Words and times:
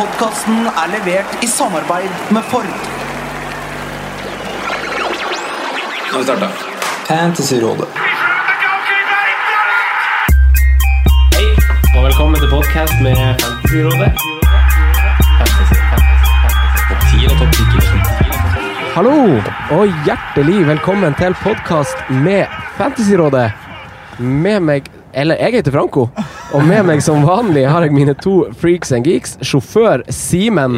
podkasten 0.00 0.64
er 0.64 0.88
levert 0.94 1.42
i 1.44 1.48
samarbeid 1.50 2.12
med 2.32 2.44
Ford. 2.48 2.68
Nå 6.08 6.12
har 6.12 6.18
vi 6.18 6.24
starta. 6.24 6.48
Fantasyrådet. 7.08 7.88
Hei, 11.34 11.44
og 11.96 12.06
velkommen 12.06 12.40
til 12.40 12.48
podcast 12.52 12.96
med 13.04 13.20
Fantasyrådet. 13.42 14.12
Fantasy, 15.40 15.76
fantasy, 15.90 17.36
fantasy. 17.36 17.98
Hallo, 18.94 19.16
og 19.76 20.00
hjertelig 20.08 20.62
velkommen 20.70 21.18
til 21.20 21.36
podkast 21.42 22.08
med 22.24 22.48
Fantasyrådet. 22.78 23.50
Med 24.18 24.64
meg 24.64 24.88
Eller 25.12 25.40
jeg 25.42 25.56
heter 25.58 25.74
Franco, 25.74 26.04
og 26.54 26.62
med 26.68 26.84
meg 26.86 27.00
som 27.02 27.24
vanlig 27.26 27.64
har 27.66 27.82
jeg 27.82 27.94
mine 27.96 28.14
to 28.22 28.44
freaks 28.60 28.92
and 28.94 29.06
geeks. 29.08 29.32
Sjåfør 29.42 30.04
Simen 30.14 30.76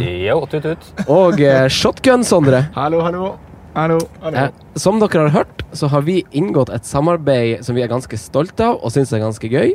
og 1.07 1.41
eh, 1.45 1.67
Shotgun-Sondre. 1.69 2.63
Hallo, 2.77 3.03
hallo. 3.05 3.35
Hallo, 3.77 3.99
hallo. 4.23 4.37
Eh, 4.47 4.79
som 4.81 4.99
dere 5.01 5.27
har 5.27 5.35
hørt, 5.37 5.63
så 5.77 5.89
har 5.93 6.05
vi 6.09 6.23
inngått 6.37 6.73
et 6.73 6.89
samarbeid 6.89 7.63
som 7.65 7.77
vi 7.77 7.85
er 7.85 7.93
ganske 7.93 8.17
stolte 8.21 8.71
av 8.73 8.81
og 8.81 8.93
syns 8.95 9.13
er 9.13 9.21
ganske 9.25 9.49
gøy. 9.53 9.75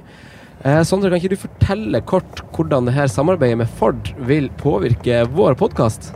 Eh, 0.65 0.81
Sondre, 0.89 1.11
kan 1.13 1.21
ikke 1.21 1.35
du 1.35 1.43
fortelle 1.45 2.01
kort 2.09 2.41
hvordan 2.57 2.89
det 2.89 2.95
her 2.97 3.09
samarbeidet 3.13 3.61
med 3.61 3.69
Ford 3.77 4.09
vil 4.25 4.49
påvirke 4.57 5.21
vår 5.37 5.53
podkast? 5.61 6.11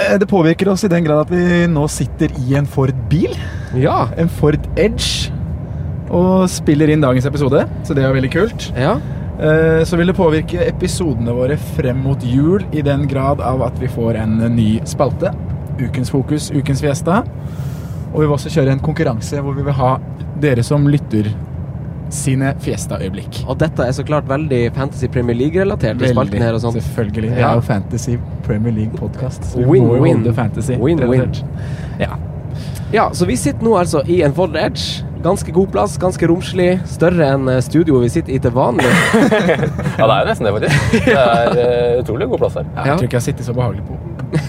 Eh, 0.00 0.16
Det 0.20 0.28
påvirker 0.28 0.68
oss 0.72 0.84
i 0.84 0.92
den 0.92 1.04
grad 1.04 1.26
at 1.26 1.32
vi 1.36 1.66
nå 1.68 1.84
sitter 1.92 2.32
i 2.48 2.56
en 2.56 2.68
Ford-bil. 2.68 3.36
Ja. 3.76 4.06
En 4.16 4.28
Ford 4.32 4.60
Edge. 4.76 5.32
Og 6.10 6.46
spiller 6.50 6.90
inn 6.92 7.00
dagens 7.02 7.26
episode, 7.26 7.64
så 7.84 7.94
det 7.96 8.04
er 8.06 8.12
veldig 8.14 8.30
kult. 8.32 8.68
Ja. 8.78 8.96
Eh, 9.40 9.82
Så 9.84 9.96
vil 9.98 10.06
det 10.06 10.16
påvirke 10.16 10.62
episodene 10.66 11.32
våre 11.34 11.56
frem 11.76 11.98
mot 12.04 12.22
jul 12.24 12.62
i 12.72 12.80
den 12.82 13.06
grad 13.10 13.40
av 13.40 13.62
at 13.62 13.78
vi 13.80 13.88
får 13.88 14.16
en 14.22 14.38
ny 14.56 14.80
spalte. 14.84 15.32
Ukens 15.80 16.10
fokus, 16.10 16.50
ukens 16.54 16.80
fiesta. 16.80 17.22
Og 18.14 18.20
vi 18.22 18.26
vil 18.26 18.36
også 18.36 18.48
kjøre 18.54 18.72
en 18.72 18.80
konkurranse 18.80 19.42
hvor 19.42 19.52
vi 19.58 19.62
vil 19.66 19.74
ha 19.76 19.96
dere 20.40 20.62
som 20.64 20.86
lytter 20.88 21.28
sine 22.08 22.52
fiesta-øyeblikk. 22.62 23.42
Og 23.50 23.58
dette 23.58 23.82
er 23.82 23.90
så 23.92 24.04
klart 24.06 24.28
veldig 24.30 24.70
Fantasy 24.76 25.08
Premier 25.10 25.34
League-relatert 25.36 26.00
i 26.06 26.12
spalten 26.12 26.40
her 26.40 26.54
og 26.54 26.62
sånt. 26.62 26.78
Selvfølgelig. 26.78 27.32
Det 27.34 27.42
er 27.42 27.54
jo 27.58 27.64
Fantasy 27.66 28.16
Premier 28.46 28.72
League-podkast. 28.72 29.56
Win-win. 29.58 30.22
Win-win. 30.78 31.34
Ja. 31.98 32.14
Ja, 32.94 33.08
så 33.12 33.26
vi 33.26 33.34
sitter 33.36 33.66
nå 33.66 33.74
altså 33.76 34.04
i 34.06 34.20
en 34.22 34.32
Ford 34.32 34.54
Edge. 34.56 35.02
Ganske 35.26 35.50
god 35.50 35.72
plass, 35.72 35.96
ganske 35.98 36.26
romslig. 36.30 36.68
Større 36.86 37.32
enn 37.34 37.48
eh, 37.50 37.56
studioet 37.64 38.04
vi 38.04 38.10
sitter 38.14 38.34
i 38.36 38.38
til 38.38 38.52
vanlig. 38.54 38.86
Ja, 39.98 40.04
det 40.06 40.12
er 40.14 40.20
jo 40.20 40.26
nesten 40.28 40.46
det, 40.46 40.52
faktisk. 40.54 40.92
Det 41.06 41.14
er 41.18 41.56
uh, 41.56 42.02
utrolig 42.02 42.26
god 42.30 42.42
plass 42.44 42.58
her. 42.60 42.66
Jeg 42.76 42.84
tror 42.84 43.06
ikke 43.08 43.16
jeg 43.16 43.18
har 43.18 43.24
sittet 43.24 43.46
så 43.48 43.54
behagelig 43.56 43.82
på 43.88 43.96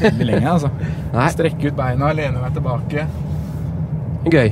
veldig 0.03 0.27
lenge. 0.27 0.51
altså. 0.51 0.69
Nei, 1.15 1.29
Strekke 1.33 1.71
ut 1.71 1.77
beina, 1.79 2.11
lene 2.13 2.43
meg 2.43 2.53
tilbake. 2.53 3.05
gøy. 4.27 4.51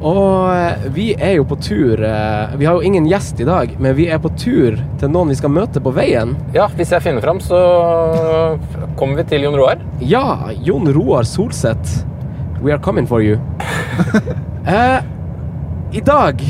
Og 0.00 0.30
eh, 0.54 0.86
vi 0.94 1.08
er 1.18 1.34
jo 1.34 1.44
på 1.50 1.58
tur 1.60 2.00
Vi 2.56 2.68
har 2.68 2.76
jo 2.78 2.84
ingen 2.86 3.08
gjest 3.10 3.42
i 3.42 3.48
dag, 3.48 3.74
men 3.82 3.96
vi 3.98 4.06
er 4.08 4.22
på 4.22 4.30
tur 4.38 4.78
til 5.02 5.12
noen 5.12 5.34
vi 5.34 5.36
skal 5.42 5.52
møte 5.52 5.82
på 5.82 5.92
veien. 5.92 6.32
Ja, 6.56 6.70
hvis 6.78 6.94
jeg 6.94 7.04
finner 7.04 7.24
fram, 7.24 7.42
så 7.42 7.58
kommer 8.96 9.20
vi 9.20 9.26
til 9.34 9.44
Jon 9.44 9.58
Roar. 9.60 9.82
Ja, 10.00 10.24
Jon 10.62 10.88
Roar 10.96 11.28
Solseth. 11.28 12.06
We 12.62 12.72
are 12.72 12.80
coming 12.80 13.10
for 13.10 13.20
you. 13.20 13.36
eh, 14.66 15.00
I 15.92 16.00
dag 16.06 16.42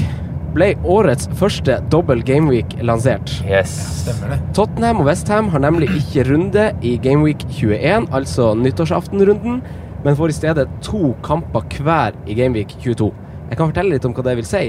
ble 0.53 0.73
årets 0.85 1.29
første 1.39 1.79
dobbel 1.93 2.21
gameweek 2.27 2.77
lansert. 2.85 3.31
Yes. 3.49 3.73
Stemmer 4.03 4.35
det. 4.35 4.41
Tottenham 4.57 5.01
og 5.01 5.09
Westham 5.09 5.49
har 5.53 5.63
nemlig 5.65 5.89
ikke 5.97 6.27
runde 6.29 6.67
i 6.85 6.99
Gameweek 7.01 7.47
21, 7.49 8.11
altså 8.13 8.53
nyttårsaftenrunden, 8.61 9.63
men 10.05 10.19
får 10.19 10.33
i 10.33 10.37
stedet 10.37 10.67
to 10.85 11.15
kamper 11.25 11.65
hver 11.81 12.17
i 12.27 12.37
Gameweek 12.37 12.75
22. 12.83 13.13
Jeg 13.49 13.59
kan 13.59 13.71
fortelle 13.71 13.95
litt 13.95 14.05
om 14.09 14.15
hva 14.17 14.27
det 14.29 14.37
vil 14.41 14.49
si. 14.49 14.67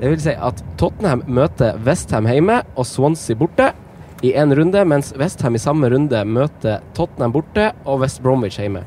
Det 0.00 0.12
vil 0.12 0.22
si 0.22 0.34
at 0.36 0.62
Tottenham 0.78 1.24
møter 1.26 1.78
Westham 1.86 2.28
hjemme 2.28 2.60
og 2.76 2.86
Swansea 2.86 3.38
borte 3.38 3.72
i 4.24 4.32
én 4.36 4.52
runde, 4.56 4.82
mens 4.88 5.12
Westham 5.18 5.56
i 5.56 5.62
samme 5.62 5.90
runde 5.92 6.22
møter 6.28 6.84
Tottenham 6.96 7.34
borte 7.34 7.70
og 7.84 8.04
West 8.04 8.22
Bromwich 8.24 8.60
hjemme. 8.60 8.84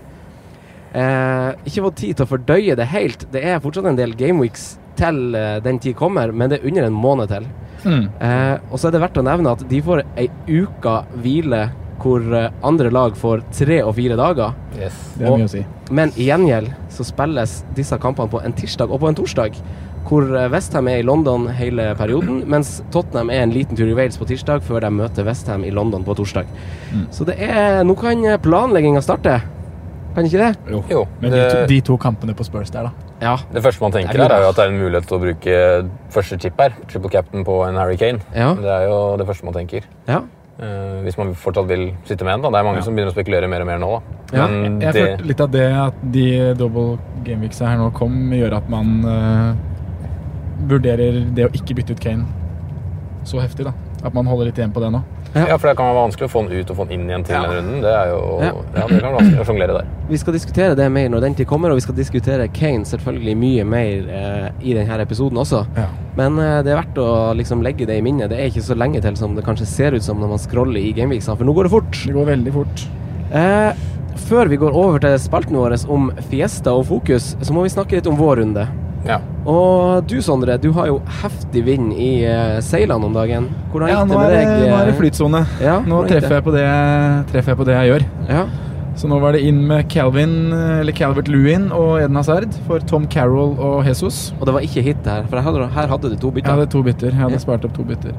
Eh, 0.94 1.50
ikke 1.70 1.84
fått 1.86 2.00
tid 2.02 2.16
til 2.18 2.26
å 2.26 2.30
fordøye 2.32 2.76
det 2.80 2.88
helt. 2.90 3.28
Det 3.32 3.44
er 3.46 3.60
fortsatt 3.62 3.86
en 3.92 4.00
del 4.00 4.16
gameweeks 4.18 4.78
til 5.00 5.36
eh, 5.38 5.60
den 5.64 5.78
tid 5.80 5.96
kommer, 6.00 6.32
men 6.34 6.50
det 6.50 6.60
er 6.62 6.68
under 6.72 6.88
en 6.90 6.94
måned 6.98 7.30
til. 7.30 7.46
Mm. 7.86 8.08
Eh, 8.20 8.56
og 8.72 8.80
så 8.82 8.90
er 8.90 8.96
det 8.98 9.02
verdt 9.06 9.20
å 9.22 9.24
nevne 9.24 9.54
at 9.56 9.62
de 9.70 9.82
får 9.86 10.02
ei 10.20 10.26
uke 10.50 10.96
hvile 11.24 11.68
hvor 12.00 12.24
eh, 12.36 12.50
andre 12.66 12.90
lag 12.92 13.16
får 13.20 13.44
tre 13.56 13.82
og 13.84 13.94
fire 14.00 14.18
dager. 14.20 14.56
yes. 14.80 14.98
Det 15.18 15.26
er 15.28 15.32
Og- 15.32 15.40
mye 15.40 15.46
å 15.48 15.54
si. 15.54 15.66
Men 15.92 16.12
i 16.18 16.26
gjengjeld 16.30 16.74
så 16.90 17.04
spilles 17.06 17.64
disse 17.76 17.98
kampene 17.98 18.30
på 18.30 18.42
en 18.46 18.54
tirsdag 18.54 18.92
og 18.92 19.00
på 19.02 19.08
en 19.10 19.16
torsdag. 19.16 19.56
Hvor 20.10 20.24
eh, 20.36 20.50
Westham 20.50 20.88
er 20.88 21.00
i 21.00 21.06
London 21.06 21.48
hele 21.54 21.94
perioden, 22.00 22.44
mens 22.50 22.82
Tottenham 22.92 23.30
er 23.30 23.44
en 23.44 23.52
liten 23.54 23.78
tur 23.78 23.88
i 23.90 23.94
Wales 23.94 24.18
på 24.18 24.26
tirsdag 24.28 24.64
før 24.66 24.82
de 24.82 24.90
møter 24.96 25.26
Westham 25.28 25.64
i 25.68 25.72
London 25.76 26.04
på 26.08 26.16
torsdag. 26.18 26.48
Mm. 26.94 27.06
Så 27.12 27.26
det 27.30 27.38
er 27.40 27.84
Nå 27.84 27.96
kan 28.00 28.24
planlegginga 28.42 29.02
starte. 29.06 29.42
Kan 30.20 30.28
ikke 30.28 30.42
det? 30.44 30.72
Jo. 30.76 30.82
Jo. 30.92 31.04
Men 31.24 31.32
de 31.34 31.44
to, 31.50 31.60
de 31.72 31.78
to 31.90 31.96
kampene 31.98 32.34
på 32.36 32.44
Spurs 32.48 32.72
der, 32.76 32.90
da. 32.90 32.92
Ja. 33.24 33.36
det 33.52 33.64
første 33.64 33.82
man 33.84 33.92
tenker 33.96 34.14
Det 34.16 34.26
er 34.28 34.36
er 34.36 34.44
jo 34.46 34.50
at 34.52 34.56
det 34.60 34.66
er 34.66 34.74
en 34.74 34.80
mulighet 34.80 35.08
til 35.08 35.18
å 35.18 35.22
bruke 35.24 35.56
første 36.14 36.38
chip 36.44 36.60
her. 36.60 36.76
Triple 36.92 37.10
captain 37.14 37.44
på 37.48 37.56
en 37.68 37.76
Harry 37.80 37.96
Kane. 38.00 38.20
Ja. 38.36 38.54
Det 38.60 38.68
er 38.76 38.86
jo 38.92 39.00
det 39.20 39.28
første 39.32 39.46
man 39.48 39.54
tenker. 39.58 39.88
ja. 40.08 40.22
Uh, 40.60 41.00
hvis 41.06 41.16
man 41.16 41.30
fortsatt 41.40 41.70
vil 41.70 41.86
sitte 42.04 42.26
med 42.28 42.34
en. 42.34 42.42
da. 42.44 42.50
Det 42.52 42.60
er 42.60 42.66
mange 42.68 42.82
Ja. 42.82 42.84
som 42.84 42.94
begynner 42.94 43.14
å 43.14 43.16
spekulere 43.16 43.48
mer 43.48 43.62
og 43.64 43.68
mer 43.70 43.78
nå. 43.80 43.92
da. 44.34 44.38
Ja, 44.38 44.48
Men 44.48 44.82
Jeg 44.82 44.94
det, 44.94 45.04
følte 45.06 45.28
litt 45.30 45.40
av 45.46 45.52
det 45.52 45.68
at 45.72 45.94
de 46.12 46.54
double 46.60 46.98
gameweeksa 47.24 47.66
her 47.70 47.78
nå 47.80 47.94
kom, 47.96 48.18
gjør 48.36 48.58
at 48.58 48.68
man 48.70 48.90
uh, 49.08 49.54
vurderer 50.68 51.22
det 51.34 51.46
å 51.48 51.52
ikke 51.56 51.78
bytte 51.80 51.96
ut 51.96 52.02
Kane 52.04 52.26
så 53.24 53.40
heftig. 53.40 53.66
da. 53.70 53.74
At 54.04 54.14
man 54.14 54.26
holder 54.28 54.50
litt 54.50 54.60
igjen 54.60 54.74
på 54.76 54.82
det 54.84 54.92
nå. 54.92 55.02
Ja, 55.34 55.58
for 55.58 55.68
det 55.70 55.76
kan 55.78 55.90
være 55.92 56.00
vanskelig 56.00 56.26
å 56.26 56.32
få 56.34 56.42
den 56.48 56.60
ut 56.60 56.72
og 56.74 56.78
få 56.80 56.86
den 56.90 57.00
inn 57.00 57.10
igjen 57.10 57.24
til 57.28 57.36
Ja. 57.36 57.42
den 57.46 57.52
runden. 57.60 57.82
Det 57.84 57.92
er 57.94 58.08
jo, 58.10 58.20
Ja. 58.42 58.52
ja. 58.80 58.88
det 58.88 59.02
kan 59.02 59.12
være 59.14 59.18
vanskelig 59.20 59.42
å 59.44 59.46
sjonglere 59.46 59.76
der. 59.78 59.86
Vi 60.10 60.18
skal 60.18 60.34
diskutere 60.34 60.76
det 60.76 60.88
mer 60.92 61.10
når 61.10 61.22
den 61.22 61.36
tid 61.36 61.48
kommer, 61.48 61.70
og 61.70 61.76
vi 61.78 61.82
skal 61.86 61.96
diskutere 61.96 62.48
Kane 62.54 62.86
selvfølgelig 62.86 63.36
mye 63.38 63.66
mer 63.66 64.10
eh, 64.10 64.50
i 64.62 64.74
denne 64.74 65.00
episoden 65.06 65.38
også. 65.38 65.66
Ja. 65.78 65.86
Men 66.18 66.40
eh, 66.40 66.64
det 66.66 66.74
er 66.74 66.82
verdt 66.82 66.98
å 66.98 67.36
liksom 67.38 67.62
legge 67.62 67.86
det 67.86 68.00
i 68.00 68.02
minnet. 68.02 68.30
Det 68.30 68.40
er 68.40 68.50
ikke 68.50 68.66
så 68.66 68.76
lenge 68.76 69.02
til 69.06 69.16
som 69.16 69.36
det 69.36 69.46
kanskje 69.46 69.68
ser 69.70 69.92
ut 69.94 70.04
som 70.04 70.18
når 70.20 70.30
man 70.34 70.40
scroller 70.42 70.82
i 70.82 70.94
Gameweeksene, 70.98 71.38
for 71.38 71.46
nå 71.46 71.54
går 71.54 71.70
det 71.70 71.72
fort. 71.78 71.92
Det 72.06 72.14
går 72.18 72.26
veldig 72.34 72.54
fort. 72.54 72.88
Eh, 73.32 73.74
før 74.30 74.50
vi 74.50 74.58
går 74.58 74.74
over 74.76 75.00
til 75.00 75.16
spalten 75.22 75.56
vår 75.56 75.78
om 75.90 76.10
Fiesta 76.30 76.74
og 76.74 76.88
Fokus, 76.90 77.36
så 77.42 77.54
må 77.54 77.64
vi 77.64 77.70
snakke 77.70 77.96
litt 78.00 78.08
om 78.10 78.18
vår 78.18 78.42
runde. 78.42 78.68
Ja. 79.08 79.20
Og 79.48 80.04
du 80.10 80.18
Sondre, 80.22 80.58
du 80.62 80.72
har 80.76 80.88
jo 80.90 80.98
heftig 81.22 81.62
vind 81.66 81.94
i 81.96 82.26
uh, 82.28 82.58
seilene 82.66 83.06
om 83.08 83.14
dagen. 83.16 83.48
Hvordan 83.72 83.90
Ja, 83.94 84.00
gikk 84.04 84.10
nå 84.12 84.18
det 84.18 84.24
med 84.26 84.34
det, 84.34 84.40
deg? 84.40 84.70
nå 84.70 84.80
er 84.80 84.86
det 84.90 84.94
eh? 84.96 84.98
flytsone. 85.00 85.44
Ja, 85.64 85.78
Nå 85.88 86.02
treffer 86.10 86.36
jeg, 86.36 86.44
på 86.44 86.52
det, 86.56 86.66
treffer 87.32 87.54
jeg 87.54 87.58
på 87.62 87.68
det 87.70 87.78
jeg 87.78 87.94
gjør. 87.94 88.06
Ja. 88.30 88.44
Så 89.00 89.08
nå 89.08 89.20
var 89.24 89.32
det 89.32 89.40
inn 89.48 89.62
med 89.70 89.86
Calvin, 89.88 90.34
eller 90.52 90.92
Calvert 90.92 91.30
Lewin 91.32 91.70
og 91.72 92.02
Eden 92.02 92.18
Hazard 92.20 92.52
for 92.68 92.84
Tom 92.90 93.06
Carroll 93.08 93.54
og 93.56 93.86
Jesus. 93.88 94.34
Og 94.42 94.44
det 94.50 94.54
var 94.58 94.66
ikke 94.68 94.84
hit 94.84 95.08
her, 95.08 95.24
for 95.32 95.40
hadde, 95.40 95.70
her 95.72 95.88
hadde 95.88 96.12
du 96.12 96.18
to 96.20 96.32
bytter? 96.36 96.50
Jeg 96.52 96.58
hadde 96.60 96.72
to 96.74 96.82
bytter. 96.84 97.08
Jeg 97.14 97.22
hadde 97.22 97.38
Ja. 97.40 97.46
spart 97.46 97.64
opp 97.70 97.74
to 97.78 97.84
bytter. 97.88 98.12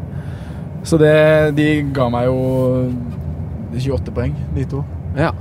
Så 0.83 0.97
det, 0.97 1.13
de 1.61 1.83
ga 1.93 2.09
meg 2.09 2.31
jo 2.31 2.89
28 3.77 4.15
poeng, 4.17 4.33
de 4.57 4.65
to. 4.65 4.81
Ja. 5.17 5.33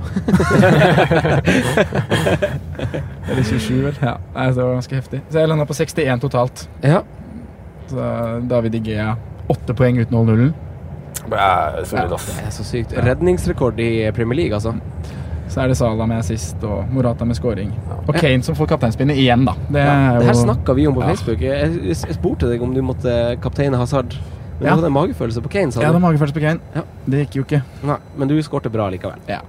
Eller 3.30 3.42
27, 3.42 3.82
vel. 3.84 3.94
Ja, 4.02 4.16
Nei, 4.34 4.46
det 4.50 4.62
var 4.64 4.72
ganske 4.74 4.96
heftig. 4.98 5.20
Så 5.30 5.38
jeg 5.42 5.48
landa 5.50 5.66
på 5.68 5.74
61 5.78 6.20
totalt. 6.26 6.68
ja. 6.84 7.02
Så 7.90 7.98
David 8.46 8.74
Igea 8.78 9.16
8 9.50 9.74
poeng 9.74 9.96
uten 9.98 10.14
å 10.14 10.20
holde 10.20 10.34
nullen. 10.36 10.52
Det 11.26 11.38
er 11.42 11.80
solid, 11.90 12.12
ass. 12.14 12.26
Det 12.36 12.44
er 12.46 12.52
så 12.54 12.66
sykt. 12.68 12.92
Redningsrekord 13.02 13.80
i 13.82 13.88
Premier 14.14 14.38
League, 14.38 14.54
altså. 14.54 14.76
Så 15.50 15.64
er 15.64 15.72
det 15.72 15.76
Salah 15.80 16.06
med 16.06 16.20
assist 16.22 16.62
og 16.62 16.84
Morata 16.94 17.26
med 17.26 17.34
scoring. 17.34 17.72
Og 18.06 18.14
Kane 18.14 18.46
som 18.46 18.54
får 18.54 18.70
kapteinspinnet 18.76 19.18
igjen, 19.18 19.42
da. 19.48 19.56
Det 19.66 19.82
Ja, 19.82 20.20
det 20.20 20.28
her 20.28 20.38
snakka 20.38 20.76
vi 20.78 20.86
om 20.86 20.94
på 20.94 21.02
Facebook. 21.02 21.42
Jeg, 21.42 21.80
jeg 21.90 22.14
spurte 22.14 22.46
deg 22.52 22.62
om 22.62 22.76
du 22.76 22.80
måtte 22.86 23.16
kapteine 23.42 23.80
Hazard. 23.82 24.14
Men 24.60 24.66
Ja. 24.68 24.74
du 24.76 24.82
hadde 24.82 24.86
en 24.92 24.96
magefølelse 24.98 25.40
på 25.42 25.50
Kane, 25.50 25.72
sa 25.72 25.80
Jeg 25.80 25.88
du? 25.88 25.94
hadde 25.98 26.04
magefølelse 26.04 26.34
på 26.36 26.40
Kane. 26.44 26.60
Ja. 26.76 26.82
Det 27.08 27.22
gikk 27.26 27.36
jo 27.40 27.44
ikke. 27.48 27.62
Nei, 27.82 27.96
men 28.16 28.28
du 28.28 28.34
skårte 28.44 28.70
bra 28.70 28.90
likevel. 28.92 29.16
Ja. 29.26 29.40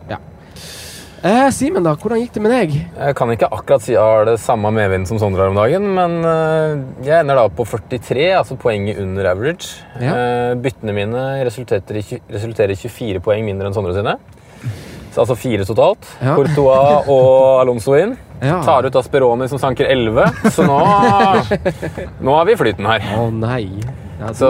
Eh, 1.24 1.50
Simen, 1.54 1.84
da. 1.86 1.94
Hvordan 1.96 2.18
gikk 2.24 2.32
det 2.34 2.42
med 2.42 2.52
deg? 2.56 2.72
Jeg 2.98 3.16
kan 3.16 3.30
ikke 3.30 3.46
akkurat 3.54 3.84
si 3.86 3.92
jeg 3.94 4.02
har 4.02 4.26
det 4.26 4.40
samme 4.42 4.72
medvind 4.74 5.06
som 5.06 5.20
Sondre 5.22 5.44
har 5.44 5.52
om 5.52 5.60
dagen, 5.60 5.84
men 5.94 6.16
eh, 6.26 7.06
jeg 7.06 7.20
ender 7.22 7.36
da 7.38 7.44
på 7.54 7.62
43, 7.68 8.32
altså 8.40 8.58
poenget 8.58 8.98
under 9.04 9.30
average. 9.30 9.68
Ja. 10.02 10.16
Eh, 10.16 10.56
byttene 10.64 10.96
mine 10.98 11.22
resulterer 11.46 12.00
i, 12.02 12.22
resulterer 12.34 12.74
i 12.74 12.80
24 12.80 13.22
poeng 13.22 13.46
mindre 13.46 13.68
enn 13.70 13.74
Sondre 13.78 13.94
sine. 13.94 14.16
Så 15.12 15.22
altså 15.26 15.36
fire 15.38 15.66
totalt. 15.68 16.08
Ja. 16.24 16.34
Courtois 16.40 17.06
og 17.14 17.62
Alonso 17.62 17.94
inn. 18.00 18.16
Ja. 18.42 18.58
Tar 18.66 18.88
ut 18.90 18.96
Asperoni 18.98 19.46
som 19.52 19.60
sanker 19.62 19.86
11, 19.94 20.26
så 20.56 20.66
nå, 20.66 20.80
nå 22.26 22.34
har 22.40 22.46
vi 22.50 22.56
flyten 22.58 22.88
her. 22.90 23.06
Å 23.20 23.28
nei. 23.30 23.68
Ja, 24.22 24.32
Så 24.38 24.48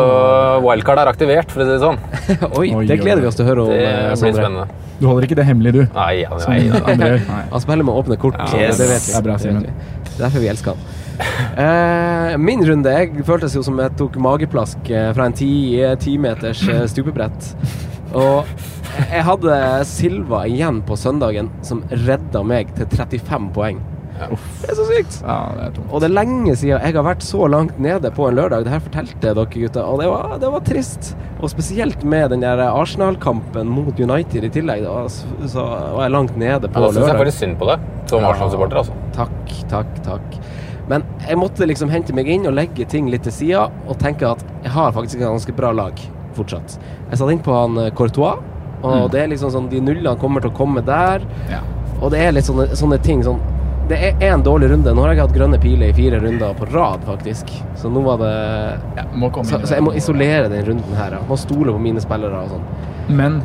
wildcard 0.66 1.00
er 1.00 1.10
aktivert, 1.12 1.52
for 1.54 1.64
å 1.64 1.68
si 1.68 1.72
det 1.72 1.82
sånn. 1.82 2.00
Oi, 2.60 2.70
Oi, 2.76 2.86
det 2.90 2.98
gleder 3.00 3.24
vi 3.24 3.30
oss 3.30 3.38
til 3.40 3.46
å 3.46 3.50
høre 3.54 3.64
om. 3.66 3.70
Det 3.72 3.86
eh, 3.88 4.00
blir 4.10 4.20
Sondre. 4.20 4.42
spennende. 4.44 4.88
Du 5.00 5.06
holder 5.08 5.26
ikke 5.30 5.38
det 5.40 5.46
hemmelig, 5.48 5.72
du? 5.74 5.82
Nei, 5.96 6.10
ja, 6.22 6.32
Som 6.44 6.52
nei, 6.54 6.66
nei. 6.70 6.82
andre 6.92 7.08
gjør? 7.14 7.24
Nei. 7.30 7.44
Han 7.54 7.64
spiller 7.64 7.88
med 7.88 8.02
åpne 8.02 8.18
kort. 8.22 8.36
Ja, 8.38 8.66
yes. 8.68 8.82
det 8.82 8.90
vet 8.92 9.06
vi. 9.08 9.14
Det 9.14 9.22
er 9.22 9.26
bra, 9.30 9.38
Det 9.40 9.48
vet 9.48 9.56
Simen. 9.56 9.64
vi. 9.64 10.04
Det 10.12 10.18
er 10.20 10.26
derfor 10.28 10.44
vi 10.44 10.52
elsker 10.52 10.76
han. 10.76 10.98
Eh, 11.62 12.36
min 12.42 12.64
runde 12.66 12.92
Jeg 12.96 13.26
føltes 13.28 13.54
jo 13.56 13.62
som 13.66 13.78
jeg 13.82 13.94
tok 14.00 14.16
mageplask 14.22 14.90
eh, 14.90 15.10
fra 15.16 15.28
en 15.30 15.36
ti, 15.38 15.50
eh, 15.82 15.96
timeters 16.02 16.62
eh, 16.68 16.84
stupebrett. 16.90 17.52
Og 18.18 18.50
jeg 19.08 19.24
hadde 19.24 19.58
Silva 19.88 20.44
igjen 20.52 20.82
på 20.86 20.98
søndagen, 21.00 21.50
som 21.66 21.84
redda 22.04 22.44
meg 22.44 22.74
til 22.76 22.90
35 22.92 23.50
poeng. 23.56 23.80
Det 24.62 24.70
er 24.70 24.78
så 24.78 24.86
sykt! 24.90 25.18
Ja, 25.24 25.38
det 25.58 25.64
er 25.66 25.74
tungt. 25.76 25.90
Og 25.90 26.04
det 26.04 26.10
er 26.10 26.16
lenge 26.16 26.56
siden 26.60 26.76
jeg 26.78 26.96
har 26.98 27.06
vært 27.08 27.26
så 27.26 27.48
langt 27.52 27.80
nede 27.82 28.12
på 28.16 28.28
en 28.28 28.38
lørdag. 28.38 28.66
Det 28.68 28.74
her 28.74 28.84
fortalte 28.86 29.32
jeg 29.32 29.38
dere 29.40 29.50
gutta, 29.56 29.86
og 29.88 30.02
det 30.02 30.10
var, 30.12 30.36
det 30.42 30.52
var 30.54 30.66
trist. 30.68 31.12
Og 31.42 31.50
spesielt 31.54 32.04
med 32.04 32.30
den 32.36 32.46
der 32.46 32.62
Arsenal-kampen 32.68 33.72
mot 33.72 34.00
United 34.00 34.46
i 34.46 34.52
tillegg. 34.54 34.86
Da, 34.86 35.06
så, 35.10 35.66
var 35.66 36.06
jeg 36.06 36.16
langt 36.18 36.38
nede 36.38 36.70
på 36.70 36.78
Ja, 36.78 36.86
da 36.86 36.92
syns 36.92 37.02
jeg 37.02 37.08
lørdag. 37.08 37.24
faktisk 37.26 37.46
synd 37.46 37.58
på 37.62 37.72
deg 37.72 37.90
som 38.12 38.28
Arsenal-supporter. 38.30 38.84
altså. 38.84 38.94
Takk, 39.18 39.56
takk, 39.72 39.92
takk. 40.06 40.40
Men 40.92 41.06
jeg 41.28 41.38
måtte 41.40 41.68
liksom 41.70 41.92
hente 41.94 42.14
meg 42.16 42.28
inn 42.32 42.48
og 42.50 42.56
legge 42.58 42.86
ting 42.90 43.10
litt 43.12 43.24
til 43.28 43.36
sida 43.36 43.68
og 43.88 44.00
tenke 44.02 44.28
at 44.28 44.42
jeg 44.64 44.74
har 44.74 44.92
faktisk 44.96 45.22
et 45.22 45.28
ganske 45.30 45.54
bra 45.56 45.72
lag 45.76 46.00
fortsatt. 46.36 46.78
Jeg 47.12 47.20
satte 47.20 47.36
inn 47.36 47.44
på 47.44 47.54
han 47.56 47.78
eh, 47.80 47.92
Courtois, 47.96 48.42
og 48.82 49.12
det 49.14 49.22
er 49.22 49.30
liksom 49.32 49.52
sånn 49.54 49.70
de 49.72 49.82
nullene 49.84 50.18
kommer 50.20 50.42
til 50.44 50.52
å 50.52 50.58
komme 50.58 50.82
der. 50.86 51.24
Ja. 51.52 51.62
Og 52.02 52.12
det 52.14 52.24
er 52.26 52.34
litt 52.34 52.48
sånne, 52.48 52.72
sånne 52.78 52.98
ting 53.06 53.22
sånn 53.26 53.40
Det 53.92 53.98
er 54.00 54.22
én 54.24 54.44
dårlig 54.44 54.70
runde. 54.72 54.94
Nå 54.96 55.04
har 55.04 55.12
jeg 55.12 55.20
hatt 55.26 55.34
grønne 55.36 55.58
piler 55.60 55.90
i 55.92 55.96
fire 55.96 56.22
runder 56.24 56.54
på 56.56 56.68
rad, 56.72 57.02
faktisk. 57.04 57.50
Så 57.76 57.90
nå 57.92 58.04
var 58.06 58.22
det 58.22 58.36
Ja, 58.96 59.04
Så, 59.44 59.60
så 59.66 59.74
jeg 59.76 59.84
må 59.84 59.92
isolere 60.00 60.48
den 60.52 60.64
runden 60.66 60.96
her. 60.96 61.18
Jeg 61.18 61.28
må 61.28 61.38
stole 61.40 61.74
på 61.76 61.82
mine 61.82 62.00
spillere 62.04 62.46
og 62.46 62.54
sånn. 62.54 62.64
Men 63.10 63.42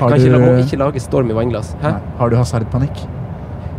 har 0.00 0.10
Kan 0.10 0.18
du, 0.18 0.24
ikke, 0.26 0.40
må 0.42 0.56
ikke 0.64 0.78
lage 0.80 1.02
storm 1.02 1.30
i 1.30 1.36
vannglass. 1.36 1.76
Hæ? 1.82 1.92
Nei. 1.94 2.16
har 2.18 2.32
du 2.32 2.36
hasardpanikk? 2.40 3.04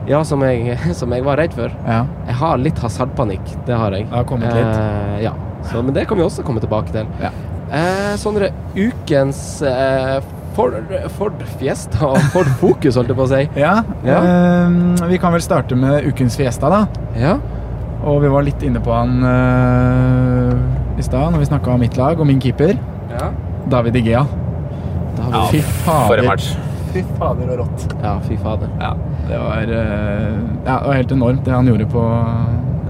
Ja, 0.08 0.22
som 0.24 0.44
jeg, 0.46 0.78
som 1.02 1.12
jeg 1.12 1.26
var 1.26 1.42
redd 1.42 1.58
for. 1.58 1.74
Ja. 1.84 2.06
Jeg 2.30 2.40
har 2.40 2.64
litt 2.64 2.80
hasardpanikk, 2.80 3.52
det 3.68 3.76
har 3.76 3.98
jeg. 3.98 4.08
Det 4.08 4.16
har 4.16 4.30
kommet. 4.30 4.56
Eh, 4.56 5.20
ja. 5.26 5.36
Så, 5.66 5.82
men 5.82 5.92
det 5.98 6.06
kan 6.08 6.20
vi 6.20 6.24
også 6.24 6.46
komme 6.48 6.64
tilbake 6.64 6.96
til. 6.96 7.12
Ja. 7.20 7.34
Eh, 7.76 8.14
Sondre, 8.22 8.54
ukens 8.78 9.42
eh, 9.66 10.22
Ford, 10.56 10.74
Ford 11.18 11.42
Fiesta 11.60 12.08
og 12.14 12.18
Ford 12.34 12.48
Focus, 12.62 12.96
holdt 13.00 13.12
jeg 13.12 13.18
på 13.20 13.26
å 13.26 13.32
si. 13.32 13.42
Ja, 13.66 13.74
Ja. 14.08 14.20
ehm, 14.24 14.96
vi 15.12 15.18
kan 15.22 15.34
vel 15.36 15.44
starte 15.44 15.76
med 15.80 16.08
ukens 16.08 16.38
Fiesta, 16.40 16.70
da. 16.72 16.86
Ja. 17.20 17.36
Og 18.06 18.22
vi 18.24 18.30
var 18.32 18.44
litt 18.46 18.62
inne 18.64 18.80
på 18.84 18.94
han 18.94 19.18
eh, 19.26 21.00
i 21.00 21.04
stad, 21.06 21.32
når 21.34 21.42
vi 21.44 21.48
snakka 21.50 21.74
om 21.74 21.82
mitt 21.84 21.98
lag 22.00 22.20
og 22.22 22.28
min 22.30 22.40
keeper. 22.44 22.76
Ja. 23.12 23.32
David 23.72 23.96
Igea. 24.02 24.26
David, 25.18 25.34
Ja, 25.36 25.46
Fy 25.52 25.62
fader. 25.84 26.08
For 26.10 26.22
en 26.22 26.28
match. 26.30 26.50
Fy 26.96 27.02
fader 27.20 27.50
og 27.52 27.58
rått. 27.66 27.86
ja, 28.04 28.14
fy 28.24 28.38
fader. 28.40 28.70
Ja, 28.80 28.94
det 29.28 29.40
var, 29.42 29.64
eh, 29.64 30.38
ja, 30.68 30.76
det 30.80 30.88
var 30.88 30.94
helt 31.02 31.12
enormt, 31.12 31.42
det 31.44 31.52
han 31.56 31.68
gjorde 31.68 31.88
på 31.92 32.04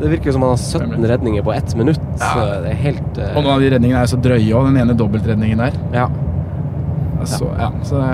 Det 0.01 0.09
virker 0.11 0.27
jo 0.29 0.33
som 0.35 0.43
han 0.43 0.51
har 0.51 0.59
17 0.59 1.05
redninger 1.09 1.41
på 1.47 1.53
ett 1.55 1.73
minutt. 1.79 2.01
Ja. 2.19 2.27
Så 2.33 2.45
det 2.65 2.73
er 2.73 2.79
helt 2.83 3.17
uh... 3.17 3.29
Og 3.37 3.45
noen 3.45 3.53
av 3.55 3.61
de 3.63 3.69
redningene 3.71 4.01
er 4.03 4.09
så 4.11 4.17
drøye 4.19 4.51
òg. 4.51 4.65
Den 4.67 4.77
ene 4.81 4.93
dobbeltredningen 4.99 5.61
der. 5.63 5.77
Ja. 5.95 6.09
Så, 7.29 7.49
ja, 7.59 7.71
så 7.87 7.99
det, 8.01 8.09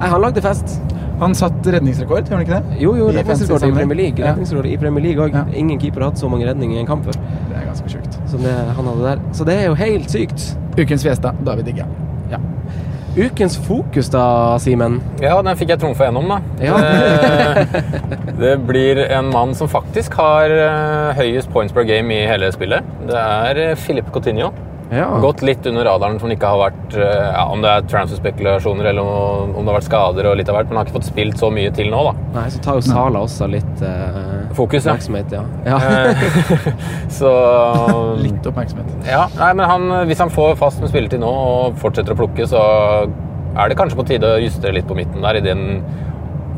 Nei, 0.00 0.10
han 0.10 0.22
lagde 0.24 0.42
fest. 0.44 0.78
Han 1.20 1.34
satt 1.38 1.66
redningsrekord, 1.70 2.24
gjorde 2.26 2.34
han 2.34 2.42
ikke 2.42 2.56
det? 2.58 2.78
Jo, 2.82 2.94
jo, 2.98 3.10
I 3.12 3.20
redningsrekord 3.20 3.68
i. 3.68 3.70
Premier 3.76 3.98
League. 4.00 4.24
Redningsrekord 4.24 4.66
i 4.66 4.74
Premier 4.80 5.04
League 5.04 5.26
òg. 5.28 5.36
Ja. 5.36 5.44
Ingen 5.54 5.78
keeper 5.80 6.02
har 6.02 6.10
hatt 6.10 6.22
så 6.22 6.30
mange 6.30 6.48
redninger 6.48 6.80
i 6.80 6.82
en 6.82 6.88
kamp 6.88 7.06
før. 7.06 7.20
Det 7.50 7.60
er 7.60 7.68
ganske 7.68 7.92
sjukt. 7.92 8.18
Så 8.30 8.40
det, 8.42 8.54
han 8.78 8.90
hadde 8.90 9.06
der. 9.06 9.22
Så 9.36 9.46
det 9.46 9.60
er 9.60 9.68
jo 9.70 9.78
helt 9.78 10.10
sykt. 10.10 10.48
Ukens 10.74 11.06
Fiesta, 11.06 11.30
David 11.46 11.70
Digga. 11.70 11.86
Ja. 12.32 12.42
Ukens 13.14 13.54
fokus, 13.62 14.10
da, 14.10 14.58
Simen? 14.58 14.98
Ja, 15.22 15.36
den 15.46 15.54
fikk 15.60 15.70
jeg 15.70 15.84
trumfa 15.84 16.08
gjennom, 16.08 16.34
da. 16.34 16.40
Ja. 16.58 16.74
Det, 18.40 18.56
blir 18.66 18.98
en 19.04 19.28
mann 19.30 19.54
som 19.54 19.70
faktisk 19.70 20.16
har 20.18 20.50
eh, 20.50 21.14
høyest 21.20 21.52
points 21.54 21.72
per 21.72 21.86
game 21.86 22.10
i 22.10 22.24
hele 22.26 22.50
spillet. 22.50 22.82
Det 23.06 23.14
er 23.14 23.54
Filip 23.54 23.84
Philippe 23.84 24.16
Coutinho. 24.16 24.50
Ja. 24.92 25.06
Gått 25.22 25.40
litt 25.42 25.64
under 25.66 25.86
radaren 25.88 26.18
som 26.20 26.30
ikke 26.30 26.48
har 26.50 26.58
vært 26.60 26.94
eh, 27.00 27.28
ja, 27.32 27.44
Om 27.50 27.62
det 27.64 27.70
er 27.72 27.86
transfer-spekulasjoner 27.88 28.90
eller 28.90 29.02
om 29.02 29.54
om 29.54 29.62
det 29.64 29.70
har 29.72 29.78
vært 29.78 29.86
skader 29.88 30.26
og 30.28 30.36
litt 30.36 30.48
av 30.50 30.58
hvert, 30.58 30.68
men 30.68 30.76
har 30.80 30.86
ikke 30.88 30.96
fått 30.98 31.06
spilt 31.08 31.38
så 31.40 31.48
mye 31.54 31.70
til 31.74 31.88
nå, 31.92 32.00
da. 32.04 32.12
Nei, 32.34 32.44
så 32.52 32.60
tar 32.64 32.78
jo 32.78 32.84
Sala 32.84 33.22
også 33.24 33.46
litt 33.48 33.82
eh, 33.86 34.18
Fokus, 34.58 34.84
oppmerksomhet, 34.86 35.32
ja. 35.32 35.42
ja. 35.66 35.78
Eh, 35.80 36.68
så 37.18 37.30
Litt 38.24 38.46
oppmerksomhet. 38.50 38.92
Ja, 39.08 39.24
nei, 39.38 39.50
men 39.56 39.66
han, 39.70 39.88
hvis 40.10 40.20
han 40.22 40.32
får 40.34 40.56
fast 40.60 40.82
med 40.84 40.92
spilletid 40.92 41.22
nå 41.22 41.30
og 41.32 41.78
fortsetter 41.80 42.14
å 42.14 42.18
plukke, 42.18 42.46
så 42.50 42.60
er 43.54 43.70
det 43.70 43.78
kanskje 43.78 43.98
på 44.00 44.06
tide 44.08 44.34
å 44.36 44.42
justere 44.42 44.74
litt 44.76 44.88
på 44.90 44.96
midten 44.98 45.22
der, 45.24 45.38
i 45.38 45.44
den 45.44 45.64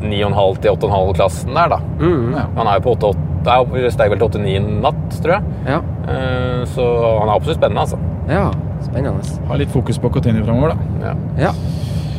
9,5 0.01 0.59
til 0.61 0.75
8,5-klassen 0.75 1.55
der, 1.57 1.71
da. 1.77 1.79
Mm, 2.01 2.35
Ja. 2.35 2.45
Han 2.59 2.67
er 2.69 2.79
jo 2.81 2.85
på 2.89 2.95
8,8 2.97 3.36
det 3.47 3.53
er 3.55 3.81
jo- 3.85 3.91
steg 3.95 4.11
vel 4.11 4.19
til 4.19 4.27
8,9 4.27 4.81
natt, 4.83 5.19
tror 5.23 5.37
jeg. 5.37 5.43
ja. 5.71 5.79
Eh, 6.07 6.65
Så 6.67 6.83
han 7.19 7.29
er 7.29 7.33
absolutt 7.35 7.57
spennende, 7.61 7.83
altså. 7.87 7.97
ja. 8.29 8.51
Spennende. 8.83 9.23
Ha 9.47 9.55
litt 9.57 9.71
fokus 9.73 9.97
på 9.97 10.11
Coutinho 10.13 10.43
framover, 10.45 10.75
da. 10.75 11.07
Ja. 11.07 11.13
Ja. 11.47 11.51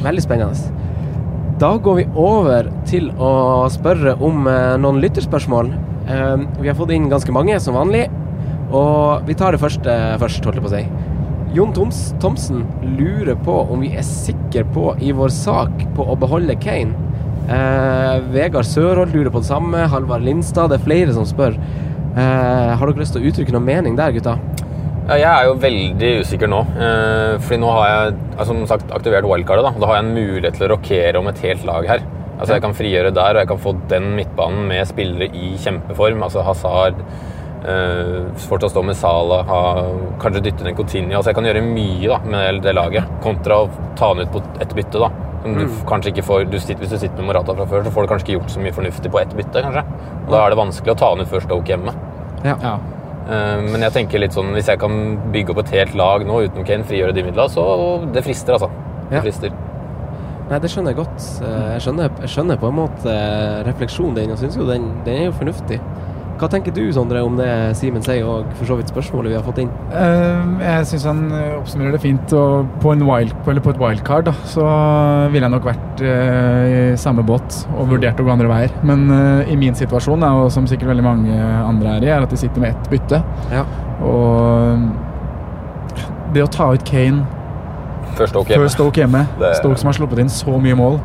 Veldig 0.02 0.22
spennende. 0.25 0.72
Da 1.58 1.72
går 1.78 1.96
vi 1.96 2.04
over 2.14 2.69
til 2.86 3.10
å 3.19 3.69
spørre 3.70 4.16
om 4.22 4.46
eh, 4.46 4.76
noen 4.78 5.00
lytterspørsmål. 5.02 5.70
Eh, 6.08 6.36
vi 6.60 6.69
har 6.69 6.75
fått 6.78 6.92
inn 6.94 7.08
ganske 7.10 7.32
mange, 7.34 7.58
som 7.60 7.75
vanlig. 7.75 8.08
Og 8.72 9.25
vi 9.26 9.34
tar 9.34 9.52
det 9.52 9.60
første 9.62 9.94
først, 10.20 10.44
holdt 10.44 10.58
jeg 10.58 10.64
på 10.64 10.70
å 10.70 10.76
si. 10.76 10.84
Jon 11.56 11.72
Toms 11.72 12.12
Thomsen 12.20 12.66
lurer 12.98 13.34
på 13.46 13.54
om 13.72 13.80
vi 13.80 13.94
er 13.96 14.04
sikre 14.04 14.64
på 14.75 14.90
i 15.00 15.12
vår 15.16 15.30
sak 15.32 15.70
på 15.96 16.04
å 16.04 16.19
beholde 16.20 16.54
Kane. 16.60 16.92
Eh, 17.48 18.14
Vegard 18.28 18.66
Sørholt 18.68 19.14
lurer 19.14 19.32
på 19.32 19.40
det 19.40 19.48
samme. 19.48 19.86
Halvard 19.88 20.24
Lindstad. 20.26 20.68
Det 20.72 20.80
er 20.80 20.84
flere 20.84 21.14
som 21.16 21.24
spør. 21.28 21.56
Eh, 22.18 22.72
har 22.76 22.90
dere 22.90 23.00
lyst 23.00 23.14
til 23.16 23.24
å 23.24 23.30
uttrykke 23.30 23.54
noen 23.54 23.68
mening 23.68 23.96
der, 23.96 24.12
gutta? 24.16 24.36
Ja, 25.08 25.16
jeg 25.16 25.28
er 25.30 25.46
jo 25.48 25.54
veldig 25.62 26.10
usikker 26.20 26.50
nå. 26.52 26.60
Eh, 26.76 27.38
fordi 27.40 27.60
nå 27.62 27.70
har 27.72 27.86
jeg 27.88 28.18
altså, 28.36 28.50
som 28.52 28.66
sagt 28.68 28.92
aktivert 28.92 29.28
wildcardet. 29.28 29.64
Da 29.64 29.80
Da 29.80 29.88
har 29.88 30.00
jeg 30.00 30.04
en 30.04 30.14
mulighet 30.18 30.58
til 30.58 30.66
å 30.66 30.72
rokere 30.74 31.22
om 31.22 31.28
et 31.28 31.40
helt 31.46 31.64
lag 31.64 31.88
her. 31.88 32.04
Altså 32.38 32.54
Jeg 32.54 32.62
kan 32.62 32.74
frigjøre 32.74 33.14
der, 33.14 33.30
og 33.34 33.40
jeg 33.40 33.48
kan 33.48 33.58
få 33.64 33.72
den 33.88 34.12
midtbanen 34.18 34.68
med 34.68 34.86
spillere 34.86 35.30
i 35.32 35.56
kjempeform. 35.56 36.20
Altså 36.22 36.44
Hazard, 36.44 37.00
eh, 37.64 38.28
fortsatt 38.36 38.70
stå 38.70 38.84
med 38.84 38.94
Salah, 38.94 39.46
ha, 39.48 39.62
kanskje 40.20 40.44
dytte 40.44 40.64
ned 40.64 40.76
Coutinho. 40.76 41.16
Altså 41.16 41.32
Jeg 41.32 41.34
kan 41.40 41.49
gjøre 41.49 41.64
mye 41.64 42.08
da 42.12 42.18
med 42.28 42.62
det 42.62 42.75
laget, 42.76 43.08
kontra 43.23 43.64
å 43.64 43.70
ta 43.96 44.12
han 44.12 44.20
ut 44.20 44.30
på 44.30 44.42
et 44.61 44.76
bytte. 44.76 45.00
da 45.00 45.27
Som 45.42 45.54
du 45.54 45.64
mm. 45.64 45.80
kanskje 45.87 46.12
ikke 46.12 46.26
får 46.26 46.47
du 46.50 46.59
sitter, 46.59 46.83
Hvis 46.83 46.90
du 46.90 46.99
sitter 46.99 47.16
med 47.21 47.30
Morata 47.30 47.54
fra 47.54 47.66
før, 47.71 47.85
så 47.87 47.95
får 47.95 48.07
du 48.07 48.12
kanskje 48.12 48.26
ikke 48.26 48.37
gjort 48.40 48.54
så 48.54 48.62
mye 48.64 48.75
fornuftig 48.75 49.12
på 49.14 49.21
ett 49.23 49.35
bytte. 49.38 49.62
kanskje 49.64 49.85
Og 50.26 50.30
Da 50.33 50.45
er 50.45 50.54
det 50.54 50.61
vanskelig 50.61 50.95
å 50.95 50.99
ta 50.99 51.11
han 51.12 51.23
ut 51.23 51.30
før 51.30 51.47
Stoke 51.47 51.75
hjemme. 51.75 51.95
Ja. 52.45 52.57
Ja. 52.62 52.78
Men 53.28 53.83
jeg 53.85 53.92
tenker 53.92 54.23
litt 54.23 54.33
sånn, 54.33 54.54
hvis 54.57 54.71
jeg 54.71 54.80
kan 54.80 55.18
bygge 55.35 55.52
opp 55.52 55.59
et 55.66 55.73
helt 55.76 55.97
lag 56.00 56.23
nå 56.25 56.38
uten 56.49 56.64
Kane, 56.64 56.87
frigjøre 56.88 57.12
de 57.12 57.26
midlene, 57.26 57.52
så 57.52 57.64
det 58.14 58.23
frister, 58.25 58.57
altså. 58.57 58.71
Ja. 59.11 59.18
Det 59.18 59.26
frister. 59.26 59.52
Nei, 60.49 60.59
det 60.64 60.71
skjønner 60.73 60.95
jeg 60.95 61.00
godt. 61.02 61.25
Eh, 61.45 61.64
Jeg 61.75 61.83
skjønner, 61.85 62.12
jeg 62.23 62.30
skjønner 62.33 62.61
på 62.61 62.71
en 62.71 62.78
måte 62.78 63.12
eh, 63.12 63.59
refleksjonen 63.68 64.16
din, 64.16 64.30
og 64.33 64.40
syns 64.40 64.57
jo 64.57 64.64
den, 64.68 64.87
den 65.04 65.23
er 65.23 65.26
jo 65.28 65.35
fornuftig. 65.37 65.76
Hva 66.38 66.47
tenker 66.50 66.75
du, 66.75 66.85
Sondre, 66.95 67.21
om 67.26 67.35
det 67.38 67.49
Simen 67.78 68.04
sier, 68.04 68.23
og 68.23 68.47
for 68.59 68.71
så 68.71 68.76
vidt 68.78 68.92
spørsmålet 68.92 69.33
vi 69.33 69.37
har 69.38 69.45
fått 69.47 69.59
inn? 69.64 69.71
Uh, 69.90 70.61
jeg 70.62 70.87
syns 70.92 71.07
han 71.09 71.25
eh, 71.35 71.57
oppsummerer 71.59 71.97
det 71.97 72.02
fint. 72.02 72.35
Og 72.38 72.68
på, 72.83 72.92
en 72.95 73.02
wild, 73.09 73.35
eller 73.50 73.64
på 73.64 73.73
et 73.75 73.80
wildcard 73.83 74.28
da, 74.28 74.35
så 74.47 74.66
ville 75.33 75.45
jeg 75.49 75.54
nok 75.57 75.66
vært 75.66 76.04
uh, 76.04 76.62
i 76.68 76.78
samme 77.00 77.25
båt 77.26 77.64
og 77.75 77.90
vurdert 77.95 78.23
å 78.23 78.26
gå 78.26 78.35
andre 78.35 78.50
veier. 78.52 78.76
Men 78.87 79.09
uh, 79.11 79.50
i 79.50 79.59
min 79.59 79.75
situasjon, 79.78 80.23
da, 80.23 80.30
og 80.38 80.52
som 80.54 80.68
sikkert 80.71 80.92
veldig 80.92 81.07
mange 81.07 81.42
andre 81.64 81.97
er 81.97 82.07
i, 82.07 82.12
er 82.14 82.28
at 82.28 82.35
de 82.35 82.38
sitter 82.38 82.62
med 82.62 82.76
ett 82.76 82.92
bytte. 82.92 83.23
Ja. 83.50 83.66
Og 84.07 84.87
det 86.35 86.45
å 86.45 86.50
ta 86.52 86.71
ut 86.76 86.87
Kane 86.87 87.26
Først 88.18 88.33
Stoke 88.35 88.50
hjemme. 88.50 88.64
før 88.64 88.73
Stoke 88.73 89.00
hjemme 89.00 89.23
Stoke 89.59 89.78
som 89.80 89.90
har 89.90 89.97
sluppet 89.97 90.21
inn 90.23 90.30
så 90.33 90.59
mye 90.62 90.76
mål. 90.78 90.99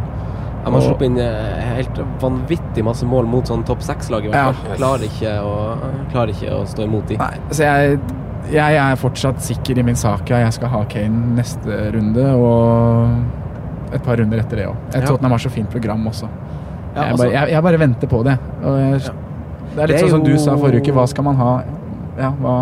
Han 0.63 0.74
har 0.77 0.82
sluppet 0.86 1.10
inn 1.10 1.17
eh, 1.20 1.63
helt 1.77 1.98
vanvittig 2.22 2.84
masse 2.88 3.05
mål 3.05 3.25
mot 3.27 3.48
sånn 3.50 3.65
topp 3.67 3.82
seks-lag, 3.84 4.25
Ja. 4.32 4.46
Klarer, 4.77 5.03
ikke 5.10 5.34
å, 5.43 5.55
klarer 6.13 6.32
ikke 6.32 6.53
å 6.55 6.62
stå 6.70 6.86
imot 6.88 7.08
de. 7.12 7.17
Nei, 7.20 7.34
så 7.51 7.63
jeg, 7.67 8.00
jeg 8.53 8.77
er 8.79 8.96
fortsatt 9.01 9.41
sikker 9.43 9.79
i 9.79 9.84
min 9.84 10.00
sak. 10.00 10.29
Ja. 10.32 10.39
Jeg 10.46 10.53
skal 10.53 10.72
ha 10.72 10.84
Kane 10.89 11.36
neste 11.39 11.82
runde 11.96 12.29
og 12.39 13.93
et 13.93 14.01
par 14.05 14.17
runder 14.17 14.39
etter 14.39 14.63
det 14.63 14.70
òg. 14.72 14.79
Ja. 14.93 15.03
Tottenham 15.05 15.36
har 15.36 15.43
så 15.43 15.51
fint 15.53 15.70
program 15.70 16.08
også. 16.08 16.29
Ja, 16.96 17.03
jeg, 17.03 17.12
altså- 17.12 17.25
bare, 17.25 17.34
jeg, 17.34 17.51
jeg 17.58 17.63
bare 17.63 17.79
venter 17.84 18.08
på 18.08 18.24
det. 18.24 18.39
Og 18.63 18.79
jeg, 18.79 19.03
Ja. 19.03 19.20
Det 19.74 19.82
er 19.82 19.88
litt 19.88 19.98
Det 19.98 20.03
er 20.03 20.08
sånn 20.08 20.20
som 20.20 20.24
du 20.24 20.38
sa 20.38 20.55
forrige 20.55 20.84
uke. 20.84 20.93
Hva 20.93 21.08
skal 21.10 21.24
man 21.25 21.36
ha? 21.36 21.63
Ja, 22.20 22.29
hva 22.39 22.58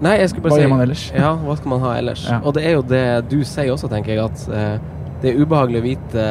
Nei, 0.00 0.14
jeg 0.16 0.30
skulle 0.30 0.42
bare 0.46 0.52
Hva 0.54 0.56
si 0.56 0.62
gjør 0.64 0.70
man 0.72 0.80
ellers? 0.80 1.02
Ja, 1.12 1.34
hva 1.36 1.56
skal 1.58 1.68
man 1.74 1.80
ha 1.84 1.90
ellers? 1.98 2.22
Ja. 2.24 2.38
Og 2.40 2.54
det 2.56 2.62
er 2.64 2.72
jo 2.78 2.82
det 2.88 3.02
du 3.28 3.42
sier 3.44 3.68
også, 3.74 3.90
tenker 3.92 4.14
jeg, 4.14 4.24
at 4.24 4.46
eh, 4.48 4.78
det 5.20 5.30
er 5.34 5.40
ubehagelig 5.42 5.80
å 5.80 5.84
vite 5.84 6.22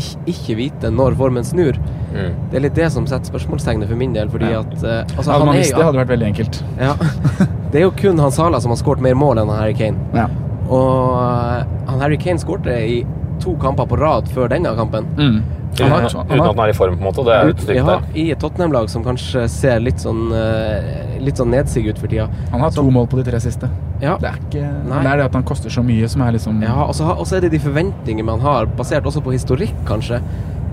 ikke, 0.00 0.20
ikke 0.32 0.56
vite 0.58 0.90
når 0.94 1.16
formen 1.18 1.44
snur. 1.44 1.76
Mm. 2.14 2.30
Det 2.50 2.56
er 2.58 2.64
litt 2.64 2.78
det 2.78 2.86
som 2.94 3.06
setter 3.10 3.28
spørsmålstegnet 3.32 3.90
for 3.90 4.00
min 4.00 4.14
del, 4.16 4.30
fordi 4.32 4.50
Ja. 4.52 4.60
at 4.64 4.84
eh, 4.84 5.02
altså, 5.16 5.32
Hadde 5.32 5.46
man 5.50 5.58
visst 5.58 5.74
det, 5.74 5.82
hadde 5.84 5.98
det 5.98 6.02
vært 6.06 6.14
veldig 6.14 6.28
enkelt. 6.32 6.62
Ja. 6.80 6.94
Det 7.74 7.80
er 7.80 7.88
jo 7.88 7.94
kun 7.98 8.20
han 8.22 8.30
Sala 8.30 8.60
som 8.62 8.70
har 8.70 8.78
skåret 8.78 9.02
mer 9.02 9.16
mål 9.18 9.40
enn 9.42 9.48
han 9.50 9.58
Harry 9.58 9.74
Kane. 9.74 9.98
Ja. 10.14 10.28
Og 10.70 11.16
eh, 11.18 11.64
han 11.90 12.00
Harry 12.04 12.16
Kane 12.22 12.38
skårte 12.38 12.70
i 12.86 13.00
to 13.44 13.54
kamper 13.62 13.86
på 13.90 13.98
rad 14.00 14.30
før 14.34 14.48
denne 14.52 14.72
kampen. 14.78 15.06
Mm. 15.18 15.42
Uten, 15.74 15.90
Han 15.90 16.04
har, 16.04 16.04
uten 16.06 16.38
at 16.38 16.46
han 16.46 16.60
er 16.62 16.70
i 16.70 16.74
form, 16.76 16.92
på 16.94 17.02
en 17.02 17.06
måte. 17.08 17.22
Det 17.26 17.32
er 17.34 17.48
Ut- 17.50 17.62
stygt 17.64 17.80
ja. 17.80 17.94
I 18.14 18.24
et 18.30 18.38
Tottenham-lag 18.38 18.86
som 18.92 19.02
kanskje 19.02 19.42
ser 19.50 19.80
litt 19.82 19.98
sånn 19.98 20.28
eh, 20.30 21.18
Litt 21.24 21.40
sånn 21.40 21.50
nedsig 21.50 21.88
ut 21.88 21.98
for 21.98 22.06
tida. 22.12 22.28
han 22.52 22.60
har 22.62 22.70
to 22.70 22.84
mål 22.94 23.08
på 23.10 23.16
de 23.18 23.24
tre 23.30 23.40
siste. 23.42 23.66
Ja. 24.00 24.14
Det 24.22 24.28
er 24.28 24.38
ikke 24.38 24.62
Nei. 24.86 25.00
Det 25.02 25.10
er 25.10 25.16
det 25.16 25.24
at 25.24 25.34
han 25.40 25.42
koster 25.48 25.70
så 25.74 25.82
mye 25.82 26.06
som 26.12 26.22
er 26.22 26.32
liksom 26.36 26.62
Ja, 26.62 26.76
og 26.84 26.94
så 26.94 27.08
og 27.10 27.26
så 27.26 27.36
er 27.38 27.46
det 27.46 27.50
de 27.56 27.58
forventningene 27.64 28.26
man 28.28 28.40
har, 28.44 28.66
basert 28.66 29.04
også 29.08 29.22
på 29.24 29.32
historikk, 29.34 29.74
kanskje. 29.88 30.20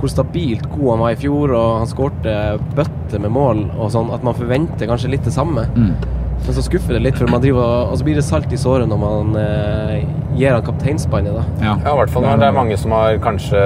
Hvor 0.01 0.09
stabilt 0.09 0.69
god 0.75 0.89
han 0.95 0.99
var 0.99 1.11
i 1.15 1.19
fjor, 1.21 1.51
og 1.57 1.79
han 1.79 1.87
skårte 1.89 2.35
bøtter 2.77 3.19
med 3.21 3.31
mål 3.31 3.63
og 3.79 3.89
sånn. 3.93 4.09
At 4.13 4.23
man 4.25 4.33
forventer 4.37 4.85
kanskje 4.89 5.09
litt 5.15 5.23
det 5.25 5.33
samme. 5.33 5.65
Mm. 5.75 5.93
Men 6.45 6.55
så 6.57 6.63
skuffer 6.65 6.93
det 6.97 7.01
litt, 7.05 7.17
for 7.19 7.29
man 7.29 7.41
driver 7.43 7.61
og, 7.61 7.91
og 7.93 7.97
så 7.99 8.03
blir 8.07 8.15
det 8.17 8.23
salt 8.25 8.51
i 8.51 8.57
såret 8.57 8.87
når 8.89 8.97
man 9.01 9.35
eh, 9.37 10.01
gir 10.39 10.55
han 10.55 10.63
kapteinspannet, 10.65 11.35
da. 11.37 11.43
Ja. 11.61 11.75
Ja, 11.85 11.93
i 11.93 11.97
hvert 11.99 12.09
fall 12.13 12.23
når 12.25 12.39
det 12.41 12.47
er 12.49 12.55
mange 12.57 12.77
som 12.81 12.95
har 12.95 13.19
kanskje 13.21 13.61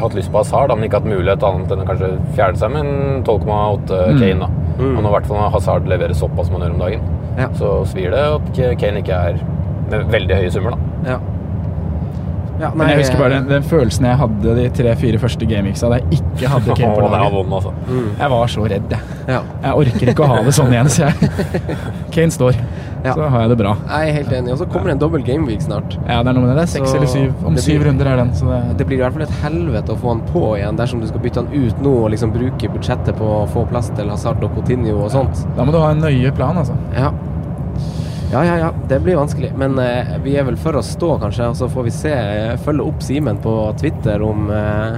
hatt 0.00 0.14
lyst 0.14 0.30
på 0.32 0.38
Hazard, 0.42 0.70
da, 0.70 0.76
men 0.78 0.86
ikke 0.86 1.00
hatt 1.00 1.08
mulighet 1.10 1.42
annet 1.48 1.72
enn 1.74 1.82
å 1.82 1.88
kanskje 1.88 2.12
fjerne 2.36 2.60
seg 2.62 2.70
med 2.76 2.86
en 2.86 3.24
12,8 3.26 4.00
Mm. 4.12 4.20
Kane. 4.22 4.38
da. 4.46 4.50
Mm. 4.78 4.96
Og 4.96 5.02
når 5.02 5.08
i 5.10 5.14
hvert 5.16 5.26
fall 5.32 5.50
Hazard 5.56 5.88
leverer 5.90 6.14
såpass 6.16 6.50
man 6.54 6.62
gjør 6.64 6.76
om 6.78 6.84
dagen, 6.86 7.00
Ja. 7.38 7.48
så 7.58 7.72
svir 7.88 8.10
det 8.14 8.22
at 8.22 8.78
Kane 8.80 9.02
ikke 9.02 9.18
er 9.32 9.38
med 9.90 10.06
veldig 10.12 10.36
høye 10.42 10.50
summer. 10.52 10.70
da. 10.76 11.12
Ja. 11.12 11.18
Ja 12.62 12.70
Men 12.78 12.92
jeg 12.92 13.02
husker 13.02 13.18
bare 13.20 13.34
den, 13.40 13.48
den 13.50 13.66
følelsen 13.66 14.06
jeg 14.08 14.20
hadde 14.22 14.54
de 14.60 14.68
tre-fire 14.78 15.18
første 15.22 15.48
gameweeksa 15.50 15.90
da 15.92 15.98
jeg 16.00 16.20
ikke 16.20 16.52
hadde 16.54 16.76
Kane 16.78 16.94
på 16.94 17.08
laget. 17.10 17.34
vond, 17.34 17.56
altså. 17.58 17.74
Mm. 17.88 18.06
Jeg 18.20 18.30
var 18.36 18.54
så 18.54 18.68
redd, 18.76 18.94
jeg. 18.96 19.18
Ja. 19.28 19.40
Jeg 19.66 19.82
orker 19.82 20.12
ikke 20.14 20.24
å 20.26 20.30
ha 20.32 20.40
det 20.46 20.54
sånn 20.56 20.72
igjen, 20.76 20.90
så 20.94 21.08
jeg 21.08 21.32
Kane 22.14 22.34
står. 22.38 22.62
Ja. 23.02 23.16
Så 23.16 23.24
har 23.34 23.40
jeg 23.42 23.50
det 23.50 23.56
bra. 23.58 23.72
Jeg 23.90 24.10
er 24.12 24.14
helt 24.20 24.32
enig. 24.38 24.52
Og 24.54 24.58
så 24.60 24.66
kommer 24.70 24.92
det 24.92 24.94
en 24.94 25.00
dobbel 25.02 25.24
gameweek 25.26 25.64
snart. 25.64 25.96
Ja, 26.06 26.20
det 26.22 26.30
er 26.30 26.36
noe 26.38 26.46
med 26.46 26.54
det. 26.60 26.68
Seks 26.70 26.92
eller 26.94 27.10
syv. 27.10 27.32
Om 27.42 27.56
blir, 27.56 27.64
syv 27.64 27.82
runder 27.88 28.10
er 28.12 28.20
den, 28.20 28.30
så 28.38 28.46
det, 28.46 28.60
Det 28.78 28.86
blir 28.86 29.00
i 29.00 29.02
hvert 29.02 29.16
fall 29.16 29.24
et 29.26 29.34
helvete 29.42 29.90
å 29.90 29.98
få 29.98 30.12
han 30.12 30.22
på 30.28 30.42
igjen 30.60 30.78
dersom 30.78 31.02
du 31.02 31.08
skal 31.10 31.24
bytte 31.24 31.42
han 31.42 31.50
ut 31.50 31.82
nå 31.82 31.96
og 32.04 32.12
liksom 32.14 32.30
bruke 32.36 32.70
budsjettet 32.76 33.18
på 33.18 33.26
å 33.40 33.42
få 33.50 33.64
plass 33.72 33.90
til 33.98 34.12
Hazard 34.14 34.46
og 34.46 34.54
Coutinho 34.54 35.00
og 35.02 35.10
sånt. 35.16 35.42
Da 35.58 35.66
må 35.66 35.74
du 35.74 35.80
ha 35.82 35.90
en 35.96 36.04
nøye 36.06 36.30
plan, 36.38 36.62
altså. 36.62 36.78
Ja. 36.94 37.10
Ja, 38.32 38.42
ja, 38.48 38.54
ja. 38.58 38.68
Det 38.88 38.98
blir 39.04 39.16
vanskelig. 39.20 39.50
Men 39.60 39.78
eh, 39.78 40.14
vi 40.24 40.36
er 40.40 40.46
vel 40.48 40.56
for 40.60 40.78
å 40.78 40.82
stå, 40.84 41.14
kanskje. 41.20 41.50
Og 41.52 41.58
så 41.58 41.68
får 41.72 41.84
vi 41.88 41.92
se. 41.94 42.12
eh, 42.12 42.54
Følge 42.64 42.86
opp 42.88 43.02
Simen 43.04 43.40
på 43.44 43.52
Twitter 43.80 44.22
om, 44.24 44.46
eh, 44.50 44.96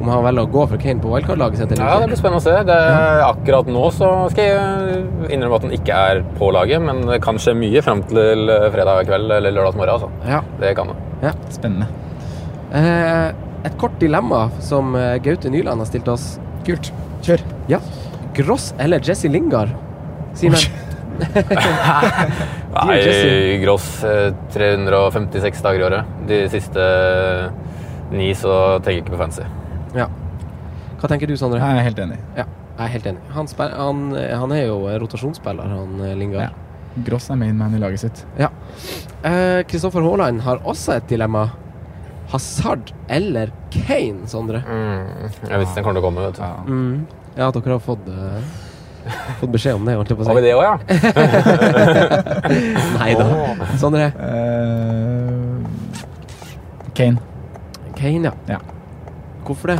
om 0.00 0.08
han 0.10 0.24
velger 0.26 0.48
å 0.48 0.50
gå 0.56 0.64
for 0.72 0.82
Kane 0.82 0.98
på 1.00 1.12
wildcard-laget 1.12 1.62
sitt 1.62 1.76
Ja, 1.78 2.00
det 2.02 2.08
blir 2.10 2.18
spennende 2.18 2.42
å 2.42 2.44
se. 2.44 2.56
Det 2.66 2.74
er, 2.74 3.22
akkurat 3.28 3.70
nå 3.70 3.84
så 3.94 4.08
skal 4.34 4.48
jeg 4.50 5.04
innrømme 5.36 5.60
at 5.60 5.66
han 5.68 5.76
ikke 5.78 6.00
er 6.10 6.22
på 6.40 6.50
laget, 6.52 6.82
men 6.82 7.04
det 7.08 7.20
kan 7.24 7.38
skje 7.40 7.54
mye 7.56 7.82
fram 7.86 8.02
til 8.10 8.50
fredag 8.74 9.06
kveld 9.08 9.30
eller 9.38 9.54
lørdagsmorgen. 9.54 9.94
Altså. 9.94 10.10
Ja. 10.28 10.42
Det 10.60 10.74
kan 10.80 10.90
det. 10.90 10.98
ja. 11.28 11.32
Spennende. 11.54 11.86
Eh, 12.74 13.28
et 13.64 13.78
kort 13.80 13.94
dilemma 14.02 14.48
som 14.60 14.96
eh, 14.98 15.14
Gaute 15.24 15.48
Nyland 15.54 15.80
har 15.80 15.86
stilt 15.88 16.10
oss. 16.10 16.34
Kult. 16.66 16.90
Kjør. 17.24 17.40
Ja. 17.70 17.78
Gross 18.34 18.72
eller 18.82 18.98
Jesse 18.98 19.30
Lingard? 19.30 19.70
Simen? 20.34 20.58
Nei, 22.74 22.98
Gross 23.62 23.86
eh, 24.04 24.32
356 24.54 25.62
dager 25.64 25.80
i 25.80 25.86
året. 25.88 26.12
De 26.28 26.40
siste 26.52 26.88
ni 28.14 28.32
så 28.38 28.78
tenker 28.82 28.98
jeg 28.98 29.04
ikke 29.04 29.14
på 29.16 29.22
fancy. 29.22 29.46
Ja. 29.96 30.08
Hva 31.00 31.10
tenker 31.10 31.30
du, 31.30 31.36
Sondre? 31.38 31.60
Jeg 31.62 31.80
er 31.80 31.88
helt 31.88 32.02
enig. 32.04 32.18
Ja, 32.36 32.46
jeg 32.78 32.84
er 32.86 32.92
helt 32.96 33.08
enig. 33.12 33.24
Han, 33.36 33.50
han, 33.60 34.04
han 34.44 34.54
er 34.56 34.66
jo 34.66 34.78
rotasjonsspiller, 35.04 35.74
han 35.74 35.98
eh, 36.04 36.14
Lingard. 36.18 36.48
Ja. 36.50 37.02
Gross 37.04 37.26
er 37.30 37.38
mainman 37.40 37.74
i 37.74 37.82
laget 37.82 38.04
sitt. 38.04 38.22
Ja. 38.38 38.52
Eh, 39.26 39.62
Kristoffer 39.66 40.04
Haaland 40.04 40.44
har 40.46 40.62
også 40.62 40.98
et 40.98 41.08
dilemma. 41.10 41.48
Hazard 42.32 42.90
eller 43.12 43.50
Kane, 43.70 44.26
Sondre? 44.30 44.62
Mm, 44.64 45.26
jeg 45.50 45.60
visste 45.60 45.76
den 45.76 45.84
kommer 45.84 45.98
til 45.98 46.02
å 46.02 46.06
komme. 46.06 46.24
vet 46.24 46.38
du. 46.38 46.42
Ja. 46.42 46.54
Mm. 46.66 47.24
Ja, 47.34 47.50
dere 47.50 47.74
har 47.74 47.82
fått, 47.82 48.06
eh, 48.08 48.46
fått 49.40 49.52
beskjed 49.52 49.74
om 49.78 49.84
det, 49.88 49.94
holdt 49.98 50.10
jeg 50.12 50.18
på 50.18 50.24
å 50.24 50.26
Har 50.30 50.38
vi 50.38 50.44
det 50.44 50.54
òg, 50.56 50.64
ja? 50.64 50.74
Nei 53.00 53.10
da. 53.18 53.26
Sondre? 53.80 54.06
Uh, 54.16 55.64
Kane. 56.96 57.18
Kane, 57.98 58.24
ja. 58.30 58.34
Ja. 58.48 58.58
Hvorfor 59.44 59.74
det? 59.74 59.78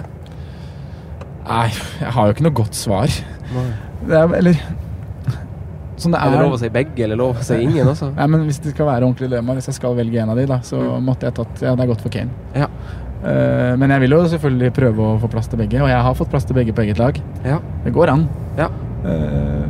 Nei, 1.45 1.69
jeg 2.01 2.13
har 2.17 2.27
jo 2.31 2.35
ikke 2.37 2.47
noe 2.47 2.57
godt 2.63 2.77
svar. 2.79 3.13
Nei. 3.55 3.67
Det 4.09 4.17
er, 4.19 4.35
eller 4.41 4.57
Sånn 5.95 6.11
det 6.11 6.19
Er 6.19 6.33
det 6.33 6.39
er. 6.41 6.43
lov 6.43 6.55
å 6.57 6.59
si 6.59 6.69
begge, 6.75 7.05
eller 7.07 7.17
lov 7.21 7.37
å 7.39 7.45
si 7.47 7.55
ingen 7.63 7.87
også? 7.93 8.09
Nei, 8.17 8.25
men 8.33 8.43
Hvis 8.49 8.59
det 8.65 8.73
skal 8.75 8.89
være 8.89 9.07
ordentlig 9.07 9.29
dilemma, 9.31 9.55
hvis 9.57 9.69
jeg 9.71 9.77
skal 9.79 9.95
velge 9.97 10.19
en 10.25 10.33
av 10.35 10.41
de, 10.41 10.47
da, 10.51 10.59
så 10.67 10.81
Mm. 10.83 11.05
måtte 11.07 11.29
jeg 11.29 11.37
tatt 11.39 11.63
Ja, 11.63 11.75
det 11.79 11.85
er 11.87 11.91
godt 11.93 12.03
for 12.05 12.13
Kane. 12.13 12.35
Ja. 12.59 12.67
Uh, 13.25 13.73
men 13.81 13.89
jeg 13.95 14.03
vil 14.03 14.13
jo 14.19 14.19
selvfølgelig 14.29 14.73
prøve 14.77 15.01
å 15.07 15.15
få 15.23 15.31
plass 15.33 15.47
til 15.49 15.57
begge, 15.63 15.79
og 15.81 15.89
jeg 15.89 16.03
har 16.05 16.15
fått 16.19 16.29
plass 16.35 16.45
til 16.45 16.59
begge 16.59 16.75
på 16.77 16.83
eget 16.85 16.99
lag. 17.01 17.17
Ja. 17.47 17.57
Det 17.87 17.93
går 17.97 18.11
an. 18.13 18.27
Ja. 18.59 18.67
Eh, 19.05 19.65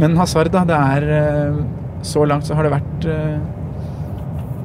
men 0.00 0.16
Hazard, 0.18 0.50
da. 0.54 0.64
Det 0.66 0.76
er 0.76 1.08
eh, 1.16 1.60
Så 2.02 2.24
langt 2.26 2.46
så 2.48 2.54
har 2.56 2.64
det 2.66 2.72
vært 2.72 3.04
eh, 3.10 3.38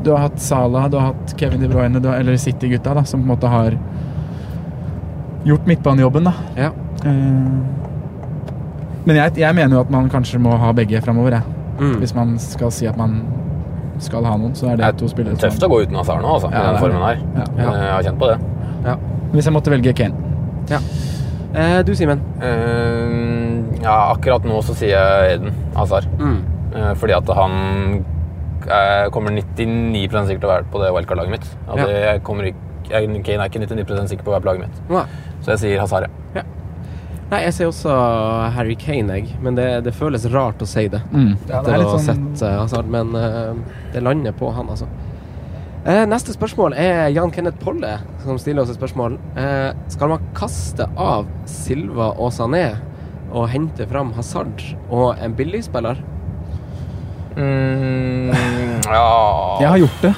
Du 0.06 0.12
har 0.14 0.24
hatt 0.28 0.40
Salah, 0.42 0.88
du 0.90 0.98
har 0.98 1.12
hatt 1.14 1.34
Kevin 1.40 1.62
De 1.62 1.70
Bruyne, 1.70 2.00
du 2.02 2.08
har, 2.10 2.20
eller 2.22 2.38
City-gutta, 2.42 2.94
da, 2.98 3.04
som 3.06 3.22
på 3.22 3.26
en 3.28 3.34
måte 3.36 3.52
har 3.52 3.76
gjort 5.46 5.68
midtbanejobben, 5.70 6.26
da. 6.30 6.34
Ja. 6.58 6.70
Eh, 7.06 7.58
men 9.06 9.20
jeg, 9.20 9.36
jeg 9.38 9.54
mener 9.54 9.78
jo 9.78 9.82
at 9.86 9.92
man 9.94 10.08
kanskje 10.10 10.40
må 10.42 10.56
ha 10.58 10.72
begge 10.74 11.02
framover, 11.06 11.36
jeg. 11.38 11.58
Mm. 11.80 11.98
Hvis 12.02 12.14
man 12.18 12.38
skal 12.42 12.72
si 12.74 12.88
at 12.90 12.98
man 12.98 13.20
skal 14.02 14.26
ha 14.26 14.34
noen, 14.40 14.56
så 14.58 14.72
er 14.72 14.80
det 14.80 14.90
to 15.00 15.08
spillere 15.12 15.38
Tøft 15.40 15.62
å 15.64 15.70
gå 15.72 15.82
uten 15.86 15.96
Hazard 16.00 16.24
nå, 16.24 16.32
altså, 16.38 16.50
Ja, 16.52 16.62
i 16.64 16.66
den 16.66 16.76
er 16.76 16.82
formen 16.82 17.04
her. 17.06 17.20
Ja. 17.36 17.46
Ja. 17.60 17.68
Jeg 17.76 17.92
har 17.94 18.08
kjent 18.10 18.20
på 18.24 18.30
det. 18.32 18.38
ja. 18.88 18.96
Hvis 19.36 19.46
jeg 19.50 19.54
måtte 19.58 19.72
velge 19.74 19.94
Kane. 19.98 20.16
ja. 20.72 20.80
Eh, 21.56 21.78
du, 21.88 21.94
Simen? 21.96 22.20
Eh, 22.44 23.45
ja, 23.86 23.96
akkurat 24.16 24.46
nå 24.48 24.60
så 24.66 24.76
sier 24.78 24.96
jeg 24.96 25.38
Eden 25.38 25.56
Hazard. 25.78 26.10
Mm. 26.20 26.38
Eh, 26.76 26.92
fordi 27.00 27.16
at 27.16 27.30
han 27.38 27.56
eh, 28.66 29.06
kommer 29.14 29.36
99% 29.36 30.28
sikkert 30.30 30.44
til 30.44 30.50
å 30.50 30.54
være 30.56 30.70
på 30.74 30.82
det 30.84 30.92
wildcard-laget 30.96 31.36
mitt. 31.38 31.48
Og 31.70 31.80
Ja. 31.80 31.88
jeg 32.10 32.24
kommer 32.28 32.50
ikke, 32.50 32.62
jeg, 32.90 33.24
Kane 33.26 33.46
er 33.46 33.50
ikke 33.50 33.64
99% 33.64 34.12
sikker 34.12 34.26
på 34.28 34.34
å 34.34 34.36
være 34.36 34.46
på 34.46 34.52
laget 34.52 34.68
mitt. 34.68 34.84
Nei. 34.90 35.06
Så 35.42 35.54
jeg 35.56 35.64
sier 35.64 35.80
Hazard. 35.86 36.10
ja. 36.36 36.44
Nei, 37.32 37.40
jeg 37.42 37.54
sier 37.58 37.68
også 37.72 37.94
Harry 38.54 38.76
Kane, 38.78 39.16
jeg. 39.18 39.32
Men 39.42 39.56
det, 39.58 39.84
det 39.88 39.96
føles 39.98 40.28
rart 40.30 40.62
å 40.62 40.68
si 40.70 40.88
det. 40.94 41.02
Mm. 41.12 41.32
Ja, 41.48 41.48
det 41.48 41.56
etter 41.58 41.72
er 41.74 41.78
å 41.78 41.80
litt 41.82 41.90
ha 41.90 41.98
sånn 41.98 42.06
sett 42.06 42.44
uh, 42.46 42.60
Hazard, 42.62 42.92
men 42.94 43.16
uh, 43.18 43.56
det 43.96 44.04
lander 44.06 44.36
på 44.38 44.52
han, 44.54 44.70
altså. 44.70 44.86
Eh, 45.86 46.04
neste 46.10 46.34
spørsmål 46.34 46.74
er 46.82 47.12
Jan 47.14 47.30
Kenneth 47.34 47.60
Polle 47.62 48.00
som 48.24 48.40
stiller 48.42 48.64
oss 48.64 48.72
et 48.74 48.78
spørsmål. 48.80 49.20
Eh, 49.38 49.68
skal 49.94 50.10
man 50.10 50.24
kaste 50.34 50.88
av 50.98 51.28
Silva 51.50 52.08
og 52.18 52.32
Sané 52.34 52.72
og 53.36 53.50
hente 53.52 53.84
fram 53.90 54.14
Hazard 54.16 54.62
og 54.88 55.18
en 55.20 55.34
billigspiller? 55.36 56.00
Mm, 57.36 58.32
ja 58.88 59.04
Jeg 59.64 59.70
har 59.70 59.78
gjort 59.84 60.02
det. 60.06 60.14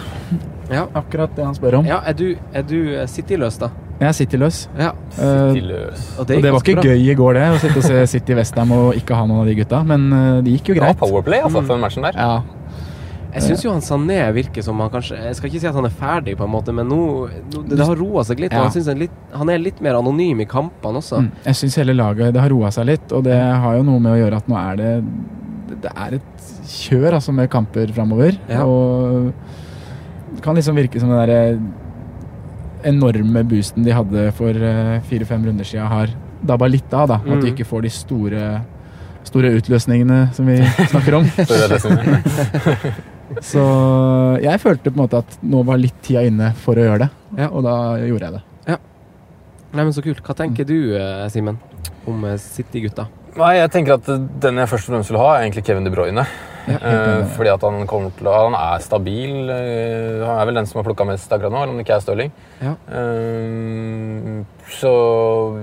Ja. 0.67 0.83
Akkurat 0.99 1.31
det 1.35 1.45
han 1.47 1.55
spør 1.55 1.79
om. 1.79 1.85
ja 1.87 2.01
er 2.05 2.13
du, 2.19 2.25
er 2.53 2.65
du 2.67 2.77
eh, 2.93 3.05
City-løs, 3.07 3.57
da? 3.61 3.69
Jeg 3.97 4.09
er 4.11 4.13
City-løs. 4.13 4.57
Ja. 4.77 4.91
Eh, 5.17 5.23
uh, 5.23 5.87
Og 6.19 6.19
og 6.19 6.27
det 6.27 6.51
var 6.51 6.59
ikke 6.61 6.75
bra. 6.77 6.83
gøy 6.91 7.07
i 7.09 7.15
går, 7.17 7.33
det, 7.39 7.45
å 7.55 7.61
sitte 7.63 7.79
og 7.81 7.87
se 7.87 8.01
City 8.13 8.35
Westham 8.37 8.73
og 8.75 8.99
ikke 8.99 9.15
ha 9.17 9.25
noen 9.25 9.41
av 9.41 9.49
de 9.49 9.55
gutta, 9.57 9.79
men 9.87 10.05
uh, 10.13 10.19
det 10.45 10.57
gikk 10.59 10.73
jo 10.73 10.77
Det 10.77 10.83
var 10.83 10.91
greit. 10.91 10.99
powerplay 11.01 11.41
altså, 11.47 11.63
for 11.63 11.73
den 11.73 11.81
matchen 11.87 12.05
der. 12.05 12.19
Ja. 12.19 12.56
Jeg 13.37 13.43
syns 13.45 13.63
jo 13.65 13.71
han 13.71 13.83
Sané 13.85 14.17
virker 14.35 14.63
som 14.65 14.79
han 14.81 14.89
kanskje 14.93 15.17
Jeg 15.21 15.35
skal 15.37 15.49
ikke 15.51 15.59
si 15.61 15.67
at 15.69 15.75
han 15.77 15.85
er 15.87 15.93
ferdig, 15.93 16.33
på 16.39 16.43
en 16.47 16.51
måte, 16.53 16.73
men 16.75 16.87
nå, 16.89 16.99
nå 17.53 17.61
det, 17.69 17.77
det 17.77 17.85
har 17.87 17.99
roa 18.01 18.23
seg 18.27 18.41
litt. 18.43 18.51
Ja. 18.55 18.59
Og 18.63 18.67
han, 18.67 18.73
synes 18.75 18.89
han, 18.91 18.99
litt, 19.03 19.17
han 19.37 19.51
er 19.53 19.61
litt 19.61 19.79
mer 19.85 19.99
anonym 19.99 20.41
i 20.41 20.47
kampene 20.49 21.01
også. 21.03 21.21
Mm. 21.23 21.31
Jeg 21.45 21.59
syns 21.61 21.77
hele 21.81 21.93
laget 21.97 22.33
det 22.35 22.41
har 22.43 22.49
roa 22.53 22.71
seg 22.73 22.87
litt, 22.89 23.11
og 23.13 23.23
det 23.29 23.37
har 23.37 23.77
jo 23.77 23.83
noe 23.87 24.01
med 24.03 24.15
å 24.15 24.19
gjøre 24.23 24.41
at 24.41 24.49
nå 24.51 24.57
er 24.61 24.79
det 24.81 24.91
Det 25.85 25.91
er 25.93 26.17
et 26.17 26.47
kjør 26.67 27.13
altså 27.19 27.31
med 27.35 27.49
kamper 27.53 27.91
framover. 27.95 28.35
Ja. 28.49 28.63
Og 28.65 29.31
det 30.35 30.41
kan 30.43 30.55
liksom 30.57 30.75
virke 30.77 30.99
som 30.99 31.09
den 31.13 31.21
derre 31.21 31.59
enorme 32.87 33.41
boosten 33.47 33.83
de 33.85 33.91
hadde 33.95 34.27
for 34.37 34.53
eh, 34.53 34.97
fire-fem 35.09 35.45
runder 35.47 35.65
siden, 35.67 35.87
har 35.89 36.11
dabba 36.47 36.67
litt 36.69 36.93
av. 36.93 37.07
da 37.09 37.15
At 37.21 37.25
Mm. 37.27 37.41
du 37.41 37.47
ikke 37.53 37.65
får 37.67 37.81
de 37.87 37.89
store 37.89 38.47
Store 39.27 39.49
utløsningene 39.57 40.29
som 40.31 40.45
vi 40.47 40.55
snakker 40.93 41.15
om. 41.17 41.25
Så 43.43 43.61
jeg 44.41 44.59
følte 44.63 44.89
på 44.91 44.95
en 44.97 45.03
måte 45.03 45.19
at 45.23 45.37
nå 45.43 45.63
var 45.67 45.77
litt 45.81 45.97
tida 46.05 46.23
inne 46.27 46.53
for 46.55 46.79
å 46.79 46.85
gjøre 46.85 46.99
det, 47.05 47.09
Ja. 47.37 47.47
og 47.49 47.63
da 47.67 47.75
gjorde 47.99 48.23
jeg 48.29 48.33
det. 48.37 48.43
Nei, 49.73 49.83
men 49.83 49.91
Så 49.93 50.01
kult. 50.01 50.21
Hva 50.23 50.33
tenker 50.33 50.65
du, 50.65 50.95
eh, 50.95 51.27
Simen, 51.29 51.57
om 52.07 52.23
eh, 52.25 52.37
City-gutta? 52.39 53.07
Nei, 53.37 53.53
jeg 53.59 53.69
tenker 53.73 53.99
at 53.99 54.07
den 54.41 54.57
jeg 54.57 54.69
først 54.71 54.87
og 54.89 54.95
fremst 54.95 55.11
vil 55.13 55.19
ha, 55.21 55.33
er 55.35 55.43
egentlig 55.45 55.65
Kevin 55.67 55.85
De 55.85 55.91
Bruyne. 55.93 56.23
helt 56.67 56.83
Eh, 56.83 57.21
fordi 57.37 57.51
at 57.53 57.61
han 57.63 57.85
til 57.87 58.27
Han 58.27 58.55
er 58.57 58.81
stabil. 58.83 59.49
eh, 59.49 60.25
han 60.25 60.39
er 60.41 60.45
vel 60.49 60.57
den 60.59 60.65
som 60.67 60.81
har 60.81 60.87
plukka 60.87 61.05
mest 61.07 61.31
akkurat 61.31 61.53
nå, 61.53 61.61
om 61.69 61.77
det 61.77 61.85
ikke 61.85 61.95
er 61.95 62.03
Stirling. 62.03 62.31
Ja. 62.59 62.73
Eh, 62.91 64.43
så 64.73 64.91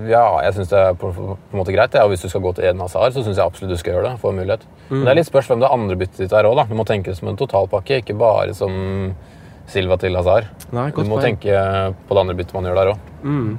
ja, 0.09 0.23
jeg 0.47 0.55
syns 0.55 0.71
det 0.71 0.79
er 0.79 0.97
på, 0.97 1.11
på 1.13 1.35
en 1.35 1.59
måte 1.59 1.75
greit. 1.75 1.93
Ja. 1.93 2.07
Og 2.07 2.13
hvis 2.13 2.23
du 2.25 2.29
skal 2.31 2.41
gå 2.41 2.55
til 2.55 2.65
Eden 2.65 2.81
Hazard, 2.81 3.13
så 3.13 3.21
syns 3.25 3.37
jeg 3.37 3.45
absolutt 3.45 3.75
du 3.75 3.77
skal 3.77 3.97
gjøre 3.97 4.09
det. 4.09 4.19
Få 4.23 4.31
en 4.31 4.39
mulighet. 4.41 4.65
Men 4.89 5.05
det 5.05 5.13
er 5.13 5.19
litt 5.21 5.29
spørs 5.29 5.51
hvem 5.51 5.61
det 5.61 5.69
andre 5.75 5.99
byttet 5.99 6.23
ditt 6.25 6.33
er 6.33 6.49
òg. 6.49 6.63
Du 6.69 6.75
må 6.79 6.87
tenke 6.87 7.11
det 7.11 7.19
som 7.19 7.29
en 7.29 7.37
totalpakke, 7.37 8.01
ikke 8.01 8.17
bare 8.17 8.55
som 8.57 9.13
Silva 9.67 9.97
til 9.97 10.15
Hazard. 10.15 10.45
Nei, 10.71 10.89
Du 10.91 11.03
må 11.03 11.17
poeng. 11.17 11.37
tenke 11.37 11.55
på 12.07 12.15
det 12.15 12.21
andre 12.21 12.35
byttet 12.37 12.53
man 12.53 12.67
gjør 12.67 12.75
der 12.75 12.91
òg. 12.93 12.99
Mm. 13.25 13.57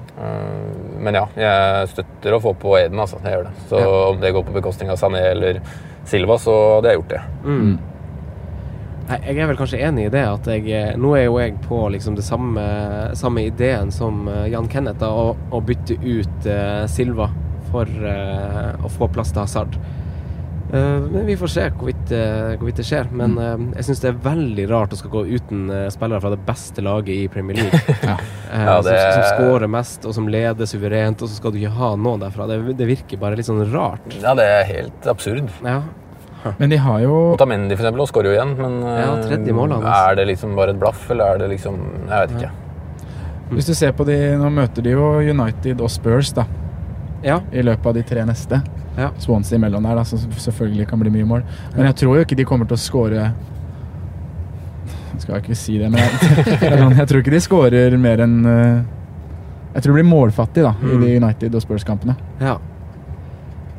Men 1.02 1.14
ja, 1.18 1.24
jeg 1.36 1.88
støtter 1.94 2.36
å 2.36 2.40
få 2.42 2.52
på 2.54 2.76
Eden, 2.78 3.00
altså. 3.02 3.18
Jeg 3.24 3.32
gjør 3.34 3.44
det. 3.48 3.54
Så 3.70 3.80
Ja. 3.80 4.08
om 4.10 4.20
det 4.20 4.32
går 4.34 4.44
på 4.46 4.54
bekostning 4.54 4.90
av 4.90 4.96
Sané 4.98 5.24
eller 5.32 5.60
Silva, 6.04 6.38
så 6.38 6.54
hadde 6.76 6.92
jeg 6.92 7.00
gjort 7.00 7.08
det. 7.08 7.20
Mm. 7.44 7.78
Nei, 9.06 9.18
jeg 9.22 9.38
er 9.38 9.46
vel 9.46 9.58
kanskje 9.58 9.82
enig 9.86 10.06
i 10.08 10.10
det 10.10 10.22
at 10.26 10.48
jeg 10.50 10.66
eh, 10.74 10.96
Nå 10.98 11.12
er 11.14 11.28
jo 11.28 11.36
jeg 11.38 11.52
på 11.62 11.78
liksom 11.94 12.16
det 12.18 12.24
samme, 12.26 12.62
samme 13.14 13.44
ideen 13.46 13.92
som 13.94 14.26
eh, 14.28 14.48
Jan 14.50 14.66
Kenneth, 14.66 14.98
da, 14.98 15.10
å, 15.14 15.36
å 15.54 15.60
bytte 15.62 15.94
ut 16.02 16.48
uh, 16.50 16.86
Silva 16.90 17.28
for 17.70 17.86
uh, 17.86 18.74
å 18.82 18.90
få 18.90 19.06
plass 19.14 19.30
til 19.34 19.44
Hazard. 19.44 19.78
Eh, 20.76 21.00
men 21.12 21.26
vi 21.26 21.36
får 21.40 21.50
se 21.52 21.64
hvorvidt, 21.70 22.10
eh, 22.12 22.54
hvorvidt 22.60 22.80
det 22.80 22.86
skjer. 22.88 23.10
Men 23.16 23.36
eh, 23.40 23.64
jeg 23.78 23.88
syns 23.88 24.02
det 24.04 24.10
er 24.12 24.18
veldig 24.26 24.66
rart 24.70 24.94
å 24.94 24.98
skal 25.00 25.12
gå 25.14 25.22
uten 25.36 25.66
spillere 25.94 26.22
fra 26.24 26.32
det 26.34 26.40
beste 26.46 26.84
laget 26.84 27.14
i 27.16 27.28
Premier 27.32 27.62
League. 27.62 27.82
Ja. 28.06 28.16
Ja, 28.52 28.74
det- 28.82 28.96
som, 28.96 29.22
som 29.22 29.28
scorer 29.36 29.70
mest, 29.70 30.04
og 30.06 30.14
som 30.14 30.28
leder 30.30 30.68
suverent, 30.70 31.22
og 31.22 31.28
så 31.30 31.38
skal 31.40 31.52
du 31.52 31.58
ikke 31.58 31.74
ha 31.76 31.88
noen 31.98 32.22
derfra. 32.22 32.46
Det, 32.50 32.76
det 32.78 32.86
virker 32.88 33.18
bare 33.20 33.38
litt 33.38 33.48
sånn 33.48 33.64
rart. 33.72 34.04
Ja, 34.22 34.34
det 34.38 34.44
er 34.46 34.68
helt 34.68 35.08
absurd. 35.10 35.50
Ja. 35.64 35.80
Men 36.60 36.70
de 36.70 36.78
har 36.78 37.00
jo 37.02 37.14
Otamendi 37.32 37.74
for 37.74 37.82
eksempel, 37.82 38.04
og 38.04 38.10
skårer 38.12 38.30
jo 38.30 38.36
igjen, 38.36 38.52
men 38.60 38.76
Ja, 38.84 39.08
tredje 39.24 39.54
målet 39.56 39.82
er 39.90 40.14
det 40.20 40.28
liksom 40.28 40.54
bare 40.54 40.76
et 40.76 40.78
blaff, 40.78 41.08
eller 41.10 41.34
er 41.34 41.40
det 41.42 41.48
liksom 41.56 41.80
Jeg 42.06 42.20
vet 42.20 42.36
ikke. 42.36 42.52
Hvis 43.56 43.66
du 43.66 43.74
ser 43.78 43.96
på 43.98 44.06
de 44.06 44.14
Nå 44.38 44.52
møter 44.54 44.84
de 44.86 44.94
jo 44.94 45.08
United 45.26 45.82
og 45.82 45.90
Spurs 45.90 46.30
da 46.36 46.44
ja. 47.26 47.40
i 47.50 47.64
løpet 47.66 47.88
av 47.90 47.96
de 47.96 48.04
tre 48.06 48.22
neste. 48.28 48.60
Ja. 48.96 49.10
Swansea 49.20 49.58
imellom 49.58 49.84
der, 49.84 49.94
da, 50.00 50.04
som 50.08 50.18
selvfølgelig 50.32 50.86
kan 50.88 51.00
bli 51.02 51.10
mye 51.12 51.26
mål. 51.28 51.42
Men 51.76 51.86
jeg 51.90 51.96
tror 52.02 52.16
jo 52.16 52.24
ikke 52.24 52.36
de 52.38 52.44
kommer 52.48 52.66
til 52.70 52.78
å 52.78 52.80
score 52.80 53.26
Jeg 55.26 55.42
ikke 55.42 55.56
si 55.58 55.78
det, 55.80 55.88
men 55.90 55.98
jeg, 55.98 56.58
jeg 57.00 57.06
tror 57.10 57.18
ikke 57.22 57.32
de 57.34 57.40
skårer 57.42 57.96
mer 57.98 58.20
enn 58.22 58.34
eh, 58.46 58.82
Jeg 59.74 59.82
tror 59.82 59.96
det 59.96 59.98
blir 60.02 60.10
målfattig 60.10 60.62
da, 60.62 60.74
i 60.82 60.92
Mm. 60.92 61.00
de 61.02 61.16
United 61.18 61.54
og 61.58 61.62
Spurs-kampene. 61.64 62.14
Ja. 62.40 62.58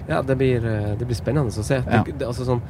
Ja, 0.09 0.21
det 0.21 0.35
blir, 0.39 0.65
eh, 0.65 0.91
det 0.99 1.05
blir 1.07 1.15
spennende 1.15 1.49
å 1.53 1.63
se. 1.63 1.79
Det, 1.85 2.17
det, 2.19 2.27
altså 2.27 2.45
sånn 2.47 2.61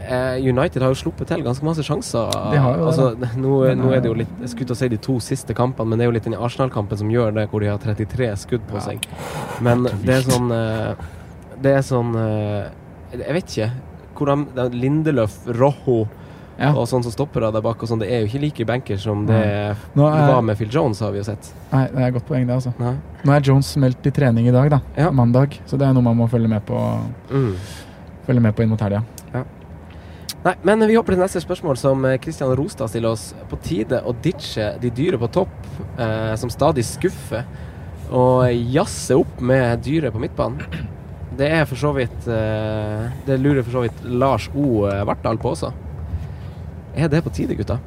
eh, 0.00 0.38
United 0.42 0.82
har 0.82 0.90
jo 0.94 0.98
sluppet 1.02 1.28
til 1.30 1.42
ganske 1.46 1.64
masse 1.66 1.82
sjanser. 1.86 2.30
De 2.52 2.58
altså, 2.62 3.10
nå, 3.38 3.58
nå 3.78 3.92
er 3.94 4.00
det 4.04 4.10
jo 4.10 4.16
litt 4.18 4.32
Jeg 4.42 4.52
skulle 4.54 4.70
til 4.70 4.76
å 4.76 4.80
si 4.80 4.88
de 4.94 4.98
to 5.10 5.18
siste 5.24 5.54
kampene, 5.56 5.90
men 5.92 5.98
det 6.00 6.06
er 6.06 6.10
jo 6.12 6.16
litt 6.18 6.28
den 6.30 6.38
Arsenal-kampen 6.38 6.98
som 7.00 7.10
gjør 7.12 7.34
det, 7.36 7.48
hvor 7.52 7.60
de 7.64 7.70
har 7.72 7.78
33 7.82 8.30
skudd 8.44 8.64
på 8.70 8.82
seg. 8.86 9.04
Men 9.64 9.84
det 10.04 10.20
er 10.20 10.28
sånn 10.30 10.50
Det 11.60 11.74
er 11.76 11.82
sånn 11.84 12.14
eh, 12.16 12.70
Jeg 13.12 13.34
vet 13.36 13.44
ikke. 13.54 13.70
Hvordan 14.20 14.46
Lindeløf, 14.72 15.46
Rojo 15.58 16.08
Ja. 16.60 16.74
og 16.76 16.84
sånn 16.88 17.02
som 17.02 17.10
stopper 17.12 17.40
der 17.40 17.62
bak, 17.64 17.80
og 17.82 17.88
sånn, 17.88 17.98
det 18.02 18.10
er 18.12 18.20
jo 18.20 18.26
ikke 18.28 18.40
like 18.42 18.64
banker 18.66 18.98
som 19.00 19.24
det 19.26 19.34
er- 19.34 19.76
var 19.96 20.42
med 20.42 20.58
Phil 20.58 20.68
Jones, 20.68 21.00
har 21.00 21.10
vi 21.10 21.16
jo 21.18 21.24
sett. 21.24 21.52
Nei, 21.72 21.86
det 21.86 21.96
er 21.96 22.06
et 22.08 22.14
godt 22.14 22.26
poeng, 22.26 22.46
det. 22.46 22.54
altså. 22.54 22.74
Nei. 22.78 22.96
Nå 23.24 23.32
er 23.32 23.40
Jones 23.40 23.76
meldt 23.76 24.04
i 24.06 24.10
trening 24.10 24.46
i 24.46 24.50
dag, 24.50 24.68
da. 24.68 24.80
Ja. 24.94 25.10
Mandag. 25.10 25.58
Så 25.66 25.78
det 25.78 25.88
er 25.88 25.94
noe 25.94 26.02
man 26.02 26.16
må 26.18 26.28
følge 26.28 26.48
med 26.48 26.66
på, 26.66 26.76
Mm. 27.30 27.56
følge 28.26 28.40
med 28.42 28.54
på 28.54 28.62
inn 28.62 28.68
mot 28.68 28.78
helga. 28.80 29.02
Nei, 30.44 30.54
men 30.62 30.80
vi 30.88 30.94
hopper 30.94 31.12
til 31.12 31.20
neste 31.20 31.40
spørsmål, 31.42 31.76
som 31.76 32.00
Kristian 32.02 32.20
Christian 32.22 32.56
Rostad 32.56 32.88
stiller 32.88 33.10
oss. 33.10 33.34
På 33.50 33.58
tide 33.60 34.02
å 34.06 34.14
ditche 34.22 34.78
de 34.80 34.88
dyre 34.90 35.18
på 35.18 35.28
topp, 35.30 35.48
eh, 35.98 36.34
som 36.36 36.48
stadig 36.48 36.82
skuffer, 36.84 37.44
og 38.10 38.44
jazze 38.72 39.18
opp 39.18 39.40
med 39.40 39.82
dyre 39.82 40.10
på 40.10 40.18
midtbanen. 40.18 40.62
Det 41.40 41.48
er 41.48 41.64
for 41.68 41.80
så 41.80 41.94
vidt 41.96 42.26
eh, 42.28 43.06
Det 43.26 43.38
lurer 43.40 43.64
for 43.64 43.78
så 43.78 43.84
vidt 43.86 44.02
Lars 44.04 44.50
O. 44.52 44.84
Vartdal 45.08 45.40
på 45.40 45.54
også. 45.54 45.72
Er 46.96 47.08
det 47.08 47.22
på 47.24 47.32
tide, 47.32 47.56
gutta? 47.56 47.78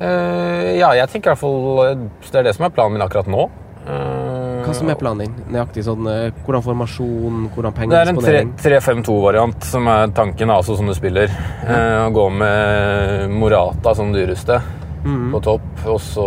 Uh, 0.00 0.78
ja, 0.78 0.92
jeg 0.94 1.10
tenker 1.10 1.32
i 1.32 1.34
hvert 1.34 1.40
fall 1.40 1.80
eh, 1.82 2.04
Det 2.22 2.38
er 2.38 2.46
det 2.46 2.54
som 2.56 2.68
er 2.68 2.72
planen 2.72 2.94
min 2.94 3.04
akkurat 3.04 3.26
nå. 3.28 3.48
Uh, 3.84 4.60
Hva 4.62 4.74
som 4.76 4.90
er 4.92 4.98
planen 5.00 5.24
din? 5.24 5.32
Nøyaktig 5.50 5.82
sånn 5.84 6.06
uh, 6.06 6.28
Hvordan 6.46 6.62
formasjon, 6.64 7.40
hvordan 7.56 7.90
Det 7.90 7.98
er 7.98 8.12
en 8.12 8.52
3-5-2-variant 8.60 9.66
som 9.66 9.88
er 9.90 10.12
tanken, 10.14 10.52
altså, 10.54 10.76
som 10.78 10.86
du 10.88 10.94
spiller. 10.94 11.32
Eh, 11.66 11.96
å 12.06 12.12
gå 12.14 12.26
med 12.32 13.34
Morata 13.34 13.96
som 13.98 14.14
dyreste 14.14 14.60
Mhm. 15.00 15.30
på 15.32 15.40
topp. 15.40 15.68
Og 15.88 16.00
så 16.04 16.24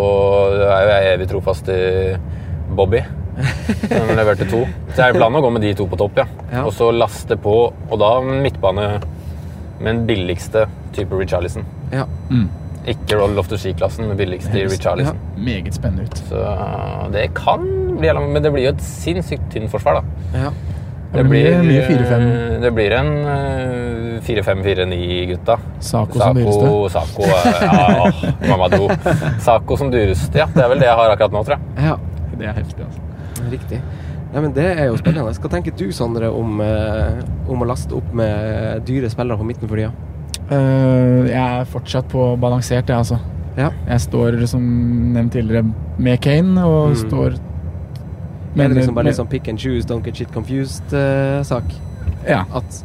er 0.66 0.84
jo 0.84 0.94
jeg 0.94 1.10
evig 1.14 1.28
trofast 1.30 1.66
til 1.68 2.18
Bobby, 2.74 3.04
som 3.90 4.12
leverte 4.18 4.48
to. 4.50 4.64
Så 4.96 5.06
er 5.08 5.16
planen 5.18 5.40
å 5.40 5.44
gå 5.46 5.52
med 5.56 5.64
de 5.66 5.74
to 5.78 5.88
på 5.90 5.98
topp, 6.00 6.20
ja. 6.24 6.26
Ja. 6.52 6.66
Og 6.68 6.74
så 6.78 6.92
laste 6.94 7.38
på, 7.42 7.56
og 7.90 7.96
da 8.02 8.12
midtbane 8.26 8.90
med 9.80 9.88
den 9.90 10.04
billigste 10.10 10.68
type 10.96 11.18
Richarlison. 11.18 11.66
Ja. 11.94 12.06
Ikke 12.88 13.16
Roll 13.16 13.40
of 13.40 13.48
the 13.48 13.58
Ski-klassen, 13.58 14.10
men 14.10 14.18
billigste 14.20 14.58
i 14.60 14.66
Richarlison. 14.68 15.18
Meget 15.40 15.74
spennende 15.78 16.04
ut. 16.10 16.18
Så 16.30 16.36
uh, 16.44 17.08
det 17.14 17.30
kan 17.38 17.64
bli 18.00 18.12
Men 18.20 18.44
det 18.44 18.52
blir 18.52 18.66
jo 18.68 18.74
et 18.76 18.84
sinnssykt 18.84 19.46
tynt 19.54 19.72
forsvar, 19.72 20.02
da. 20.02 20.46
ja. 20.46 20.54
Det 21.14 21.22
blir 21.30 21.60
mye 21.62 21.82
4-5. 21.86 22.24
eh, 22.26 22.54
Det 22.64 22.72
blir 22.74 22.94
en 22.98 23.10
uh, 23.22 24.22
4-5-4-9-gutta. 24.26 25.58
Saco 25.80 26.20
som 26.20 26.40
dyreste. 26.40 26.72
Saco, 26.96 27.28
eh, 27.28 27.62
ja, 27.62 28.08
åh, 28.08 28.24
Mamadou. 28.50 28.88
Saco 29.46 29.78
som 29.78 29.92
dyreste, 29.94 30.42
ja. 30.42 30.48
Det 30.56 30.64
er 30.66 30.72
vel 30.74 30.82
det 30.82 30.90
jeg 30.90 30.98
har 30.98 31.14
akkurat 31.14 31.36
nå, 31.38 31.44
tror 31.46 31.60
jeg. 31.60 31.86
ja. 31.86 31.98
Det 32.34 32.48
er 32.50 32.56
heftig, 32.58 32.82
altså. 32.82 33.03
Riktig. 33.52 33.82
Ja, 34.34 34.42
men 34.42 34.54
Det 34.54 34.66
er 34.66 34.86
jo 34.88 34.98
spennende. 34.98 35.34
Hva 35.40 35.50
tenker 35.50 35.76
du, 35.78 35.92
Sondre, 35.92 36.32
om, 36.34 36.60
eh, 36.62 37.22
om 37.48 37.62
å 37.62 37.68
laste 37.68 37.94
opp 37.94 38.14
med 38.14 38.84
dyre 38.86 39.10
spillere 39.10 39.38
på 39.38 39.46
midten 39.46 39.68
for 39.70 39.78
tida? 39.78 39.92
Eh, 40.50 41.28
jeg 41.30 41.62
er 41.62 41.66
fortsatt 41.66 42.10
på 42.10 42.40
balansert, 42.40 42.88
jeg, 42.88 42.98
altså. 42.98 43.20
Ja. 43.58 43.70
Jeg 43.88 44.00
står, 44.02 44.40
som 44.48 44.62
nevnt 45.14 45.32
tidligere, 45.34 45.66
med 45.98 46.20
Kane, 46.22 46.58
og 46.66 46.90
Mm. 46.90 47.10
står 47.10 47.40
er 48.56 48.68
det 48.70 48.78
liksom 48.78 48.94
bare 48.96 49.06
litt 49.06 49.16
sånn 49.16 49.30
pick 49.30 49.48
and 49.48 49.58
choose, 49.60 49.86
don't 49.86 50.04
get 50.04 50.16
shit 50.16 50.32
confused-sak? 50.32 51.64
Ja. 52.28 52.44
at, 52.56 52.78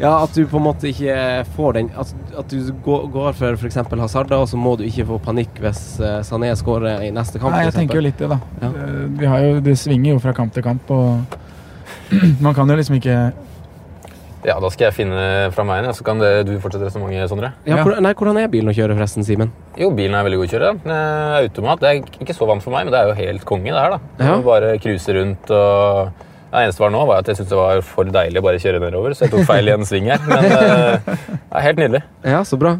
ja, 0.00 0.12
at 0.24 0.34
du 0.36 0.46
på 0.48 0.56
en 0.60 0.64
måte 0.64 0.88
ikke 0.88 1.14
får 1.56 1.74
den 1.76 1.90
At, 1.98 2.12
at 2.40 2.48
du 2.52 2.70
går, 2.84 3.08
går 3.12 3.32
for 3.36 3.56
f.eks. 3.58 3.76
Hazard, 4.00 4.32
og 4.32 4.46
så 4.48 4.56
må 4.60 4.76
du 4.80 4.84
ikke 4.86 5.04
få 5.10 5.18
panikk 5.24 5.58
hvis 5.60 5.82
uh, 6.00 6.20
Sané 6.24 6.54
skårer 6.56 7.02
i 7.04 7.10
neste 7.12 7.38
kamp. 7.42 7.52
Nei, 7.52 7.66
jeg 7.68 7.74
tenker 7.76 8.00
jo 8.00 8.06
litt 8.06 8.18
det, 8.22 8.30
da. 8.32 8.38
Ja. 8.62 8.70
Eh, 8.72 9.02
Vi 9.18 9.26
har 9.28 9.44
jo, 9.44 9.58
det 9.60 9.76
svinger 9.80 10.14
jo 10.14 10.22
fra 10.24 10.32
kamp 10.36 10.54
til 10.56 10.64
kamp, 10.64 10.88
og 10.90 11.36
man 12.44 12.54
kan 12.56 12.68
jo 12.70 12.76
liksom 12.78 12.96
ikke 13.00 13.18
Ja, 14.46 14.54
da 14.62 14.68
skal 14.70 14.86
jeg 14.88 14.94
finne 15.00 15.22
fra 15.52 15.64
meg 15.66 15.82
en, 15.82 15.92
så 15.98 16.04
kan 16.06 16.20
det, 16.22 16.30
du 16.46 16.52
fortsette 16.62 16.86
resonnementet, 16.86 17.28
Sondre. 17.32 17.50
Ja, 17.66 17.76
Ja. 17.76 17.82
hvor, 17.82 17.96
nei, 18.00 18.12
hvordan 18.14 18.38
er 18.38 18.46
bilen 18.52 18.70
å 18.70 18.74
kjøre, 18.76 18.94
forresten, 18.94 19.26
Simen? 19.26 19.50
Jo, 19.76 19.90
bilen 19.98 20.14
er 20.14 20.22
veldig 20.28 20.38
god 20.38 20.46
å 20.46 20.52
kjøre. 20.52 20.68
Den 20.84 20.92
er 20.94 21.36
automat. 21.42 21.82
Det 21.82 21.88
er 21.90 22.22
ikke 22.22 22.36
så 22.38 22.46
vant 22.48 22.62
for 22.62 22.70
meg, 22.72 22.86
men 22.86 22.94
det 22.94 23.00
er 23.02 23.10
jo 23.10 23.16
helt 23.18 23.44
konge, 23.48 23.72
det 23.74 23.82
her, 23.82 23.96
da. 23.96 24.00
Ja. 24.22 24.36
Bare 24.46 24.70
cruise 24.80 25.16
rundt 25.18 25.50
og 25.50 26.12
Det 26.48 26.62
eneste 26.64 26.80
var 26.80 26.92
nå, 26.94 27.02
var 27.04 27.20
at 27.20 27.28
jeg 27.28 27.36
syntes 27.36 27.52
det 27.52 27.58
var 27.58 27.82
for 27.84 28.08
deilig 28.12 28.40
å 28.40 28.44
bare 28.46 28.60
kjøre 28.62 28.80
nedover, 28.80 29.12
så 29.12 29.26
jeg 29.26 29.34
tok 29.34 29.44
feil 29.50 29.68
i 29.68 29.74
en 29.74 29.84
sving 29.84 30.08
her. 30.08 30.22
Men 30.24 30.46
uh, 30.48 31.10
det 31.28 31.58
er 31.60 31.66
helt 31.66 31.82
nydelig. 31.82 32.00
Ja, 32.24 32.40
så 32.48 32.56
bra. 32.60 32.78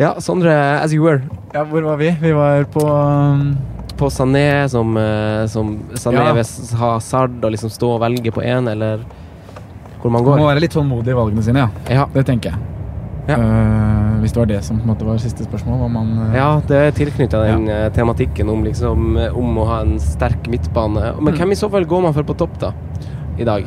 Ja, 0.00 0.14
Sondre, 0.24 0.54
as 0.80 0.94
you 0.96 1.04
were. 1.04 1.20
Ja, 1.52 1.66
hvor 1.68 1.84
var 1.84 2.00
vi? 2.00 2.14
Vi 2.22 2.32
var 2.34 2.64
på 2.72 2.84
um, 2.88 3.52
På 4.00 4.08
Sané, 4.10 4.66
som, 4.72 4.96
eh, 4.98 5.44
som 5.46 5.76
Sané 5.94 6.24
Ja. 6.24 6.46
ha 6.80 6.94
Sard 7.00 7.44
og 7.44 7.52
liksom 7.54 7.70
stå 7.70 7.92
og 7.94 8.00
velge 8.02 8.32
på 8.34 8.42
én, 8.42 8.66
eller 8.72 9.04
hvor 10.00 10.10
man 10.10 10.24
Man 10.24 10.40
må 10.40 10.48
være 10.48 10.64
litt 10.64 10.74
tålmodig 10.74 11.12
i 11.12 11.16
valgene 11.20 11.44
sine, 11.44 11.68
ja. 11.68 11.94
Ja. 12.00 12.06
Det 12.12 12.26
tenker 12.26 12.50
jeg. 12.50 12.73
Ja. 13.28 13.38
Uh, 13.40 14.20
hvis 14.20 14.32
det 14.34 14.40
var 14.42 14.48
det 14.50 14.58
som 14.66 14.76
på 14.78 14.84
en 14.84 14.90
måte 14.92 15.06
var 15.08 15.16
siste 15.22 15.44
spørsmål, 15.46 15.86
man 15.92 16.10
uh, 16.18 16.34
Ja, 16.36 16.48
det 16.68 16.76
er 16.76 16.90
tilknytta 16.96 17.40
den 17.46 17.66
ja. 17.70 17.88
tematikken 17.94 18.48
om, 18.52 18.64
liksom, 18.64 19.16
eh, 19.16 19.32
om 19.36 19.56
å 19.58 19.64
ha 19.70 19.80
en 19.84 19.98
sterk 20.00 20.48
midtbane. 20.52 21.14
Men 21.20 21.32
Mm. 21.34 21.38
hvem 21.40 21.52
i 21.52 21.56
så 21.56 21.70
fall 21.72 21.84
går 21.88 22.02
man 22.02 22.12
for 22.16 22.22
på 22.22 22.36
topp, 22.36 22.58
da? 22.60 22.72
I 23.38 23.44
dag? 23.44 23.64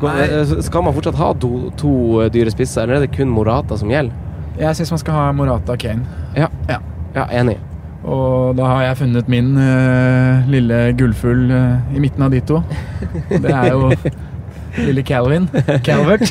Går, 0.00 0.10
eh, 0.22 0.52
skal 0.62 0.82
man 0.86 0.94
fortsatt 0.94 1.18
ha 1.18 1.32
to, 1.34 1.70
to 1.76 1.92
eh, 2.22 2.28
dyre 2.30 2.50
spisser, 2.54 2.82
eller 2.86 2.96
er 3.02 3.06
det 3.06 3.16
kun 3.16 3.28
Morata 3.34 3.76
som 3.76 3.90
gjelder? 3.90 4.14
Jeg 4.58 4.74
syns 4.78 4.90
man 4.94 4.98
skal 5.02 5.14
ha 5.14 5.32
Morata 5.32 5.72
og 5.74 5.78
Kane. 5.78 6.06
Ja, 6.36 6.46
Ja. 6.68 6.78
ja 7.14 7.26
enig. 7.40 7.58
Og 8.04 8.54
da 8.56 8.64
har 8.64 8.82
jeg 8.82 8.96
funnet 9.02 9.28
min 9.28 9.56
uh, 9.58 10.46
lille 10.48 10.92
gullfugl 10.96 11.50
uh, 11.50 11.94
i 11.94 11.98
midten 12.00 12.22
av 12.22 12.30
de 12.30 12.40
to. 12.46 12.62
Det 13.42 13.50
er 13.50 13.72
jo 13.74 13.90
lille 14.86 15.02
Calvin. 15.02 15.48
Calvert. 15.86 16.24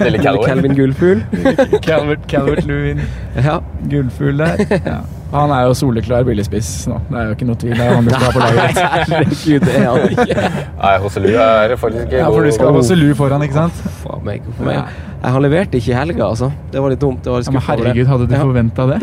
Lille 0.00 0.18
Calvin 0.22 0.74
Gullfugl. 0.78 1.22
Calvert, 1.86 2.26
Calvert 2.30 2.64
Lewin. 2.68 3.00
Ja. 3.36 3.58
Gullfugl 3.90 4.38
der. 4.44 4.64
Ja. 4.88 4.98
Han 5.28 5.50
er 5.52 5.66
jo 5.68 5.74
soleklar 5.76 6.22
billigspiss 6.24 6.86
nå. 6.88 7.02
Det 7.10 7.18
er 7.20 7.26
jo 7.28 7.32
ikke 7.34 7.46
noe 7.50 7.58
tvil. 7.60 7.74
Det 7.76 7.84
er 7.84 7.90
han 7.98 8.06
du 8.06 8.12
skal 8.14 8.22
ha 8.22 8.30
på 8.32 8.40
laget. 8.40 8.78
Herregud, 9.10 9.66
det 9.66 9.74
er 9.76 9.82
han 9.84 10.14
ikke. 10.14 10.52
Nei, 10.78 10.92
Hosselu 11.02 11.26
er 11.36 11.74
faktisk 11.82 12.14
Ja, 12.16 12.30
for 12.32 12.46
du 12.48 12.52
skal 12.56 12.70
ha. 12.70 12.72
Hosselu 12.78 13.10
foran, 13.18 13.44
ikke 13.44 13.58
sant? 13.58 13.82
Faen 14.00 14.24
meg. 14.24 14.46
For 14.56 14.64
meg. 14.70 14.78
Jeg, 14.78 15.34
han 15.34 15.44
leverte 15.44 15.76
ikke 15.82 15.92
i 15.92 15.98
helga, 15.98 16.30
altså. 16.30 16.48
Det 16.72 16.80
var 16.80 16.94
litt 16.94 17.02
dumt. 17.04 17.20
Det 17.26 17.34
var 17.34 17.44
litt 17.44 17.50
Ja, 17.52 17.58
men 17.58 17.66
herregud, 17.68 18.08
hadde 18.08 18.30
du 18.30 18.34
Ja. 18.38 18.40
forventa 18.48 18.88
det? 18.88 18.98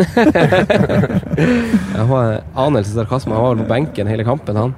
Jeg 1.94 2.08
har 2.10 2.42
anelse 2.66 2.96
sarkasme. 2.98 3.36
Han 3.38 3.44
var 3.46 3.54
vel 3.56 3.64
på 3.64 3.70
benken 3.76 4.10
hele 4.10 4.26
kampen, 4.26 4.58
han. 4.64 4.74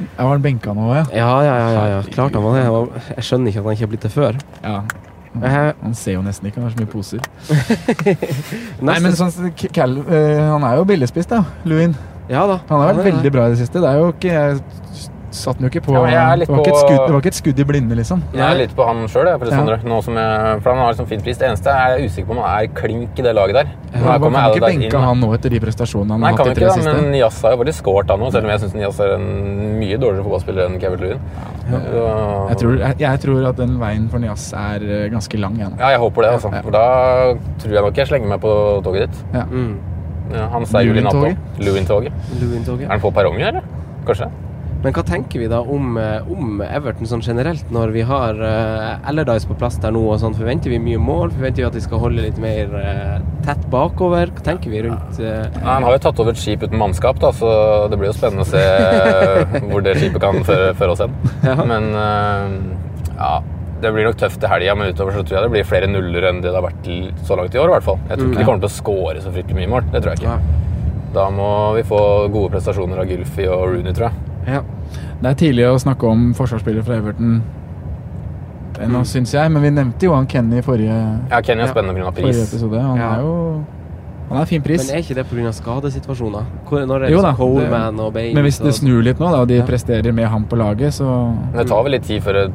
Jeg 0.00 0.24
var 0.24 0.32
han 0.32 0.42
benka 0.44 0.74
nå, 0.76 0.88
ja. 0.94 1.04
Ja, 1.14 1.30
ja, 1.44 1.54
ja. 1.60 1.70
ja, 1.76 1.84
ja. 1.94 2.00
Klart 2.14 2.36
han 2.38 2.44
var 2.44 2.58
det. 2.58 3.04
Jeg 3.16 3.28
skjønner 3.28 3.52
ikke 3.52 3.62
at 3.62 3.68
han 3.68 3.76
ikke 3.78 3.86
har 3.86 3.92
blitt 3.94 4.08
det 4.08 4.12
før. 4.16 4.42
ja. 4.64 4.80
Eh, 5.30 5.72
Han 5.78 5.92
ser 5.94 6.16
jo 6.16 6.22
nesten 6.26 6.48
ikke, 6.48 6.58
han 6.58 6.64
har 6.66 6.72
så 6.74 6.80
mye 6.80 6.90
poser. 6.90 7.20
Nei, 8.88 8.96
men 8.98 9.14
sånn, 9.14 9.52
Cal, 9.70 9.92
uh, 10.02 10.40
han 10.56 10.64
er 10.66 10.80
jo 10.80 10.86
billigspist, 10.88 11.30
da. 11.30 11.44
Lewin. 11.70 11.94
Ja 12.30 12.46
da. 12.50 12.56
Han 12.68 12.82
har 12.82 12.96
vært 12.96 13.12
veldig 13.12 13.30
bra 13.34 13.46
i 13.46 13.54
det 13.54 13.60
siste. 13.62 13.78
Det 13.82 13.90
er 13.90 13.98
jo 14.02 14.10
ikke 14.14 14.34
Jeg 14.34 14.58
satt 15.30 15.58
den 15.58 15.66
jo 15.66 15.70
ikke 15.70 15.82
på 15.86 15.94
Ja, 15.94 16.32
er 16.32 16.40
det, 16.40 16.48
var 16.50 16.58
ikke 16.62 16.72
et 16.72 16.80
skudd, 16.80 17.00
det 17.06 17.12
var 17.14 17.20
ikke 17.22 17.30
et 17.30 17.38
skudd 17.38 17.60
i 17.62 17.66
blinde, 17.68 17.94
liksom. 17.98 18.22
Jeg 18.34 18.42
er 18.46 18.56
litt 18.58 18.72
på 18.76 18.86
han 18.86 19.04
sjøl, 19.10 19.28
Ja. 19.30 19.36
nå 19.38 19.98
som 20.02 20.16
jeg, 20.18 20.62
for 20.62 20.70
han 20.74 20.80
har 20.82 20.92
liksom 20.92 21.06
fin 21.10 21.20
pris. 21.22 21.38
Det 21.38 21.46
eneste 21.48 21.70
er 21.70 21.94
jeg 21.96 22.00
er 22.00 22.08
usikker 22.08 22.26
på 22.26 22.36
om 22.36 22.42
han 22.42 22.64
er 22.64 22.66
klink 22.74 23.18
i 23.18 23.22
det 23.22 23.34
laget 23.34 23.54
der. 23.54 23.70
Nå 23.94 24.04
Man 24.06 24.20
kommer 24.20 24.38
kan 24.40 24.50
ikke 24.50 24.70
inn, 24.72 24.80
benke 24.80 24.90
da. 24.92 24.98
han 25.06 25.20
nå 25.20 25.28
etter 25.34 25.50
de 25.54 25.60
prestasjonene 25.60 26.10
han 26.12 26.20
Nei, 26.20 26.30
har 26.30 26.38
hatt 26.38 26.50
etter 26.50 26.66
det 26.66 26.72
siste. 26.74 26.94
men 26.94 27.10
Nias 27.12 27.42
har 27.42 27.50
jo 27.54 27.60
faktisk 27.62 27.82
scoret 27.84 28.10
han 28.10 28.20
nå, 28.20 28.30
selv 28.32 28.44
om 28.44 28.50
jeg 28.50 28.60
syns 28.60 28.74
Nias 28.74 29.00
er 29.00 29.14
en 29.14 29.78
mye 29.78 29.96
dårligere 30.02 30.24
fotballspiller 30.26 30.66
enn 30.66 30.80
Kevin 30.80 31.00
Lewin. 31.00 31.20
Ja. 31.70 31.78
Jeg 32.50 32.56
tror, 32.62 32.76
jeg, 32.78 32.98
jeg 32.98 33.20
tror 33.20 33.48
at 33.50 33.56
den 33.56 33.78
veien 33.80 34.08
for 34.10 34.18
Nias 34.22 34.52
er 34.52 34.82
eh, 34.82 35.08
ganske 35.10 35.38
lang. 35.40 35.58
Jeg. 35.58 35.70
Ja, 35.78 35.88
jeg 35.94 35.98
håper 36.02 36.22
det, 36.26 36.30
altså. 36.38 36.50
Ja. 36.54 36.62
For 36.66 36.70
da 36.74 36.84
tror 37.62 37.72
jeg 37.78 37.82
nok 37.86 37.96
jeg 38.02 38.06
slenger 38.10 38.28
meg 38.34 38.40
på 38.42 38.52
toget 38.84 39.08
ditt. 39.08 39.24
Ja. 39.34 39.44
Mm. 39.50 39.78
Ja, 40.30 40.46
han 40.52 40.66
seier 40.66 40.94
i 40.94 41.02
natt 41.02 41.14
Lewin-toget? 41.58 42.12
Er 42.86 42.88
han 42.94 43.00
på 43.02 43.10
perrongen, 43.14 43.42
eller? 43.42 43.62
Kanskje? 44.06 44.28
Men 44.80 44.94
hva 44.96 45.02
tenker 45.04 45.42
vi 45.42 45.46
da 45.52 45.58
om, 45.60 45.98
eh, 46.00 46.22
om 46.32 46.62
Everton 46.64 47.04
sånn 47.08 47.20
generelt, 47.20 47.66
når 47.74 47.90
vi 47.92 48.00
har 48.08 48.38
uh, 48.40 49.08
Allardyce 49.10 49.44
på 49.50 49.56
plass 49.60 49.76
der 49.82 49.92
nå? 49.92 50.00
og 50.14 50.20
sånn? 50.22 50.32
Forventer 50.38 50.72
vi 50.72 50.78
mye 50.80 50.96
mål? 50.96 51.34
Forventer 51.34 51.60
vi 51.60 51.66
at 51.68 51.76
de 51.76 51.82
skal 51.84 52.00
holde 52.00 52.24
litt 52.24 52.38
mer 52.40 52.72
uh, 52.72 53.18
tett 53.44 53.66
bakover? 53.72 54.32
Hva 54.32 54.46
tenker 54.46 54.72
vi 54.72 54.80
rundt 54.86 55.20
uh, 55.20 55.44
Nei, 55.58 55.66
han 55.68 55.84
har 55.84 55.98
jo 55.98 56.02
tatt 56.06 56.22
over 56.24 56.32
et 56.32 56.40
skip 56.40 56.64
uten 56.64 56.80
mannskap, 56.80 57.20
da, 57.20 57.28
så 57.36 57.50
det 57.92 57.98
blir 58.00 58.08
jo 58.08 58.16
spennende 58.16 58.46
å 58.46 58.48
se 58.48 59.60
hvor 59.68 59.84
det 59.84 59.98
skipet 60.00 60.24
kan 60.24 60.40
føre, 60.48 60.72
føre 60.80 60.96
oss 60.96 61.04
hen. 61.04 61.12
Ja. 61.44 61.58
Men 61.68 61.90
ja, 63.20 63.34
det 63.84 63.92
blir 63.92 64.08
nok 64.08 64.16
tøft 64.20 64.44
i 64.44 64.48
helga, 64.50 64.74
men 64.80 64.94
utover 64.94 65.12
så 65.18 65.22
tror 65.26 65.38
jeg 65.38 65.44
det 65.46 65.52
blir 65.58 65.68
flere 65.68 65.88
nuller 65.92 66.26
enn 66.30 66.40
det 66.40 66.48
det 66.50 66.56
har 66.56 66.64
vært 66.70 66.88
så 67.28 67.36
langt 67.38 67.54
i 67.56 67.60
år. 67.60 67.68
i 67.68 67.74
hvert 67.76 67.86
fall. 67.90 68.00
Jeg 68.08 68.16
tror 68.16 68.26
Mm, 68.26 68.32
ikke 68.32 68.40
ja. 68.40 68.44
de 68.44 68.48
kommer 68.48 68.64
til 68.64 68.70
å 68.72 68.78
score 68.80 69.20
så 69.24 69.32
fryktelig 69.36 69.60
mye 69.60 69.70
mål. 69.76 69.86
Det 69.92 70.00
tror 70.02 70.14
jeg 70.14 70.22
ikke. 70.22 70.34
Ja. 70.40 70.66
Da 71.20 71.28
må 71.34 71.50
vi 71.76 71.84
få 71.88 72.00
gode 72.32 72.52
prestasjoner 72.56 73.00
av 73.02 73.08
Gylfi 73.12 73.44
og 73.50 73.64
Rooney, 73.74 73.92
tror 73.96 74.08
jeg. 74.08 74.26
Ja. 74.46 74.62
Det 75.22 75.30
er 75.30 75.34
tidlig 75.34 75.66
å 75.68 75.78
snakke 75.78 76.04
om 76.08 76.32
forsvarsspillere 76.34 76.84
fra 76.84 76.96
Everton 76.96 77.42
ennå, 78.80 79.02
nå, 79.02 79.04
syns 79.04 79.34
jeg, 79.34 79.50
men 79.52 79.62
vi 79.62 79.70
nevnte 79.76 80.06
jo 80.08 80.14
han 80.14 80.26
Kenny 80.26 80.58
i 80.58 80.62
forrige, 80.64 80.94
Ja, 81.30 81.40
Kenny 81.42 81.62
er 81.62 81.66
Ja. 81.66 81.72
spennende 81.74 81.94
pga. 82.00 82.12
pris. 82.14 82.40
episode. 82.54 82.80
Han 82.80 82.96
Ja. 82.98 83.14
er 83.16 83.20
jo 83.20 83.64
Han 84.30 84.38
er 84.40 84.44
fin 84.46 84.62
pris. 84.62 84.86
Men 84.86 84.96
er 84.96 85.02
ikke 85.02 85.14
det 85.16 85.26
pga. 85.26 85.50
skadesituasjoner? 85.52 86.44
Hvor, 86.64 86.86
når 86.86 87.02
er 87.06 87.10
Jo 87.10 87.16
det 87.16 87.22
da, 87.24 87.32
Coleman 87.34 87.98
og 87.98 88.12
Baines 88.14 88.34
Men 88.34 88.44
hvis 88.44 88.58
det 88.62 88.72
snur 88.74 89.02
litt 89.02 89.18
nå, 89.18 89.28
da, 89.28 89.40
og 89.40 89.48
de 89.48 89.56
Ja. 89.56 89.62
presterer 89.66 90.14
med 90.14 90.28
ham 90.28 90.44
på 90.44 90.56
laget, 90.56 90.92
så 90.94 91.34
det 91.52 91.66
tar 91.66 91.82
vel 91.82 91.90
litt 91.90 92.04
tid 92.04 92.22
før 92.22 92.48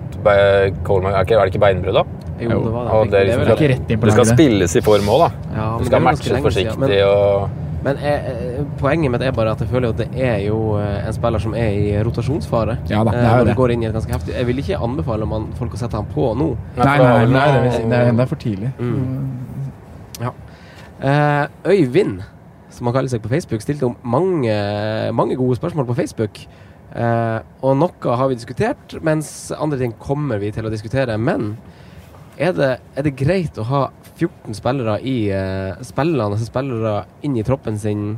Coleman 0.85 1.11
Er, 1.13 1.19
er 1.19 1.25
det 1.25 1.53
ikke 1.53 1.59
beinbrudd, 1.59 1.93
da? 1.93 2.03
Jo, 2.39 2.47
det 2.63 2.71
var 2.71 3.03
det. 3.03 3.11
det 3.11 3.19
er 3.19 3.25
det 3.25 3.27
liksom 3.27 3.57
ikke 3.57 3.69
rett 3.75 3.91
inn 3.91 3.99
på 3.99 4.05
Det 4.05 4.11
skal 4.13 4.25
spilles 4.25 4.75
i 4.75 4.79
form 4.81 5.01
òg, 5.01 5.19
da. 5.19 5.31
Ja, 5.53 5.69
men 5.69 5.77
Det 5.77 5.77
det 5.79 5.85
skal 5.87 6.01
matches 6.01 6.43
forsiktig 6.43 6.79
men- 6.79 7.03
og 7.03 7.49
Men 7.85 7.99
eh, 8.01 8.27
eh, 8.31 8.61
poenget 8.81 9.11
mitt 9.13 9.21
er 9.21 9.33
bare 9.37 9.51
at 9.53 9.59
jeg 9.61 9.69
føler 9.69 9.91
at 9.93 9.99
det 10.01 10.07
er 10.25 10.39
jo 10.47 10.55
eh, 10.79 11.03
en 11.05 11.13
spiller 11.13 11.41
som 11.43 11.53
er 11.53 11.75
i 11.77 11.91
rotasjonsfare. 12.07 12.79
Ja 12.89 13.03
da, 13.05 13.11
det 13.13 13.21
Eh, 13.21 13.31
er 13.31 13.43
jo 13.43 13.49
det. 13.51 13.55
går 13.59 13.73
inn 13.75 13.83
i 13.83 13.89
et 13.91 13.93
ganske 13.93 14.15
heftig 14.15 14.33
Jeg 14.33 14.47
vil 14.49 14.61
ikke 14.63 14.79
anbefale 14.81 15.27
man, 15.29 15.45
folk 15.59 15.75
å 15.77 15.81
sette 15.83 15.99
ham 15.99 16.07
på 16.09 16.31
nå. 16.39 16.47
Nei, 16.79 16.85
nei, 16.85 16.97
nei, 17.05 17.25
det 17.25 17.33
nei, 17.35 17.69
det, 17.85 17.99
vel 18.09 18.17
det 18.17 18.25
er 18.25 18.31
for 18.33 18.41
tidlig. 18.41 18.71
Mm. 18.79 19.33
Eh, 21.05 21.47
Øyvind, 21.69 22.21
som 22.71 22.87
han 22.89 22.95
kaller 22.95 23.11
seg 23.11 23.21
på 23.23 23.29
Facebook, 23.31 23.61
stilte 23.63 23.85
om 23.89 23.95
mange, 24.03 24.55
mange 25.13 25.35
gode 25.39 25.57
spørsmål 25.59 25.85
på 25.89 25.95
Facebook. 26.01 26.39
Uh, 26.95 27.41
og 27.65 27.73
noe 27.75 28.15
har 28.15 28.29
vi 28.31 28.37
diskutert, 28.37 28.93
mens 29.03 29.51
andre 29.51 29.75
ting 29.81 29.91
kommer 29.99 30.39
vi 30.39 30.47
til 30.55 30.63
å 30.63 30.71
diskutere. 30.71 31.17
Men 31.19 31.57
er 32.37 32.55
det, 32.55 32.71
er 32.95 33.07
det 33.07 33.15
greit 33.19 33.59
å 33.59 33.67
ha 33.69 33.81
14 34.15 34.55
spillere 34.57 34.99
i 35.03 35.17
uh, 35.31 35.81
spillene, 35.85 36.29
altså 36.31 36.47
spillere 36.47 36.95
inn 37.25 37.35
i 37.37 37.43
troppen 37.47 37.79
sin 37.79 38.15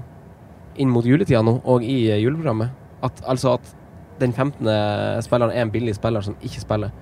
inn 0.78 0.94
mot 0.94 1.06
juletida 1.06 1.42
nå, 1.46 1.58
og 1.66 1.86
i 1.86 2.00
uh, 2.12 2.20
juleprogrammet? 2.22 2.86
At, 3.06 3.22
altså 3.30 3.58
at 3.58 3.74
den 4.22 4.34
15. 4.34 4.66
spilleren 5.26 5.54
er 5.54 5.66
en 5.66 5.74
billig 5.74 5.94
spiller 5.98 6.26
som 6.26 6.38
ikke 6.42 6.64
spiller? 6.64 6.94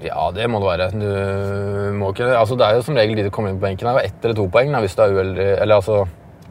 Ja, 0.00 0.30
det 0.32 0.46
må 0.48 0.60
det 0.60 0.68
være. 0.68 0.88
Du 0.96 1.96
må 1.98 2.12
ikke 2.14 2.30
Altså, 2.32 2.56
det 2.56 2.66
er 2.66 2.78
jo 2.78 2.84
som 2.84 2.96
regel 2.96 3.18
de 3.18 3.26
som 3.26 3.34
kommer 3.36 3.52
inn 3.52 3.58
på 3.60 3.66
benken. 3.66 3.88
Det 3.88 4.00
er 4.00 4.08
ett 4.08 4.24
eller 4.24 4.36
to 4.36 4.46
poeng 4.52 4.72
da, 4.72 4.80
hvis 4.80 4.96
det 4.96 5.04
er 5.04 5.16
uheldig 5.16 5.48
Eller 5.60 5.74
altså, 5.74 6.04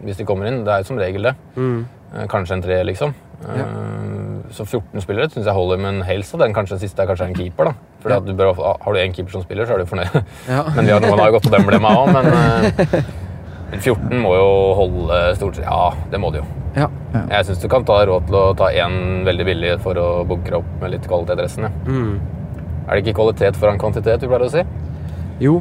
hvis 0.04 0.20
de 0.20 0.26
kommer 0.26 0.50
inn. 0.50 0.62
Det 0.66 0.74
er 0.74 0.84
jo 0.84 0.90
som 0.92 1.02
regel 1.02 1.30
det. 1.30 1.34
Mm. 1.56 1.80
Eh, 2.14 2.28
Kanskje 2.30 2.58
en 2.58 2.64
tre, 2.66 2.78
liksom. 2.86 3.16
Ja. 3.48 3.66
Eh, 3.66 4.29
Så 4.52 4.66
14 4.66 5.02
spillere 5.04 5.30
syns 5.30 5.46
jeg 5.46 5.54
holder, 5.54 5.78
men 5.78 6.02
helst 6.08 6.34
av 6.34 6.40
den 6.42 6.54
kanskje 6.56 6.78
den 6.78 6.82
siste 6.84 7.04
er 7.04 7.08
kanskje 7.12 7.28
en 7.30 7.36
keeper. 7.38 7.66
da. 7.66 7.74
Fordi 8.02 8.14
Ja. 8.16 8.18
at 8.18 8.26
du 8.26 8.34
bør, 8.34 8.54
Har 8.58 8.94
du 8.94 9.00
én 9.00 9.14
keeper 9.14 9.32
som 9.32 9.44
spiller, 9.44 9.66
så 9.66 9.74
er 9.76 9.78
du 9.84 9.86
fornøyd. 9.86 10.24
Ja. 10.48 10.64
men 10.76 10.86
vi 10.86 10.92
har, 10.92 11.00
noen 11.02 11.20
har 11.20 11.32
gått 11.32 11.44
på 11.44 11.52
den 11.54 11.66
blemma 11.68 11.90
òg, 11.96 12.14
men 12.14 12.26
eh, 12.26 13.02
men 13.70 13.80
14 13.80 14.22
må 14.24 14.32
jo 14.34 14.48
holde 14.80 15.36
stort 15.38 15.56
sett 15.60 15.66
Ja, 15.66 15.92
det 16.10 16.18
må 16.20 16.32
det 16.34 16.40
jo. 16.42 16.46
ja. 16.76 16.88
Jeg 17.30 17.46
syns 17.46 17.62
du 17.62 17.68
kan 17.70 17.84
ta 17.86 18.00
råd 18.06 18.26
til 18.26 18.36
å 18.36 18.56
ta 18.58 18.72
én 18.74 19.24
veldig 19.26 19.46
billig 19.46 19.80
for 19.84 19.94
å 20.02 20.26
bunkre 20.26 20.58
opp 20.64 20.72
med 20.82 20.92
litt 20.96 21.06
kvalitet 21.08 21.38
i 21.38 21.44
resten. 21.46 21.64
Ja. 21.64 21.70
Mm. 21.86 22.20
Er 22.90 22.96
det 22.96 23.04
ikke 23.06 23.20
kvalitet 23.22 23.56
foran 23.62 23.78
kvantitet, 23.78 24.20
du 24.22 24.28
pleier 24.28 24.48
å 24.48 24.50
si? 24.50 24.64
Jo, 25.40 25.60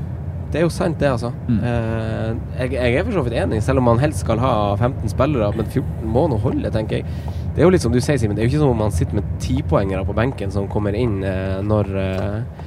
det 0.53 0.61
er 0.61 0.65
jo 0.65 0.71
sant, 0.73 0.99
det, 1.01 1.09
altså. 1.13 1.33
Mm. 1.49 1.59
Eh, 1.61 2.63
jeg, 2.63 2.73
jeg 2.79 2.95
er 3.01 3.05
for 3.09 3.19
så 3.19 3.25
vidt 3.27 3.37
enig, 3.43 3.63
selv 3.67 3.83
om 3.83 3.89
man 3.91 3.99
helst 4.03 4.23
skal 4.25 4.41
ha 4.43 4.53
15 4.81 5.13
spillere. 5.13 5.51
Men 5.59 5.67
14 5.69 6.09
må 6.09 6.27
nå 6.33 6.39
holde, 6.45 6.71
tenker 6.73 7.03
jeg. 7.03 7.05
Det 7.55 7.61
er 7.63 7.67
jo 7.67 7.75
litt 7.75 7.83
som 7.85 7.93
du 7.93 8.01
sier, 8.01 8.17
Simen. 8.21 8.37
Det 8.39 8.45
er 8.45 8.49
jo 8.49 8.55
ikke 8.55 8.63
som 8.65 8.73
om 8.73 8.83
man 8.87 8.93
sitter 8.95 9.19
med 9.19 9.29
tipoengere 9.43 10.05
på 10.09 10.15
benken 10.17 10.51
som 10.55 10.69
kommer 10.71 10.95
inn 10.97 11.19
eh, 11.27 11.59
når, 11.67 11.89
eh, 11.99 12.67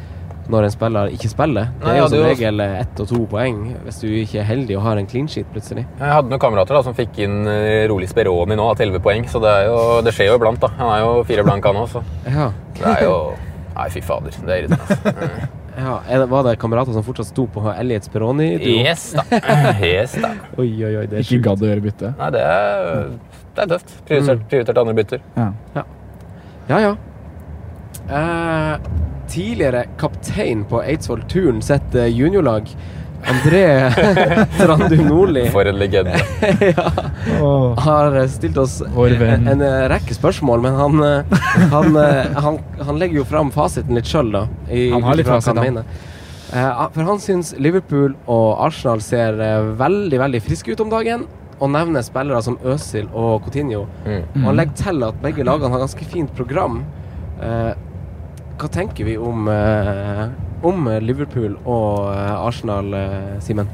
når 0.51 0.67
en 0.67 0.73
spiller 0.73 1.13
ikke 1.15 1.29
spiller. 1.31 1.69
Det 1.79 1.93
er 1.93 1.99
jo 2.01 2.07
som 2.11 2.25
regel 2.27 2.59
eh, 2.65 2.73
ett 2.81 2.99
og 2.99 3.07
to 3.07 3.21
poeng 3.31 3.61
hvis 3.85 4.01
du 4.03 4.07
ikke 4.09 4.41
er 4.41 4.49
heldig 4.49 4.75
og 4.77 4.83
har 4.89 4.99
en 4.99 5.07
clean 5.07 5.29
sheet 5.31 5.47
plutselig. 5.53 5.85
Jeg 6.01 6.11
hadde 6.17 6.27
noen 6.33 6.43
kamerater 6.43 6.75
da, 6.75 6.81
som 6.83 6.97
fikk 6.97 7.21
inn 7.23 7.39
eh, 7.47 7.85
rolig 7.89 8.09
Speroni 8.11 8.57
nå 8.59 8.67
til 8.75 8.91
11 8.91 9.05
poeng, 9.07 9.29
så 9.31 9.39
det, 9.45 9.53
er 9.61 9.69
jo, 9.71 9.79
det 10.05 10.13
skjer 10.17 10.33
jo 10.33 10.35
iblant. 10.41 10.59
da. 10.65 10.73
Han 10.81 10.91
er 10.97 11.05
jo 11.05 11.15
fire 11.31 11.47
blank, 11.47 11.65
han 11.71 11.81
òg, 11.85 11.87
så 11.95 12.03
Ja. 12.27 12.51
det 12.81 12.93
er 12.97 13.07
jo 13.07 13.15
Nei, 13.71 13.87
fy 13.89 14.01
fader. 14.03 14.35
Det 14.45 14.51
er 14.51 14.65
irriterende. 14.65 14.99
altså. 14.99 15.57
ja. 15.77 15.97
Det, 16.07 16.25
var 16.31 16.43
det 16.47 16.55
kamerater 16.61 16.95
som 16.95 17.05
fortsatt 17.05 17.29
sto 17.31 17.45
på 17.51 17.63
Elliot 17.73 18.07
Speroni? 18.07 18.49
Yes, 18.59 19.11
da. 19.17 19.25
Yes, 19.79 20.17
da. 20.19 20.33
Oi, 20.61 20.69
oi, 20.83 20.95
oi, 21.01 21.05
det 21.07 21.21
er 21.21 21.25
Ikke 21.25 21.41
gadd 21.49 21.63
å 21.63 21.69
gjøre 21.71 21.85
bytte. 21.85 22.13
Nei, 22.19 22.31
det 22.35 22.43
er, 22.47 23.13
det 23.55 23.65
er 23.65 23.71
tøft. 23.75 23.95
Prioritert, 24.09 24.43
prioritert 24.51 24.81
andre 24.83 24.97
bytter. 25.01 25.23
Ja. 25.37 25.85
Ja, 26.71 26.79
ja. 26.79 26.91
Eh, 28.11 28.89
tidligere 29.31 29.85
kaptein 29.99 30.65
på 30.67 30.81
Eidsvoll 30.83 31.23
Turn 31.31 31.61
sitt 31.63 31.95
eh, 31.95 32.09
juniorlag, 32.11 32.67
André 33.29 33.61
Trandum 34.57 35.03
Nordli, 35.07 35.43
For 35.53 35.67
en 35.69 35.77
legende. 35.77 36.15
ja, 36.61 36.87
har 37.85 38.15
stilt 38.33 38.57
oss 38.57 38.79
en, 38.81 39.47
en 39.47 39.61
eh, 39.61 39.83
rekke 39.91 40.15
spørsmål, 40.17 40.61
men 40.65 40.77
han, 40.79 41.03
eh, 41.05 41.35
han, 41.73 41.95
eh, 42.01 42.39
han, 42.45 42.57
han 42.81 42.99
legger 43.01 43.21
jo 43.21 43.25
fram 43.29 43.51
fasiten 43.53 43.95
litt 43.97 44.09
sjøl, 44.09 44.31
da. 44.33 44.45
i- 44.69 44.89
Han 44.93 45.03
har 45.05 45.19
litt 45.19 45.29
fasit, 45.29 45.57
han. 45.61 45.83
Eh, 46.51 46.81
for 46.95 47.03
han 47.07 47.21
syns 47.23 47.53
Liverpool 47.61 48.15
og 48.27 48.57
Arsenal 48.65 49.01
ser 49.05 49.37
veldig 49.79 50.19
veldig 50.19 50.41
friske 50.47 50.73
ut 50.73 50.81
om 50.83 50.89
dagen, 50.91 51.27
og 51.61 51.69
nevner 51.69 52.01
spillere 52.01 52.41
som 52.41 52.57
Øzil 52.65 53.05
og 53.13 53.43
Coutinho. 53.45 53.83
Mm. 54.07 54.23
Og 54.41 54.45
han 54.49 54.57
legger 54.57 54.79
til 54.81 55.03
at 55.05 55.19
begge 55.21 55.45
lagene 55.45 55.69
har 55.75 55.83
ganske 55.85 56.07
fint 56.09 56.33
program. 56.35 56.81
Eh, 57.37 57.73
hva 58.61 58.69
tenker 58.69 59.05
vi 59.07 59.13
om, 59.17 59.45
om 60.67 60.87
Liverpool 61.01 61.55
og 61.65 62.11
eh, 62.13 62.33
Arsenal, 62.47 62.93
eh, 62.93 63.37
Simen? 63.43 63.69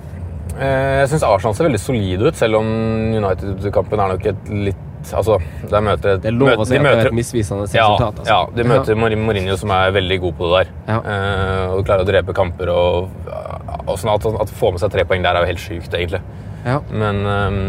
Eh, 0.57 1.03
Jeg 1.03 1.09
syns 1.11 1.23
Arsenal 1.27 1.55
ser 1.57 1.67
veldig 1.67 1.81
solide 1.83 2.29
ut, 2.31 2.37
selv 2.39 2.59
om 2.61 2.67
United-kampen 3.13 3.99
er 4.03 4.13
nok 4.15 4.29
et 4.33 4.53
litt 4.53 4.83
Altså, 5.15 5.37
de 5.69 5.79
møter 5.85 6.17
Det 6.19 6.27
er 6.27 6.33
lov 6.35 6.59
å 6.59 6.65
si 6.67 6.73
de 6.73 6.79
at 6.81 6.83
det 6.97 7.03
er 7.05 7.09
et 7.11 7.15
misvisende 7.15 7.63
resultat. 7.63 8.17
Altså. 8.19 8.25
Ja, 8.27 8.39
de 8.57 8.63
møter 8.67 8.91
ja. 8.91 9.15
Mourinho 9.15 9.55
som 9.55 9.71
er 9.71 9.93
veldig 9.95 10.17
god 10.19 10.33
på 10.35 10.49
det 10.49 10.57
der. 10.57 10.71
Ja. 10.89 10.97
Uh, 11.05 11.75
og 11.77 11.85
klarer 11.87 12.03
å 12.03 12.07
drepe 12.09 12.35
kamper 12.35 12.71
og, 12.73 13.29
og 13.85 13.93
sånn 14.01 14.11
at, 14.11 14.25
at 14.43 14.51
få 14.57 14.73
med 14.75 14.81
seg 14.83 14.91
tre 14.91 15.05
poeng 15.07 15.23
der 15.23 15.37
er 15.37 15.45
jo 15.45 15.51
helt 15.53 15.63
sjukt, 15.63 15.95
egentlig. 15.95 16.19
Ja. 16.65 16.81
Men 16.91 17.21
um, 17.23 17.61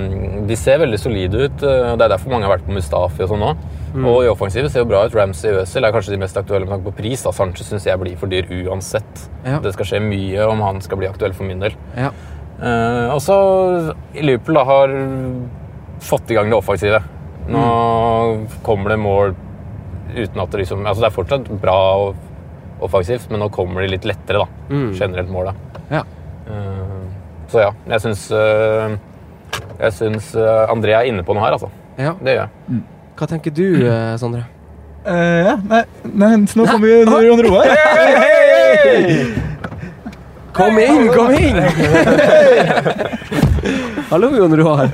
de 0.49 0.57
ser 0.59 0.81
veldig 0.83 0.99
solide 0.99 1.45
ut. 1.47 1.63
eh, 1.63 1.93
Det 1.95 2.09
er 2.09 2.15
derfor 2.17 2.33
mange 2.35 2.49
har 2.49 2.57
vært 2.57 2.67
på 2.67 2.75
Mustafi 2.75 3.23
og 3.23 3.31
sånn 3.31 3.45
nå. 3.45 3.53
Mm. 3.95 4.05
Og 4.09 4.23
i 4.25 4.31
offensivet 4.31 4.73
ser 4.73 4.85
jo 4.85 4.89
bra 4.91 5.05
ut. 5.07 5.15
Ramsey 5.17 5.51
og 5.53 5.63
Øzil 5.63 5.87
er 5.87 5.95
kanskje 5.95 6.15
de 6.15 6.21
mest 6.23 6.37
aktuelle 6.37 6.67
med 6.67 6.75
tanke 6.77 6.91
på 6.91 6.99
pris. 7.01 7.23
da. 7.25 7.33
Sanchez 7.35 7.71
syns 7.71 7.87
jeg 7.89 8.01
blir 8.01 8.19
for 8.21 8.31
dyr 8.31 8.49
uansett. 8.69 9.29
Ja. 9.45 9.61
Det 9.65 9.73
skal 9.77 9.89
skje 9.93 10.03
mye 10.05 10.49
om 10.49 10.63
han 10.65 10.83
skal 10.85 11.01
bli 11.01 11.09
aktuell 11.09 11.37
for 11.37 11.49
min 11.49 11.63
del. 11.63 11.77
Ja. 11.97 12.13
Uh, 12.59 13.15
og 13.15 13.21
så 13.23 13.37
i 14.19 14.25
Liverpool 14.25 14.59
da 14.59 14.65
har 14.67 14.95
fått 16.03 16.33
i 16.33 16.39
gang 16.39 16.51
det 16.51 16.59
offensive. 16.59 17.01
Nå 17.49 17.63
kommer 18.67 18.93
det 18.93 19.01
mål 19.01 19.37
uten 20.13 20.41
at 20.41 20.51
det 20.53 20.63
liksom 20.63 20.87
Altså, 20.87 21.03
det 21.05 21.09
er 21.09 21.15
fortsatt 21.15 21.49
bra 21.63 21.79
og 22.03 22.85
offensivt, 22.85 23.31
men 23.31 23.43
nå 23.43 23.49
kommer 23.55 23.83
de 23.83 23.93
litt 23.95 24.07
lettere, 24.09 24.45
da. 24.45 24.75
Mm. 24.75 24.91
Generelt 24.99 25.33
målet. 25.33 25.81
Ja. 25.93 26.05
Uh, 26.49 27.07
så 27.49 27.65
ja, 27.65 27.73
jeg 27.89 28.05
syns 28.05 28.27
uh, 28.33 28.95
Jeg 29.79 29.95
syns 29.97 30.31
eh, 30.37 30.71
André 30.73 30.93
er 30.97 31.07
inne 31.09 31.25
på 31.25 31.33
noe 31.37 31.45
her, 31.47 31.55
altså. 31.57 31.71
ja. 31.97 32.13
Det 32.21 32.35
gjør 32.35 32.43
jeg. 32.45 32.83
Hva 33.19 33.27
tenker 33.27 33.51
du, 33.51 33.65
eh, 33.83 34.15
Sondre? 34.17 34.45
Uh, 35.03 35.13
ja, 35.43 35.55
nei, 35.67 35.83
nei, 36.05 36.37
nå 36.55 36.67
kommer 36.69 36.87
jo 36.87 37.21
Jon 37.25 37.41
Roar. 37.49 37.73
Kom 40.55 40.79
inn, 40.79 41.09
kom 41.11 41.33
inn! 41.35 41.59
Hallo, 44.11 44.31
Jon 44.37 44.55
Roar. 44.61 44.93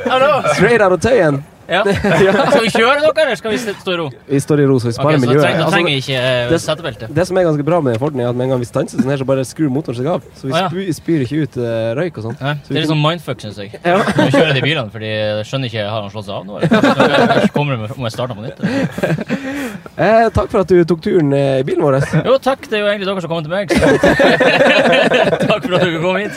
Straight 0.54 0.80
out 0.80 0.92
of 0.96 1.00
tøyen. 1.04 1.42
Ja. 1.74 1.82
Skal 1.84 2.62
vi 2.64 2.70
kjøre 2.72 2.98
noe, 3.00 3.12
eller 3.16 3.38
skal 3.38 3.54
vi 3.54 3.58
stå 3.62 3.94
i 3.94 3.96
ro? 3.98 4.06
Vi 4.28 4.40
står 4.42 4.60
i 4.60 4.66
ro, 4.68 4.76
så 4.82 4.90
vi 4.90 4.94
sparer 4.96 5.18
så 5.18 5.24
miljøet. 5.24 5.46
Altså, 5.48 5.70
trenger 5.72 5.90
vi 5.90 6.02
ikke 6.02 6.18
uh, 6.20 6.50
det- 6.50 6.60
setebelte. 6.64 7.08
det 7.16 7.26
som 7.28 7.40
er 7.40 7.46
ganske 7.48 7.66
bra 7.66 7.80
med 7.80 7.94
den 7.94 8.02
Forden, 8.02 8.20
er 8.20 8.28
at 8.28 8.36
med 8.36 8.46
en 8.46 8.54
gang 8.54 8.62
vi 8.62 8.68
stanser 8.68 9.00
sånn 9.00 9.10
her, 9.10 9.20
så 9.22 9.28
bare 9.28 9.46
skrur 9.48 9.72
motoren 9.72 9.98
seg 9.98 10.10
av. 10.12 10.26
Så 10.36 10.48
vi 10.48 10.54
ah, 10.54 10.68
ja. 10.68 10.96
spyr, 10.98 11.24
ikke 11.24 11.44
ut 11.44 11.58
uh, 11.60 11.94
røyk 11.98 12.20
og 12.20 12.28
sånn. 12.28 12.38
Ja. 12.40 12.54
Det 12.68 12.76
er 12.76 12.80
litt 12.82 12.92
sånn 12.92 13.02
mindfuck, 13.04 13.44
syns 13.44 13.60
jeg. 13.62 13.72
Ja. 13.84 13.98
Nå 14.00 14.28
kjører 14.32 14.54
de 14.56 14.62
bilene, 14.64 14.90
fordi 14.90 15.10
jeg 15.10 15.44
skjønner 15.48 15.70
ikke 15.70 15.82
Har 15.86 16.04
han 16.06 16.12
slått 16.12 16.26
seg 16.26 16.34
av 16.34 16.46
nå? 16.48 16.60
Eller? 16.64 17.48
Kommer 17.54 17.84
må 17.84 18.08
jeg 18.08 18.14
starte 18.16 18.36
på 18.36 18.44
nytt? 18.44 18.62
Eh, 19.94 20.26
takk 20.34 20.48
for 20.50 20.64
at 20.64 20.70
du 20.72 20.80
tok 20.88 21.04
turen 21.04 21.28
eh, 21.36 21.60
i 21.60 21.64
bilen 21.66 21.84
vår. 21.84 22.00
Jo, 22.26 22.34
takk. 22.42 22.64
Det 22.66 22.80
er 22.80 22.82
jo 22.82 22.88
egentlig 22.90 23.06
dere 23.06 23.22
som 23.22 23.30
kommer 23.30 23.44
til 23.46 23.52
meg. 23.52 23.70
Så. 23.70 23.84
takk 25.46 25.68
for 25.68 25.76
at 25.78 25.84
du 25.86 25.98
kom 26.02 26.18
hit. 26.18 26.34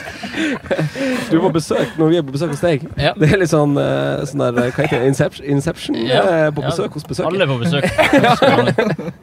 Du 1.32 1.40
på 1.42 1.50
besøk 1.56 1.96
når 1.98 2.12
vi 2.12 2.20
er 2.20 2.26
på 2.28 2.34
besøk 2.36 2.52
hos 2.54 2.62
deg. 2.62 2.84
Ja. 2.94 3.16
Det 3.18 3.32
er 3.32 3.42
litt 3.42 3.50
sånn, 3.50 3.74
eh, 3.82 4.22
sånn 4.30 4.44
der, 4.44 4.60
eh, 4.62 4.70
hva 4.76 4.86
heter 4.86 5.02
det, 5.02 5.10
Inception, 5.18 5.46
Inception 5.50 5.94
Ja. 6.06 6.22
eh, 6.22 6.50
på 6.54 6.62
Ja. 6.62 6.70
besøk 6.70 6.94
hos 6.94 7.04
besøket. 7.04 7.26
Alle 7.26 7.46
på 7.50 7.58
besøk. 7.58 7.84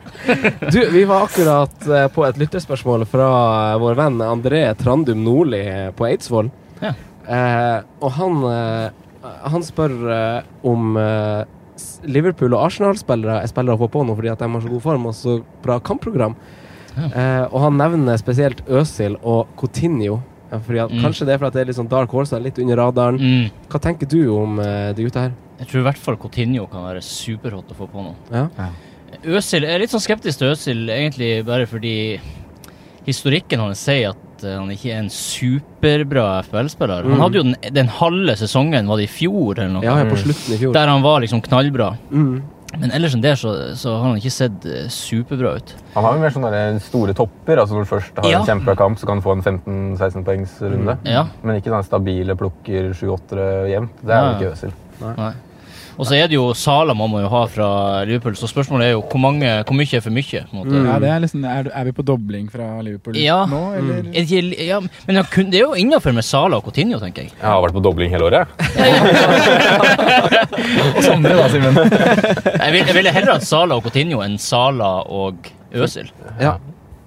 Du, 0.71 0.79
vi 0.91 1.03
var 1.05 1.23
akkurat 1.27 1.87
eh, 1.87 2.07
på 2.11 2.25
et 2.27 2.37
lytterspørsmål 2.41 3.05
fra 3.09 3.27
eh, 3.73 3.79
vår 3.81 3.95
venn 3.99 4.21
André 4.25 4.61
Trandum 4.79 5.23
Nordli 5.23 5.61
på 5.95 6.07
Eidsvoll. 6.09 6.49
Ja. 6.81 6.93
Eh, 7.27 7.79
og 8.01 8.11
han, 8.17 8.39
eh, 8.49 9.29
han 9.51 9.63
spør 9.65 9.93
eh, 10.15 10.43
om 10.67 10.97
Liverpool 12.07 12.53
og 12.55 12.67
Arsenal-spillere 12.69 13.41
er 13.43 13.49
spillere 13.51 13.75
å 13.77 13.81
få 13.85 13.89
på 13.91 14.03
nå 14.07 14.15
fordi 14.17 14.31
at 14.31 14.39
de 14.41 14.47
har 14.53 14.63
så 14.63 14.71
god 14.71 14.83
form 14.85 15.09
og 15.09 15.17
så 15.17 15.39
bra 15.65 15.79
kampprogram. 15.83 16.35
Eh, 16.95 17.43
og 17.51 17.57
han 17.65 17.77
nevner 17.81 18.17
spesielt 18.21 18.61
Øsil 18.71 19.17
og 19.21 19.51
Coutinho. 19.59 20.21
Fordi 20.55 20.79
at, 20.79 20.91
Mm. 20.93 21.01
Kanskje 21.03 21.25
det 21.27 21.33
er 21.33 21.39
for 21.41 21.47
at 21.49 21.53
det 21.57 21.61
er 21.61 21.65
litt 21.67 21.75
sånn 21.75 21.89
dark 21.91 22.09
horse, 22.15 22.37
litt 22.39 22.59
under 22.61 22.77
radaren. 22.79 23.17
Mm. 23.19 23.49
Hva 23.67 23.79
tenker 23.81 24.07
du 24.07 24.21
om 24.37 24.55
de 24.61 25.03
gutta 25.03 25.25
her? 25.25 25.31
Jeg 25.59 25.69
tror 25.69 25.79
i 25.81 25.85
hvert 25.87 26.01
fall 26.01 26.17
Coutinho 26.19 26.65
kan 26.71 26.83
være 26.83 27.01
superhot 27.05 27.69
å 27.71 27.77
få 27.77 27.87
på 27.91 28.03
nå. 28.03 28.15
Ja? 28.33 28.47
Øsil, 29.23 29.63
Jeg 29.63 29.71
er 29.75 29.79
litt 29.79 29.93
sånn 29.93 30.03
skeptisk 30.03 30.41
til 30.41 30.51
Øsil, 30.51 30.81
egentlig 30.91 31.29
bare 31.47 31.67
fordi 31.69 31.95
historikken 33.05 33.61
hans 33.63 33.83
sier 33.85 34.11
at 34.11 34.43
eh, 34.43 34.57
han 34.57 34.71
ikke 34.73 34.91
er 34.91 35.03
en 35.03 35.11
superbra 35.13 36.25
FBL-spiller. 36.47 37.05
Mm. 37.05 37.13
Han 37.15 37.23
hadde 37.23 37.39
jo 37.39 37.45
den, 37.47 37.55
den 37.77 37.93
halve 38.01 38.35
sesongen, 38.39 38.89
var 38.89 38.99
det 38.99 39.07
i 39.07 39.13
fjor 39.13 39.55
eller 39.61 39.71
noe? 39.77 39.85
Ja, 39.85 39.95
ja, 40.01 40.09
på 40.09 40.19
slutten 40.19 40.57
i 40.57 40.59
fjor. 40.59 40.75
Der 40.75 40.91
han 40.91 41.05
var 41.05 41.23
liksom 41.23 41.43
knallbra. 41.45 41.93
Mm. 42.11 42.35
Men 42.75 42.91
ellers 42.91 43.13
enn 43.15 43.21
det 43.23 43.37
så, 43.39 43.51
så 43.79 43.93
har 43.95 44.09
han 44.09 44.17
ikke 44.19 44.33
sett 44.35 44.65
eh, 44.67 44.87
superbra 44.91 45.53
ut. 45.61 45.75
Han 45.93 46.03
har 46.03 46.17
jo 46.17 46.23
mer 46.25 46.33
sånne 46.35 46.63
store 46.83 47.13
topper. 47.15 47.61
altså 47.61 47.77
Når 47.77 47.85
du 47.85 47.91
først 47.93 48.17
har 48.19 48.31
Ja. 48.33 48.41
en 48.41 48.49
kjempebra 48.49 48.75
kamp, 48.81 48.99
så 48.99 49.07
kan 49.07 49.21
du 49.21 49.23
få 49.23 49.37
en 49.37 49.45
15-16 49.45 50.25
poengs 50.27 50.57
runde. 50.65 50.97
Ja. 51.07 51.27
Men 51.45 51.61
ikke 51.61 51.71
sånne 51.71 51.87
stabile 51.87 52.35
plukker 52.35 52.89
7-8 52.97 53.45
jevnt. 53.71 54.01
Det 54.03 54.17
er 54.17 54.25
jo 54.25 54.33
jo 54.33 54.35
ikke 54.41 54.51
Øzil. 54.57 54.73
Nei. 55.01 55.33
Og 55.95 56.03
så 56.07 56.17
er 56.17 56.27
det 56.27 56.35
jo 56.35 56.49
Sala 56.57 56.91
man 56.97 57.07
må 57.11 57.21
jo 57.23 57.29
ha 57.31 57.41
fra 57.47 57.67
Liverpool, 58.07 58.35
så 58.35 58.49
spørsmålet 58.51 58.89
er 58.89 58.91
jo 58.97 59.03
hvor, 59.05 59.21
mange, 59.23 59.47
hvor 59.63 59.77
mye 59.77 59.95
er 59.95 60.03
for 60.03 60.11
mye? 60.11 60.41
på 60.49 60.57
måte. 60.57 60.73
Mm. 60.73 60.89
Ja, 60.89 60.95
det 60.99 61.09
er, 61.13 61.21
liksom, 61.23 61.45
er, 61.47 61.69
er 61.71 61.87
vi 61.87 61.93
på 61.95 62.03
dobling 62.03 62.49
fra 62.51 62.67
Liverpool 62.83 63.15
Ja. 63.19 63.37
nå, 63.47 63.61
eller? 63.77 64.01
Er 64.01 64.11
det, 64.11 64.25
ikke, 64.27 64.65
ja, 64.67 64.81
men 65.07 65.21
det 65.53 65.61
er 65.61 65.63
jo 65.63 65.71
innafor 65.79 66.11
med 66.15 66.27
Sala 66.27 66.59
og 66.59 66.67
Coutinho, 66.67 66.99
tenker 66.99 67.23
jeg. 67.23 67.31
Jeg 67.39 67.47
har 67.47 67.63
vært 67.63 67.77
på 67.77 67.83
dobling 67.85 68.11
hele 68.11 68.27
året. 68.27 68.47
jeg. 68.75 68.91
Og 70.95 71.01
Sondre, 71.03 71.33
da, 71.37 71.47
Simen. 71.51 71.75
Jeg, 72.65 72.71
vil, 72.73 72.81
jeg 72.87 72.95
ville 72.97 73.11
heller 73.13 73.35
hatt 73.37 73.45
Sala 73.47 73.75
og 73.77 73.83
Coutinho 73.85 74.21
enn 74.25 74.37
Sala 74.41 74.91
og 75.11 75.47
Øsil. 75.75 76.09
Ja. 76.41 76.55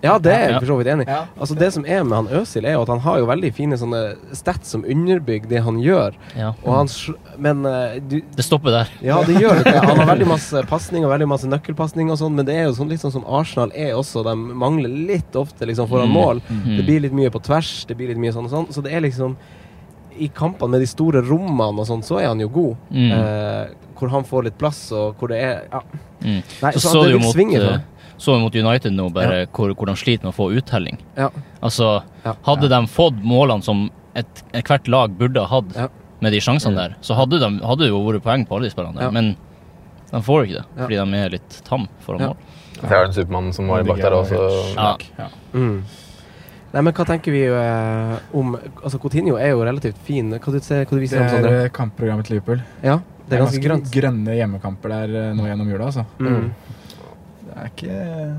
Ja, 0.03 0.15
det 0.23 0.31
er 0.33 0.45
jeg 0.53 0.61
for 0.61 0.67
så 0.71 0.77
vidt 0.79 0.89
enig 0.93 1.05
i. 1.09 1.11
Ja. 1.11 1.25
Altså 1.43 1.55
Det 1.59 1.69
som 1.75 1.85
er 1.85 2.05
med 2.07 2.15
han 2.19 2.29
Øsil, 2.41 2.65
er 2.65 2.77
jo 2.77 2.83
at 2.85 2.91
han 2.93 3.01
har 3.03 3.19
jo 3.19 3.27
veldig 3.27 3.51
fine 3.57 3.79
sånne 3.81 4.03
stats 4.39 4.71
som 4.75 4.85
underbygger 4.87 5.49
det 5.51 5.63
han 5.67 5.81
gjør. 5.83 6.15
Ja. 6.39 6.53
Og 6.63 6.71
han, 6.77 6.87
sl- 6.93 7.17
men 7.39 7.65
uh, 7.67 7.97
du, 7.99 8.21
Det 8.37 8.45
stopper 8.47 8.71
der. 8.77 8.93
Ja, 9.03 9.19
det 9.27 9.41
gjør 9.43 9.63
det. 9.67 9.75
Han 9.89 9.99
har 9.99 10.07
veldig 10.13 10.29
masse 10.31 10.63
pasning 10.71 11.05
og 11.07 11.11
veldig 11.11 11.29
masse 11.31 11.51
nøkkelpasning 11.51 12.11
og 12.15 12.19
sånn, 12.23 12.35
men 12.39 12.47
det 12.47 12.55
er 12.61 12.69
jo 12.69 12.77
sånn, 12.79 12.89
litt 12.93 13.03
sånn 13.03 13.15
som 13.15 13.27
Arsenal 13.27 13.73
er 13.75 13.95
også. 13.99 14.23
De 14.27 14.37
mangler 14.39 14.91
litt 15.11 15.35
ofte 15.39 15.67
liksom 15.67 15.89
foran 15.91 16.09
Mm. 16.09 16.15
mål. 16.15 16.41
Mm. 16.49 16.77
Det 16.79 16.85
blir 16.87 17.01
litt 17.09 17.13
mye 17.19 17.31
på 17.35 17.43
tvers, 17.43 17.73
det 17.91 17.97
blir 17.99 18.09
litt 18.15 18.19
mye 18.23 18.33
sånn 18.35 18.47
og 18.47 18.55
sånn. 18.55 18.71
Så 18.75 18.83
det 18.87 18.95
er 18.95 19.03
liksom 19.03 19.35
I 20.19 20.27
kampene 20.35 20.71
med 20.75 20.81
de 20.83 20.87
store 20.91 21.21
rommene 21.23 21.79
og 21.79 21.87
sånn, 21.87 22.01
så 22.03 22.19
er 22.23 22.27
han 22.33 22.41
jo 22.43 22.49
god. 22.51 22.77
Mm. 22.91 23.13
Uh, 23.13 23.93
hvor 23.99 24.11
han 24.15 24.25
får 24.27 24.45
litt 24.49 24.59
plass, 24.59 24.81
og 24.95 25.15
hvor 25.19 25.31
det 25.35 25.39
er 25.43 25.63
Ja. 25.73 25.83
Mm. 26.23 26.43
Nei, 26.63 26.73
Så 26.75 26.81
så, 26.81 26.89
så 26.91 27.03
det 27.03 27.05
er 27.05 27.13
litt 27.13 27.15
vil 27.19 27.25
mot, 27.27 27.35
svinge 27.35 27.59
for 27.59 27.67
eh, 27.67 27.73
ham. 27.79 27.95
Så 28.19 28.35
vi 28.35 28.43
mot 28.43 28.55
United 28.55 28.93
nå, 28.93 29.09
bare 29.15 29.47
hvor, 29.47 29.73
hvor 29.75 29.87
de 29.87 29.95
sliter 29.97 30.25
med 30.27 30.35
å 30.35 30.37
få 30.37 30.49
uttelling. 30.59 30.99
Ja. 31.17 31.31
Altså, 31.63 32.03
Ja. 32.25 32.35
hadde 32.47 32.69
de 32.69 32.81
fått 32.91 33.23
målene 33.23 33.63
som 33.65 33.91
et, 34.15 34.43
ethvert 34.53 34.89
lag 34.89 35.11
burde 35.19 35.41
ha 35.47 35.47
hatt 35.61 35.77
Ja. 35.77 35.89
med 36.21 36.33
de 36.33 36.41
sjansene 36.41 36.75
der, 36.75 36.97
så 37.01 37.15
hadde, 37.15 37.39
de, 37.39 37.51
hadde 37.65 37.79
det 37.87 37.89
jo 37.93 38.01
vært 38.05 38.23
poeng 38.23 38.45
på 38.47 38.57
alle 38.57 38.69
de 38.69 38.75
spillerne 38.75 38.95
der. 38.99 39.03
Ja. 39.05 39.11
Men 39.11 39.37
de 40.11 40.21
får 40.21 40.45
ikke 40.49 40.59
det, 40.59 40.65
Ja. 40.77 40.83
fordi 40.87 40.97
de 41.13 41.17
er 41.23 41.31
litt 41.31 41.63
tam 41.65 41.89
foran 42.05 42.21
Ja. 42.21 42.27
mål. 42.29 42.37
Det 42.81 42.91
er 42.93 43.05
den 43.07 43.13
Supermannen 43.13 43.53
som 43.55 43.67
var 43.69 43.83
bak 43.85 43.97
der 43.99 44.13
også. 44.13 44.75
Ja. 44.77 44.97
Ja. 45.19 45.29
Mm. 45.53 45.83
Nei, 46.75 46.83
men 46.83 46.93
hva 46.93 47.05
tenker 47.07 47.33
vi 47.33 47.45
eh, 47.49 48.19
om 48.35 48.57
Altså, 48.85 48.99
Coutinho 49.01 49.37
er 49.41 49.51
jo 49.55 49.63
relativt 49.65 49.97
fin. 50.05 50.31
Hva 50.31 50.53
du, 50.53 50.61
ser, 50.61 50.85
hva 50.85 50.91
du 50.91 50.97
Det 51.01 51.09
viser 51.09 51.21
om 51.23 51.27
er 51.27 51.43
Det 51.43 51.65
er 51.65 51.69
kampprogrammet 51.71 52.27
til 52.27 52.37
Liverpool. 52.37 52.61
Ja, 52.85 52.99
det 53.29 53.39
er 53.39 53.43
ganske 53.45 53.63
grønt. 53.63 53.91
grønne 53.91 54.37
hjemmekamper 54.37 54.89
der 54.89 55.31
eh, 55.31 55.33
nå 55.35 55.47
gjennom 55.49 55.71
jula, 55.71 55.87
altså. 55.87 56.05
Mm. 56.21 56.53
Er 57.59 57.69
ikke 57.73 58.35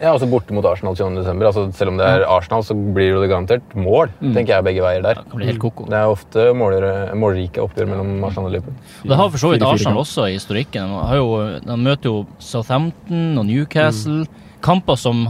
Ja, 0.00 0.12
også 0.14 0.28
borte 0.30 0.54
mot 0.54 0.62
Arsenal 0.64 0.94
20. 0.94 1.16
desember. 1.18 1.46
Altså, 1.48 1.64
selv 1.74 1.90
om 1.90 1.96
det 1.98 2.06
er 2.06 2.22
Arsenal, 2.30 2.62
så 2.62 2.70
blir 2.94 3.16
det 3.18 3.30
garantert 3.32 3.72
mål, 3.74 4.12
Mm. 4.20 4.32
tenker 4.36 4.54
jeg 4.54 4.64
begge 4.64 4.80
veier 4.84 5.02
der. 5.02 5.14
Det 5.34 5.46
helt 5.48 5.58
koko. 5.58 5.86
Det 5.86 5.92
er 5.98 6.06
ofte 6.06 6.44
målere, 6.54 7.16
målrike 7.18 7.58
oppgjør 7.58 7.88
mellom 7.90 8.22
Arsenal 8.24 8.46
og 8.46 8.52
Liverpool. 8.52 8.74
Det 9.02 9.16
har 9.18 9.28
for 9.30 9.38
så 9.38 9.50
vidt 9.50 9.62
Arsenal 9.66 9.98
også 9.98 10.28
i 10.30 10.36
historikken. 10.38 10.86
De, 10.86 11.16
jo, 11.16 11.58
de 11.66 11.76
møter 11.82 12.04
jo 12.12 12.26
Southampton 12.38 13.38
og 13.38 13.46
Newcastle. 13.46 14.24
Kamper 14.62 14.94
som 14.96 15.26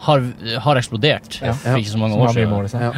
har, 0.00 0.20
har 0.58 0.74
eksplodert 0.74 1.40
Ja. 1.42 1.52
for 1.52 1.78
ikke 1.78 1.90
så 1.94 1.98
mange 1.98 2.16
år 2.18 2.32
siden. 2.34 2.82
Ja. 2.82 2.90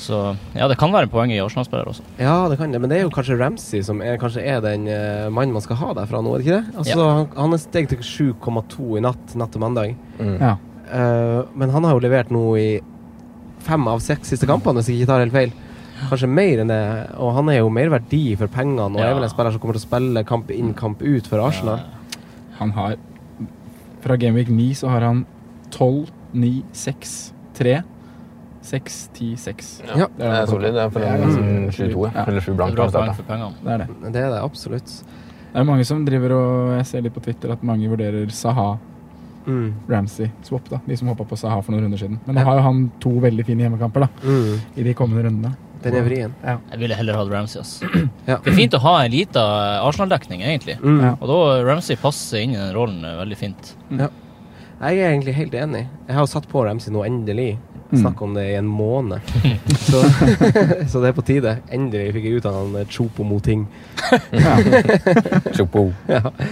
Så 0.00 0.18
ja, 0.56 0.66
det 0.70 0.78
kan 0.80 0.92
være 0.94 1.10
poeng 1.12 1.32
i 1.34 1.40
Arsenal-spillere 1.42 1.92
også. 1.92 2.04
Ja, 2.20 2.34
det 2.48 2.56
kan 2.60 2.72
det, 2.72 2.80
men 2.80 2.88
det 2.92 2.98
er 2.98 3.04
jo 3.04 3.12
kanskje 3.12 3.36
Ramsey 3.40 3.82
som 3.84 4.00
er, 4.04 4.16
kanskje 4.20 4.44
er 4.48 4.62
den 4.64 4.86
uh, 4.88 5.28
mannen 5.28 5.52
man 5.52 5.64
skal 5.64 5.76
ha 5.76 5.90
derfra 5.98 6.22
nå, 6.24 6.32
er 6.34 6.40
det 6.40 6.46
ikke 6.46 6.60
det? 6.60 6.78
Altså, 6.80 7.08
han, 7.18 7.26
han 7.36 7.56
er 7.56 7.60
steg 7.60 7.90
til 7.92 8.00
7,2 8.38 8.96
i 8.96 9.02
natt, 9.04 9.34
natt 9.36 9.52
til 9.52 9.62
mandag. 9.62 9.92
Mm. 10.18 10.38
Ja. 10.40 10.54
Uh, 10.90 11.42
men 11.54 11.74
han 11.74 11.84
har 11.86 11.98
jo 11.98 12.04
levert 12.06 12.32
nå 12.34 12.44
i 12.58 12.70
fem 13.66 13.84
av 13.92 14.00
seks 14.00 14.32
siste 14.32 14.48
kampene, 14.48 14.80
hvis 14.80 14.88
jeg 14.88 15.02
ikke 15.02 15.12
tar 15.12 15.24
helt 15.26 15.36
feil. 15.36 15.52
Kanskje 16.08 16.30
mer 16.32 16.62
enn 16.62 16.72
det. 16.72 16.80
Og 17.20 17.34
han 17.36 17.50
er 17.52 17.60
jo 17.60 17.68
mer 17.76 17.90
verdi 17.92 18.22
for 18.40 18.48
pengene, 18.48 18.88
og 18.88 18.96
Ja. 18.96 19.10
er 19.10 19.18
vel 19.18 19.26
en 19.28 19.32
spiller 19.32 19.52
som 19.52 19.60
kommer 19.60 19.76
til 19.76 19.84
å 19.84 19.88
spille 19.88 20.24
kamp 20.24 20.50
inn, 20.54 20.72
kamp 20.74 21.02
ut 21.04 21.28
for 21.28 21.44
Arsenal. 21.44 21.84
Han 22.60 22.72
har 22.72 22.96
Fra 24.00 24.16
Gameweek 24.16 24.48
9 24.48 24.70
så 24.78 24.88
har 24.88 25.04
han 25.04 25.26
12, 25.70 26.08
9, 26.32 26.62
6, 26.72 27.32
3, 27.58 27.82
6, 28.62 29.08
10, 29.14 29.36
6. 29.40 29.68
Ja, 29.96 30.06
det 30.18 30.26
er 30.26 30.46
solid. 30.46 30.74
Det 30.76 30.82
er 30.84 30.90
for 30.90 31.00
Det 31.00 31.08
en 31.08 31.22
ganske 31.24 31.72
22, 31.72 32.10
Ja. 32.14 32.24
eller 32.26 32.40
7 32.40 32.54
blank. 32.56 32.76
Det 32.76 33.72
er 33.72 33.78
det. 33.78 33.88
Det 34.12 34.22
er 34.22 34.30
det 34.34 34.42
absolutt. 34.44 35.02
Det 35.52 35.58
er 35.60 35.64
mange 35.64 35.84
som 35.84 36.04
driver 36.04 36.32
og 36.36 36.76
Jeg 36.78 36.86
ser 36.86 37.00
litt 37.02 37.14
på 37.14 37.22
Twitter 37.24 37.50
at 37.52 37.62
mange 37.62 37.88
vurderer 37.88 38.30
Saha 38.30 38.78
Mm. 39.46 39.72
Ramsey-swap, 39.88 40.68
da. 40.68 40.78
De 40.86 40.94
som 40.96 41.08
hoppa 41.08 41.24
på 41.24 41.36
Saha 41.38 41.62
for 41.64 41.72
noen 41.72 41.84
runder 41.86 41.98
siden. 41.98 42.18
Men 42.26 42.36
nå 42.36 42.44
har 42.44 42.56
jo 42.58 42.62
han 42.62 42.92
to 43.00 43.08
veldig 43.24 43.46
fine 43.46 43.62
hjemmekamper 43.64 44.00
da 44.00 44.08
Mm. 44.22 44.58
i 44.76 44.82
de 44.82 44.92
kommende 44.94 45.24
rundene. 45.24 45.56
Den 45.82 45.94
er 45.94 46.02
vrien. 46.02 46.34
Jeg 46.44 46.78
ville 46.78 46.94
heller 46.94 47.14
hatt 47.16 47.30
Ramsey. 47.32 47.58
ass. 47.60 47.80
Ja. 48.28 48.36
Det 48.44 48.52
er 48.52 48.56
fint 48.56 48.74
å 48.74 48.80
ha 48.80 48.98
en 49.02 49.10
lita 49.10 49.40
Arsenal-dekning, 49.82 50.42
egentlig. 50.42 50.76
Mm. 50.82 51.00
Ja. 51.00 51.16
Og 51.22 51.26
da 51.26 51.64
Ramsey 51.64 51.96
passer 51.96 52.42
inn 52.42 52.50
i 52.50 52.56
den 52.60 52.74
rollen 52.74 53.02
eh, 53.02 53.16
veldig 53.16 53.36
fint. 53.38 53.74
Jeg 53.90 54.98
er 54.98 55.10
egentlig 55.16 55.34
helt 55.34 55.52
enig. 55.54 55.86
Jeg 56.06 56.16
har 56.16 56.26
satt 56.26 56.46
på 56.48 56.62
Ramsey 56.66 56.92
nå, 56.92 57.02
endelig. 57.06 57.56
Mm. 57.90 58.00
Snakk 58.00 58.22
om 58.22 58.34
det 58.34 58.46
i 58.50 58.54
en 58.54 58.66
måned. 58.70 59.20
så, 59.88 60.02
så 60.90 61.00
det 61.02 61.10
er 61.10 61.16
på 61.16 61.26
tide. 61.26 61.56
Endelig 61.74 62.12
fikk 62.16 62.28
jeg 62.28 62.40
ut 62.40 62.50
av 62.50 62.58
han 62.58 62.76
chopo 62.86 63.10
Chopo 63.10 63.24
Moting. 63.26 63.66
Chopo. 65.56 65.88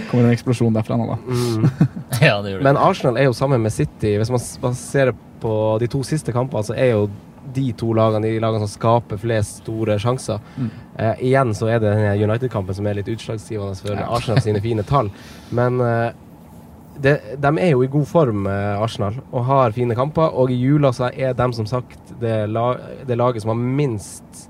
Kommer 0.09 0.25
en 0.25 0.33
eksplosjon 0.33 0.75
derfra 0.75 0.97
nå, 0.99 1.07
da. 1.13 1.17
Mm. 1.23 1.69
ja, 2.27 2.35
det 2.41 2.51
gjør 2.51 2.59
det. 2.59 2.65
Men 2.67 2.77
Arsenal 2.77 3.17
er 3.17 3.29
jo 3.29 3.33
sammen 3.37 3.63
med 3.63 3.73
City. 3.73 4.17
Hvis 4.19 4.31
man 4.33 4.43
ser 4.43 4.59
baserer 4.61 5.15
på 5.39 5.77
de 5.79 5.87
to 5.87 6.03
siste 6.03 6.31
kampene, 6.31 6.63
så 6.63 6.75
er 6.75 6.93
jo 6.93 7.09
de 7.53 7.71
to 7.73 7.93
lagene, 7.97 8.27
de 8.27 8.41
lagene 8.41 8.67
som 8.67 8.69
skaper 8.69 9.17
flest 9.17 9.63
store 9.63 9.97
sjanser. 9.99 10.41
Mm. 10.57 10.69
Eh, 10.99 11.21
igjen 11.31 11.53
så 11.55 11.69
er 11.71 11.79
det 11.79 11.93
denne 11.95 12.11
United-kampen 12.19 12.75
som 12.77 12.87
er 12.87 12.99
litt 12.99 13.09
utslagsgivende 13.09 13.79
for 13.79 13.95
Ja. 13.95 14.09
Arsenal 14.15 14.41
sine 14.43 14.61
fine 14.61 14.83
tall. 14.83 15.09
Men 15.49 15.79
eh, 15.81 16.11
det, 17.01 17.15
de 17.39 17.51
er 17.59 17.71
jo 17.71 17.83
i 17.83 17.91
god 17.91 18.07
form, 18.09 18.47
eh, 18.47 18.81
Arsenal, 18.81 19.19
og 19.31 19.45
har 19.47 19.75
fine 19.75 19.95
kamper. 19.97 20.35
Og 20.35 20.51
i 20.51 20.59
jula 20.59 20.91
så 20.95 21.09
er 21.13 21.33
de 21.37 21.49
som 21.55 21.67
sagt 21.69 22.13
det, 22.21 22.35
la, 22.51 22.73
det 23.07 23.17
laget 23.17 23.45
som 23.45 23.55
har 23.55 23.59
minst 23.59 24.45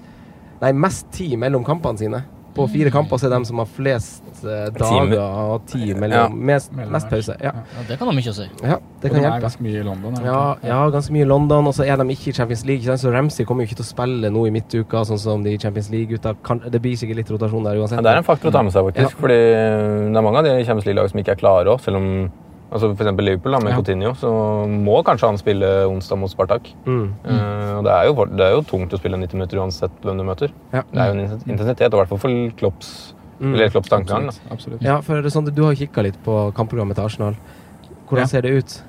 Nei, 0.60 0.74
mest 0.76 1.06
tid 1.16 1.38
mellom 1.40 1.64
kampene 1.64 1.96
sine. 1.96 2.18
På 2.56 2.66
fire 2.68 2.90
kamper 2.92 3.18
så 3.22 3.28
er 3.30 3.34
de 3.38 3.46
som 3.46 3.58
har 3.62 3.68
flest 3.70 4.24
eh, 4.44 4.70
dager 4.76 5.20
og 5.22 5.66
tid 5.70 5.88
Ja. 5.94 6.00
mellom 6.02 6.34
mest, 6.50 6.72
mest 6.74 7.10
pause. 7.10 7.36
Ja, 7.40 7.52
Ja, 7.54 7.84
det 7.88 7.98
kan 8.00 8.08
ha 8.08 8.14
mye 8.14 8.32
å 8.32 8.34
si. 8.36 8.48
ja 8.64 8.78
det 9.02 9.12
kan 9.12 9.22
de 9.22 9.28
er 9.30 9.40
ganske 9.40 9.62
mye 9.64 9.80
i 9.80 9.84
London. 9.84 10.18
Ja, 10.26 10.56
ja, 10.64 10.80
ganske 10.90 11.12
mye 11.16 11.22
i 11.24 11.30
London, 11.30 11.68
og 11.68 11.74
så 11.74 11.86
er 11.88 11.96
de 11.98 12.04
ikke 12.12 12.30
i 12.30 12.34
Champions 12.34 12.66
League. 12.66 12.82
Ikke 12.84 12.92
sant? 12.98 13.00
Så 13.06 13.14
Ramsey 13.14 13.46
kommer 13.46 13.64
jo 13.64 13.70
ikke 13.70 13.80
til 13.80 13.86
å 13.86 13.92
spille 13.94 14.30
nå 14.34 14.48
i 14.48 14.52
midtuka, 14.52 15.06
sånn 15.08 15.20
som 15.20 15.44
de 15.44 15.58
Champions 15.58 15.90
League-gutta. 15.90 16.36
Det 16.70 16.82
blir 16.82 16.96
sikkert 17.00 17.16
litt 17.22 17.30
rotasjon 17.32 17.64
der 17.64 17.78
uansett. 17.80 17.98
Ja, 18.00 18.02
det 18.02 18.12
er 18.12 18.18
en 18.18 18.24
faktor 18.28 18.50
å 18.50 18.52
ta 18.52 18.62
med 18.64 18.74
seg, 18.74 18.84
faktisk. 18.90 19.14
Ja. 19.16 19.22
Fordi 19.22 19.40
det 19.40 20.18
er 20.18 20.22
mange 20.26 20.38
av 20.38 20.44
de 20.44 20.58
Champions 20.66 20.86
League-lag 20.86 21.10
som 21.10 21.20
ikke 21.20 21.32
er 21.38 21.40
klare 21.40 21.66
òg. 21.72 21.80
Selv 21.82 21.98
om 21.98 22.30
altså 22.72 22.92
eksempel 22.94 23.26
Liverpool 23.26 23.56
da, 23.56 23.60
med 23.60 23.72
Ja. 23.74 23.78
Coutinho, 23.80 24.14
så 24.16 24.32
må 24.70 25.04
kanskje 25.04 25.28
han 25.28 25.38
spille 25.42 25.70
onsdag 25.90 26.20
mot 26.22 26.32
Spartak. 26.32 26.70
Mm. 26.86 27.14
Uh, 27.26 27.78
og 27.80 27.84
det 27.88 27.94
er, 27.94 28.10
jo, 28.10 28.26
det 28.26 28.46
er 28.46 28.52
jo 28.58 28.66
tungt 28.68 28.94
å 28.94 29.00
spille 29.02 29.18
90 29.18 29.34
minutter 29.40 29.62
uansett 29.62 30.04
hvem 30.04 30.18
du 30.18 30.24
møter. 30.28 30.54
Ja. 30.74 30.84
Det 30.92 31.00
er 31.00 31.14
jo 31.14 31.18
en 31.18 31.40
intensitet, 31.50 31.88
og 31.94 31.98
i 31.98 32.02
hvert 32.04 32.14
fall 32.14 32.24
for 32.26 32.52
Klopps, 32.60 33.14
Mm. 33.40 33.54
eller 33.54 33.70
Klopps 33.70 33.88
tankegang. 33.88 34.26
Absolutt. 34.28 34.52
absolutt. 34.52 34.82
Ja, 34.84 35.00
for 35.00 35.22
det 35.22 35.30
er 35.30 35.32
sånn, 35.32 35.46
du 35.56 35.64
har 35.64 35.74
kikka 35.74 36.04
litt 36.04 36.18
på 36.26 36.54
kampprogrammet 36.54 36.96
til 36.96 37.06
Arsenal. 37.06 37.38
Hvordan 38.10 38.26
Ja. 38.26 38.26
ser 38.28 38.42
det 38.42 38.52
ut? 38.52 38.82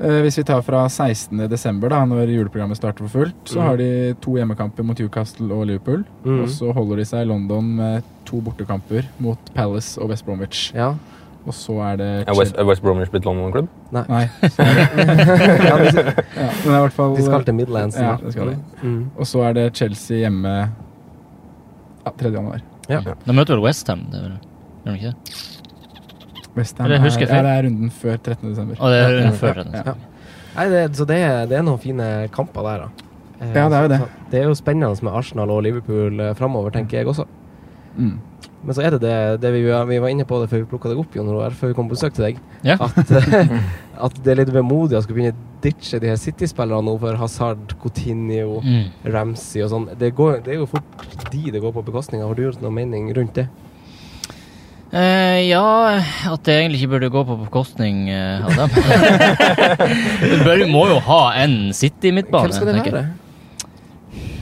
Eh, 0.00 0.22
hvis 0.24 0.36
vi 0.38 0.44
tar 0.44 0.62
fra 0.62 0.88
16. 0.88 1.48
desember, 1.48 1.88
da, 1.88 2.04
når 2.04 2.28
juleprogrammet 2.32 2.76
starter 2.76 3.06
for 3.06 3.20
fullt, 3.20 3.44
så 3.44 3.60
mm. 3.60 3.64
har 3.66 3.76
de 3.76 4.14
to 4.20 4.30
hjemmekamper 4.38 4.82
mot 4.82 4.98
Newcastle 4.98 5.52
og 5.52 5.66
Liverpool. 5.66 6.04
Mm. 6.24 6.42
Og 6.42 6.48
så 6.48 6.72
holder 6.72 6.96
de 6.96 7.04
seg 7.04 7.26
i 7.26 7.28
London 7.28 7.76
med 7.76 8.02
to 8.24 8.40
bortekamper 8.40 9.04
mot 9.18 9.38
Palace 9.54 10.00
og 10.00 10.08
West 10.08 10.24
Bromwich. 10.24 10.72
Ja. 10.74 10.94
Og 11.48 11.54
så 11.56 11.72
er 11.80 11.96
det 11.96 12.08
Er 12.28 12.36
West, 12.36 12.56
er 12.58 12.66
West 12.68 12.82
Bromwich 12.84 13.10
blitt 13.10 13.24
London-klubb? 13.24 13.68
Nei. 13.96 14.24
ja 14.44 15.76
de, 15.80 15.86
Ja, 15.86 15.86
men 15.86 15.94
det 15.94 16.68
er 16.68 16.76
i 16.76 16.82
hvert 16.84 16.96
fall 16.96 17.16
de 17.16 17.24
skal 17.24 17.46
til 17.48 17.56
Midlands. 17.56 17.96
Ja, 17.96 18.16
det 18.20 18.32
skal 18.34 18.52
de. 18.52 18.58
Mm. 18.82 19.00
Og 19.16 19.26
så 19.30 19.42
er 19.48 19.56
det 19.56 19.64
Chelsea 19.78 20.20
hjemme 20.24 20.52
ja, 22.04 22.12
3. 22.12 22.32
januar. 22.36 22.60
De 22.90 23.32
møter 23.36 23.56
vel 23.56 23.64
Westham, 23.64 24.04
det 24.12 24.20
er 24.20 24.36
Gjør 24.84 24.92
de 24.92 24.98
ikke 24.98 25.10
det? 25.12 25.40
Westham 26.56 26.86
er, 26.86 26.94
er, 26.96 27.04
ja, 27.04 27.42
det 27.44 27.50
er 27.54 27.66
runden 27.68 27.90
før 27.94 28.16
13. 28.16 28.48
desember. 28.50 28.76
Å, 28.80 28.88
det 28.90 29.00
er 29.00 29.12
runden 29.16 29.36
før 29.38 29.60
13. 29.62 29.76
ja. 29.80 29.94
Nei, 30.50 30.64
det, 30.72 30.80
så 30.98 31.04
det, 31.06 31.18
er- 31.22 31.44
det 31.46 31.56
er 31.60 31.62
noen 31.62 31.78
fine 31.78 32.06
kamper 32.34 32.66
der, 32.66 32.86
da. 32.86 33.10
Eh, 33.40 33.52
Ja, 33.54 33.68
det 33.70 33.76
er 33.78 33.82
jo 33.84 33.90
det. 33.92 33.98
så 34.00 34.30
Det 34.32 34.40
er 34.40 34.48
jo 34.48 34.54
spennende 34.58 35.04
med 35.06 35.12
Arsenal 35.20 35.50
og 35.54 35.62
Liverpool 35.62 36.20
eh, 36.20 36.32
framover, 36.34 36.72
tenker 36.74 36.98
jeg 37.00 37.06
også. 37.12 37.24
Mm. 37.96 38.18
Men 38.60 38.76
så 38.76 38.82
er 38.84 38.92
det 38.92 39.00
det, 39.00 39.12
det 39.40 39.50
vi, 39.54 39.62
vi 39.64 39.98
var 40.04 40.10
inne 40.12 40.26
på 40.28 40.36
det 40.42 40.50
før 40.50 40.60
vi 40.60 40.68
plukka 40.68 40.90
deg 40.92 40.98
opp, 41.00 41.14
Jon 41.16 41.30
Roar, 41.32 41.54
før 41.56 41.70
vi 41.70 41.76
kom 41.78 41.88
på 41.88 41.94
besøk 41.96 42.12
til 42.16 42.26
deg. 42.26 42.40
Ja. 42.66 42.76
At, 42.76 42.98
at 44.06 44.18
det 44.20 44.34
er 44.34 44.40
litt 44.42 44.52
vemodig 44.52 44.98
å 44.98 45.00
skulle 45.04 45.16
begynne 45.22 45.32
å 45.32 45.62
ditche 45.64 46.00
de 46.02 46.10
her 46.12 46.20
City-spillerne 46.20 46.84
nå 46.84 46.98
for 47.00 47.16
Hazard, 47.20 47.72
Coutinho, 47.80 48.60
Mm. 48.60 48.90
Ramsey 49.14 49.62
og 49.64 49.70
sånn. 49.72 49.88
Det, 49.96 50.12
det 50.44 50.52
er 50.52 50.60
jo 50.60 50.68
fort 50.68 51.08
de 51.32 51.50
det 51.54 51.62
går 51.64 51.72
på 51.78 51.86
bekostning 51.88 52.20
av. 52.20 52.28
Har 52.32 52.36
du 52.36 52.44
gjort 52.48 52.60
noen 52.64 52.76
mening 52.82 53.08
rundt 53.16 53.40
det? 53.40 53.46
Eh, 54.90 55.46
ja, 55.46 55.62
at 56.32 56.44
det 56.44 56.56
egentlig 56.58 56.80
ikke 56.82 56.92
burde 56.96 57.10
gå 57.14 57.20
på 57.28 57.36
bekostning 57.44 58.08
av 58.10 58.56
dem. 58.58 58.70
Du 60.44 60.64
må 60.72 60.84
jo 60.90 60.98
ha 61.06 61.20
en 61.44 61.70
City-midtbane. 61.76 62.50
Hvem 62.50 62.56
skal 62.58 62.72
det 62.72 62.80
være? 62.82 63.04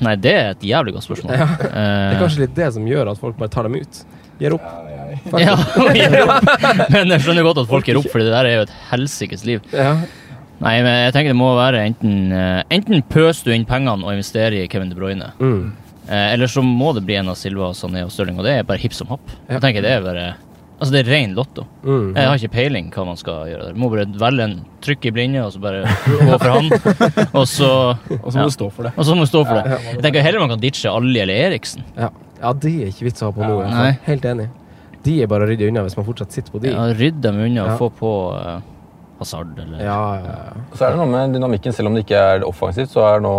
Nei, 0.04 0.14
det 0.16 0.32
er 0.34 0.50
et 0.54 0.62
jævlig 0.68 0.94
godt 0.94 1.06
spørsmål. 1.08 1.34
Ja. 1.40 1.48
Eh, 1.48 1.72
Det 1.72 2.16
er 2.16 2.22
kanskje 2.22 2.44
litt 2.44 2.54
det 2.58 2.68
som 2.76 2.86
gjør 2.86 3.10
at 3.12 3.18
folk 3.22 3.36
bare 3.40 3.50
tar 3.54 3.66
dem 3.68 3.74
ut. 3.80 4.00
Gir 4.38 4.54
opp. 4.54 4.68
Ja, 5.40 5.54
og 5.56 5.94
gir 5.98 6.14
opp. 6.22 6.46
Men 6.94 7.10
jeg 7.16 7.24
skjønner 7.24 7.42
godt 7.48 7.62
at 7.64 7.70
folk 7.72 7.88
gir 7.90 7.98
opp, 7.98 8.06
for 8.12 8.22
det 8.22 8.30
der 8.30 8.46
er 8.46 8.56
jo 8.60 8.66
et 8.68 8.74
helsikes 8.92 9.42
liv. 9.48 9.64
Ja. 9.74 9.96
Nei, 10.62 10.76
men 10.82 10.90
jeg 11.06 11.12
tenker 11.14 11.30
det 11.34 11.38
må 11.38 11.52
være 11.54 11.84
enten 11.86 12.32
eh, 12.34 12.62
Enten 12.74 13.02
pøser 13.06 13.46
du 13.46 13.52
inn 13.54 13.66
pengene 13.66 14.02
og 14.02 14.10
investerer 14.14 14.56
i 14.58 14.66
Kevin 14.70 14.90
De 14.90 14.96
Bruyne, 14.98 15.28
Mm. 15.38 15.70
eh, 16.08 16.32
eller 16.34 16.50
så 16.50 16.62
må 16.66 16.90
det 16.96 17.04
bli 17.06 17.14
en 17.18 17.28
av 17.30 17.36
Silva, 17.38 17.68
Sané 17.78 18.02
og 18.06 18.10
Stirling, 18.10 18.38
og 18.38 18.46
det 18.46 18.56
er 18.58 18.66
bare 18.66 18.82
hipp 18.82 18.94
som 18.96 19.06
happ. 19.12 19.22
Ja. 19.46 19.56
Jeg 19.56 19.62
tenker 19.68 19.82
det 19.86 19.92
er 19.98 20.02
bare 20.06 20.24
Altså, 20.78 20.92
det 20.94 21.00
er 21.00 21.08
ren 21.10 21.32
lotto. 21.34 21.64
Mm. 21.82 22.12
Jeg 22.14 22.28
har 22.30 22.36
ikke 22.38 22.52
peiling 22.54 22.90
hva 22.94 23.04
man 23.08 23.16
skal 23.18 23.48
gjøre 23.50 23.64
der. 23.66 23.78
Må 23.82 23.88
bare 23.90 24.04
velge 24.20 24.44
en 24.46 24.52
trykk 24.86 25.08
i 25.10 25.12
blinde, 25.16 25.40
og 25.42 25.50
så 25.56 25.58
bare 25.64 25.80
gå 26.06 26.36
for 26.38 26.52
han. 26.54 26.68
Og 27.40 27.48
så 27.50 27.70
Og 28.22 28.28
så 28.30 28.38
må 28.38 28.44
Ja. 28.44 28.46
du 28.46 28.54
stå 28.54 28.68
for 28.70 28.86
det. 28.86 28.92
Og 28.94 29.04
så 29.08 29.16
må 29.18 29.26
du 29.26 29.30
stå 29.32 29.42
for 29.48 29.58
det. 29.58 29.80
Jeg 29.88 30.02
tenker 30.06 30.22
heller 30.22 30.44
man 30.44 30.52
kan 30.54 30.62
ditche 30.62 30.92
Ali 30.92 31.18
eller 31.24 31.34
Eriksen. 31.48 31.82
Ja. 31.98 32.12
ja, 32.40 32.52
de 32.54 32.72
er 32.84 32.92
ikke 32.92 33.08
vits 33.08 33.22
å 33.26 33.32
ha 33.32 33.34
på 33.34 33.42
noe. 33.42 33.90
Helt 34.06 34.24
enig. 34.30 34.46
De 35.02 35.16
er 35.22 35.26
bare 35.30 35.46
å 35.46 35.50
rydde 35.50 35.66
unna 35.70 35.82
hvis 35.86 35.96
man 35.98 36.06
fortsatt 36.06 36.34
sitter 36.34 36.54
på 36.54 36.62
de. 36.62 36.70
Ja, 36.74 36.86
Rydd 36.94 37.20
dem 37.26 37.38
unna 37.42 37.64
og 37.72 37.78
få 37.82 37.88
på 37.98 38.12
uh, 38.38 38.58
Hazard 39.18 39.58
eller 39.58 39.80
Ja, 39.82 39.98
ja, 40.22 40.34
ja. 40.46 40.60
Så 40.78 40.84
er 40.86 40.92
det 40.94 40.98
noe 41.00 41.08
med 41.10 41.32
dynamikken, 41.34 41.72
selv 41.74 41.88
om 41.90 41.94
det 41.96 42.04
ikke 42.06 42.20
er 42.36 42.44
offensivt, 42.46 42.90
så 42.92 43.02
er 43.08 43.20
nå 43.24 43.32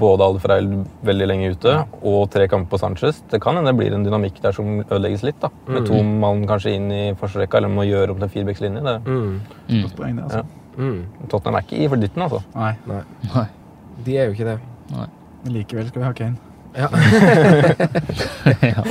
både 0.00 0.22
Alfreil 0.28 0.68
veldig 1.04 1.26
lenge 1.26 1.50
ute, 1.56 1.72
og 2.06 2.28
tre 2.30 2.46
kamper 2.48 2.70
på 2.76 2.78
Sanchez. 2.78 3.18
Det 3.32 3.40
kan 3.42 3.56
hende 3.58 3.72
det 3.72 3.78
blir 3.80 3.96
en 3.96 4.04
dynamikk 4.06 4.38
der 4.44 4.52
som 4.54 4.76
ødelegges 4.84 5.24
litt, 5.26 5.40
da. 5.42 5.50
Med 5.66 5.86
to 5.90 5.98
mann 6.06 6.46
kanskje 6.46 6.76
inn 6.78 6.86
i 6.94 7.02
forsvarsrekka, 7.18 7.58
eller 7.58 7.68
må 7.74 7.82
gjøre 7.88 8.10
om 8.14 8.20
til 8.22 8.28
en 8.28 8.34
firebeckslinje. 8.36 8.84
Det- 8.84 9.00
Mm. 9.06 9.40
mm. 9.68 9.82
Godt 9.82 9.96
poeng, 9.96 10.16
det, 10.16 10.24
altså. 10.24 10.44
Mm. 10.78 11.04
Tottenham 11.28 11.54
er 11.56 11.62
ikke 11.66 11.78
i 11.84 11.88
for 11.88 11.96
dytten, 11.96 12.22
altså. 12.22 12.42
Nei, 12.54 12.72
Nei, 12.86 13.02
Nei. 13.34 13.46
de 14.04 14.16
er 14.18 14.24
jo 14.26 14.32
ikke 14.32 14.44
det. 14.52 14.58
men 15.44 15.52
likevel 15.52 15.88
skal 15.88 16.00
vi 16.02 16.06
ha 16.06 16.12
Kane. 16.12 16.36
Ja. 16.74 16.88
ja. 18.74 18.82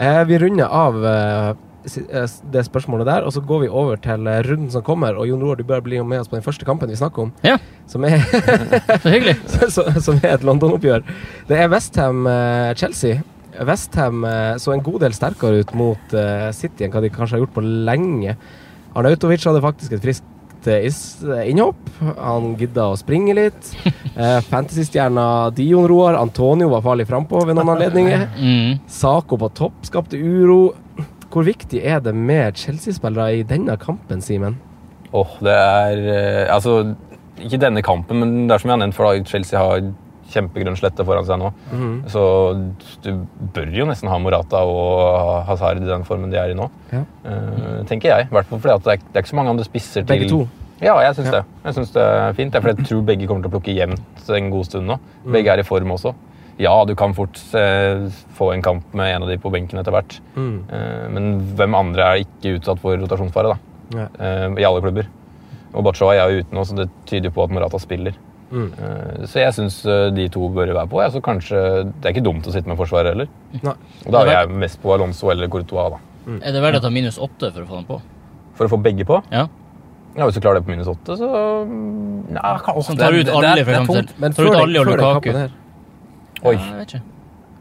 Eh, 0.00 0.24
vi 0.24 0.38
runder 0.38 0.68
av 0.68 1.04
eh, 1.04 1.54
det 1.84 2.62
spørsmålet 2.66 3.06
der, 3.08 3.24
og 3.26 3.32
så 3.32 3.40
går 3.40 3.62
vi 3.64 3.68
over 3.68 3.96
til 4.04 4.26
eh, 4.28 4.40
runden 4.46 4.70
som 4.72 4.82
kommer. 4.86 5.16
Og 5.16 5.28
Jon 5.30 5.40
Roar, 5.42 5.56
du 5.56 5.64
bør 5.64 5.80
bli 5.84 6.00
med 6.04 6.20
oss 6.20 6.28
på 6.28 6.36
den 6.36 6.44
første 6.44 6.64
kampen 6.68 6.90
vi 6.92 6.98
snakker 7.00 7.28
om. 7.28 7.32
Ja. 7.46 7.56
Som 7.90 8.04
er, 8.04 8.18
hyggelig. 9.08 9.36
som 10.04 10.20
er 10.22 10.34
et 10.36 10.44
London-oppgjør. 10.46 11.04
Det 11.48 11.58
er 11.60 11.70
Westham-Chelsea. 11.72 13.20
Westham 13.66 14.24
eh, 14.24 14.56
så 14.62 14.72
en 14.74 14.82
god 14.86 15.00
del 15.04 15.12
sterkere 15.16 15.60
ut 15.64 15.72
mot 15.76 16.12
eh, 16.16 16.50
City 16.56 16.86
enn 16.86 16.92
hva 16.94 17.02
de 17.04 17.10
kanskje 17.12 17.36
har 17.38 17.42
gjort 17.46 17.56
på 17.58 17.64
lenge. 17.66 18.36
Arnautovic 18.96 19.44
hadde 19.46 19.60
faktisk 19.64 19.92
et 19.96 20.04
friskt 20.04 20.68
eh, 20.70 20.86
is- 20.88 21.18
eh, 21.26 21.48
innhopp. 21.50 21.80
Han 22.20 22.54
gidda 22.60 22.90
å 22.92 22.98
springe 23.00 23.36
litt. 23.40 23.72
Eh, 24.20 24.40
Fantasy-stjerna 24.42 25.22
Dion 25.54 25.86
Roar 25.88 26.16
Antonio 26.18 26.66
var 26.68 26.82
farlig 26.84 27.06
frampå 27.08 27.38
ved 27.46 27.54
noen 27.56 27.70
anledninger. 27.72 28.24
Mm. 28.36 28.80
Saco 28.90 29.38
på 29.40 29.48
topp 29.56 29.86
skapte 29.86 30.18
uro. 30.18 30.74
Hvor 31.30 31.46
viktig 31.46 31.80
er 31.86 32.00
det 32.02 32.14
med 32.14 32.58
Chelsea-spillere 32.58 33.38
i 33.38 33.42
denne 33.46 33.76
kampen, 33.80 34.22
Simen? 34.24 34.56
Åh, 35.14 35.32
det 35.42 35.54
er 35.54 36.04
eh, 36.10 36.54
Altså, 36.54 36.94
ikke 37.40 37.60
denne 37.62 37.82
kampen, 37.82 38.20
men 38.22 38.46
det 38.48 38.54
er 38.54 38.62
som 38.62 38.70
jeg 38.70 38.76
har 38.76 38.82
nevnt 38.84 38.96
for 38.98 39.06
da, 39.10 39.24
Chelsea 39.26 39.58
har 39.58 39.82
kjempegrønn 40.30 40.76
slette 40.78 41.02
foran 41.06 41.26
seg 41.26 41.40
nå. 41.40 41.48
Så 42.12 42.20
du 43.02 43.08
bør 43.54 43.72
jo 43.74 43.86
nesten 43.88 44.10
ha 44.12 44.18
Morata 44.22 44.60
og 44.62 45.40
Hazard 45.48 45.80
i 45.82 45.88
den 45.88 46.04
formen 46.06 46.30
de 46.30 46.38
er 46.38 46.52
i 46.52 46.58
nå. 46.58 46.68
Ja. 46.92 47.02
Eh, 47.26 47.80
tenker 47.90 48.12
jeg. 48.12 48.28
I 48.30 48.34
hvert 48.36 48.46
fall 48.50 48.62
fordi 48.62 48.76
det 48.86 48.92
er, 48.94 49.02
det 49.08 49.18
er 49.18 49.24
ikke 49.24 49.32
så 49.32 49.38
mange 49.40 49.54
andre 49.56 49.66
spisser 49.66 50.04
til 50.04 50.12
Begge 50.12 50.28
to. 50.30 50.44
Ja, 50.80 50.94
jeg 51.04 51.16
syns 51.18 51.26
Ja. 51.28 51.40
det. 51.40 51.44
Jeg 51.66 51.74
synes 51.76 51.90
det 51.92 52.02
er 52.02 52.32
fint. 52.38 52.52
Det 52.52 52.58
er 52.58 52.62
fordi 52.64 52.82
jeg 52.82 52.88
tror 52.88 53.02
begge 53.10 53.26
kommer 53.28 53.42
til 53.44 53.50
å 53.50 53.54
plukke 53.56 53.74
jevnt 53.76 54.30
en 54.36 54.50
god 54.54 54.64
stund 54.70 54.86
nå. 54.88 54.96
Mm. 55.24 55.32
Begge 55.34 55.50
er 55.52 55.58
i 55.60 55.66
form 55.66 55.90
også. 55.96 56.14
Ja, 56.60 56.74
du 56.84 56.92
kan 56.98 57.14
fort 57.16 57.38
eh, 57.56 58.02
få 58.36 58.50
en 58.52 58.62
kamp 58.62 58.92
med 58.96 59.14
en 59.14 59.22
av 59.24 59.30
de 59.32 59.38
på 59.40 59.50
benken 59.52 59.80
etter 59.80 59.94
hvert. 59.94 60.18
Mm. 60.36 60.56
Eh, 60.68 61.06
men 61.14 61.28
hvem 61.56 61.76
andre 61.78 62.08
er 62.10 62.24
ikke 62.26 62.58
utsatt 62.58 62.82
for 62.82 62.98
rotasjonsfare, 63.00 63.54
da? 63.54 63.58
Ja. 63.96 64.08
Eh, 64.20 64.48
I 64.60 64.66
alle 64.68 64.82
klubber. 64.84 65.08
Og 65.72 65.84
Bachoa 65.86 66.16
er 66.18 66.34
jo 66.34 66.42
ute 66.44 66.54
nå, 66.56 66.64
så 66.66 66.76
det 66.82 66.88
tyder 67.08 67.32
på 67.32 67.44
at 67.46 67.54
Morata 67.54 67.78
spiller. 67.80 68.12
Mm. 68.50 68.66
Eh, 68.76 69.24
Så 69.30 69.38
jeg 69.40 69.54
syns 69.54 69.78
de 70.16 70.28
to 70.34 70.48
bør 70.52 70.72
være 70.74 70.88
på. 70.90 71.00
Ja, 71.00 71.08
så 71.14 71.22
kanskje, 71.22 71.60
Det 71.94 72.10
er 72.10 72.14
ikke 72.16 72.24
dumt 72.26 72.46
å 72.46 72.52
sitte 72.52 72.66
med 72.68 72.76
forsvaret 72.76 73.14
heller. 73.14 73.28
Nei. 73.62 73.74
Og 74.06 74.12
da 74.12 74.24
er 74.26 74.32
jeg 74.40 74.50
mest 74.66 74.82
på 74.82 74.92
Alonso 74.92 75.30
eller 75.30 75.48
Courtois. 75.48 75.90
da. 75.94 75.98
Er 76.42 76.52
det 76.52 76.60
verdt 76.62 76.80
å 76.80 76.82
ta 76.82 76.90
minus 76.90 77.16
åtte 77.18 77.52
for 77.54 77.62
å 77.62 77.66
få 77.70 77.76
dem 77.80 77.84
på? 77.88 78.00
For 78.58 78.66
å 78.66 78.72
få 78.74 78.82
begge 78.82 79.06
på. 79.08 79.22
Ja. 79.32 79.46
Ja, 80.16 80.26
Hvis 80.26 80.34
du 80.34 80.40
klarer 80.42 80.58
det 80.58 80.66
på 80.66 80.74
minus 80.74 80.88
åtte, 80.90 81.14
så 81.16 81.28
Nei, 81.64 82.34
ja, 82.42 82.58
kan, 82.58 82.82
Som 82.82 82.96
tar 82.98 83.12
ut 83.14 83.28
alle, 83.30 83.64
for 83.64 83.72
eksempel. 83.78 84.08
Men 84.18 84.32
Tar 84.34 84.44
ut 84.50 84.56
alle 84.58 84.80
og 84.80 84.86
Lukaku. 84.90 85.32
Oi. 86.44 86.54
Ja, 86.54 86.60
jeg 86.70 86.78
vet 86.78 86.94
ikke. 86.94 87.02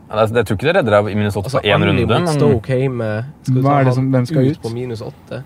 Ja, 0.09 0.15
det 0.25 0.31
er- 0.31 0.35
Jeg 0.39 0.45
tror 0.49 0.55
ikke 0.57 0.67
det 0.67 0.75
redder 0.75 0.91
deg 0.95 1.11
i 1.11 1.15
minus 1.15 1.35
åtte 1.35 1.45
altså, 1.49 1.59
på 1.61 1.67
én 1.67 1.85
runde. 1.85 2.07
Men 2.07 2.27
Stoke 2.27 2.67
hjemme. 2.79 3.25
Skal 3.43 3.61
Hva 3.61 3.79
er 3.79 3.83
det 3.85 3.93
som- 3.93 4.11
hvem 4.11 4.25
skal 4.25 4.47
ut? 4.51 4.61
på 4.61 4.69
minus 4.73 5.01
åtte? 5.01 5.43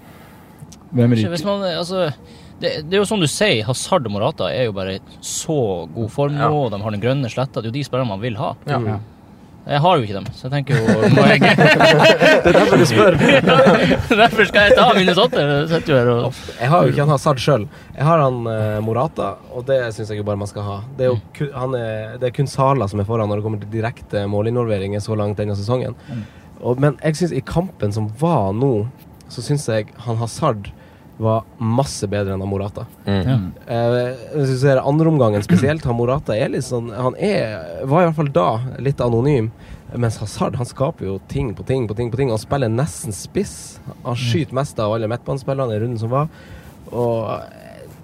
Hvem 0.93 1.11
Ikke, 1.13 1.17
ryker? 1.23 1.29
Hvis 1.33 1.45
man, 1.45 1.61
altså, 1.63 2.13
det, 2.61 2.71
det 2.89 2.93
er 2.93 2.97
jo 3.01 3.05
som 3.05 3.19
du 3.19 3.27
sier, 3.27 3.63
Hazard 3.65 4.05
og 4.05 4.11
Morata 4.11 4.43
er 4.53 4.65
jo 4.65 4.71
bare 4.71 4.99
så 5.21 5.89
god 5.93 6.09
form 6.09 6.31
nå. 6.33 6.37
Ja. 6.39 6.49
og 6.51 6.71
De 6.71 6.79
har 6.81 6.91
den 6.91 7.01
grønne 7.01 7.29
sletta. 7.29 7.61
Det 7.61 7.65
er 7.65 7.71
jo 7.71 7.77
de 7.79 7.83
spillerne 7.83 8.07
man 8.07 8.21
vil 8.21 8.35
ha. 8.37 8.53
ja. 8.67 8.79
Ja. 8.79 8.97
Jeg 9.63 9.79
har 9.79 9.95
jo 9.95 10.03
ikke 10.03 10.15
dem, 10.17 10.25
så 10.35 10.49
jeg 10.49 10.51
tenker 10.57 10.75
jo 10.75 11.11
må 11.15 11.23
jeg, 11.29 11.39
Det 12.43 12.51
er 12.51 12.57
derfor 12.57 12.81
du 12.81 12.85
spør. 12.89 13.15
Derfor 13.15 14.49
skal 14.49 14.67
jeg 14.67 14.75
ta 14.75 14.87
Minnesota. 14.97 15.45
Jeg 15.47 15.69
sitter 15.71 15.93
jo 15.93 15.99
her 15.99 16.11
og 16.13 16.41
Jeg 16.59 16.71
har 16.73 16.83
jo 16.83 16.91
ikke 16.91 17.05
han 17.05 17.13
Hazard 17.13 17.39
sjøl. 17.39 17.63
Jeg 17.95 18.07
har 18.09 18.23
han 18.25 18.41
eh, 18.51 18.81
Morata, 18.83 19.29
og 19.55 19.63
det 19.69 19.79
syns 19.95 20.11
jeg 20.11 20.19
jo 20.19 20.27
bare 20.27 20.41
man 20.41 20.51
skal 20.51 20.67
ha. 20.67 20.77
Det 20.97 21.07
er 21.07 21.13
jo 21.13 21.19
kun, 21.37 21.51
han 21.55 21.77
er, 21.79 22.17
det 22.19 22.27
er 22.29 22.35
kun 22.35 22.51
Sala 22.51 22.89
som 22.91 22.99
er 22.99 23.07
foran 23.07 23.31
når 23.31 23.39
det 23.39 23.47
kommer 23.47 23.63
til 23.63 23.71
direkte 23.77 24.25
målinvolveringer 24.33 25.03
så 25.03 25.15
langt 25.19 25.39
denne 25.39 25.55
sesongen. 25.59 25.95
Og, 26.59 26.79
men 26.83 26.99
jeg 26.99 27.21
syns 27.21 27.35
i 27.35 27.43
kampen 27.47 27.95
som 27.95 28.11
var 28.19 28.51
nå, 28.57 28.73
så 29.31 29.43
syns 29.45 29.69
jeg 29.71 29.93
han 30.05 30.19
Hazard 30.19 30.67
var 31.21 31.43
masse 31.61 32.07
bedre 32.09 32.33
enn 32.33 32.43
Morata. 32.49 32.85
Mm. 33.05 33.51
Uh, 33.67 34.13
hvis 34.33 34.55
du 34.55 34.57
ser 34.63 34.81
andreomgangen 34.81 35.43
spesielt, 35.45 35.85
han 35.85 35.97
Morata 35.97 36.35
er 36.37 36.49
litt 36.53 36.65
sånn 36.65 36.89
Han 36.95 37.17
er, 37.21 37.83
var 37.85 38.03
i 38.03 38.07
hvert 38.09 38.17
fall 38.17 38.31
da 38.33 38.49
litt 38.81 39.03
anonym. 39.03 39.51
Mens 39.93 40.17
Hazard 40.17 40.57
han 40.57 40.65
skaper 40.65 41.05
jo 41.05 41.19
ting 41.29 41.51
på 41.53 41.65
ting 41.67 41.85
på 41.87 41.97
ting. 41.97 42.09
på 42.11 42.17
ting 42.17 42.33
Han 42.33 42.41
spiller 42.41 42.71
nesten 42.71 43.13
spiss. 43.13 43.79
Han 44.01 44.17
skyter 44.17 44.57
mest 44.57 44.79
av 44.81 44.95
alle 44.95 45.09
midtbanespillerne 45.11 45.75
i 45.75 45.83
runden 45.83 46.01
som 46.01 46.13
var. 46.13 46.31
Og 46.89 47.29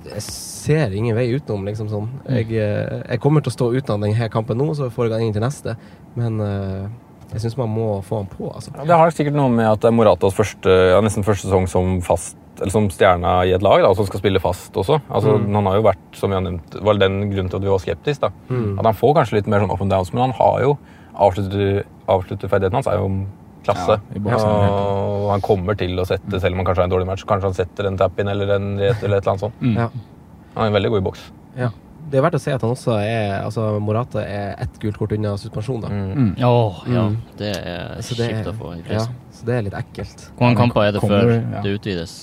jeg 0.09 0.23
ser 0.25 0.95
ingen 0.95 1.17
vei 1.17 1.27
utenom, 1.33 1.65
liksom 1.67 1.89
sånn. 1.91 2.07
Jeg, 2.29 2.49
eh, 2.55 3.01
jeg 3.03 3.21
kommer 3.21 3.43
til 3.43 3.51
å 3.51 3.57
stå 3.57 3.69
utenom 3.75 4.05
denne 4.05 4.29
kampen 4.31 4.57
nå, 4.59 4.71
så 4.77 4.89
får 4.93 5.11
jeg 5.11 5.27
inn 5.27 5.35
til 5.35 5.43
neste. 5.43 5.75
Men 6.17 6.39
uh, 6.41 6.87
jeg 7.33 7.43
syns 7.43 7.57
man 7.59 7.69
må 7.73 7.89
få 8.05 8.23
han 8.23 8.29
på, 8.31 8.49
altså. 8.49 8.73
Det 8.73 8.99
har 9.01 9.13
sikkert 9.13 9.37
noe 9.37 9.51
med 9.53 9.67
at 9.69 9.83
det 9.83 9.91
er 9.91 9.97
Moratas 9.97 10.37
første, 10.37 10.77
ja, 10.93 11.01
nesten 11.05 11.25
første 11.27 11.49
sesong 11.49 11.67
som 11.69 11.99
fast 12.05 12.38
eller 12.61 12.71
som 12.71 12.89
stjerna 12.89 13.45
i 13.47 13.53
et 13.55 13.61
lag, 13.63 13.81
da, 13.81 13.93
som 13.95 14.05
skal 14.05 14.19
spille 14.21 14.39
fast 14.43 14.73
også. 14.73 14.99
Altså, 15.09 15.37
Mm. 15.39 15.55
Han 15.55 15.65
har 15.65 15.75
jo 15.79 15.83
vært, 15.87 16.07
som 16.13 16.29
vi 16.29 16.35
har 16.35 16.41
nevnt, 16.45 16.75
var 16.83 16.93
den 16.99 17.19
grunnen 17.31 17.49
til 17.49 17.57
at 17.57 17.63
vi 17.63 17.69
var 17.69 17.79
skeptiske. 17.79 18.21
da. 18.21 18.31
Mm. 18.49 18.79
At 18.79 18.85
han 18.85 18.93
får 18.93 19.13
kanskje 19.15 19.33
litt 19.39 19.47
mer 19.47 19.59
sånn 19.59 19.71
up 19.71 19.81
and 19.81 19.89
downs, 19.91 20.13
men 20.13 20.21
han 20.27 20.31
har 20.39 20.61
jo 20.61 20.77
avslutter, 21.15 21.83
avslutterferdigheten 22.07 22.73
hans 22.79 22.87
er 22.87 22.97
jo 22.99 23.25
klasse. 23.65 23.99
Ja, 23.99 24.15
i 24.15 24.19
boksen, 24.19 24.47
og 24.49 25.29
han 25.33 25.41
kommer 25.41 25.75
til 25.77 25.97
å 25.99 26.05
sette, 26.07 26.39
selv 26.39 26.53
om 26.55 26.61
han 26.61 26.65
kanskje 26.69 26.83
har 26.85 26.89
en 26.89 26.93
dårlig 26.95 27.07
match, 27.09 27.25
kanskje 27.27 27.49
han 27.51 27.53
setter 27.57 27.87
en 27.89 27.97
tap-in 27.99 28.27
eller 28.31 28.55
en 28.55 28.69
rett 28.79 29.03
eller 29.03 29.17
et 29.19 29.23
eller 29.27 29.33
annet 29.35 29.43
sånt. 29.45 29.61
Mm. 29.61 29.75
Ja. 29.77 29.89
Han 30.55 30.65
er 30.69 30.75
veldig 30.79 30.89
god 30.95 31.01
i 31.01 31.05
boks. 31.09 31.25
Ja. 31.57 31.69
Det 32.09 32.17
er 32.17 32.23
verdt 32.25 32.39
å 32.39 32.41
si 32.41 32.49
at 32.49 32.61
han 32.65 32.71
også 32.73 32.95
er 33.05 33.43
Altså, 33.43 33.79
Morata 33.79 34.23
er 34.25 34.55
ett 34.63 34.79
gult 34.81 34.97
kort 34.97 35.11
unna 35.13 35.35
suspensjon, 35.37 35.81
da. 35.83 35.89
Mm. 35.89 36.13
Mm. 36.15 36.35
Åh, 36.47 36.79
ja. 36.89 37.03
Mm. 37.05 37.17
Det 37.37 37.51
er 37.59 38.01
Så 38.01 38.15
kjipt 38.17 38.47
å 38.49 38.53
få 38.57 38.71
i 38.79 38.81
Ja, 38.89 39.03
så 39.31 39.45
det 39.45 39.53
er 39.59 39.61
litt 39.67 39.73
ekkelt. 39.77 40.23
Hvor 40.37 40.47
mange 40.47 40.57
kamper 40.57 40.87
er 40.87 40.91
det 40.95 41.01
Kommer, 41.03 41.21
før 41.21 41.53
ja. 41.53 41.61
det 41.61 41.75
utvides? 41.77 42.15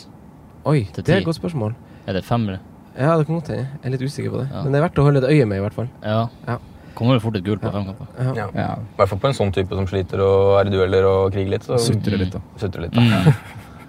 Oi, 0.66 0.80
Til 0.92 1.02
det 1.04 1.08
er 1.08 1.12
ti. 1.14 1.18
et 1.22 1.28
godt 1.28 1.38
spørsmål. 1.38 1.74
Er 2.06 2.16
det 2.18 2.24
femmere? 2.26 2.58
Ja, 2.98 3.16
det 3.20 3.26
kan 3.28 3.36
godt 3.38 3.48
hende. 3.52 3.66
Jeg 3.82 3.84
er 3.86 3.92
litt 3.96 4.02
usikker 4.06 4.30
på 4.32 4.40
det. 4.40 4.48
Ja. 4.52 4.62
Men 4.64 4.72
det 4.72 4.78
er 4.80 4.84
verdt 4.88 4.98
å 4.98 5.04
holde 5.06 5.20
et 5.22 5.28
øye 5.30 5.46
med, 5.46 5.58
i 5.60 5.64
hvert 5.66 5.74
fall. 5.76 5.88
Ja. 6.02 6.22
Ja. 6.48 6.56
Kommer 6.96 7.12
vel 7.18 7.20
fort 7.20 7.36
et 7.36 7.44
gult 7.44 7.60
på 7.60 7.68
Ja. 7.68 7.72
fem 7.76 7.84
kamper. 7.84 8.06
Ja. 8.18 8.32
Ja. 8.34 8.46
Ja, 8.56 8.70
I 8.80 8.96
hvert 8.96 9.08
fall 9.10 9.18
på 9.20 9.28
en 9.28 9.34
sånn 9.36 9.52
type 9.52 9.76
som 9.76 9.86
sliter 9.86 10.20
og 10.24 10.60
er 10.60 10.70
i 10.70 10.72
dueller 10.72 11.04
og 11.04 11.32
kriger 11.32 11.50
litt. 11.50 11.62
Så 11.68 11.76
Sutrer 11.78 12.16
litt, 12.18 12.32
da. 12.32 12.40
sutrer 12.56 12.86
litt. 12.86 12.92
Da. 12.92 13.00
Mm. 13.00 13.34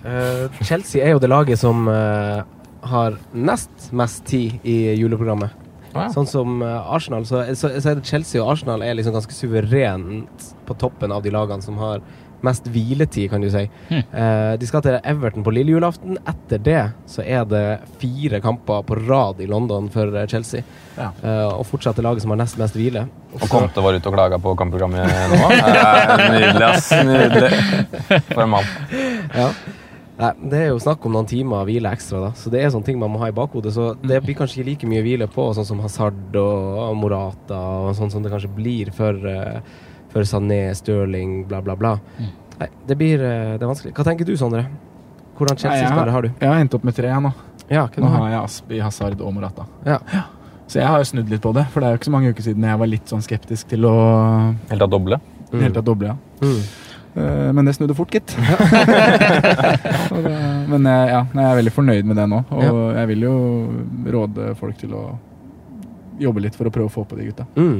Eh, 0.08 0.48
Chelsea 0.64 1.04
er 1.04 1.10
jo 1.12 1.20
det 1.20 1.28
laget 1.28 1.58
som 1.60 1.88
eh, 1.90 2.42
har 2.88 3.16
nest 3.34 3.90
mest 3.92 4.24
tid 4.30 4.54
i 4.64 4.94
juleprogrammet. 4.96 5.50
Ah, 5.94 6.04
ja. 6.06 6.10
Sånn 6.14 6.28
som 6.30 6.62
eh, 6.62 6.94
Arsenal, 6.94 7.26
så, 7.26 7.42
så, 7.58 7.74
så 7.82 7.90
er 7.92 7.96
det 7.96 8.06
Chelsea 8.08 8.40
og 8.42 8.54
Arsenal 8.54 8.84
er 8.86 8.94
liksom 8.96 9.12
ganske 9.18 9.34
suverent 9.36 10.54
på 10.70 10.78
toppen 10.80 11.12
av 11.12 11.24
de 11.26 11.32
lagene 11.34 11.62
som 11.66 11.76
har 11.82 12.00
mest 12.46 12.68
hviletid, 12.70 13.30
kan 13.32 13.42
du 13.42 13.50
si. 13.52 13.64
Hm. 13.90 14.02
Eh, 14.14 14.52
de 14.62 14.70
skal 14.70 14.84
til 14.86 15.00
Everton 15.02 15.46
på 15.46 15.54
lille 15.56 15.74
julaften. 15.74 16.20
Etter 16.28 16.62
det 16.64 16.84
så 17.10 17.24
er 17.26 17.48
det 17.50 17.64
fire 18.02 18.42
kamper 18.44 18.84
på 18.88 19.00
rad 19.08 19.42
i 19.42 19.48
London 19.50 19.90
for 19.94 20.14
eh, 20.16 20.28
Chelsea. 20.30 20.62
Ja. 20.98 21.12
Eh, 21.24 21.48
og 21.48 21.66
fortsatt 21.70 21.98
det 21.98 22.06
laget 22.06 22.26
som 22.26 22.34
har 22.34 22.42
nest 22.42 22.60
mest 22.62 22.78
hvile. 22.78 23.08
Og 23.38 23.50
Conte 23.52 23.84
var 23.84 23.98
ute 23.98 24.10
og 24.10 24.16
klaga 24.16 24.40
på 24.42 24.56
kampprogrammet 24.58 25.04
nå. 25.34 25.42
Eh, 25.58 26.24
Nydelig, 26.32 26.70
ass. 26.70 26.92
Nydelig. 27.08 27.52
For 28.32 28.46
en 28.46 28.56
mann. 28.58 28.72
Ja. 29.36 29.52
Nei, 30.18 30.32
det 30.50 30.60
er 30.64 30.72
jo 30.72 30.80
snakk 30.82 31.04
om 31.06 31.14
noen 31.14 31.28
timer 31.30 31.66
hvile 31.68 31.92
ekstra, 31.94 32.24
da. 32.24 32.30
Så 32.34 32.50
det 32.50 32.64
er 32.64 32.72
sånne 32.74 32.88
ting 32.88 32.98
man 32.98 33.12
må 33.14 33.20
ha 33.22 33.28
i 33.30 33.36
bakhodet. 33.38 33.70
Så 33.76 33.92
det 34.02 34.18
blir 34.26 34.38
kanskje 34.40 34.64
ikke 34.64 34.70
like 34.72 34.90
mye 34.90 35.04
hvile 35.06 35.28
på 35.30 35.46
sånn 35.54 35.68
som 35.68 35.82
Hazard 35.84 36.40
og 36.42 36.96
Morata 36.98 37.60
og 37.84 37.92
sånn 38.00 38.10
som 38.14 38.26
det 38.26 38.32
kanskje 38.34 38.50
blir 38.56 38.90
for, 38.98 39.14
eh, 39.30 39.60
for 40.18 40.26
Sané, 40.26 40.74
Stirling, 40.76 41.44
bla, 41.48 41.62
bla, 41.62 41.76
bla. 41.78 41.92
Mm. 42.18 42.32
Nei, 42.58 42.68
det 42.90 42.96
blir 42.98 43.22
eh, 43.22 43.54
det 43.58 43.62
er 43.62 43.70
vanskelig. 43.70 43.94
Hva 43.98 44.04
tenker 44.08 44.26
du, 44.26 44.34
Sondre? 44.40 44.64
Hvordan 45.38 45.58
Chelsea-spillere 45.62 46.14
har 46.16 46.26
du? 46.26 46.30
Jeg 46.42 46.50
har 46.50 46.58
endt 46.64 46.74
opp 46.74 46.84
med 46.88 46.96
tre 46.98 47.12
nå. 47.22 47.30
Ja, 47.70 47.84
Nå 48.00 48.08
har 48.10 48.30
jeg 48.32 48.40
Aspi, 48.40 48.80
Hazard 48.82 49.22
og 49.22 49.34
Morata. 49.36 49.68
Ja. 49.86 50.00
Så 50.68 50.80
jeg 50.80 50.88
har 50.88 50.98
jo 51.04 51.08
snudd 51.08 51.30
litt 51.32 51.44
på 51.44 51.52
det, 51.56 51.66
for 51.72 51.80
det 51.84 51.88
er 51.90 51.94
jo 51.94 52.00
ikke 52.00 52.08
så 52.10 52.14
mange 52.16 52.32
uker 52.34 52.44
siden 52.48 52.64
jeg 52.66 52.80
var 52.82 52.90
litt 52.90 53.08
sånn 53.12 53.22
skeptisk 53.24 53.70
til 53.72 53.86
å 53.88 53.94
Helt 54.72 54.84
av 54.84 54.90
doble. 54.92 55.20
mm. 55.52 55.62
helt 55.62 55.78
av 55.80 55.84
doble, 55.88 56.08
ja. 56.10 56.16
Mm. 56.42 56.62
Eh, 57.18 57.52
Men 57.60 57.66
det 57.70 57.74
snudde 57.78 57.96
fort, 57.98 58.12
gitt. 58.18 58.34
Men 60.72 60.82
eh, 60.90 61.06
ja, 61.14 61.22
jeg 61.22 61.46
er 61.46 61.60
veldig 61.62 61.76
fornøyd 61.76 62.06
med 62.10 62.16
det 62.20 62.26
nå. 62.32 62.40
Og 62.58 62.82
jeg 62.98 63.06
vil 63.14 63.22
jo 63.28 63.36
råde 64.18 64.44
folk 64.60 64.76
til 64.82 64.92
å 64.98 65.04
jobbe 66.20 66.42
litt 66.48 66.56
for 66.58 66.66
å 66.68 66.74
prøve 66.74 66.90
å 66.90 66.96
få 66.98 67.04
på 67.06 67.16
de 67.20 67.24
gutta. 67.30 67.46
Mm. 67.60 67.80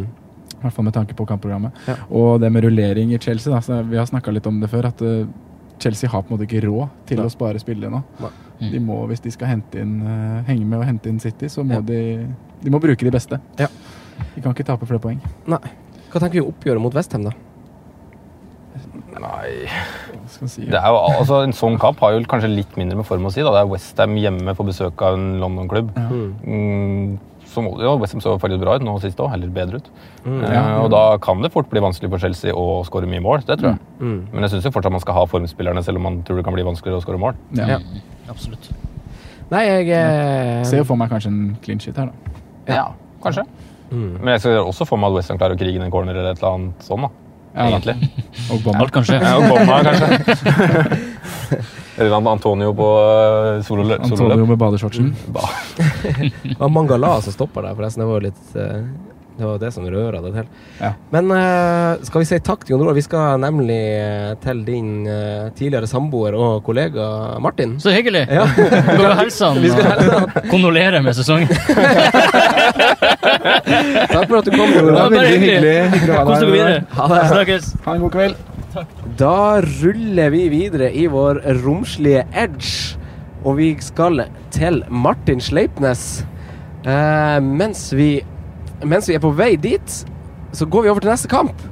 I 0.58 0.64
hvert 0.66 0.74
fall 0.74 0.88
med 0.88 0.96
tanke 0.96 1.14
på 1.18 1.26
kampprogrammet. 1.30 1.76
Ja. 1.88 1.96
Og 2.10 2.40
det 2.42 2.50
med 2.52 2.64
rullering 2.66 3.12
i 3.14 3.20
Chelsea, 3.22 3.54
da, 3.54 3.62
så 3.62 3.84
vi 3.86 4.00
har 4.00 4.08
snakka 4.10 4.34
litt 4.34 4.48
om 4.50 4.58
det 4.62 4.70
før, 4.72 4.88
at 4.90 5.02
uh, 5.06 5.28
Chelsea 5.80 6.10
har 6.10 6.24
på 6.26 6.32
en 6.34 6.38
måte 6.38 6.48
ikke 6.48 6.64
råd 6.66 6.88
til 7.10 7.22
Nei. 7.22 7.28
å 7.30 7.34
spare 7.34 7.62
spillere 7.62 7.94
nå. 7.94 8.02
Nei. 8.24 8.32
Mm. 8.58 8.72
De 8.74 8.80
må, 8.82 9.04
Hvis 9.12 9.22
de 9.22 9.32
skal 9.36 9.52
hente 9.54 9.78
inn, 9.84 10.00
uh, 10.02 10.42
henge 10.50 10.66
med 10.66 10.80
og 10.82 10.88
hente 10.90 11.12
inn 11.12 11.20
City, 11.22 11.46
så 11.54 11.62
må 11.64 11.78
Ja. 11.78 11.82
de, 11.82 12.28
de 12.64 12.74
må 12.74 12.82
bruke 12.82 13.06
de 13.06 13.14
beste. 13.14 13.40
Ja. 13.62 13.70
De 14.34 14.42
kan 14.42 14.56
ikke 14.56 14.66
tape 14.66 14.90
flere 14.90 15.04
poeng. 15.04 15.22
Nei. 15.46 15.62
Hva 16.10 16.20
tenker 16.24 16.40
vi 16.40 16.46
om 16.46 16.50
oppgjøret 16.50 16.82
mot 16.82 16.96
Westham, 16.98 17.28
da? 17.30 17.36
Nei 19.18 19.68
si, 20.30 20.66
ja. 20.66 20.72
det 20.76 20.80
er 20.80 20.92
jo, 20.94 20.98
altså, 21.20 21.40
En 21.46 21.56
sånn 21.56 21.78
kamp 21.82 22.02
har 22.04 22.14
jo 22.14 22.22
kanskje 22.30 22.50
litt 22.52 22.76
mindre 22.78 23.00
med 23.00 23.08
form 23.08 23.26
å 23.30 23.32
si. 23.34 23.42
da. 23.46 23.54
Det 23.56 23.64
er 23.64 23.72
Westham 23.72 24.18
hjemme 24.20 24.54
på 24.58 24.66
besøk 24.68 25.02
av 25.06 25.18
en 25.18 25.28
London-klubb. 25.42 25.94
Ja. 25.96 26.08
Mm. 26.46 27.18
Mm, 27.48 27.54
som, 27.54 27.68
ja, 27.82 27.96
Westham 27.98 28.22
så 28.22 28.34
faktisk 28.40 28.60
bra 28.62 28.76
ut 28.76 28.84
nå 28.86 29.00
sist 29.02 29.18
òg, 29.24 29.32
eller 29.34 29.48
bedre 29.50 29.80
ut. 29.82 29.88
Mm. 30.26 30.42
ja, 30.44 30.52
Ja. 30.54 30.82
og 30.84 30.92
da 30.92 31.18
kan 31.18 31.42
det 31.42 31.52
fort 31.52 31.70
bli 31.72 31.80
vanskelig 31.80 32.10
for 32.12 32.20
Chelsea 32.20 32.54
å 32.54 32.84
skåre 32.86 33.08
mye 33.08 33.22
mål. 33.24 33.46
Det 33.48 33.58
tror 33.60 33.72
jeg. 33.74 33.80
Mm. 34.00 34.28
Men 34.34 34.42
jeg 34.46 34.52
syns 34.52 34.68
fortsatt 34.74 34.92
man 34.92 35.02
skal 35.02 35.14
ha 35.16 35.26
formspillerne, 35.26 35.84
selv 35.84 35.98
om 35.98 36.04
man 36.04 36.24
tror 36.24 36.38
det 36.38 36.46
kan 36.46 36.54
bli 36.54 36.64
vanskeligere 36.68 37.00
å 37.00 37.06
skåre 37.06 37.18
mål. 37.20 37.34
Ja. 37.58 37.68
Ja. 37.78 37.80
Absolutt. 38.30 38.70
Nei, 39.50 39.64
jeg 39.66 39.90
eh, 39.96 40.64
Ser 40.68 40.78
jo 40.82 40.84
for 40.84 40.98
meg 41.00 41.10
kanskje 41.10 41.28
en 41.32 41.58
clean 41.64 41.80
shit 41.80 41.96
her, 41.96 42.12
da. 42.12 42.74
Ja, 42.76 42.88
kanskje. 43.24 43.46
mm. 43.92 44.18
Men 44.22 44.34
jeg 44.36 44.42
ser 44.42 44.58
også 44.60 44.86
for 44.86 44.98
meg 45.00 45.10
at 45.14 45.16
Westham 45.22 45.38
klarer 45.40 45.56
å 45.56 45.60
krige 45.62 45.80
inn 45.80 45.86
en 45.88 45.92
corner 45.92 46.14
eller 46.16 46.32
et 46.36 46.42
eller 46.44 46.54
annet 46.58 46.84
sånn. 46.84 47.02
da. 47.08 47.10
Ja. 47.58 47.68
Egentlig. 47.72 47.96
Og 48.54 48.62
bomma. 48.62 48.84
Alt 48.86 48.94
kan 48.94 49.06
skje. 49.08 49.18
Ja, 49.18 49.34
og 49.38 49.50
Bomma, 49.50 49.82
kanskje. 49.88 51.64
eller 51.98 52.30
Antonio 52.32 52.74
på 52.78 52.88
uh, 53.02 53.64
sololøp. 53.66 54.04
Antonio 54.06 54.46
med 54.46 54.58
badeshortsen. 54.62 55.16
Det 55.26 56.60
var 56.60 56.70
Mangala 56.70 57.18
som 57.22 57.34
stoppa 57.34 57.66
der, 57.66 57.76
forresten. 57.76 58.04
Det 58.04 58.10
var 58.12 58.22
jo 58.22 58.28
litt 58.28 58.56
eh, 58.56 58.82
Det 59.38 59.46
var 59.46 59.58
det 59.62 59.72
som 59.74 59.86
røra 59.90 60.22
det 60.22 60.32
til. 60.36 60.46
Ja. 60.82 60.92
Men 61.14 61.32
eh, 61.34 62.06
skal 62.06 62.22
vi 62.22 62.30
si 62.30 62.40
takk 62.46 62.66
til 62.66 62.76
Jon 62.76 62.86
Roar? 62.86 62.98
Vi 62.98 63.06
skal 63.06 63.42
nemlig 63.42 63.82
eh, 63.98 64.32
til 64.46 64.62
din 64.68 64.92
eh, 65.10 65.50
tidligere 65.58 65.90
samboer 65.90 66.38
og 66.38 66.62
kollega 66.66 67.40
Martin. 67.42 67.80
Så 67.82 67.94
hyggelig! 67.94 68.28
Ja. 68.30 68.46
Vi 68.54 68.70
skal 68.70 69.18
hilse 69.24 69.50
han 69.50 69.62
Vi 69.62 69.74
og 69.74 70.38
kondolere 70.52 71.02
med 71.06 71.18
sesongen. 71.18 71.50
Takk 72.98 74.28
for 74.28 74.38
at 74.40 74.48
du 74.48 74.54
kom, 74.54 74.72
Jon 74.74 74.92
Veldig 74.92 75.40
hyggelig. 75.40 75.74
hyggelig 75.94 76.22
Kos 76.28 76.40
dere 76.42 76.52
videre. 76.54 76.80
Ha 76.98 77.08
det. 77.12 77.22
Snakkes. 77.32 77.70
Ha 77.86 77.96
en 77.96 78.06
god 78.06 78.16
kveld. 78.16 78.46
Da 79.18 79.62
ruller 79.64 80.30
vi 80.34 80.44
videre 80.54 80.90
i 80.94 81.08
vår 81.10 81.42
romslige 81.64 82.26
edge, 82.38 82.98
og 83.44 83.58
vi 83.58 83.72
skal 83.82 84.26
til 84.54 84.84
Martin 84.90 85.42
Sleipnes. 85.42 86.26
Uh, 86.86 87.40
mens, 87.44 87.90
vi, 87.98 88.22
mens 88.86 89.10
vi 89.10 89.18
er 89.18 89.24
på 89.24 89.34
vei 89.36 89.56
dit, 89.60 89.98
så 90.54 90.66
går 90.66 90.86
vi 90.86 90.92
over 90.94 91.04
til 91.04 91.12
neste 91.12 91.32
kamp. 91.32 91.66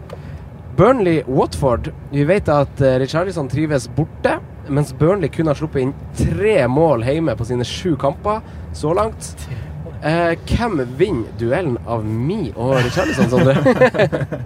Burnley-Watford. 0.75 1.91
Vi 2.11 2.25
vet 2.27 2.49
at 2.51 2.81
uh, 2.81 2.95
Richarlison 2.99 3.47
trives 3.51 3.87
borte, 3.95 4.39
mens 4.67 4.91
Burnley 4.97 5.29
kun 5.31 5.47
har 5.47 5.57
sluppet 5.59 5.85
inn 5.85 5.93
tre 6.17 6.57
mål 6.67 7.05
hjemme 7.05 7.35
på 7.37 7.45
sine 7.47 7.67
sju 7.67 7.93
kamper 8.01 8.41
så 8.75 8.95
langt. 8.97 9.35
Eh, 10.05 10.35
hvem 10.45 10.83
vinner 10.99 11.31
duellen 11.39 11.79
av 11.89 12.03
Mi 12.05 12.51
og 12.53 12.75
Richarlison, 12.85 13.29
Sondre? 13.31 13.55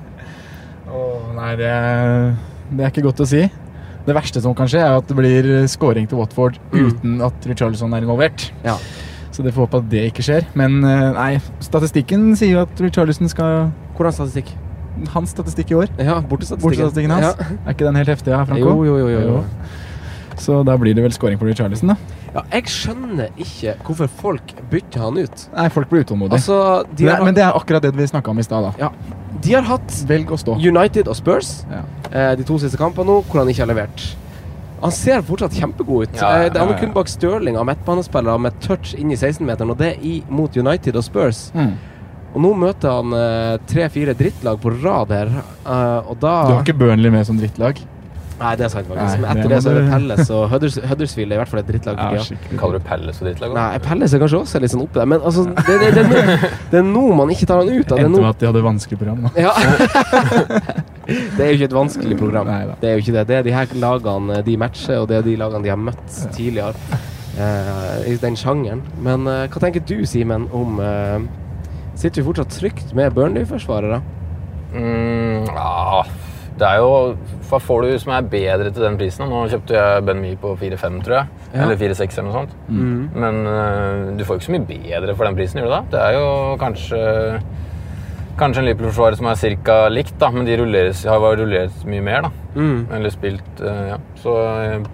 oh, 0.93 1.33
nei, 1.35 1.49
det, 1.59 1.73
det 2.71 2.85
er 2.85 2.93
ikke 2.93 3.03
godt 3.09 3.25
å 3.25 3.27
si. 3.27 3.43
Det 4.07 4.15
verste 4.15 4.39
som 4.41 4.55
kan 4.55 4.69
skje, 4.71 4.79
er 4.79 5.01
at 5.01 5.09
det 5.09 5.17
blir 5.17 5.49
scoring 5.67 6.07
til 6.07 6.21
Watford 6.21 6.55
uten 6.71 7.19
at 7.25 7.49
Richarlison 7.49 7.93
er 7.95 8.07
involvert. 8.07 8.49
ja. 8.63 8.79
Så 9.29 9.43
det 9.45 9.53
får 9.55 9.67
håpe 9.67 9.79
at 9.79 9.85
det 9.87 10.01
ikke 10.09 10.23
skjer. 10.25 10.47
Men 10.59 10.81
eh, 10.83 11.03
nei, 11.15 11.27
statistikken 11.63 12.25
sier 12.35 12.57
jo 12.57 12.63
at 12.65 12.81
Richarlison 12.83 13.29
skal 13.31 13.69
Hvordan 13.95 14.15
statistikk? 14.17 14.49
Hans 15.13 15.31
statistikk 15.31 15.71
i 15.71 15.77
år. 15.79 15.91
Ja. 15.95 16.17
Bortestatistikken 16.27 17.13
hans. 17.13 17.29
Ja. 17.29 17.47
Er 17.61 17.75
ikke 17.75 17.85
den 17.87 17.99
helt 18.01 18.11
heftig, 18.11 18.33
ja, 18.33 18.41
Franco? 18.49 18.73
Jo, 18.83 18.83
jo, 18.89 18.97
jo. 18.99 19.07
jo, 19.13 19.37
jo. 19.37 20.33
Så 20.43 20.59
da 20.67 20.75
blir 20.81 20.97
det 20.97 21.05
vel 21.05 21.15
scoring 21.15 21.39
på 21.39 21.47
Richarlison, 21.47 21.93
da. 21.93 22.18
Ja, 22.35 22.43
jeg 22.53 22.69
skjønner 22.69 23.29
ikke 23.41 23.73
hvorfor 23.87 24.09
folk 24.21 24.53
bytter 24.69 25.01
han 25.07 25.17
ut. 25.17 25.47
Nei, 25.55 25.67
folk 25.73 25.89
blir 25.89 26.03
utålmodige. 26.05 26.37
Altså, 26.37 26.59
de 26.95 27.07
har, 27.09 27.23
men 27.25 27.33
det 27.37 27.43
er 27.43 27.55
akkurat 27.57 27.81
det 27.81 27.93
vi 27.97 28.05
snakka 28.07 28.29
om 28.31 28.39
i 28.39 28.45
stad. 28.45 28.63
da. 28.69 28.73
ja, 28.77 28.91
de 29.41 29.53
har 29.55 29.65
hatt 29.65 29.99
Velg 30.09 30.31
å 30.31 30.37
stå. 30.37 30.57
United 30.61 31.07
og 31.07 31.15
Spurs 31.17 31.63
Ja. 31.71 31.81
eh, 32.11 32.35
de 32.35 32.43
to 32.43 32.57
siste 32.61 32.77
kampene 32.77 33.05
nå, 33.09 33.23
hvor 33.25 33.39
han 33.41 33.49
ikke 33.49 33.65
har 33.65 33.71
levert. 33.73 34.07
Han 34.81 34.91
ser 34.95 35.21
fortsatt 35.27 35.51
kjempegod 35.59 36.07
ut. 36.07 36.15
Ja, 36.21 36.29
ja, 36.29 36.43
Eh, 36.45 36.49
det 36.49 36.55
er 36.55 36.59
han 36.65 36.69
ja, 36.69 36.75
er 36.75 36.79
kun 36.85 36.93
bak 36.93 37.07
Stirling 37.11 37.57
av 37.57 37.65
midtbanespillere 37.67 38.39
med 38.39 38.59
touch 38.63 38.93
inn 38.95 39.11
i 39.11 39.15
16-meteren, 39.17 39.71
og 39.73 39.77
det 39.77 39.97
i, 40.03 40.23
mot 40.29 40.55
United 40.55 40.95
og 40.95 41.03
Spurs. 41.03 41.51
Mm. 41.53 41.73
Og 42.35 42.41
nå 42.45 42.53
møter 42.55 42.91
han 42.93 43.11
eh, 43.17 43.57
tre-fire 43.67 44.13
drittlag 44.13 44.59
på 44.61 44.71
rad 44.83 45.09
her, 45.11 45.27
eh, 45.65 45.99
og 46.07 46.19
da 46.21 46.33
Du 46.47 46.53
har 46.53 46.61
ikke 46.63 46.77
Burnley 46.77 47.09
med 47.11 47.25
som 47.25 47.37
drittlag? 47.41 47.81
Nei, 48.39 48.51
det 48.55 48.65
er 48.65 48.71
sant, 48.71 48.87
faktisk. 48.87 49.19
Men 49.19 49.29
etter 49.33 49.51
det, 49.51 49.59
så 49.63 49.71
er 49.71 49.79
det 49.79 49.85
Pelles 49.91 50.29
og 50.31 50.43
Hudders, 50.53 50.77
Huddersfield 50.89 51.33
er 51.33 51.37
i 51.37 51.41
hvert 51.41 51.51
fall 51.51 51.61
et 51.61 51.67
drittlag. 51.67 51.99
Ja. 52.15 52.23
Kaller 52.61 52.79
du 52.79 52.85
Pelles 52.87 53.19
og 53.19 53.27
drittlag? 53.27 53.55
Nei, 53.57 53.65
Pelles 53.83 54.15
er 54.15 54.23
kanskje 54.23 54.39
også 54.39 54.61
litt 54.63 54.73
sånn 54.73 54.83
oppe 54.85 55.01
der, 55.01 55.09
men 55.11 55.25
altså, 55.27 55.43
det, 55.49 55.75
det, 55.81 55.89
det, 55.97 56.21
er 56.23 56.45
det 56.71 56.79
er 56.79 56.87
nå 56.87 57.03
man 57.19 57.33
ikke 57.33 57.49
tar 57.49 57.63
han 57.63 57.71
ut. 57.73 57.91
av. 57.91 57.99
Endte 58.05 58.23
med 58.23 58.29
at 58.29 58.39
de 58.39 58.49
hadde 58.49 58.63
vanskelig 58.63 59.01
program. 59.01 59.27
da. 59.27 59.33
ja. 59.43 59.53
det 61.37 61.43
er 61.43 61.51
jo 61.51 61.57
ikke 61.59 61.69
et 61.69 61.77
vanskelig 61.79 62.19
program. 62.21 62.51
Nei, 62.51 62.61
Det 62.79 62.91
er 62.91 62.95
jo 62.95 63.03
ikke 63.03 63.15
det. 63.17 63.25
Det 63.27 63.39
er 63.39 63.47
de 63.49 63.55
her 63.57 63.75
lagene 63.83 64.41
de 64.47 64.57
matcher, 64.63 65.01
og 65.01 65.09
det 65.11 65.19
er 65.19 65.27
de 65.27 65.35
lagene 65.43 65.65
de 65.67 65.73
har 65.73 65.81
møtt 65.89 66.21
tidligere 66.35 66.73
uh, 67.39 67.99
i 68.07 68.15
den 68.21 68.39
sjangeren. 68.39 68.85
Men 69.03 69.27
uh, 69.27 69.43
hva 69.51 69.63
tenker 69.65 69.83
du, 69.83 69.97
Simen, 70.07 70.47
om 70.55 70.79
uh, 70.79 71.19
Sitter 71.99 72.21
vi 72.21 72.29
fortsatt 72.29 72.53
trygt 72.55 72.93
med 72.95 73.11
Burnley-forsvarere? 73.11 73.97
Mm, 74.71 75.49
ja, 75.49 76.05
det 76.59 76.67
er 76.67 76.81
jo 76.81 76.89
Hva 77.49 77.59
får 77.63 77.85
du 77.85 77.93
som 78.01 78.11
er 78.15 78.27
bedre 78.29 78.71
til 78.73 78.83
den 78.83 78.97
prisen? 78.99 79.29
Nå 79.31 79.45
kjøpte 79.51 79.77
jeg 79.77 80.03
Ben 80.07 80.19
Mi 80.21 80.33
på 80.39 80.51
4-5, 80.59 80.99
tror 81.05 81.15
jeg. 81.15 81.31
Ja. 81.53 81.63
Eller 81.63 81.79
4-6 81.79 82.19
eller 82.19 82.27
noe 82.27 82.35
sånt. 82.35 82.57
Mm. 82.67 82.99
Men 83.23 83.39
uh, 83.47 84.11
du 84.19 84.21
får 84.25 84.35
jo 84.35 84.41
ikke 84.41 84.49
så 84.49 84.55
mye 84.57 84.67
bedre 84.69 85.15
for 85.15 85.29
den 85.29 85.39
prisen, 85.39 85.61
gjør 85.61 85.69
du 85.69 85.73
det? 85.73 85.81
Det 85.95 86.03
er 86.03 86.19
jo 86.19 86.27
kanskje 86.61 87.01
Kanskje 88.39 88.61
en 88.61 88.69
Liverpool-forsvarer 88.69 89.17
som 89.19 89.27
er 89.27 89.55
ca. 89.67 89.73
likt, 89.91 90.13
da, 90.21 90.29
men 90.31 90.45
de 90.47 90.55
rulleres, 90.61 91.01
har 91.03 91.19
rullert 91.19 91.81
mye 91.89 92.03
mer. 92.05 92.29
da. 92.29 92.29
Mm. 92.55 92.85
Eller 92.95 93.11
spilt 93.11 93.63
uh, 93.63 93.81
Ja, 93.89 93.97
så 94.21 94.35
øh, 94.45 94.87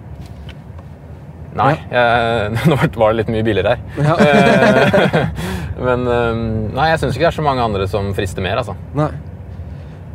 Nei, 1.56 1.70
jeg, 1.88 2.56
nå 2.68 2.76
var 2.98 3.14
det 3.14 3.20
litt 3.20 3.30
mye 3.32 3.46
billigere 3.46 3.76
her. 3.76 3.86
Ja. 4.02 4.16
Eh, 5.76 5.82
men 5.86 6.04
Nei, 6.72 6.90
jeg 6.90 6.98
syns 7.02 7.16
ikke 7.16 7.26
det 7.26 7.30
er 7.30 7.36
så 7.38 7.44
mange 7.44 7.64
andre 7.64 7.86
som 7.90 8.10
frister 8.16 8.44
mer, 8.44 8.62
altså. 8.62 8.74
Nei. 8.96 9.10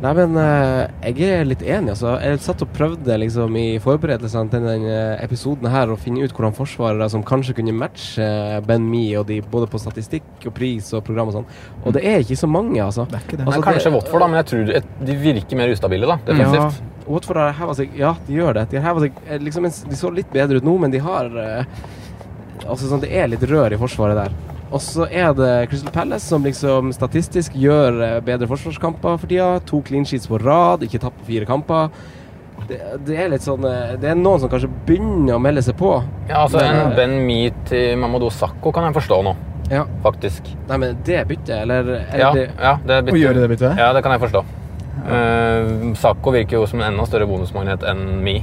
Nei, 0.02 0.10
men 0.18 0.34
eh, 0.40 1.12
jeg 1.12 1.28
er 1.30 1.44
litt 1.46 1.60
enig, 1.62 1.92
altså. 1.92 2.16
Jeg 2.18 2.40
satt 2.42 2.64
og 2.64 2.72
prøvde 2.74 3.14
liksom 3.22 3.54
i 3.60 3.66
forberedelsene 3.82 4.50
til 4.50 4.64
denne 4.66 4.96
episoden 5.22 5.68
her 5.70 5.92
å 5.94 5.98
finne 6.00 6.24
ut 6.26 6.34
hvordan 6.34 6.56
forsvarere 6.56 7.06
som 7.12 7.22
kanskje 7.26 7.54
kunne 7.60 7.74
matche 7.76 8.24
eh, 8.26 8.56
Ben 8.66 8.82
Mi 8.82 9.04
og 9.20 9.28
de, 9.30 9.38
både 9.52 9.68
på 9.70 9.78
statistikk 9.78 10.48
og 10.50 10.56
pris 10.56 10.90
og 10.98 11.04
program 11.06 11.30
og 11.30 11.38
sånn. 11.38 11.46
Og 11.84 11.94
det 11.94 12.02
er 12.10 12.24
ikke 12.26 12.40
så 12.40 12.50
mange, 12.50 12.80
altså. 12.82 13.06
Det 13.12 13.20
er 13.20 13.28
ikke 13.28 13.38
det. 13.38 13.46
Altså, 13.46 13.60
Nei, 13.60 13.66
kanskje 13.68 13.90
det- 13.92 13.94
Watford, 14.00 14.24
da, 14.24 14.30
men 14.32 14.40
jeg 14.42 14.50
tror 14.50 15.06
de 15.12 15.18
virker 15.22 15.62
mer 15.62 15.76
ustabile 15.76 16.10
da, 16.10 16.18
defensivt. 16.26 16.82
Ja, 16.82 17.06
Watford 17.12 17.42
har 17.44 17.56
heva 17.58 17.74
seg 17.78 17.94
Ja, 17.98 18.12
de 18.26 18.40
gjør 18.40 18.58
det. 18.58 18.68
De, 18.74 18.82
seg, 19.06 19.22
eh, 19.28 19.38
liksom, 19.42 19.70
de 19.90 20.02
så 20.02 20.10
litt 20.14 20.34
bedre 20.34 20.58
ut 20.58 20.66
nå, 20.66 20.80
men 20.82 20.90
de 20.90 20.98
har 21.02 21.30
eh, 21.46 21.64
Altså 22.62 22.86
sånn, 22.86 23.00
Det 23.02 23.10
er 23.10 23.26
litt 23.30 23.42
rør 23.42 23.74
i 23.74 23.78
forsvaret 23.78 24.18
der. 24.18 24.34
Og 24.72 24.80
så 24.80 25.04
er 25.12 25.34
det 25.36 25.50
Crystal 25.68 25.92
Palace 25.92 26.24
som 26.24 26.44
liksom 26.46 26.92
statistisk 26.96 27.54
gjør 27.60 27.98
eh, 28.06 28.18
bedre 28.24 28.48
forsvarskamper 28.48 29.18
for 29.20 29.28
tida. 29.28 29.50
To 29.68 29.82
clean 29.84 30.06
sheets 30.08 30.30
på 30.30 30.40
rad, 30.40 30.84
ikke 30.86 31.00
tapt 31.02 31.18
på 31.20 31.28
fire 31.28 31.48
kamper. 31.48 31.92
Det, 32.68 32.78
det 33.06 33.16
er 33.18 33.30
litt 33.32 33.42
sånn 33.42 33.64
eh, 33.66 33.94
Det 34.00 34.12
er 34.12 34.18
noen 34.18 34.38
som 34.38 34.50
kanskje 34.52 34.70
begynner 34.86 35.36
å 35.36 35.42
melde 35.42 35.64
seg 35.66 35.76
på. 35.80 35.96
Ja, 36.30 36.44
altså 36.44 36.60
Men, 36.62 36.78
En 36.78 36.92
eh, 36.92 36.96
Ben 36.96 37.16
Mi 37.26 37.40
til 37.68 37.98
Mamadou 38.00 38.30
Sakko 38.32 38.72
kan 38.72 38.86
jeg 38.88 38.96
forstå 39.00 39.20
nå, 39.26 39.34
Ja. 39.72 39.84
faktisk. 40.04 40.48
Nei, 40.70 40.78
men 40.80 40.96
det 41.04 41.18
er 41.20 41.28
bytte, 41.28 41.60
eller 41.66 41.92
er 41.98 42.18
Ja, 42.22 42.32
det 42.36 42.48
ja 42.54 42.74
det 42.86 42.98
er 43.00 43.12
Å 43.12 43.22
gjøre 43.24 43.44
det 43.44 43.52
byttet? 43.52 43.78
Ja, 43.82 43.92
det 43.96 44.04
kan 44.06 44.16
jeg 44.16 44.24
forstå. 44.24 44.44
Uh, 45.02 45.92
Sakko 45.98 46.30
virker 46.30 46.60
jo 46.60 46.66
som 46.70 46.80
en 46.80 46.92
enda 46.92 47.04
større 47.08 47.26
bonusmagnet 47.26 47.82
enn 47.90 48.04
Mi. 48.22 48.36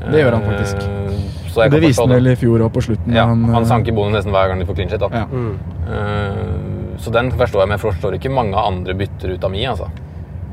Det 0.00 0.22
gjør 0.22 0.36
han 0.38 0.46
faktisk. 0.48 0.84
Eh, 0.86 1.16
så 1.50 1.64
jeg 1.64 1.72
Det 1.74 1.80
viste 1.82 2.04
han 2.04 2.14
vel 2.14 2.30
i 2.30 2.36
fjor 2.38 2.64
òg, 2.64 2.70
på 2.72 2.84
slutten. 2.86 3.14
Ja, 3.16 3.26
han, 3.30 3.42
han 3.44 3.64
sank 3.64 3.72
sanker 3.86 3.96
bonus 3.96 4.16
nesten 4.20 4.34
hver 4.34 4.52
gang 4.52 4.62
de 4.62 4.68
får 4.68 4.78
clean 4.78 4.92
shit. 4.92 5.02
Da. 5.02 5.10
ja. 5.12 5.26
mm. 5.26 5.58
Eh, 5.90 6.96
så 7.00 7.12
den 7.14 7.32
forstår 7.32 7.64
jeg, 7.64 7.70
men 7.70 7.76
jeg 7.78 7.84
forstår 7.86 8.16
ikke 8.18 8.32
mange 8.32 8.60
andre 8.60 8.94
bytter 8.94 9.34
ut 9.34 9.44
av 9.44 9.52
Mi. 9.52 9.64
altså. 9.66 9.90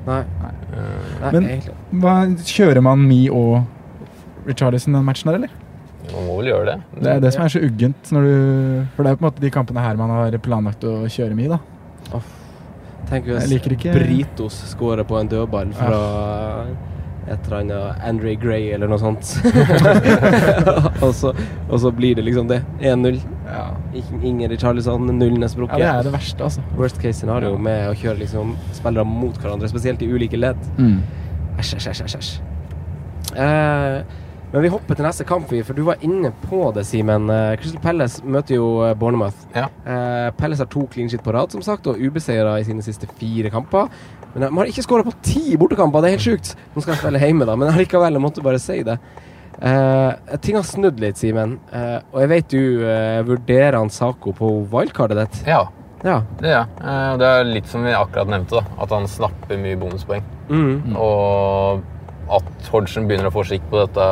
Nei. 0.07 0.21
Eh, 0.23 1.21
Nei 1.21 1.31
Men- 1.31 2.01
Hva, 2.01 2.17
kjører 2.47 2.81
man 2.83 3.07
Mi 3.07 3.27
og 3.29 3.63
Richarlison 4.47 4.93
den 4.95 5.03
matchen 5.07 5.31
der, 5.31 5.41
eller? 5.41 5.55
man 6.13 6.23
må 6.23 6.37
vel 6.39 6.51
gjøre 6.53 6.65
det. 6.65 6.75
Det 7.03 7.11
er 7.11 7.19
det 7.19 7.33
som 7.35 7.43
er 7.43 7.51
så 7.51 7.59
uggent. 7.59 8.11
Når 8.15 8.27
du, 8.27 8.35
for 8.95 9.03
det 9.03 9.09
er 9.09 9.15
jo 9.15 9.19
på 9.19 9.25
en 9.25 9.27
måte 9.27 9.43
de 9.43 9.51
kampene 9.51 9.83
her 9.83 9.97
man 9.99 10.13
har 10.13 10.37
planlagt 10.43 10.85
å 10.87 11.01
kjøre 11.11 11.35
Mi, 11.35 11.49
da. 11.51 11.59
Tenk 13.07 13.27
Jeg 13.29 13.47
hvis 13.47 13.83
Britos 13.95 14.57
scorer 14.73 15.07
på 15.07 15.19
en 15.19 15.29
dødball 15.31 15.71
fra 15.75 15.99
et 17.27 17.47
eller 17.47 17.57
annet 17.59 18.03
Andre 18.07 18.35
Gray 18.39 18.69
eller 18.75 18.89
noe 18.91 18.99
sånt. 19.01 19.33
og, 21.05 21.11
så, 21.15 21.33
og 21.67 21.81
så 21.83 21.91
blir 21.95 22.15
det 22.17 22.23
liksom 22.27 22.47
det. 22.51 22.61
1-0. 22.79 23.19
Ja. 23.47 23.65
Ingen 24.21 24.49
Richarlison, 24.51 25.07
nullene 25.07 25.47
ja, 25.47 25.51
sprukket. 25.51 25.81
det 25.83 25.89
er 25.91 26.07
det 26.07 26.13
verste, 26.15 26.47
altså. 26.47 26.63
Worst 26.79 27.01
case 27.03 27.19
scenario 27.21 27.57
med 27.59 27.89
å 27.91 27.95
kjøre 27.97 28.21
liksom 28.23 28.55
spillere 28.75 29.07
mot 29.07 29.35
hverandre, 29.41 29.69
spesielt 29.71 30.03
i 30.03 30.09
ulike 30.11 30.39
ledd. 30.39 30.61
Mm. 30.79 31.01
Æsj, 31.57 31.75
æsj, 31.79 31.89
æsj, 31.93 32.05
æsj, 32.07 32.17
æsj. 32.21 32.31
Eh, 34.47 34.53
men 34.53 34.63
vi 34.63 34.69
hopper 34.71 34.95
til 34.95 35.05
neste 35.05 35.25
kamp, 35.27 35.49
for 35.51 35.73
du 35.77 35.83
var 35.83 35.97
inne 36.05 36.31
på 36.47 36.71
det, 36.75 36.85
Simen. 36.87 37.29
Eh, 37.29 37.55
Crystal 37.59 37.81
Palace 37.83 38.23
møter 38.23 38.55
jo 38.57 38.67
eh, 38.87 38.93
Bournemouth. 38.95 39.45
Ja. 39.55 39.67
Eh, 39.85 40.29
Palace 40.39 40.63
har 40.63 40.69
to 40.71 40.87
clean 40.93 41.09
shit 41.11 41.23
på 41.25 41.33
rad, 41.35 41.51
som 41.51 41.61
sagt, 41.65 41.87
og 41.91 41.99
ubeseira 41.99 42.57
i 42.59 42.63
sine 42.67 42.81
siste 42.85 43.07
fire 43.19 43.51
kamper. 43.53 43.89
Men 44.33 44.45
de 44.47 44.51
har 44.59 44.69
ikke 44.71 44.83
skåra 44.85 45.03
på 45.07 45.15
ti 45.25 45.55
bortekamper, 45.57 46.01
det 46.03 46.09
er 46.11 46.17
helt 46.17 46.27
sjukt. 46.27 46.53
Nå 46.75 46.81
skal 46.83 46.93
jeg 46.95 47.01
spille 47.03 47.21
hjemme, 47.23 47.47
da, 47.49 47.55
men 47.59 47.69
allikevel, 47.73 48.13
jeg 48.17 48.23
måtte 48.23 48.43
bare 48.45 48.59
si 48.61 48.79
det. 48.87 48.97
Eh, 49.57 50.37
ting 50.43 50.55
har 50.59 50.63
snudd 50.67 50.99
litt, 51.01 51.17
Simen. 51.17 51.57
Eh, 51.73 51.97
og 52.13 52.21
jeg 52.21 52.29
vet 52.35 52.51
du 52.53 52.85
eh, 52.85 53.19
vurderer 53.25 53.79
han 53.79 53.89
Sako 53.89 54.35
på 54.37 54.51
wildcardet 54.71 55.23
ditt. 55.23 55.43
Ja, 55.49 55.63
Ja. 56.05 56.19
det 56.39 56.45
gjør 56.51 56.59
jeg. 56.59 56.67
Eh, 56.85 57.13
det 57.17 57.27
er 57.33 57.47
litt 57.49 57.67
som 57.71 57.83
vi 57.87 57.95
akkurat 57.97 58.29
nevnte, 58.29 58.59
da, 58.61 58.81
at 58.85 58.91
han 58.93 59.07
snapper 59.09 59.57
mye 59.57 59.79
bonuspoeng. 59.81 60.21
Mm. 60.53 60.93
Og 60.95 61.81
at 62.29 62.69
Hodgson 62.71 63.07
begynner 63.07 63.29
å 63.29 63.33
få 63.33 63.43
skikk 63.47 63.63
på 63.71 63.79
dette 63.85 64.05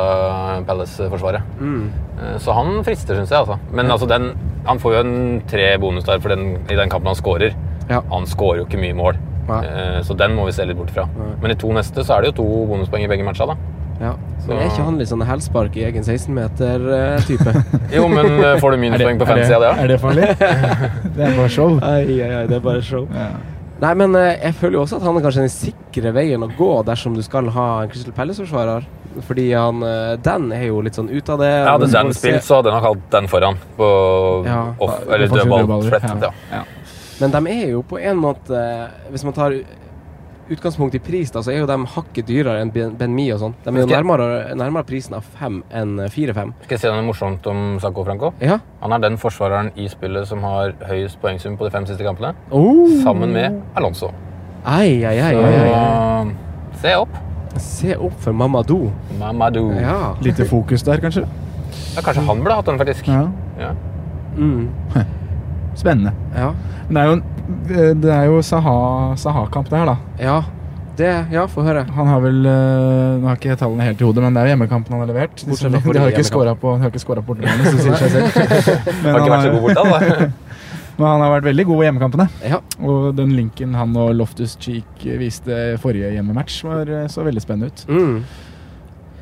Palace-forsvaret. 0.66 1.42
Mm. 1.60 1.90
Eh, 2.20 2.36
Så 2.42 2.52
han 2.56 2.82
frister, 2.84 3.14
syns 3.18 3.30
jeg. 3.30 3.38
altså. 3.38 3.58
Men 3.72 3.90
altså, 3.90 4.08
den, 4.08 4.30
han 4.66 4.78
får 4.82 4.94
jo 4.94 5.00
en 5.04 5.42
tre 5.48 5.76
bonus 5.78 6.04
der 6.04 6.18
for 6.20 6.28
den, 6.34 6.56
i 6.70 6.74
den 6.78 6.88
kampen 6.92 7.06
han 7.12 7.18
skårer. 7.18 7.54
Ja. 7.90 8.00
Han 8.10 8.26
skårer 8.26 8.62
jo 8.62 8.66
ikke 8.66 8.80
mye 8.82 8.94
mål, 8.98 9.18
Nei. 9.46 9.60
Eh, 9.64 10.00
så 10.02 10.16
den 10.18 10.32
må 10.34 10.44
vi 10.48 10.52
se 10.56 10.64
litt 10.66 10.76
bort 10.76 10.90
fra. 10.90 11.04
Nei. 11.14 11.32
Men 11.42 11.52
i 11.52 11.54
to 11.54 11.68
neste 11.76 12.02
så 12.02 12.16
er 12.16 12.22
det 12.26 12.32
jo 12.32 12.38
to 12.42 12.46
bonuspoeng 12.72 13.04
i 13.04 13.10
begge 13.12 13.22
matcha. 13.24 13.46
da. 13.46 13.54
ja. 14.00 14.14
Så- 14.42 14.48
Men 14.48 14.58
er 14.58 14.70
ikke 14.70 14.84
han 14.84 14.98
litt 14.98 15.08
sånn 15.08 15.22
hælspark 15.26 15.76
i 15.76 15.84
egen 15.86 16.02
16-meter-type? 16.02 17.52
Jo, 17.96 18.08
men 18.08 18.26
eh, 18.42 18.56
får 18.60 18.70
du 18.72 18.76
minuspoeng 18.84 19.18
på 19.18 19.26
av 19.28 19.36
det? 19.38 19.70
er 19.84 19.86
det 19.88 20.00
farlig? 20.00 20.28
det 21.16 21.24
er 21.28 21.36
bare 21.36 21.48
show. 21.48 21.78
Ai, 21.82 22.02
ai, 22.22 22.30
ai, 22.40 22.46
det 22.50 22.56
er 22.56 22.60
bare 22.64 22.82
show. 22.82 23.06
Ja. 23.14 23.28
Nei, 23.82 23.90
men 24.00 24.14
eh, 24.16 24.38
jeg 24.40 24.56
føler 24.56 24.78
jo 24.78 24.82
også 24.86 24.96
at 25.00 25.04
han 25.04 25.18
er 25.18 25.24
kanskje 25.26 25.42
den 25.44 25.52
sikre 25.52 26.12
veien 26.16 26.44
å 26.46 26.48
gå 26.56 26.70
dersom 26.88 27.16
du 27.16 27.20
skal 27.24 27.50
ha 27.52 27.66
en 27.82 27.90
Crystal 27.92 28.14
Palace-forsvarer. 28.16 28.86
Fordi 29.26 29.46
han 29.52 29.82
eh, 29.84 30.14
Dan 30.24 30.48
er 30.52 30.66
jo 30.70 30.80
litt 30.84 30.96
sånn 30.96 31.10
ut 31.12 31.28
av 31.32 31.40
det. 31.42 31.50
Ja, 31.52 31.74
Hadde 31.74 31.90
Dan 31.92 32.12
spilt, 32.16 32.44
så 32.44 32.58
hadde 32.58 32.72
jeg 32.72 32.78
nok 32.78 32.86
hatt 32.88 33.10
den 33.16 33.28
foran 33.32 33.60
på 33.76 33.88
Ja. 34.48 34.62
off, 34.80 34.96
eller 35.08 35.28
dødball 35.28 35.90
ja. 35.92 36.00
Ja. 36.22 36.32
Ja. 36.52 36.62
Men 37.20 37.32
de 37.32 37.42
er 37.52 37.68
jo 37.72 37.80
på 37.88 37.96
en 37.96 38.18
måte 38.20 38.58
Hvis 39.08 39.24
man 39.24 39.32
tar 39.32 39.54
utgangspunkt 40.50 40.94
i 40.94 41.00
pris, 41.02 41.30
da, 41.34 41.40
så 41.42 41.50
er 41.52 41.58
jo 41.60 41.66
de 41.66 41.76
hakket 41.94 42.26
dyrere 42.28 42.60
enn 42.62 42.70
Ben 42.72 43.14
Mi 43.14 43.28
og 43.34 43.40
sånn. 43.42 43.54
De 43.64 43.72
er 43.72 43.80
jo 43.82 43.86
nærmere, 43.90 44.54
nærmere 44.58 44.86
prisen 44.88 45.14
av 45.18 45.24
fem 45.38 45.62
enn 45.74 45.96
fire-fem. 46.12 46.52
Skal 46.64 46.76
jeg 46.76 46.80
si 46.84 46.92
noe 46.92 47.02
morsomt 47.06 47.46
om 47.50 47.78
Sacco 47.82 48.04
Franco? 48.06 48.32
Ja. 48.40 48.58
Han 48.82 48.92
er 48.96 49.02
den 49.06 49.18
forsvareren 49.18 49.72
i 49.76 49.88
spillet 49.92 50.28
som 50.30 50.42
har 50.46 50.72
høyest 50.86 51.20
poengsum 51.22 51.56
på 51.58 51.66
de 51.66 51.74
fem 51.74 51.86
siste 51.88 52.04
kampene, 52.06 52.34
Oh. 52.50 52.86
sammen 53.02 53.32
med 53.32 53.60
Alonso. 53.74 54.12
Ai, 54.64 55.04
ai, 55.04 55.18
ai, 55.20 55.34
ai, 55.34 55.54
ai. 55.72 56.34
Så 56.76 56.80
se 56.82 56.94
opp. 56.96 57.18
Se 57.58 57.94
opp 57.96 58.16
for 58.20 58.32
Mamadou. 58.32 58.90
Mamadou. 59.18 59.70
Ja. 59.72 59.80
Ja. 59.80 60.14
Lite 60.22 60.44
fokus 60.44 60.82
der, 60.82 61.00
kanskje. 61.00 61.26
kanskje 61.96 62.22
han 62.26 62.42
burde 62.42 62.54
hatt 62.58 62.66
den, 62.66 62.78
faktisk. 62.78 63.06
Ja. 63.08 63.28
Ja. 63.58 63.70
Mm. 64.36 64.68
Spennende. 65.76 66.12
Ja. 66.34 66.52
Men 66.88 66.94
det 66.94 67.02
er 67.02 67.06
jo, 67.06 67.16
en- 67.16 68.00
det 68.00 68.12
er 68.12 68.24
jo 68.30 68.38
Saha- 68.42 69.16
Saha-kamp, 69.20 69.68
det 69.70 69.78
her, 69.78 69.86
da. 69.86 69.96
Ja. 70.18 70.36
Det 70.96 71.10
Ja, 71.30 71.42
få 71.46 71.60
høre. 71.62 71.82
Han 71.92 72.06
har 72.08 72.20
vel 72.24 72.38
øh, 72.48 73.20
Nå 73.20 73.26
har 73.28 73.36
ikke 73.36 73.56
tallene 73.60 73.84
helt 73.84 74.00
i 74.00 74.04
hodet, 74.06 74.22
men 74.24 74.32
det 74.32 74.40
er 74.40 74.46
jo 74.46 74.52
hjemmekampen 74.56 74.94
han 74.96 75.02
har 75.04 75.10
levert. 75.10 75.34
De, 75.42 75.50
Bortsett 75.50 75.72
de, 75.74 75.92
de, 75.92 75.98
har 76.00 76.08
ikke 76.08 76.24
scora 76.24 76.54
på, 76.56 76.70
Han 76.72 76.80
har 76.80 76.88
ikke 76.88 77.02
scora 77.04 77.20
på 77.20 77.34
bortebane, 77.34 77.68
så 77.68 77.82
sier 77.84 77.98
seg 78.00 78.10
selv. 78.14 78.30
Men 79.04 79.12
Har 79.12 79.20
ikke 79.20 79.28
han 79.28 79.34
vært 79.34 79.44
så 79.44 79.52
god 79.52 79.62
borte, 79.66 79.84
da. 79.84 80.30
Men 80.96 81.06
han 81.10 81.20
har 81.20 81.30
vært 81.34 81.44
veldig 81.50 81.66
god 81.68 81.82
i 81.82 81.86
hjemmekampene. 81.90 82.26
Ja. 82.48 82.58
Og 82.80 83.10
den 83.18 83.34
linken 83.36 83.74
han 83.76 83.92
og 84.00 84.14
Loftus 84.16 84.56
Cheek 84.56 85.04
viste 85.20 85.76
forrige 85.82 86.14
hjemmematch, 86.16 86.62
var, 86.64 86.88
eh, 86.88 87.04
så 87.12 87.20
veldig 87.26 87.42
spennende 87.44 87.68
ut. 87.68 87.84
Mm. 87.92 88.22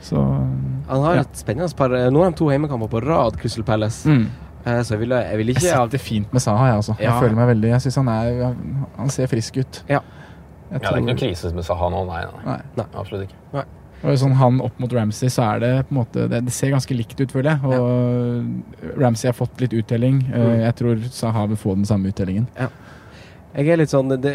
Så 0.04 0.20
Han 0.20 1.00
har 1.02 1.14
Ja. 1.16 1.20
et 1.26 1.34
spennende 1.42 1.74
par 1.74 1.88
Nå 1.88 2.22
har 2.22 2.30
de 2.30 2.36
to 2.38 2.50
hjemmekamper 2.54 2.88
på 2.92 3.02
rad, 3.02 3.36
Crystal 3.40 3.64
Palace. 3.64 4.06
mm. 4.06 4.28
Eh, 4.66 4.80
Så 4.82 4.94
jeg 4.94 5.00
vil, 5.00 5.10
jeg 5.10 5.36
vil 5.38 5.46
Jeg 5.46 5.56
ikke 5.56 5.68
setter 5.68 5.98
fint 5.98 6.32
med 6.32 6.40
Saha, 6.40 6.66
jeg 6.70 6.76
også. 6.80 6.96
Jeg 7.00 7.12
føler 7.20 7.34
meg 7.36 7.48
veldig 7.56 7.68
Jeg 7.74 7.80
syns 7.84 7.96
han 7.96 8.08
er 8.08 8.54
Han 8.96 9.08
ser 9.10 9.26
frisk 9.26 9.56
ut. 9.60 9.82
Ja. 9.88 10.00
Jeg 10.00 10.00
Ja, 10.00 10.00
det 10.00 10.74
er 10.74 10.78
ikke 10.78 10.94
tror- 10.94 11.06
noen 11.06 11.18
krise 11.18 11.54
med 11.54 11.64
Saha 11.64 11.88
nå, 11.90 12.06
nei. 12.06 12.24
nei. 12.46 12.60
Nei. 12.76 12.86
Absolutt 12.94 13.28
ikke. 13.28 13.64
Og 14.04 14.18
sånn 14.18 14.32
Han 14.34 14.60
opp 14.60 14.78
mot 14.80 14.92
Ramsey, 14.92 15.28
så 15.28 15.42
er 15.54 15.58
det 15.60 15.88
på 15.88 15.92
en 15.92 15.98
måte 16.04 16.28
Det, 16.28 16.44
det 16.44 16.52
ser 16.52 16.70
ganske 16.70 16.96
likt 16.96 17.20
ut, 17.20 17.30
føler 17.32 17.50
jeg. 17.54 17.64
Og 17.64 18.98
Ramsey 19.00 19.28
har 19.28 19.32
fått 19.34 19.60
litt 19.60 19.72
uttelling. 19.72 20.22
Eh, 20.32 20.38
Mm. 20.38 20.60
Jeg 20.64 20.74
tror 20.76 21.04
Saha 21.10 21.46
vil 21.48 21.56
få 21.56 21.74
den 21.74 21.84
samme 21.84 22.08
uttellingen. 22.12 22.46
Jeg 23.54 23.68
er 23.70 23.78
litt 23.78 23.92
sånn 23.92 24.08
det, 24.18 24.32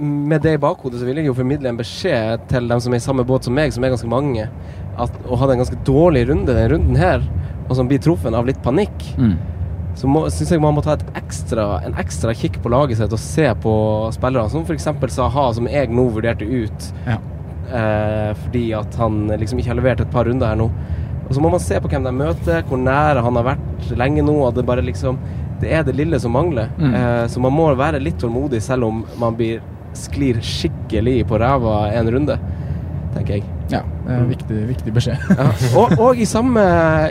Med 0.00 0.40
det 0.44 0.54
i 0.56 0.60
bakhodet 0.62 1.00
så 1.02 1.04
vil 1.08 1.18
jeg 1.20 1.26
jo 1.28 1.34
formidle 1.36 1.68
en 1.68 1.76
beskjed 1.80 2.46
til 2.48 2.68
dem 2.70 2.80
som 2.80 2.94
er 2.96 3.00
i 3.02 3.04
samme 3.04 3.24
båt 3.28 3.44
som 3.44 3.52
meg, 3.56 3.74
som 3.74 3.84
er 3.84 3.92
ganske 3.92 4.08
mange, 4.08 4.46
at 4.98 5.18
å 5.28 5.36
ha 5.36 5.48
en 5.52 5.60
ganske 5.60 5.76
dårlig 5.84 6.24
runde 6.30 6.54
den 6.56 6.70
runden 6.72 6.96
her, 6.96 7.20
og 7.68 7.76
som 7.76 7.88
blir 7.90 8.00
truffet 8.00 8.32
av 8.34 8.46
litt 8.48 8.62
panikk, 8.64 9.04
så 9.98 10.06
syns 10.30 10.50
jeg 10.54 10.60
man 10.62 10.74
må 10.76 10.82
ta 10.82 10.94
et 10.94 11.04
ekstra, 11.18 11.82
en 11.84 11.94
ekstra 12.00 12.32
kikk 12.34 12.60
på 12.62 12.70
laget 12.70 12.96
sitt 13.00 13.12
og 13.12 13.18
se 13.20 13.48
på 13.62 13.72
spillerne, 14.14 14.48
som 14.50 14.62
f.eks. 14.64 14.88
Saha, 15.14 15.52
som 15.54 15.66
jeg 15.68 15.90
nå 15.90 16.08
vurderte 16.14 16.46
ut 16.48 16.92
Ja. 17.06 17.18
eh, 17.68 18.32
fordi 18.44 18.72
at 18.78 18.94
han 18.96 19.26
liksom 19.28 19.58
ikke 19.58 19.68
har 19.74 19.80
levert 19.80 20.00
et 20.00 20.10
par 20.10 20.24
runder 20.24 20.46
her 20.48 20.56
nå. 20.56 20.70
Og 21.28 21.34
så 21.34 21.40
må 21.44 21.50
man 21.50 21.60
se 21.60 21.76
på 21.80 21.88
hvem 21.90 22.04
de 22.06 22.12
møter, 22.16 22.62
hvor 22.64 22.78
nære 22.80 23.20
han 23.22 23.36
har 23.36 23.44
vært 23.44 23.90
lenge 23.98 24.22
nå. 24.24 24.38
og 24.46 24.54
Det 24.54 24.64
bare 24.64 24.80
liksom 24.86 25.18
Det 25.60 25.72
er 25.74 25.84
det 25.86 25.96
lille 25.98 26.20
som 26.20 26.34
mangler. 26.34 26.70
Mm. 26.78 26.94
Eh, 26.94 27.26
så 27.32 27.42
man 27.42 27.54
må 27.54 27.68
være 27.78 28.00
litt 28.02 28.18
tålmodig 28.20 28.62
selv 28.62 28.88
om 28.88 29.04
man 29.20 29.36
blir 29.38 29.60
sklir 29.98 30.38
skikkelig 30.44 31.22
på 31.28 31.38
ræva 31.40 31.88
en 31.96 32.10
runde, 32.14 32.36
tenker 33.14 33.38
jeg. 33.38 33.46
Ja, 33.72 33.82
det 34.06 34.14
er 34.14 34.20
en 34.22 34.30
viktig, 34.30 34.60
viktig 34.68 34.94
beskjed. 34.96 35.24
Ja. 35.36 35.48
Og, 35.76 35.92
og 35.98 36.16
i, 36.16 36.24
samme, 36.28 36.62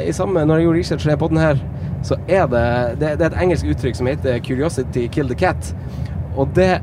i 0.02 0.14
samme 0.16 0.42
Når 0.48 0.58
jeg 0.58 0.66
gjorde 0.66 0.80
research 0.80 1.06
til 1.06 1.20
podden 1.22 1.38
her, 1.42 1.60
så 2.06 2.18
er 2.26 2.48
det, 2.50 2.64
det 3.02 3.12
Det 3.20 3.28
er 3.28 3.30
et 3.30 3.42
engelsk 3.44 3.70
uttrykk 3.74 4.00
som 4.00 4.10
heter 4.10 4.40
'curiosity 4.40 5.08
kill 5.12 5.30
the 5.30 5.38
cat'. 5.38 5.74
Og 6.38 6.50
det 6.56 6.82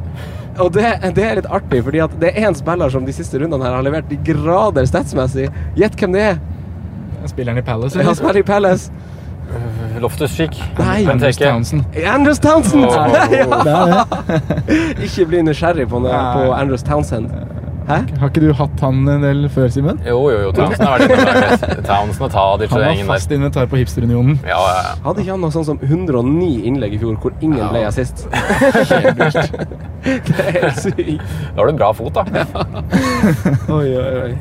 og 0.59 0.71
det, 0.73 0.87
det 1.17 1.25
er 1.27 1.39
litt 1.41 1.51
artig, 1.51 1.81
fordi 1.83 1.99
at 2.05 2.13
det 2.23 2.31
er 2.31 2.47
en 2.47 2.55
spiller 2.55 2.93
som 2.93 3.07
de 3.07 3.15
siste 3.15 3.39
rundene 3.43 3.67
her 3.67 3.75
har 3.75 3.83
levert 3.83 4.07
de 4.11 4.19
grader 4.23 4.87
statsmessig. 4.87 5.49
Gjett 5.75 5.97
hvem 5.99 6.15
det 6.15 6.23
er? 6.29 6.39
Spilleren 7.27 7.59
i 7.59 7.65
Palace, 7.67 7.99
Ja, 7.99 8.15
spiller 8.15 8.39
i 8.39 8.47
Palace. 8.47 8.93
Loftus-Cheek. 10.01 10.63
Nei, 10.79 11.07
Anders 11.11 11.37
Townsend. 11.37 11.85
Anders 12.07 12.39
Townsend! 12.39 12.85
Oh. 12.85 14.05
Ikke 15.05 15.27
bli 15.31 15.43
nysgjerrig 15.47 15.87
på, 15.91 15.99
Nei. 16.05 16.11
på 16.35 16.41
Anders 16.57 16.83
Townsend. 16.87 17.29
Hæ? 17.85 17.99
Har 18.17 18.31
ikke 18.31 18.41
du 18.41 18.49
hatt 18.57 18.81
han 18.81 19.03
en 19.13 19.21
del 19.21 19.45
før, 19.53 19.67
Simen? 19.69 19.99
Jo, 20.09 20.17
jo, 20.33 20.39
jo. 20.47 20.53
Townsend 20.57 20.89
har 20.89 21.03
vært. 21.05 21.85
Townsend 21.85 22.25
og 22.25 22.31
Tadic 22.33 22.73
og 22.73 22.79
Han 22.79 22.87
var 22.87 22.95
der. 22.97 23.05
fast 23.11 23.29
inventar 23.37 23.67
på 23.69 23.77
Hipsterunionen. 23.77 24.39
Ja, 24.49 24.57
ja, 24.57 24.79
ja. 24.87 24.95
Hadde 25.05 25.21
ikke 25.21 25.35
han 25.35 25.43
noe 25.45 25.53
sånn 25.53 25.67
som 25.69 25.77
109 25.85 26.65
innlegg 26.71 26.97
i 26.97 26.99
fjor, 27.03 27.13
hvor 27.21 27.33
ingen 27.45 27.61
Ja. 27.61 27.69
ble 27.75 27.85
assist? 27.91 28.25
det 28.33 28.41
er 30.39 30.49
helt 30.63 30.81
sykt. 30.81 31.21
Da 31.55 31.61
har 31.61 31.67
du 31.69 31.73
bra 31.77 31.93
fot, 31.93 32.17
da. 32.17 32.25
Oi, 33.69 33.89
oi, 34.01 34.17
oi. 34.25 34.33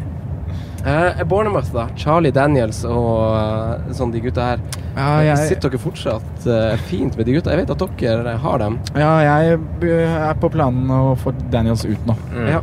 Eh, 0.86 1.24
Bournemouth, 1.24 1.70
da. 1.72 1.86
Charlie 1.96 2.32
Daniels 2.36 2.82
og 2.84 3.38
eh, 3.38 3.94
sånn 3.96 4.12
de 4.12 4.20
gutta 4.24 4.50
her. 4.52 4.64
Ja, 4.98 5.06
jeg, 5.24 5.48
Sitter 5.54 5.72
dere 5.72 5.80
fortsatt 5.82 6.44
uh, 6.46 6.74
fint 6.90 7.16
med 7.18 7.26
de 7.26 7.38
gutta? 7.38 7.54
Jeg 7.56 7.64
vet 7.64 7.72
at 7.74 7.96
dere 8.02 8.34
har 8.44 8.60
dem. 8.62 8.76
ja, 9.00 9.14
jeg 9.24 9.56
er 9.88 10.36
på 10.42 10.52
planen 10.54 10.92
å 10.94 11.16
få 11.18 11.32
Daniels 11.54 11.86
ut 11.88 12.04
nå. 12.06 12.18
Mm. 12.34 12.50
Ja. 12.52 12.60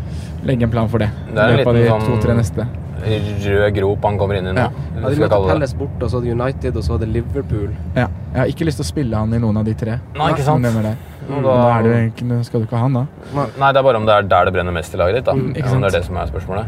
Legge 0.46 0.68
en 0.68 0.70
plan 0.76 0.88
for 0.92 1.02
det. 1.02 1.08
Det 1.32 1.40
er 1.40 1.54
en 1.56 1.58
liten 1.62 1.80
de 1.80 1.88
sånn- 1.88 2.06
to-tre 2.12 2.36
neste. 2.38 2.68
Rød 3.00 3.74
grop 3.74 4.04
han 4.04 4.18
kommer 4.20 4.36
inn 4.36 4.46
i 4.50 4.52
nå. 4.52 4.60
Ja. 4.60 4.70
Ja, 5.00 5.08
de 5.08 5.16
det. 5.16 5.30
Pelles 5.48 5.72
bort, 5.74 6.02
og 6.02 6.10
så 6.10 6.20
hadde 6.20 6.34
United, 6.36 6.76
og 6.76 6.84
så 6.84 6.98
hadde 6.98 7.08
Liverpool. 7.08 7.70
Ja. 7.96 8.06
Jeg 8.34 8.38
har 8.42 8.52
ikke 8.52 8.66
lyst 8.68 8.76
til 8.82 8.84
å 8.84 8.90
spille 8.90 9.16
han 9.16 9.32
i 9.32 9.40
noen 9.40 9.56
av 9.56 9.64
de 9.64 9.74
tre. 9.74 9.96
Nei, 10.14 10.30
ikke 10.34 10.44
sant? 10.44 10.60
Men 10.60 11.42
da- 11.42 11.56
Da 11.56 11.78
er 11.78 11.82
det 12.12 12.44
skal 12.46 12.60
du 12.60 12.66
ikke 12.66 12.76
ha 12.76 12.84
han, 12.84 12.92
da? 12.92 13.06
Nei, 13.32 13.72
det 13.72 13.76
er 13.78 13.82
bare 13.82 13.96
om 13.96 14.06
det 14.06 14.14
er 14.14 14.22
der 14.28 14.44
det 14.44 14.52
brenner 14.54 14.72
mest 14.72 14.94
i 14.94 14.98
laget 14.98 15.14
ditt. 15.14 15.24
da. 15.24 15.32
Mm, 15.32 15.54
ikke 15.56 15.66
ja, 15.72 15.80
det 15.80 15.94
er 15.94 15.98
det 15.98 16.04
som 16.04 16.16
er 16.16 16.26
spørsmålet. 16.26 16.66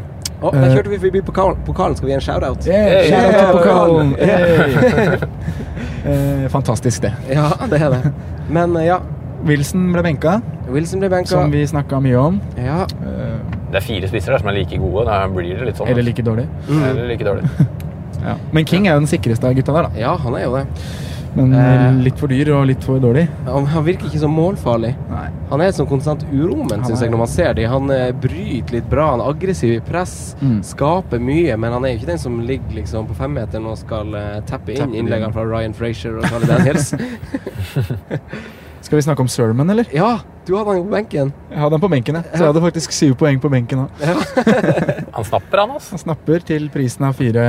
Der 0.51 0.65
Eh. 0.67 0.75
kjørte 0.75 0.91
vi 0.91 0.99
forbi 0.99 1.21
pokalen. 1.23 1.57
pokalen. 1.65 1.97
Skal 1.97 2.07
vi 2.09 2.13
gi 2.13 2.15
en 2.15 2.21
shout-out? 2.21 2.67
Yeah, 2.67 3.07
shout 3.07 3.25
out 3.25 3.39
til 3.39 3.59
pokalen! 3.59 4.17
Yeah. 4.19 5.17
Eh, 6.05 6.49
fantastisk, 6.51 7.03
det. 7.05 7.13
Ja, 7.31 7.45
det 7.71 7.79
er 7.81 7.91
det. 7.91 8.13
Men 8.51 8.73
eh, 8.77 8.87
ja, 8.89 8.97
Wilson 9.47 9.85
ble 9.95 10.03
benka, 10.03 10.41
Wilson 10.69 10.99
ble 10.99 11.09
benka. 11.13 11.29
som 11.31 11.51
vi 11.53 11.61
snakka 11.67 12.01
mye 12.03 12.17
om. 12.19 12.41
Ja. 12.59 12.81
Eh, 12.83 13.39
Det 13.71 13.77
er 13.79 13.85
fire 13.87 14.09
spisser 14.11 14.33
der 14.35 14.39
som 14.43 14.49
er 14.51 14.53
like 14.59 14.77
gode. 14.83 15.05
Da 15.07 15.21
blir 15.29 15.55
det 15.59 15.65
litt 15.71 15.77
sånn. 15.79 15.89
eller 15.89 16.03
like 16.03 16.23
dårlig. 16.27 16.49
Mm. 16.69 16.83
Eller 16.91 17.07
like 17.09 17.25
dårlig. 17.25 17.45
Ja. 18.23 18.35
Men 18.53 18.65
King 18.65 18.87
er 18.87 18.93
jo 18.95 19.01
den 19.01 19.09
sikreste 19.11 19.45
av 19.49 19.55
gutta 19.55 19.73
der, 19.75 19.83
da. 19.83 19.99
ja, 19.99 20.17
han 20.17 20.35
er 20.39 20.43
jo 20.45 20.53
det. 20.57 20.67
Men 21.35 21.55
Eh. 21.57 21.95
litt 22.05 22.19
for 22.21 22.29
dyr 22.29 22.51
og 22.53 22.67
litt 22.69 22.83
for 22.85 22.99
dårlig. 23.01 23.27
Han, 23.47 23.65
han 23.67 23.85
virker 23.87 24.05
ikke 24.11 24.21
så 24.21 24.29
målfarlig. 24.29 24.91
Nei. 25.11 25.29
Han 25.51 25.61
er 25.65 25.71
et 25.71 25.75
sånn 25.79 25.89
konstant 25.89 26.25
uromen, 26.33 26.83
syns 26.85 27.01
jeg, 27.01 27.11
når 27.11 27.19
man 27.23 27.31
ser 27.33 27.55
dem. 27.57 27.71
Han 27.73 27.91
eh, 27.91 28.11
bryter 28.13 28.73
litt 28.77 28.91
bra, 28.91 29.11
han 29.15 29.21
er 29.25 29.31
aggressiv 29.33 29.73
i 29.77 29.81
press, 29.81 30.35
Mm. 30.43 30.59
skaper 30.67 31.19
mye, 31.23 31.57
men 31.57 31.73
han 31.73 31.85
er 31.85 31.95
jo 31.95 32.01
ikke 32.03 32.11
den 32.13 32.19
som 32.19 32.41
ligger 32.41 32.75
liksom 32.83 33.07
på 33.09 33.15
femmeteren 33.17 33.65
og 33.67 33.79
skal 33.79 34.15
eh, 34.15 34.41
tappe 34.49 34.75
inn 34.77 34.93
innleggene 34.95 35.33
fra 35.33 35.45
Ryan 35.49 35.73
Frazier 35.73 36.19
og 36.19 36.27
Charlie 36.29 36.49
Daniels. 36.53 36.93
Skal 38.83 38.97
vi 38.99 39.03
snakke 39.07 39.23
om 39.23 39.29
Sermon, 39.31 39.71
eller? 39.71 39.87
ja, 39.95 40.19
du 40.45 40.57
hadde 40.57 40.73
han 40.75 40.83
på 40.85 40.91
benken. 40.91 41.29
Jeg 41.53 41.59
hadde 41.63 41.77
han 41.79 41.81
på 41.85 41.89
benken, 41.93 42.17
jeg. 42.19 42.25
Så 42.33 42.41
jeg 42.43 42.51
hadde 42.51 42.63
faktisk 42.65 42.93
syv 42.97 43.15
poeng 43.21 43.39
på 43.41 43.49
benken 43.53 43.85
òg. 43.85 44.03
Han 45.17 45.25
snapper, 45.29 45.61
han, 45.61 45.71
altså. 45.77 45.93
Han 45.95 46.01
snapper 46.03 46.43
til 46.49 46.67
prisen 46.73 47.05
av 47.07 47.15
fire 47.15 47.45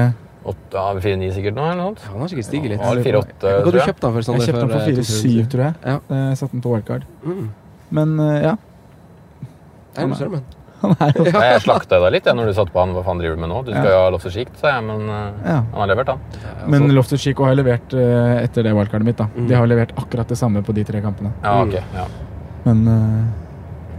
Åtte 0.46 0.76
av 0.80 0.98
fire-ni 1.00 1.30
sikkert 1.32 1.56
nå, 1.56 1.64
eller 1.64 1.80
noe 1.80 1.92
sånt. 1.94 2.02
Ja, 2.04 2.12
han 2.12 2.20
har 2.26 2.28
sikkert 2.34 2.46
stiget 2.50 2.70
litt. 2.74 2.82
Ja, 2.82 2.90
eller 2.92 3.04
fire-åtte, 3.06 3.48
Hva 3.48 3.62
tror 3.64 3.72
du 3.72 3.78
jeg. 3.80 3.88
kjøpte 3.88 4.02
den 4.04 4.12
for, 4.12 4.20
Jeg 4.20 4.26
Sondre? 4.28 4.46
kjøpte 4.48 4.60
den 4.60 4.70
for, 4.70 4.74
for 4.74 4.82
eh, 4.82 4.88
fire 4.90 5.04
2000? 5.04 5.22
syv, 5.24 5.46
tror 5.54 5.64
jeg. 5.64 5.74
Ja. 5.86 5.96
Eh, 6.10 6.24
Jeg 6.30 6.38
satte 6.42 6.52
den 6.58 6.62
på 6.66 6.74
wildcard. 6.74 7.06
Mm. 7.24 7.46
Men 7.92 8.18
ja. 8.20 8.34
ja, 8.44 8.58
Er 9.96 10.08
han 10.84 10.98
er 11.00 11.14
jo 11.16 11.24
jeg 11.32 11.62
slakta 11.64 11.96
deg 12.04 12.12
litt 12.12 12.26
jeg, 12.28 12.36
når 12.36 12.50
du 12.50 12.54
satte 12.58 12.74
på 12.76 12.80
han. 12.82 12.92
Hva 12.92 13.04
faen 13.06 13.20
driver 13.22 13.38
du 13.38 13.42
med 13.46 13.50
nå? 13.54 13.62
Du 13.64 13.72
skal 13.72 13.86
Ja. 13.88 13.92
jo 13.94 14.00
ha 14.04 14.10
Loftus 14.12 14.34
Cheek, 14.36 14.50
sa 14.60 14.74
jeg, 14.74 14.84
men 14.84 15.06
eh, 15.08 15.32
Ja. 15.48 15.60
han 15.72 15.80
har 15.80 15.88
levert, 15.94 16.10
han. 16.12 16.20
Men 16.68 16.90
Loftus 16.92 17.22
Cheek 17.24 17.38
har 17.40 17.56
levert 17.56 17.94
eh, 17.96 18.44
etter 18.44 18.64
det 18.68 18.74
wildcardet 18.76 19.06
mitt. 19.08 19.16
da 19.18 19.30
Mm. 19.32 19.48
De 19.48 19.56
har 19.56 19.66
levert 19.68 19.94
akkurat 19.96 20.28
det 20.28 20.36
samme 20.38 20.62
på 20.62 20.74
de 20.76 20.84
tre 20.84 21.00
kampene. 21.02 21.32
Ja, 21.42 21.62
ok. 21.64 21.74
Ja. 21.96 22.06
Men 22.66 22.84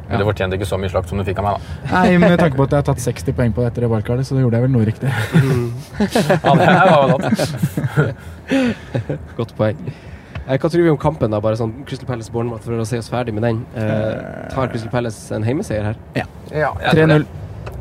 Men 0.08 0.20
det 0.20 0.26
fortjente 0.28 0.58
ikke 0.58 0.68
så 0.68 0.78
mye 0.80 0.92
slakt 0.92 1.08
som 1.08 1.18
du 1.20 1.24
fikk 1.26 1.38
av 1.40 1.46
meg, 1.48 1.58
da. 1.58 1.92
Nei, 1.94 2.16
med 2.20 2.34
tanke 2.40 2.58
på 2.58 2.66
at 2.66 2.74
jeg 2.74 2.82
har 2.82 2.88
tatt 2.90 3.04
60 3.04 3.36
poeng 3.38 3.54
på 3.56 3.62
det 3.64 3.70
etter 3.72 3.86
det 3.86 3.90
wildcardet, 3.92 4.26
så 4.28 4.36
gjorde 4.40 4.58
jeg 4.60 4.66
vel 4.66 4.74
noe 4.74 4.88
riktig. 4.88 5.12
Ja, 6.44 6.52
det 6.58 6.66
var 6.90 7.14
godt. 7.14 7.38
Godt 9.38 9.54
poeng. 9.56 9.78
Eh, 10.44 10.58
Hva 10.60 10.68
tror 10.68 10.82
vi 10.84 10.90
om 10.92 10.98
kampen, 11.00 11.32
da? 11.32 11.40
Bare 11.40 11.56
sånn 11.56 11.72
Crystal 11.88 12.08
Palace 12.08 12.32
Bournemouth, 12.32 12.66
for 12.66 12.76
å 12.76 12.84
se 12.88 13.00
oss 13.00 13.08
ferdig 13.12 13.32
med 13.36 13.46
den. 13.46 13.62
Eh, 13.80 14.50
tar 14.52 14.68
Crystal 14.72 14.92
Palace 14.92 15.32
en 15.36 15.46
heimeseier 15.46 15.88
her? 15.92 15.96
Ja, 16.18 16.26
ja 16.52 16.74
3-0. 16.92 17.24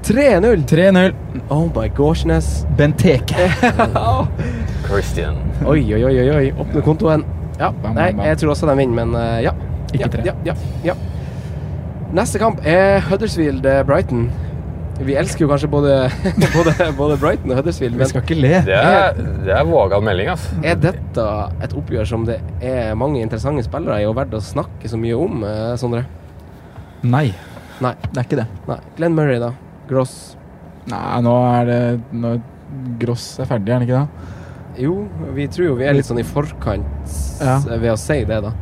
3-0! 0.07 0.63
3-0. 0.67 1.13
Oh 1.51 1.65
my 1.75 1.89
goshness. 1.95 2.63
Benteke. 2.79 3.49
Christian. 4.87 5.39
Oi, 5.65 5.81
oi, 5.95 6.03
oi, 6.07 6.15
oi, 6.23 6.29
oi. 6.37 6.45
Åpne 6.59 6.83
kontoen. 6.85 7.23
Ja, 7.59 7.69
Bam, 7.83 7.93
nei, 7.95 8.09
bam, 8.15 8.25
jeg 8.27 8.39
tror 8.41 8.51
også 8.55 8.67
de 8.71 8.75
vinner, 8.79 9.03
men 9.03 9.15
eh, 9.19 9.41
ja. 9.45 9.53
Ikke 9.93 10.07
ja, 10.07 10.11
tre. 10.15 10.23
Ja, 10.25 10.33
ja, 10.47 10.55
ja. 10.87 10.95
Neste 12.13 12.37
kamp 12.41 12.59
er 12.67 13.01
Huddersfield 13.07 13.65
eh, 13.65 13.79
Brighton. 13.87 14.27
Vi 15.03 15.15
elsker 15.17 15.45
jo 15.45 15.49
kanskje 15.49 15.69
både, 15.73 15.93
både, 16.55 16.73
både 16.97 17.15
Brighton 17.17 17.49
og 17.51 17.57
Huddersfield, 17.57 17.97
Vi 17.97 18.05
skal 18.11 18.21
ikke 18.21 18.37
le. 18.37 18.51
Det 18.67 18.75
er, 18.77 19.17
det 19.47 19.55
er 19.57 19.63
vågal 19.65 20.03
melding, 20.05 20.29
altså. 20.35 20.59
er 20.61 20.77
dette 20.83 21.25
et 21.65 21.73
oppgjør 21.79 22.05
som 22.11 22.27
det 22.29 22.37
er 22.61 22.93
mange 22.99 23.23
interessante 23.23 23.65
spillere 23.65 24.03
i 24.03 24.05
og 24.09 24.13
verdt 24.19 24.35
å 24.37 24.43
snakke 24.45 24.91
så 24.91 24.99
mye 25.01 25.17
om, 25.17 25.41
eh, 25.49 25.71
Sondre? 25.81 26.03
Nei, 27.03 27.31
Nei. 27.83 27.95
det 28.11 28.21
er 28.21 28.27
ikke 28.27 28.41
det. 28.43 28.47
Nei. 28.69 28.77
Glenn 28.99 29.17
Murray, 29.17 29.41
da. 29.41 29.49
Gross. 29.89 30.13
Nei, 30.91 31.01
nå 31.25 31.33
er 31.49 31.67
det 31.71 31.81
nå, 32.13 32.35
Gross 33.01 33.25
er 33.41 33.49
ferdig, 33.49 33.71
er 33.73 33.79
han 33.79 33.87
ikke 33.87 34.03
det? 34.03 34.29
Jo, 34.85 34.93
vi 35.35 35.47
tror 35.53 35.67
jo 35.71 35.73
vi 35.81 35.85
er 35.89 35.97
litt 35.97 36.07
sånn 36.07 36.21
i 36.21 36.25
forkant 36.25 37.17
Ja. 37.41 37.57
ved 37.73 37.89
å 37.91 37.97
si 37.99 38.21
det, 38.29 38.39
da. 38.45 38.53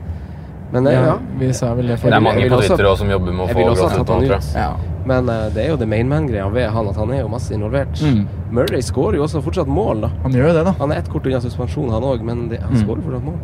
Men 0.72 0.84
det, 0.88 0.94
ja. 0.96 1.18
Vi 1.40 1.50
sa 1.54 1.74
vel 1.76 1.88
det 1.92 1.98
Det 2.00 2.14
er 2.14 2.24
mange 2.24 2.48
på 2.48 2.62
Twitter 2.62 2.88
også 2.88 3.04
som 3.04 3.10
jobber 3.12 3.36
med 3.36 3.44
å 3.44 3.48
få 3.52 4.20
ut. 4.24 4.52
Ja. 4.56 4.70
Men 5.06 5.28
uh, 5.30 5.48
det 5.52 5.64
er 5.66 5.72
jo 5.74 5.80
det 5.82 5.88
mainman-greia 5.90 6.46
ved 6.54 6.70
han, 6.72 6.88
at 6.92 7.00
han 7.02 7.10
er 7.12 7.24
jo 7.24 7.32
masse 7.32 7.52
involvert. 7.56 7.98
Mm. 8.06 8.22
Murray 8.54 8.84
skårer 8.86 9.18
jo 9.18 9.26
også 9.26 9.42
fortsatt 9.44 9.68
mål, 9.72 10.06
da. 10.06 10.12
Han 10.24 10.38
gjør 10.38 10.52
jo 10.52 10.54
det, 10.60 10.64
da. 10.70 10.76
Han 10.80 10.94
er 10.94 11.02
ett 11.02 11.10
kort 11.12 11.26
unna 11.28 11.42
suspensjon, 11.44 11.90
han 11.92 12.06
òg, 12.06 12.24
men 12.24 12.46
det, 12.52 12.62
han 12.62 12.72
Mm. 12.78 12.84
skårer 12.86 13.04
fortsatt 13.08 13.26
mål. 13.26 13.40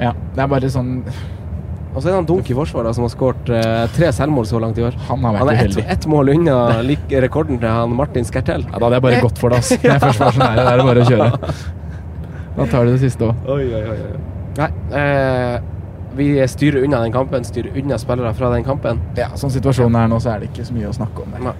Ja, 0.00 0.12
Det 0.34 0.42
er 0.42 0.48
bare 0.50 0.68
sånn 0.74 1.04
Og 1.94 2.02
så 2.02 2.08
er 2.08 2.10
det 2.10 2.16
han 2.16 2.26
Dunk 2.26 2.48
i 2.50 2.54
forsvaret 2.58 2.96
som 2.96 3.04
har 3.06 3.10
skåret 3.12 3.50
uh, 3.54 3.86
tre 3.94 4.08
selvmål 4.10 4.48
så 4.50 4.58
langt 4.58 4.78
i 4.78 4.82
år. 4.82 4.96
Han 5.08 5.22
Han 5.22 5.48
er 5.52 5.60
ett 5.64 5.78
et 5.78 6.06
mål 6.10 6.32
unna 6.34 6.82
lik 6.82 7.06
rekorden 7.08 7.60
til 7.60 7.68
han 7.70 7.94
Martin 7.94 8.24
Skertel. 8.26 8.66
Ja, 8.66 8.78
da 8.78 8.86
hadde 8.88 8.98
jeg 8.98 9.02
bare 9.06 9.20
gått 9.22 9.38
for 9.38 9.50
det, 9.54 9.58
ass. 9.62 9.70
Når 9.78 9.92
jeg 9.92 10.00
først 10.02 10.20
var 10.20 10.32
så 10.34 10.42
nære, 10.42 10.56
da 10.56 10.72
er 10.72 10.76
det 10.82 10.86
bare 10.90 11.04
å 11.04 11.08
kjøre. 11.08 11.54
Da 12.56 12.66
tar 12.70 12.84
du 12.84 12.92
det 12.92 13.00
siste 13.02 13.26
òg. 13.26 13.46
Oi, 13.50 13.64
oi, 13.74 13.82
oi. 13.90 13.96
oi. 13.98 14.18
Nei, 14.58 14.68
eh, 14.94 15.56
vi 16.16 16.28
styrer 16.48 16.84
unna 16.86 17.00
den 17.04 17.12
kampen, 17.14 17.44
styrer 17.46 17.76
unna 17.78 17.98
spillere 17.98 18.34
fra 18.38 18.50
den 18.54 18.64
kampen. 18.66 19.00
Ja, 19.18 19.30
sånn 19.38 19.52
situasjonen 19.54 19.96
er 20.04 20.10
nå, 20.12 20.20
så 20.22 20.34
er 20.34 20.42
det 20.44 20.52
ikke 20.52 20.66
så 20.68 20.76
mye 20.76 20.90
å 20.90 20.96
snakke 20.96 21.24
om. 21.24 21.34
Nei. 21.42 21.54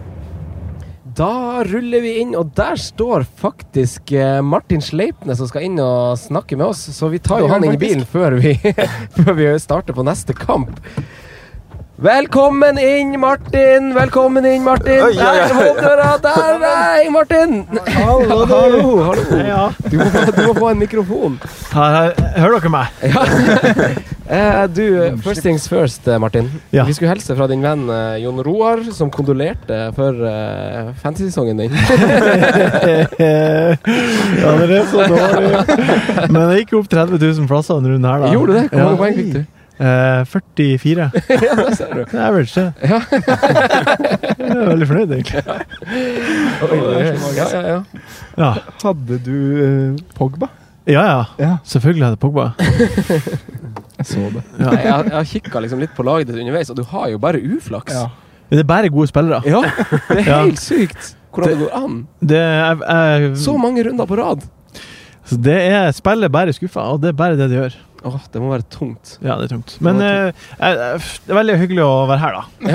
Da 1.15 1.63
ruller 1.63 2.03
vi 2.03 2.17
inn, 2.25 2.33
og 2.35 2.49
der 2.59 2.75
står 2.81 3.23
faktisk 3.39 4.11
eh, 4.19 4.41
Martin 4.43 4.83
Sleipnes 4.83 5.39
som 5.39 5.47
skal 5.47 5.69
inn 5.69 5.77
og 5.79 6.17
snakke 6.19 6.59
med 6.59 6.73
oss. 6.73 6.81
Så 6.97 7.07
vi 7.13 7.21
tar 7.23 7.45
jo 7.45 7.51
han 7.53 7.63
inn 7.63 7.77
i 7.77 7.79
bilen 7.79 8.03
før 8.09 8.35
vi, 8.43 8.57
før 9.21 9.37
vi 9.39 9.53
starter 9.63 9.95
på 9.95 10.03
neste 10.07 10.35
kamp. 10.35 10.75
Velkommen 12.05 12.75
inn, 12.83 13.13
Martin! 13.23 13.93
Velkommen 13.95 14.43
inn, 14.51 14.65
Martin! 14.67 14.99
Oi, 15.07 15.13
oi, 15.15 15.45
oi. 15.55 15.69
Der! 15.79 16.03
Der! 16.25 16.57
Nei, 16.59 17.05
Martin! 17.15 17.61
Hallo, 17.95 18.41
hallo! 18.51 18.97
hallo. 19.07 19.69
Du, 19.87 19.95
må, 20.01 20.09
få- 20.11 20.25
du 20.35 20.43
må 20.49 20.57
få 20.59 20.73
en 20.73 20.83
mikrofon. 20.83 21.39
Her, 21.71 21.95
her, 22.01 22.35
hører 22.43 22.59
dere 22.59 22.75
meg? 22.75 24.11
Eh, 24.29 24.65
du, 24.73 25.17
first 25.23 25.43
things 25.43 25.69
first, 25.69 26.09
eh, 26.09 26.19
Martin. 26.19 26.51
Ja. 26.73 26.85
Vi 26.89 26.95
skulle 26.97 27.11
helse 27.13 27.37
fra 27.37 27.47
din 27.51 27.61
venn 27.63 27.83
uh, 27.91 28.17
Jon 28.23 28.41
Roar, 28.45 28.81
som 28.97 29.11
kondolerte 29.13 29.93
for 29.97 30.17
uh, 30.17 30.95
fantasy-sesongen 31.03 31.57
din. 31.61 31.73
ja, 33.21 34.55
det 34.63 34.79
er 34.79 34.87
så 34.89 35.05
dårlig. 35.11 35.51
Men 36.33 36.41
jeg 36.55 36.65
gikk 36.65 36.73
opp 36.81 36.89
30 36.93 37.21
000 37.21 37.51
plasser 37.51 37.77
denne 37.81 37.93
runden 37.93 38.09
her, 38.09 38.19
da. 38.25 38.33
Gjorde 38.33 38.53
du 38.53 38.57
det? 38.63 38.67
Hvor 38.73 38.79
mange 38.81 38.95
Ja. 38.95 38.97
poeng 39.03 39.17
fikk 39.21 39.33
du? 39.35 39.43
Uh, 39.75 40.23
44. 40.31 41.11
ja, 41.29 41.55
det 41.59 41.77
ser 41.77 41.91
du. 41.93 42.03
Det 42.07 42.15
er 42.15 42.25
average, 42.29 42.55
det. 42.55 42.73
Ja. 42.81 43.01
Jeg 44.45 44.51
er 44.55 44.69
veldig 44.71 44.87
fornøyd, 44.87 45.11
egentlig. 45.19 45.43
Ja, 47.37 47.47
ja, 47.53 47.63
ja. 47.69 47.81
Ja, 48.39 48.51
Hadde 48.85 49.19
du 49.27 49.37
Pogba? 50.17 50.47
ja. 50.87 51.03
ja. 51.03 51.25
Ja, 51.41 51.57
Selvfølgelig 51.65 52.05
hadde 52.07 52.21
Pogba. 52.23 52.51
Jeg 54.05 54.11
så 54.13 54.29
det. 54.37 54.45
Ja. 54.61 54.71
Jeg, 54.77 54.85
jeg 55.09 55.17
har 55.17 55.29
kikka 55.33 55.63
liksom 55.65 55.81
litt 55.83 55.95
på 55.97 56.05
laget 56.07 56.29
ditt 56.31 56.39
underveis, 56.45 56.71
og 56.71 56.77
du 56.79 56.85
har 56.93 57.09
jo 57.11 57.19
bare 57.19 57.41
uflaks. 57.57 57.93
Ja. 57.97 58.07
Men 58.51 58.59
det 58.61 58.65
er 58.67 58.69
bare 58.71 58.91
gode 58.93 59.09
spillere. 59.11 59.41
Ja, 59.49 59.63
det 60.13 60.21
er 60.21 60.29
helt 60.45 60.61
sykt 60.63 61.15
hvordan 61.35 61.51
det 61.51 61.65
går 61.65 61.73
an. 61.81 61.95
Det 62.23 62.39
er, 62.39 62.85
jeg, 62.85 63.33
Så 63.43 63.57
mange 63.59 63.83
runder 63.89 64.07
på 64.07 64.19
rad. 64.21 64.45
så 65.27 65.39
det 65.41 65.57
er 65.73 65.89
spillet 65.97 66.31
bare 66.31 66.53
skuffa, 66.55 66.85
og 66.93 67.01
det 67.03 67.09
er 67.11 67.17
bare 67.19 67.35
det 67.41 67.49
de 67.51 67.57
gjør. 67.59 67.75
Åh, 68.05 68.21
det 68.35 68.41
må 68.45 68.51
være 68.53 68.67
tungt. 68.69 69.15
Ja, 69.25 69.39
det 69.41 69.47
er 69.49 69.55
tungt. 69.57 69.79
Men 69.81 69.97
Det 69.99 70.11
eh, 70.13 70.33
jeg- 70.61 70.77
jeg- 70.77 71.01
det 71.27 71.33
er 71.33 71.39
veldig 71.41 71.57
hyggelig 71.63 71.83
å 71.89 72.07
være 72.07 72.21
her, 72.21 72.33
da. 72.37 72.43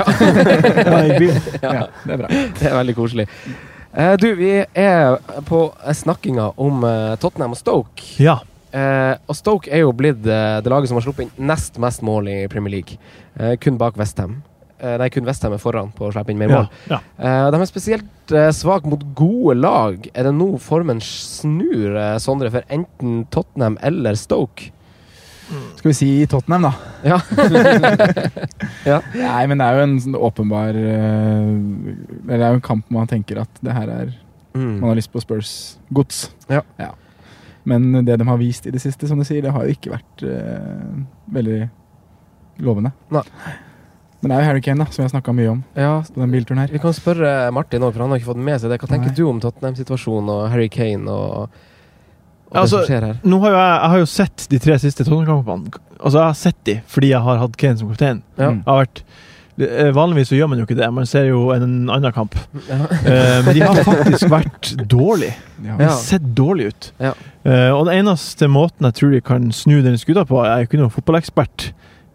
Ja. 1.62 1.72
Ja. 1.72 1.86
Det 2.04 2.12
er 2.12 2.16
bra. 2.18 2.28
Det 2.58 2.66
er 2.66 2.74
veldig 2.74 2.96
koselig. 2.98 3.26
Eh, 3.94 4.16
du, 4.22 4.26
vi 4.38 4.50
er 4.74 5.16
på 5.46 5.60
eh, 5.86 5.94
snakkinga 5.94 6.50
om 6.58 6.84
eh, 6.84 7.14
Tottenham 7.22 7.54
og 7.54 7.58
Stoke. 7.62 8.02
Ja. 8.22 8.40
Eh, 8.70 9.14
og 9.26 9.34
Stoke 9.34 9.70
er 9.72 9.82
jo 9.82 9.90
blitt 9.96 10.22
eh, 10.26 10.60
det 10.62 10.70
laget 10.70 10.90
som 10.90 10.98
har 11.00 11.04
sluppet 11.06 11.26
inn 11.26 11.48
nest 11.50 11.78
mest 11.82 12.04
mål 12.06 12.30
i 12.30 12.38
Premier 12.52 12.76
League. 12.78 13.00
Eh, 13.38 13.56
kun 13.62 13.78
bak 13.80 13.98
Westham. 13.98 14.40
Uh, 14.80 14.94
nei, 14.96 15.10
kun 15.12 15.26
Westham 15.28 15.52
er 15.52 15.60
foran 15.60 15.90
på 15.92 16.06
å 16.06 16.12
slippe 16.14 16.32
inn 16.32 16.38
mer 16.40 16.48
mål. 16.48 16.68
ja. 16.88 17.02
Eh, 17.20 17.46
de 17.52 17.58
er 17.60 17.68
spesielt 17.68 18.32
uh, 18.32 18.46
svake 18.56 18.88
mot 18.88 19.02
gode 19.18 19.58
lag. 19.60 20.06
Er 20.14 20.30
det 20.30 20.32
nå 20.38 20.54
formen 20.64 21.02
snur, 21.04 21.98
eh, 22.00 22.14
Sondre, 22.22 22.48
for 22.54 22.64
enten 22.72 23.26
Tottenham 23.34 23.76
eller 23.84 24.16
Stoke? 24.16 24.70
Skal 25.76 25.90
vi 25.90 25.96
si 25.98 26.08
Tottenham, 26.30 26.68
da? 26.68 26.72
Ja. 27.02 27.18
ja. 28.90 28.98
Nei, 29.18 29.44
men 29.50 29.58
det 29.58 29.66
er 29.66 29.76
jo 29.76 29.84
en 29.88 29.96
sånn 30.04 30.16
åpenbar 30.16 30.78
eh, 30.78 31.48
det 32.30 32.38
er 32.38 32.46
jo 32.46 32.60
en 32.60 32.64
kamp 32.70 32.92
man 32.94 33.10
tenker 33.10 33.42
at 33.42 33.62
det 33.66 33.74
her 33.76 33.94
er 33.98 34.18
Mm. 34.50 34.80
Man 34.80 34.88
har 34.88 34.96
lyst 34.98 35.12
på 35.12 35.20
Spurs-gods. 35.22 36.24
Ja. 36.50 36.64
Men 37.68 38.04
det 38.06 38.16
de 38.16 38.28
har 38.28 38.38
vist 38.40 38.66
i 38.66 38.72
det 38.74 38.80
siste, 38.82 39.08
som 39.08 39.20
du 39.20 39.26
sier, 39.28 39.42
det 39.44 39.52
har 39.52 39.66
jo 39.66 39.74
ikke 39.74 39.92
vært 39.92 40.22
uh, 40.24 41.02
veldig 41.34 41.58
lovende. 42.64 42.92
Nei. 43.12 43.24
Men 44.20 44.32
det 44.32 44.36
er 44.36 44.42
jo 44.42 44.48
Harry 44.50 44.62
Kane, 44.64 44.84
da, 44.84 44.92
som 44.92 45.00
vi 45.00 45.06
har 45.06 45.12
snakka 45.14 45.32
mye 45.32 45.52
om 45.54 45.60
ja. 45.80 45.92
på 46.04 46.20
den 46.20 46.32
bilturen 46.34 46.60
her. 46.60 46.72
Vi 46.72 46.80
kan 46.82 46.96
spørre 46.96 47.32
Martin 47.56 47.84
òg, 47.86 47.94
for 47.94 48.04
han 48.04 48.12
har 48.12 48.20
ikke 48.20 48.32
fått 48.34 48.42
med 48.50 48.60
seg 48.60 48.72
det. 48.72 48.80
Hva 48.82 48.90
tenker 48.90 49.12
Nei. 49.12 49.16
du 49.16 49.22
om 49.28 49.40
Tottenham-situasjonen 49.40 50.32
og 50.34 50.42
Harry 50.52 50.68
Kane 50.72 51.08
og, 51.08 51.48
og 52.50 52.58
Altså, 52.60 52.82
det 52.82 52.84
som 52.84 52.90
skjer 52.90 53.06
her? 53.08 53.22
Nå 53.24 53.38
har 53.44 53.54
jo 53.54 53.56
jeg, 53.56 53.72
jeg 53.72 53.92
har 53.94 54.02
jo 54.02 54.10
sett 54.12 54.46
de 54.52 54.60
tre 54.66 54.76
siste 54.82 55.06
Tottenham-kampene. 55.06 55.82
Altså, 56.00 56.16
jeg 56.18 56.26
har 56.26 56.38
sett 56.42 56.60
de 56.68 56.76
fordi 56.96 57.12
jeg 57.14 57.24
har 57.28 57.42
hatt 57.44 57.58
Kane 57.64 57.80
som 57.80 57.92
kaptein. 57.92 58.22
Ja. 58.36 58.50
Jeg 58.50 58.68
har 58.68 58.82
vært 58.82 59.02
Vanligvis 59.94 60.30
så 60.30 60.38
gjør 60.38 60.50
man 60.52 60.60
jo 60.60 60.66
ikke 60.66 60.78
det, 60.78 60.88
man 60.94 61.08
ser 61.08 61.28
jo 61.30 61.48
en 61.54 61.64
annen 61.90 62.14
kamp. 62.16 62.36
Ja. 62.68 62.80
Eh, 63.00 63.40
men 63.46 63.54
de 63.56 63.64
har 63.64 63.82
faktisk 63.86 64.30
vært 64.32 64.72
dårlige. 64.90 65.36
Ja. 65.64 65.76
De 65.76 65.86
har 65.88 65.96
sett 66.00 66.26
dårlige 66.36 66.74
ut. 66.74 66.90
Ja. 67.02 67.12
Eh, 67.44 67.68
og 67.74 67.86
den 67.88 68.02
eneste 68.02 68.48
måten 68.52 68.88
jeg 68.88 68.98
tror 68.98 69.14
de 69.14 69.22
kan 69.24 69.50
snu 69.56 69.80
den 69.84 69.98
skuta 70.00 70.26
på 70.28 70.42
Jeg 70.44 70.52
er 70.52 70.64
jo 70.64 70.70
ikke 70.70 70.80
noen 70.82 70.94
fotballekspert. 70.94 71.70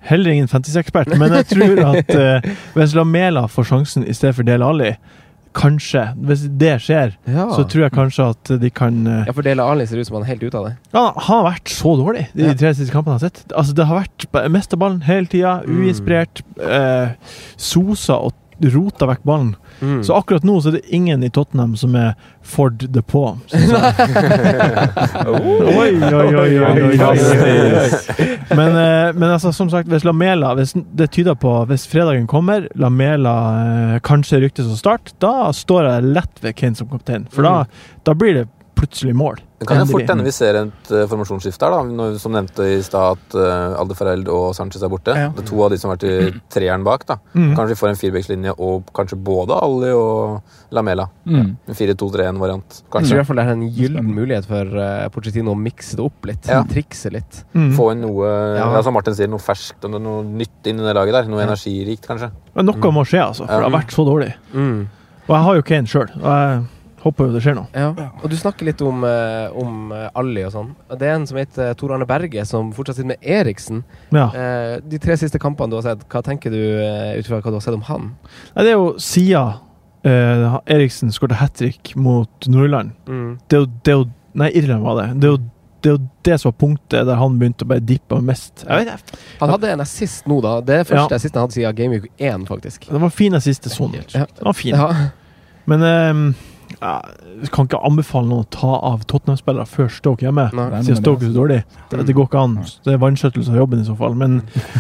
Heller 0.06 0.36
ingen 0.36 0.50
fantasy-ekspert, 0.50 1.16
men 1.18 1.34
jeg 1.34 1.48
tror 1.56 1.80
at 1.96 2.12
eh, 2.14 2.50
hvis 2.76 2.94
Lamela 2.98 3.48
får 3.50 3.72
sjansen 3.72 4.06
i 4.06 4.14
stedet 4.14 4.36
for 4.38 4.46
Dele 4.46 4.68
Alli, 4.68 4.92
kanskje, 5.56 6.02
hvis 6.28 6.42
det 6.60 6.74
skjer, 6.84 7.14
Ja. 7.32 7.46
så 7.56 7.64
tror 7.72 7.86
jeg 7.86 7.92
kanskje 7.96 8.28
at 8.36 8.52
de 8.62 8.70
kan 8.70 8.98
eh, 9.08 9.24
ja, 9.26 9.32
for 9.34 9.42
Dele 9.48 9.64
Alli 9.64 9.86
ser 9.88 9.98
ut 10.04 10.08
som 10.10 10.18
han 10.20 10.26
er 10.28 10.34
helt 10.36 10.44
ute 10.44 10.58
av 10.60 10.66
det. 10.68 10.74
Ja, 10.94 11.06
Han 11.16 11.44
har 11.44 11.52
vært 11.54 11.72
så 11.72 11.96
dårlig 11.98 12.28
de 12.36 12.44
Ja. 12.50 12.54
tre 12.54 12.74
siste 12.76 12.92
kampene 12.94 13.16
jeg 13.18 13.22
har 13.22 13.30
sett. 13.30 13.54
Altså, 13.56 13.74
det 13.74 13.86
har 13.88 14.04
vært 14.04 14.52
mista 14.52 14.76
ballen 14.78 15.02
hele 15.08 15.26
tida, 15.32 15.62
Mm. 15.66 15.80
uinspirert. 15.86 16.42
Eh, 16.60 17.10
sosa 17.58 18.20
og 18.20 18.34
rota 18.62 19.06
vekk 19.08 19.24
ballen. 19.26 19.56
Mm. 19.82 20.04
Så 20.04 20.16
akkurat 20.16 20.44
nå 20.48 20.62
så 20.62 20.72
er 20.72 20.78
det 20.78 20.96
ingen 20.96 21.24
i 21.24 21.30
Tottenham 21.30 21.76
som 21.80 21.96
er 22.00 22.14
Ford 22.46 22.86
the 22.94 23.02
Paw. 23.02 23.38
Oi, 25.26 25.52
oi, 25.66 26.14
oi, 26.14 26.36
oi, 26.36 26.60
oi, 26.60 26.82
oi, 26.82 26.98
oi. 27.80 27.90
Men, 28.56 28.72
eh, 28.78 29.14
men 29.14 29.30
altså, 29.30 29.52
som 29.56 29.70
sagt, 29.72 29.90
hvis 29.90 30.06
Lamela 30.06 30.54
hvis 30.58 30.76
Det 30.76 31.08
tyder 31.16 31.36
på 31.40 31.54
hvis 31.70 31.88
fredagen 31.90 32.28
kommer, 32.30 32.68
Lamela 32.80 33.36
eh, 33.62 33.98
kanskje 34.06 34.44
ryktes 34.44 34.70
å 34.70 34.78
starte, 34.80 35.16
da 35.24 35.52
står 35.56 35.90
jeg 35.90 36.14
lett 36.16 36.44
ved 36.44 36.58
Kane 36.60 36.78
som 36.78 36.90
kaptein. 36.92 37.28
For 37.34 37.46
da, 37.46 37.56
da 38.08 38.16
blir 38.18 38.34
det 38.40 38.48
plutselig 38.76 39.16
mål. 39.18 39.40
Det 39.66 39.72
kan 39.74 39.82
jo 39.82 39.88
fort 39.90 40.12
hende 40.14 40.26
vi 40.28 40.34
ser 40.36 40.60
et 40.62 40.92
uh, 40.94 41.04
formasjonsskifte 41.10 41.66
her, 41.66 41.74
da. 41.74 41.96
Når, 42.00 42.18
som 42.22 42.34
nevnte 42.36 42.68
i 42.76 42.82
stad 42.86 43.18
at 43.18 43.36
uh, 43.38 43.80
Aldefareld 43.82 44.30
og 44.32 44.52
Sanchez 44.58 44.84
er 44.86 44.92
borte. 44.94 45.16
Ja. 45.18 45.32
Det 45.34 45.44
er 45.44 45.50
to 45.50 45.64
av 45.66 45.74
de 45.74 45.80
som 45.82 45.90
har 45.92 45.98
vært 45.98 46.06
i 46.10 46.42
treeren 46.54 46.86
bak. 46.86 47.06
da. 47.10 47.18
Mm. 47.34 47.52
Kanskje 47.58 47.74
vi 47.74 47.80
får 47.82 47.92
en 47.92 48.00
firebeckslinje 48.04 48.54
og 48.62 48.92
kanskje 48.96 49.18
både 49.26 49.58
Ali 49.58 49.92
og 49.98 50.42
Lamela. 50.76 51.08
Mm. 51.26 51.56
En 51.68 51.78
4-2-3-1-variant. 51.78 52.80
Jeg 52.86 52.92
tror 52.92 53.16
i 53.16 53.20
hvert 53.20 53.30
fall 53.30 53.40
det 53.42 53.46
er 53.48 53.54
en 53.56 53.66
gyllen 53.80 54.12
mulighet 54.16 54.48
for 54.50 54.76
uh, 54.78 55.08
Pochettino 55.14 55.54
å 55.56 55.60
mikse 55.60 55.98
det 55.98 56.06
opp 56.06 56.30
litt. 56.30 56.50
Ja. 56.52 56.62
Trikse 56.70 57.12
litt. 57.14 57.42
Mm. 57.56 57.72
Få 57.78 57.90
inn 57.96 58.04
noe 58.06 58.30
Ja. 58.60 58.70
ja. 58.78 58.84
som 58.86 58.94
Martin 58.96 59.16
sier, 59.18 59.30
noe 59.32 59.42
ferskt 59.44 59.86
og 59.88 59.96
noe 59.98 60.22
nytt 60.26 60.70
inn 60.70 60.80
i 60.82 60.86
det 60.86 60.94
laget 60.98 61.18
der. 61.20 61.32
Noe 61.32 61.42
Ja. 61.44 61.50
energirikt, 61.50 62.06
kanskje. 62.08 62.32
Men 62.56 62.70
noe 62.70 62.92
må 62.94 63.04
skje, 63.08 63.24
altså. 63.26 63.48
For 63.50 63.62
det 63.66 63.70
har 63.72 63.76
vært 63.80 63.96
så 63.96 64.06
dårlig. 64.08 64.32
Mm. 64.54 64.86
Og 65.26 65.34
jeg 65.34 65.44
har 65.48 65.56
jo 65.58 65.62
Kane 65.66 65.90
sjøl, 65.90 66.12
håper 67.06 67.30
jo 67.30 67.36
det 67.36 67.42
skjer 67.46 67.58
noe. 67.58 67.70
Ja. 67.78 67.92
Og 68.22 68.32
du 68.32 68.36
snakker 68.40 68.68
litt 68.68 68.82
om, 68.86 69.04
eh, 69.06 69.54
om 69.62 69.92
eh, 69.94 70.08
Ali 70.18 70.46
og 70.48 70.54
sånn. 70.56 70.72
Det 70.92 71.08
er 71.08 71.20
en 71.20 71.28
som 71.30 71.40
heter 71.40 71.76
Tor 71.78 71.94
Arne 71.96 72.08
Berge, 72.10 72.46
som 72.50 72.72
fortsatt 72.76 73.00
sitter 73.00 73.14
med 73.14 73.30
Eriksen. 73.38 73.84
Ja. 74.16 74.28
Eh, 74.34 74.74
de 74.82 75.02
tre 75.02 75.18
siste 75.22 75.42
kampene 75.42 75.74
du 75.74 75.80
har 75.80 75.86
sett, 75.86 76.06
hva 76.10 76.24
tenker 76.26 76.54
du 76.54 76.60
uh, 76.60 77.14
ut 77.20 77.30
fra 77.30 77.40
hva 77.40 77.54
du 77.54 77.60
har 77.60 77.66
sett 77.66 77.78
om 77.78 77.86
han? 77.90 78.12
Nei, 78.56 78.66
det 78.66 78.74
er 78.74 78.80
jo 78.80 78.92
Sia 79.02 79.46
eh, 80.06 80.56
Eriksen 80.76 81.14
skåret 81.14 81.40
hat 81.42 81.58
trick 81.62 81.96
mot 81.96 82.48
Nordland. 82.48 82.96
Mm. 83.08 83.38
Det 83.48 83.58
er 83.58 83.66
jo, 83.66 83.74
det 83.82 83.94
er 83.94 84.00
jo 84.02 84.08
Nei, 84.36 84.50
Irland 84.60 84.84
var 84.84 84.98
det. 85.00 85.04
Det 85.24 85.30
er 85.30 85.32
jo 85.32 85.44
det, 85.86 85.92
er 85.92 85.94
jo 85.94 86.08
det 86.28 86.36
som 86.42 86.50
var 86.50 86.56
punktet 86.60 87.06
der 87.08 87.20
han 87.22 87.38
begynte 87.40 87.64
å 87.64 87.70
bare 87.70 87.84
dippe 87.88 88.18
mest. 88.26 88.66
Jeg 88.66 88.82
vet 88.82 89.06
ikke. 89.06 89.20
Han 89.40 89.54
hadde 89.54 89.70
en 89.72 89.84
assist 89.84 90.26
nå, 90.28 90.40
da. 90.44 90.58
Det 90.66 90.80
er 90.82 90.88
første 90.90 91.14
Ja. 91.14 91.20
assisten 91.20 91.40
han 91.40 91.46
hadde 91.46 91.56
siden 91.56 91.78
Game 91.78 91.94
Week 91.94 92.10
1, 92.18 92.48
faktisk. 92.50 92.88
Det 92.90 93.02
var 93.02 93.14
fin 93.14 93.38
assist 93.38 93.64
til 93.64 93.94
Ja. 93.94 94.26
Det 94.26 94.44
var 94.44 94.54
fin. 94.54 94.76
Ja. 94.76 94.90
Men 95.66 95.84
eh, 95.84 96.36
jeg 96.80 97.52
kan 97.56 97.68
ikke 97.68 97.82
anbefale 97.88 98.30
noen 98.30 98.46
å 98.46 98.50
ta 98.54 98.72
av 98.92 99.04
Tottenham-spillere 99.10 99.68
før 99.70 99.92
Stoke 99.94 100.26
hjemme. 100.26 100.48
Nei. 100.56 100.82
Siden 100.86 101.02
Stoke 101.02 101.26
er 101.26 101.32
så 101.32 101.38
dårlig. 101.38 101.60
Det, 101.92 102.06
det 102.08 102.16
går 102.18 102.30
ikke 102.30 102.46
an. 102.48 102.58
Det 102.86 102.96
er 102.96 103.04
vanskjøttelse 103.04 103.54
av 103.54 103.62
jobben 103.64 103.84
i 103.84 103.88
så 103.88 103.98
fall. 104.00 104.18
Men, 104.20 104.40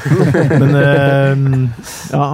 men 0.61 0.75
uh, 0.79 1.85
ja, 2.11 2.29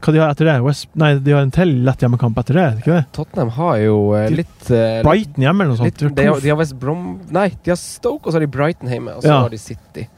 hva 0.00 0.14
de 0.14 0.22
har 0.22 0.32
etter 0.32 0.48
det? 0.48 0.56
West, 0.64 0.88
nei, 0.98 1.12
de 1.20 1.34
har 1.36 1.44
en 1.44 1.52
til 1.54 1.74
lett 1.86 2.04
hjemmekamp 2.04 2.38
etter 2.40 2.56
det? 2.56 2.68
ikke 2.80 2.94
det? 2.94 3.02
Tottenham 3.16 3.52
har 3.58 3.74
jo 3.82 3.98
uh, 4.14 4.28
litt 4.32 4.70
uh, 4.72 5.02
Brighton 5.04 5.44
hjemme 5.44 5.66
eller 5.66 5.76
noe 5.76 5.90
litt, 5.90 6.00
de, 6.00 6.30
har, 6.30 6.40
de 6.40 6.54
har 6.54 6.60
West 6.60 6.78
Brom 6.80 7.04
Nei, 7.34 7.50
de 7.64 7.74
har 7.74 7.80
Stoke, 7.80 8.24
og 8.24 8.32
så 8.32 8.38
har 8.38 8.46
de 8.46 8.52
Brighton 8.54 8.90
hjemme. 8.92 9.18
Og 9.18 9.26
så 9.26 9.34
Ja. 9.34 9.42
har 9.44 9.52
de 9.52 9.60
City. 9.60 10.08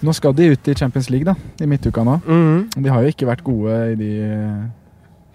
Nå 0.00 0.14
skal 0.14 0.34
de 0.34 0.52
ut 0.52 0.68
i 0.68 0.74
Champions 0.74 1.08
League, 1.10 1.26
da, 1.26 1.34
i 1.62 1.66
midtuka 1.66 2.04
nå. 2.06 2.18
Mm. 2.26 2.68
De 2.74 2.90
har 2.90 3.02
jo 3.02 3.12
ikke 3.12 3.26
vært 3.28 3.42
gode 3.46 3.74
i 3.92 3.96
de 3.98 4.10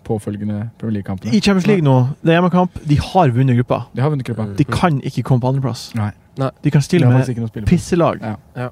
påfølgende 0.03 0.69
Premier 0.79 0.99
League-kampene. 0.99 1.33
I 1.33 1.41
Champions 1.41 1.67
League 1.69 1.85
nå, 1.85 1.95
det 2.21 2.33
er 2.33 2.39
hjemmekamp. 2.39 2.77
De 2.89 2.99
har 2.99 3.33
vunnet 3.35 3.57
gruppa. 3.59 3.83
De 3.93 4.03
har 4.03 4.13
vunnet 4.13 4.27
gruppa. 4.27 4.47
De 4.57 4.67
kan 4.67 5.01
ikke 5.01 5.25
komme 5.27 5.43
på 5.43 5.53
andreplass. 5.53 5.89
De 6.35 6.73
kan 6.73 6.85
stille 6.85 7.09
med 7.09 7.67
pisselag. 7.69 8.23
Ja. 8.55 8.69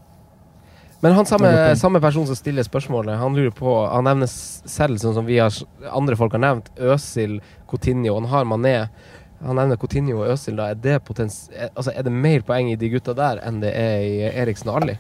Men 1.02 1.16
han 1.18 1.26
samme, 1.26 1.76
samme 1.76 2.02
person 2.02 2.28
som 2.30 2.38
stiller 2.38 2.64
spørsmålet, 2.64 3.18
han 3.18 3.34
lurer 3.34 3.54
på 3.58 3.72
Han 3.90 4.06
nevner 4.06 4.30
selv, 4.30 5.00
sånn 5.02 5.16
som 5.18 5.26
vi 5.26 5.40
har, 5.42 5.56
andre 5.90 6.18
folk 6.18 6.36
har 6.38 6.44
nevnt, 6.44 6.70
Øsil, 6.78 7.40
Coutinho. 7.70 8.14
Han 8.20 8.30
har 8.30 8.46
Mané. 8.46 8.76
Han 9.42 9.58
nevner 9.58 9.80
Coutinho 9.82 10.20
og 10.22 10.36
Øsil. 10.36 10.60
Da. 10.60 10.70
Er, 10.70 10.78
det 10.78 11.00
potens 11.08 11.48
er, 11.56 11.72
altså, 11.74 11.96
er 11.96 12.06
det 12.06 12.14
mer 12.14 12.46
poeng 12.46 12.70
i 12.70 12.78
de 12.78 12.92
gutta 12.94 13.18
der 13.18 13.42
enn 13.48 13.64
det 13.64 13.74
er 13.74 14.06
i 14.06 14.20
Eriksen 14.44 14.70
og 14.70 14.84
Ali? 14.84 15.00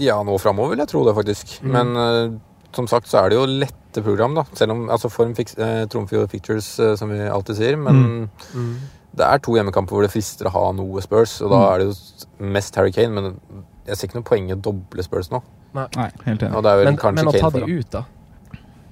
Ja, 0.00 0.16
nå 0.24 0.38
framover 0.40 0.72
vil 0.72 0.80
jeg 0.80 0.92
tro 0.94 1.04
det, 1.04 1.14
faktisk. 1.18 1.58
Mm. 1.60 1.76
Men 1.76 2.00
eh, 2.00 2.38
som 2.76 2.86
sagt 2.90 3.06
så 3.10 3.24
er 3.24 3.30
det 3.32 3.36
jo 3.38 3.46
lette 3.46 4.02
program, 4.04 4.34
da. 4.34 4.44
Selv 4.54 4.72
om 4.76 4.88
altså 4.88 5.10
form 5.10 5.34
fix, 5.34 5.56
eh, 5.58 5.84
trumfer 5.90 6.20
jo 6.20 6.26
pictures, 6.30 6.78
eh, 6.80 6.94
som 6.96 7.10
vi 7.10 7.18
alltid 7.28 7.56
sier. 7.56 7.76
Men 7.78 8.28
Mm. 8.54 8.76
det 9.16 9.26
er 9.26 9.38
to 9.38 9.52
hjemmekamper 9.56 9.90
hvor 9.96 10.02
det 10.02 10.10
frister 10.12 10.46
å 10.46 10.52
ha 10.54 10.72
noe 10.72 11.00
Spurs, 11.02 11.40
og 11.42 11.50
da 11.50 11.56
Mm. 11.56 11.72
er 11.74 11.78
det 11.78 11.86
jo 11.88 12.46
mest 12.52 12.74
Harry 12.76 12.92
Kane. 12.92 13.12
Men 13.14 13.40
jeg 13.86 13.96
ser 13.96 14.08
ikke 14.08 14.14
noe 14.20 14.22
poeng 14.30 14.48
i 14.50 14.54
å 14.54 14.60
doble 14.62 15.02
Spurs 15.02 15.28
nå. 15.30 15.42
Nei, 15.74 15.88
helt 16.24 16.40
enig. 16.42 16.50
Men, 16.52 16.96
men 17.14 17.26
å 17.26 17.40
ta 17.40 17.50
de 17.50 17.64
ut, 17.78 17.90
da? 17.90 18.04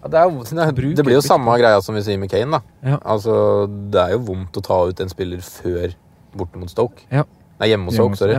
Ja, 0.02 0.08
det, 0.08 0.14
er, 0.14 0.30
det, 0.72 0.94
det 0.96 1.04
blir 1.04 1.14
jo 1.14 1.20
samme 1.20 1.58
greia 1.58 1.80
som 1.82 1.94
vi 1.94 2.02
sier 2.02 2.18
med 2.18 2.30
Kane, 2.30 2.50
da. 2.50 2.60
Ja. 2.84 2.98
Altså, 3.04 3.66
det 3.90 3.98
er 4.00 4.10
jo 4.12 4.18
vondt 4.20 4.52
å 4.56 4.62
ta 4.62 4.84
ut 4.86 5.00
en 5.00 5.08
spiller 5.08 5.38
før 5.38 5.94
borte 6.36 6.56
mot 6.56 6.70
Stoke. 6.70 7.02
Ja. 7.10 7.24
Nei, 7.60 7.68
hjemme 7.70 7.84
mot 7.86 7.94
Stoke, 7.94 8.14
sorry. 8.16 8.38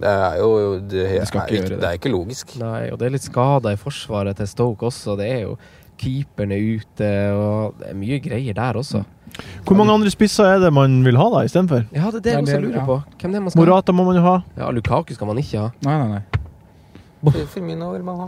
Ja. 0.00 0.06
Det 0.06 0.14
er 0.16 0.40
jo 0.40 0.50
det, 0.80 1.04
er 1.06 1.22
ikke 1.28 1.46
det. 1.68 1.78
det 1.80 1.84
er 1.88 1.98
ikke 1.98 2.12
logisk. 2.12 2.56
Nei, 2.60 2.88
og 2.90 2.98
det 3.00 3.06
er 3.10 3.14
litt 3.18 3.26
skader 3.26 3.74
i 3.76 3.80
forsvaret 3.80 4.36
til 4.40 4.48
Stoke 4.48 4.86
også. 4.88 5.16
Det 5.20 5.28
er 5.30 5.40
jo 5.44 5.56
Keeperen 6.00 6.52
er 6.56 6.62
ute, 6.80 7.08
og 7.36 7.74
det 7.78 7.90
er 7.90 7.96
mye 8.00 8.18
greier 8.24 8.54
der 8.56 8.78
også. 8.80 9.02
Hvor 9.68 9.76
mange 9.76 9.92
andre 9.92 10.10
spisser 10.10 10.44
er 10.54 10.58
det 10.62 10.72
man 10.72 11.02
vil 11.04 11.18
ha 11.20 11.26
da 11.34 11.42
istedenfor? 11.44 11.84
Ja, 11.92 12.08
det 12.10 12.22
er 12.22 12.24
det 12.24 12.32
jeg 12.32 12.42
også 12.46 12.60
lurer 12.64 12.86
på. 12.88 12.96
Hvem 13.20 13.30
det 13.34 13.36
er 13.36 13.44
man 13.44 13.52
skal? 13.52 13.60
Morata 13.60 13.92
må 13.92 14.04
man 14.08 14.16
jo 14.16 14.22
ha. 14.24 14.36
Ja, 14.56 14.70
Lukaku 14.72 15.12
skal 15.14 15.28
man 15.28 15.38
ikke 15.42 15.58
ha. 15.60 15.68
Nei, 15.84 15.98
nei, 16.00 16.08
nei. 16.16 16.40
Firmino 17.52 17.90
vil 17.92 18.02
man 18.02 18.16
ha. 18.22 18.26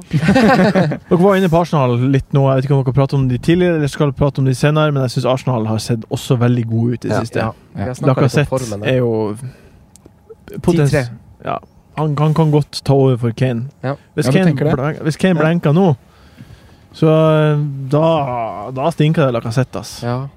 Dere 1.08 1.16
var 1.22 1.38
inne 1.40 1.48
på 1.48 1.62
Arsenal 1.64 1.96
litt 2.12 2.28
nå. 2.36 2.42
Jeg 2.50 2.60
vet 2.60 2.68
ikke 2.68 2.76
om 2.76 2.82
dere 2.84 2.94
prater 3.00 3.16
om 3.16 3.24
de 3.30 3.38
tidligere 3.40 3.78
eller 3.80 3.88
skal 3.88 4.12
prate 4.12 4.42
om 4.42 4.48
de 4.50 4.52
senere, 4.54 4.92
men 4.92 5.06
jeg 5.06 5.14
syns 5.16 5.28
Arsenal 5.32 5.64
har 5.70 5.80
sett 5.80 6.04
også 6.12 6.36
veldig 6.42 6.66
gode 6.68 6.98
ut 6.98 7.06
i 7.06 7.08
det 7.08 7.14
Ja. 7.16 7.20
siste. 7.24 7.40
Ja, 7.40 7.86
har 7.86 7.94
snakket 7.96 8.20
Lacassette 8.20 8.82
er 8.92 8.98
jo 9.00 9.12
potens- 10.60 10.92
10-3. 10.92 11.06
Ja, 11.44 11.58
han, 11.98 12.16
han 12.16 12.34
kan 12.34 12.50
godt 12.54 12.82
ta 12.84 12.94
over 12.94 13.16
for 13.18 13.32
Kane. 13.36 13.68
Ja. 13.84 13.96
Hvis, 14.16 14.26
Ja, 14.30 14.32
Kane 14.44 14.54
blank, 14.74 15.02
hvis 15.06 15.16
Kane 15.20 15.36
Ja. 15.36 15.42
blenker 15.44 15.72
nå, 15.76 15.96
så 16.92 17.08
eh, 17.08 17.58
da, 17.92 18.70
da 18.76 18.90
stinker 18.92 19.26
det 19.26 19.32
Lacassette, 19.38 19.80
ass. 19.80 19.98
Ja. 20.04 20.28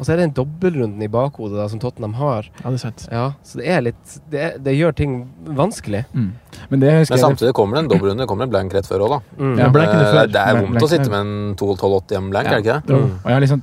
Og 0.00 0.06
så 0.06 0.14
er 0.14 0.16
det 0.16 0.30
den 0.30 0.36
dobbeltrunden 0.38 1.02
i 1.04 1.08
bakhodet 1.12 1.58
da, 1.60 1.66
som 1.68 1.78
Tottenham 1.78 2.14
har. 2.16 2.46
Ja, 2.62 2.70
det 2.70 2.78
er 2.78 2.80
sant. 2.80 3.02
Ja, 3.12 3.24
Så 3.44 3.58
det 3.60 3.66
er 3.68 3.82
litt 3.84 4.14
Det, 4.32 4.38
er, 4.40 4.54
det 4.64 4.72
gjør 4.72 4.94
ting 4.96 5.18
vanskelig. 5.44 6.06
Mm. 6.14 6.30
Men 6.70 6.80
det 6.80 6.92
Men 7.10 7.20
samtidig 7.20 7.52
kommer 7.52 7.76
det 7.76 7.82
en 7.84 7.90
dobbeltrunde. 7.90 8.24
Det 8.24 8.28
kommer 8.30 8.48
en 8.48 8.54
blank 8.54 8.72
rett 8.72 8.88
før 8.88 9.04
òg, 9.04 9.10
da. 9.12 9.18
Mm. 9.36 9.58
Ja, 9.58 9.66
er 9.66 9.68
Eh, 9.68 10.12
før. 10.14 10.32
Det 10.32 10.40
er 10.40 10.56
vondt 10.56 10.70
blank 10.72 10.86
å 10.86 10.88
sitte 10.88 11.10
med 11.12 11.20
en 11.20 11.54
12-12-80 11.54 12.16
hjemme 12.16 12.30
blank, 12.32 12.46
Ja. 12.48 12.50
er 12.50 12.56
det 12.56 12.64
ikke 12.64 12.80
det? 12.80 12.96
Mm. 12.96 13.12
Og 13.12 13.28
jeg 13.28 13.34
har 13.36 13.44
liksom 13.44 13.62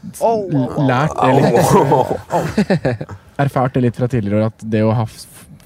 lært 0.91 1.13
det 1.17 1.31
litt 1.41 3.07
Erfart 3.47 3.73
det 3.73 3.81
litt 3.87 3.97
fra 3.97 4.07
tidligere 4.07 4.45
at 4.51 4.61
det 4.61 4.83
å 4.85 4.93
ha 4.93 5.05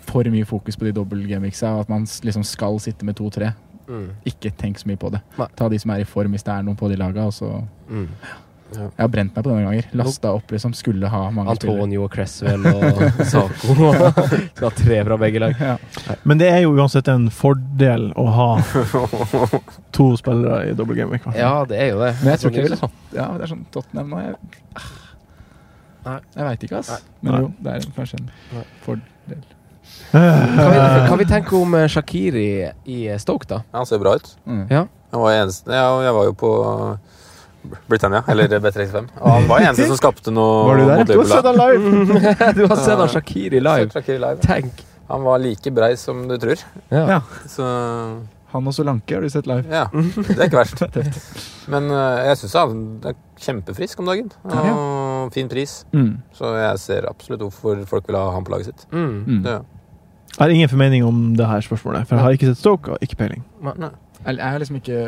for 0.07 0.23
mye 0.33 0.45
fokus 0.45 0.75
på 0.77 0.85
de 0.87 0.91
dobbeltgamiksa, 0.97 1.73
og 1.75 1.81
at 1.85 1.89
man 1.89 2.05
liksom 2.05 2.43
skal 2.47 2.79
sitte 2.79 3.05
med 3.05 3.15
to-tre 3.19 3.53
Mm. 3.91 4.11
Ikke 4.29 4.51
tenk 4.55 4.77
så 4.79 4.87
mye 4.87 4.95
på 4.95 5.09
det. 5.11 5.19
Nei. 5.35 5.47
Ta 5.57 5.65
de 5.67 5.75
som 5.81 5.91
er 5.91 5.99
i 5.99 6.05
form 6.07 6.31
hvis 6.31 6.45
det 6.47 6.53
er 6.53 6.61
noen 6.63 6.77
på 6.79 6.87
de 6.87 6.95
laga. 6.95 7.25
Og 7.27 7.33
så 7.33 7.49
Mm. 7.89 8.07
Jeg 8.71 8.91
har 8.97 9.09
brent 9.11 9.35
meg 9.35 9.43
på 9.43 9.49
det 9.49 9.55
noen 9.57 9.65
ganger. 9.67 9.87
Lasta 9.99 10.29
opp 10.31 10.47
liksom. 10.53 10.71
Skulle 10.73 11.09
ha 11.11 11.29
mange. 11.35 11.49
Antonio 11.51 12.05
og 12.05 12.11
Cresswell 12.13 12.63
og 12.69 13.01
Saco. 13.33 13.75
Skal 14.55 14.63
ha 14.63 14.69
tre 14.77 15.01
fra 15.03 15.17
begge 15.19 15.41
lag. 15.43 15.59
Ja. 15.59 15.75
Men 16.23 16.37
det 16.39 16.47
er 16.53 16.61
jo 16.63 16.71
uansett 16.77 17.09
en 17.11 17.27
fordel 17.35 18.13
å 18.15 18.25
ha 18.31 18.47
to 19.97 20.07
spillere 20.15 20.69
i 20.69 20.73
double 20.77 20.95
game 20.95 21.11
week. 21.11 21.27
Ja, 21.35 21.65
det 21.67 21.81
er 21.81 21.91
jo 21.91 21.99
det. 21.99 22.13
Men 22.21 22.31
jeg 22.31 22.39
tror 22.39 22.47
Sånn 22.47 22.53
ikke 22.53 22.61
jeg 22.61 22.69
ville 22.69 22.79
ut. 22.79 22.85
hatt 22.87 23.17
Ja, 23.17 23.27
det 23.35 23.43
er 23.49 23.51
sånn 23.57 23.65
Tottenham 23.75 24.13
nå 24.15 24.21
jeg. 24.23 24.35
Jeg 26.05 26.45
veit 26.47 26.63
ikke, 26.69 26.79
ass. 26.79 26.93
Nei. 26.95 27.27
Men 27.27 27.41
jo, 27.43 27.51
det 27.59 27.73
er 27.75 27.91
kanskje 27.97 28.21
en 28.21 28.31
Nei. 28.55 28.63
fordel. 28.85 29.43
Kan 30.11 30.71
vi, 30.71 31.07
kan 31.07 31.17
vi 31.21 31.25
tenke 31.29 31.55
om 31.55 31.73
eh, 31.79 31.87
Shakiri 31.87 32.47
i 32.85 32.97
Stoke, 33.19 33.47
da? 33.47 33.61
Ja, 33.71 33.77
Han 33.77 33.85
ser 33.87 34.01
bra 34.03 34.15
ut. 34.19 34.33
Mm. 34.45 34.65
Ja. 34.69 34.85
Han 35.11 35.21
var 35.21 35.31
eneste, 35.37 35.71
ja, 35.75 35.87
jeg 36.03 36.13
var 36.15 36.25
jo 36.29 36.33
på 36.39 36.51
Britannia, 37.87 38.23
eller 38.27 38.47
B35. 38.59 39.09
Og 39.19 39.31
han 39.31 39.47
var 39.49 39.63
eneste 39.67 39.87
som 39.91 39.99
skapte 39.99 40.31
noe 40.33 40.65
Var 40.67 40.79
du 40.81 40.85
der? 40.89 41.03
Du 41.11 41.17
har 41.19 41.29
sett 41.29 41.49
han 41.49 41.59
live! 41.59 42.05
du 42.57 42.63
har 42.65 42.75
sett 42.79 42.99
han 43.03 43.11
Shakiri 43.11 43.59
live. 43.61 43.89
Shakiri 43.93 44.17
live. 44.21 44.39
Tenk. 44.43 44.83
Han 45.11 45.25
var 45.27 45.41
like 45.43 45.71
brei 45.75 45.95
som 45.99 46.23
du 46.29 46.37
tror. 46.39 46.61
Ja. 46.89 47.03
Ja. 47.17 47.19
Så 47.49 47.65
Han 48.51 48.67
og 48.67 48.73
Solanke 48.75 49.15
har 49.15 49.21
du 49.23 49.29
sett 49.31 49.47
live. 49.47 49.63
ja, 49.71 49.85
det 49.91 50.35
er 50.37 50.47
ikke 50.49 50.59
verst. 50.59 50.81
Men 51.71 51.87
eh, 51.91 52.23
jeg 52.31 52.39
syns 52.41 52.55
han 52.59 52.79
er 53.11 53.19
kjempefrisk 53.39 53.99
om 54.03 54.09
dagen. 54.11 54.31
Og 54.47 55.31
fin 55.35 55.47
pris. 55.51 55.81
Mm. 55.93 56.17
Så 56.35 56.55
jeg 56.57 56.81
ser 56.81 57.07
absolutt 57.11 57.45
hvorfor 57.45 57.83
folk 57.87 58.09
vil 58.09 58.17
ha 58.19 58.25
han 58.33 58.47
på 58.47 58.51
laget 58.55 58.71
sitt. 58.71 58.87
Mm. 58.91 59.13
Mm. 59.27 59.45
Ja. 59.47 59.59
Jeg 60.31 60.41
har 60.45 60.49
ingen 60.55 60.69
formening 60.71 61.03
om 61.05 61.23
det 61.37 61.47
her 61.47 61.61
spørsmålet, 61.65 62.07
for 62.07 62.15
jeg 62.17 62.23
har 62.23 62.37
ikke 62.37 62.51
sett 62.53 62.61
Stoke 62.63 62.93
og 62.95 63.01
ikke 63.03 63.17
peiling. 63.19 63.43
Jeg, 63.61 64.37
jeg 64.37 64.45
har 64.45 64.59
liksom 64.61 64.77
ikke 64.79 64.99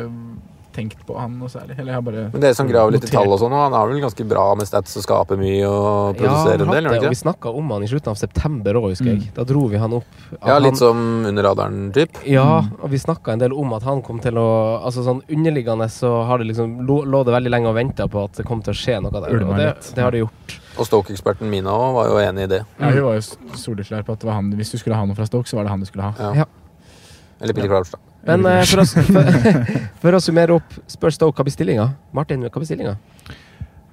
tenkt 0.74 1.04
på 1.06 1.14
han 1.18 1.36
noe 1.38 1.46
særlig. 1.48 1.76
Eller 1.78 1.92
jeg 1.92 1.98
har 2.00 2.02
bare 2.02 2.22
Men 2.32 2.42
dere 2.42 2.56
som 2.58 2.66
graver 2.68 2.96
litt 2.96 3.04
i 3.06 3.10
tall 3.12 3.30
og 3.30 3.38
sånn, 3.38 3.52
han 3.54 3.74
er 3.78 3.90
vel 3.92 4.00
ganske 4.02 4.24
bra 4.26 4.46
med 4.58 4.66
stats 4.68 4.96
og 4.98 5.04
skaper 5.06 5.38
mye 5.38 5.68
og 5.70 6.16
produserer 6.18 6.64
en 6.64 6.72
del? 6.74 6.88
Det, 6.90 6.98
og 7.06 7.14
vi 7.14 7.18
snakka 7.20 7.52
om 7.60 7.70
han 7.76 7.86
i 7.86 7.90
slutten 7.92 8.10
av 8.10 8.18
september 8.18 8.80
òg, 8.80 8.88
husker 8.90 9.12
jeg. 9.12 9.20
Mm. 9.22 9.28
Da 9.36 9.46
dro 9.48 9.62
vi 9.70 9.78
han 9.80 9.94
opp. 10.00 10.18
Ja, 10.40 10.58
litt 10.58 10.74
han, 10.74 10.80
som 10.82 11.04
under 11.30 11.46
radaren-typ. 11.50 12.20
Ja, 12.26 12.48
Mm. 12.64 12.72
og 12.82 12.90
vi 12.90 12.98
snakka 12.98 13.32
en 13.32 13.38
del 13.42 13.52
om 13.52 13.72
at 13.74 13.82
han 13.86 14.02
kom 14.02 14.18
til 14.20 14.34
å 14.38 14.44
Altså 14.84 15.02
sånn 15.06 15.22
underliggende 15.30 15.86
så 15.90 16.24
har 16.26 16.38
det 16.38 16.46
liksom 16.50 16.80
lå, 16.86 17.04
lå 17.06 17.22
det 17.24 17.32
veldig 17.34 17.50
lenge 17.50 17.68
og 17.70 17.74
venta 17.78 18.06
på 18.10 18.24
at 18.24 18.36
det 18.36 18.44
kom 18.46 18.60
til 18.62 18.74
å 18.74 18.76
skje 18.76 19.00
noe 19.02 19.10
der. 19.14 19.44
Og 19.46 19.56
det, 19.56 19.70
det 19.94 20.02
har 20.02 20.10
det 20.10 20.20
gjort. 20.26 20.58
Og 20.74 20.88
Stoke-eksperten 20.88 21.50
Mina 21.50 21.70
òg 21.70 21.94
var 21.98 22.10
jo 22.10 22.18
enig 22.22 22.48
i 22.48 22.50
det. 22.56 22.62
Ja, 22.80 22.90
Hun 22.90 23.06
var 23.06 23.20
jo 23.20 23.58
soleklar 23.60 24.02
på 24.06 24.16
at 24.16 24.22
det 24.22 24.28
var 24.28 24.40
han, 24.40 24.50
hvis 24.58 24.74
du 24.74 24.80
skulle 24.80 24.98
ha 24.98 25.06
noe 25.06 25.16
fra 25.18 25.26
Stoke, 25.28 25.48
så 25.50 25.58
var 25.58 25.68
det 25.68 25.74
han 25.74 25.84
du 25.84 25.86
skulle 25.86 26.08
ha. 26.08 26.14
Ja. 26.18 26.44
Ja. 26.44 26.90
Eller 27.40 27.54
Billy 27.54 27.70
Crouch, 27.70 27.92
da. 27.94 28.00
Men 28.24 28.46
uh, 28.48 28.62
for, 28.64 28.82
å, 28.82 28.86
for, 29.14 29.48
for 30.02 30.18
å 30.18 30.22
summere 30.22 30.58
opp, 30.58 30.76
spør 30.90 31.14
Stoke 31.14 31.38
hva 31.38 31.46
blir 31.46 31.54
stillinga? 31.54 31.90
Martin, 32.16 32.46
hva 32.48 32.58
blir 32.58 32.70
stillinga? 32.70 32.96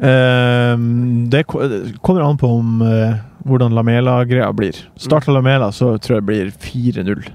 Ehm, 0.02 1.30
det 1.30 1.44
kommer 1.46 2.22
an 2.26 2.38
på 2.42 2.50
om 2.58 2.82
uh, 2.82 3.20
hvordan 3.46 3.76
Lamela-greia 3.78 4.50
blir. 4.54 4.78
Starter 4.98 5.36
Lamela, 5.36 5.70
så 5.72 5.94
tror 6.02 6.18
jeg 6.18 6.24
det 6.24 6.30
blir 6.32 6.52
4-0. 6.58 7.28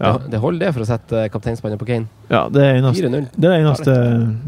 Ja. 0.00 0.16
Det, 0.18 0.30
det 0.32 0.38
holder 0.42 0.66
det 0.66 0.70
for 0.74 0.82
å 0.82 0.86
sette 0.88 1.20
kapteinspannet 1.30 1.78
på 1.78 1.86
Kane. 1.86 2.08
ja, 2.28 2.48
det 2.50 2.62
er 2.66 2.78
eneste. 2.80 3.06
4-0. 3.06 3.26
Det 3.38 3.46
er 3.50 3.60
eneste. 3.62 3.92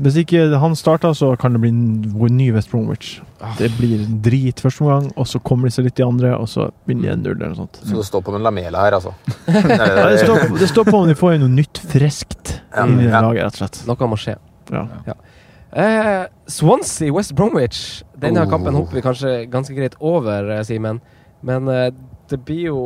Hvis 0.03 0.17
ikke 0.25 0.41
han 0.59 0.75
starter, 0.75 1.13
så 1.15 1.29
kan 1.39 1.55
det 1.55 1.61
bli 1.63 1.71
en 1.71 2.37
ny 2.37 2.49
West 2.57 2.73
Bromwich. 2.73 3.21
Ah. 3.41 3.53
Det 3.59 3.69
blir 3.79 4.03
drit 4.25 4.59
første 4.65 4.83
omgang, 4.83 5.07
og 5.15 5.29
så 5.31 5.39
kommer 5.39 5.69
de 5.71 5.77
seg 5.77 5.87
litt 5.87 6.03
i 6.03 6.07
andre, 6.07 6.33
og 6.35 6.49
så 6.51 6.67
vinner 6.91 7.13
de 7.13 7.15
1-0 7.15 7.31
eller 7.37 7.53
noe 7.55 7.61
sånt. 7.61 7.79
Så 7.85 7.95
det 8.01 8.07
står 8.09 8.25
på 8.27 8.35
med 8.35 8.43
Lamela 8.43 8.83
her, 8.89 8.99
altså. 8.99 9.15
Ja, 9.47 10.09
det, 10.11 10.19
står, 10.25 10.59
det 10.59 10.69
står 10.73 10.91
på 10.91 10.97
om 11.05 11.07
de 11.13 11.15
får 11.23 11.39
noe 11.45 11.53
nytt 11.53 11.79
friskt 11.95 12.57
Ja, 12.75 12.89
inn 12.89 12.99
i 13.05 13.07
ja. 13.07 13.23
laget, 13.23 13.45
rett 13.47 13.55
og 13.55 13.63
slett. 13.63 13.81
Noe 13.87 14.11
må 14.11 14.19
skje. 14.19 14.35
Ja. 14.75 15.15
Eh, 15.77 16.27
Swansea, 16.51 17.13
West 17.15 17.35
Bromwich. 17.39 18.03
Denne 18.19 18.43
Oh. 18.43 18.51
kampen 18.51 18.75
hopper 18.75 18.95
vi 18.99 19.03
kanskje 19.05 19.37
ganske 19.51 19.75
greit 19.77 19.95
over, 20.01 20.51
eh, 20.59 20.63
Simen. 20.67 21.01
Men 21.43 21.69
eh, 21.69 21.91
det 22.31 22.41
blir 22.47 22.69
jo 22.69 22.81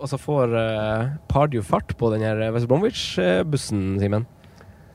Altså 0.00 0.18
får 0.20 0.54
uh, 0.54 1.12
Pardew 1.30 1.62
fart 1.64 1.94
på 1.98 2.10
den 2.12 2.24
her 2.24 2.40
West 2.54 2.68
Bromwich-bussen, 2.70 3.98
Simen? 4.02 4.26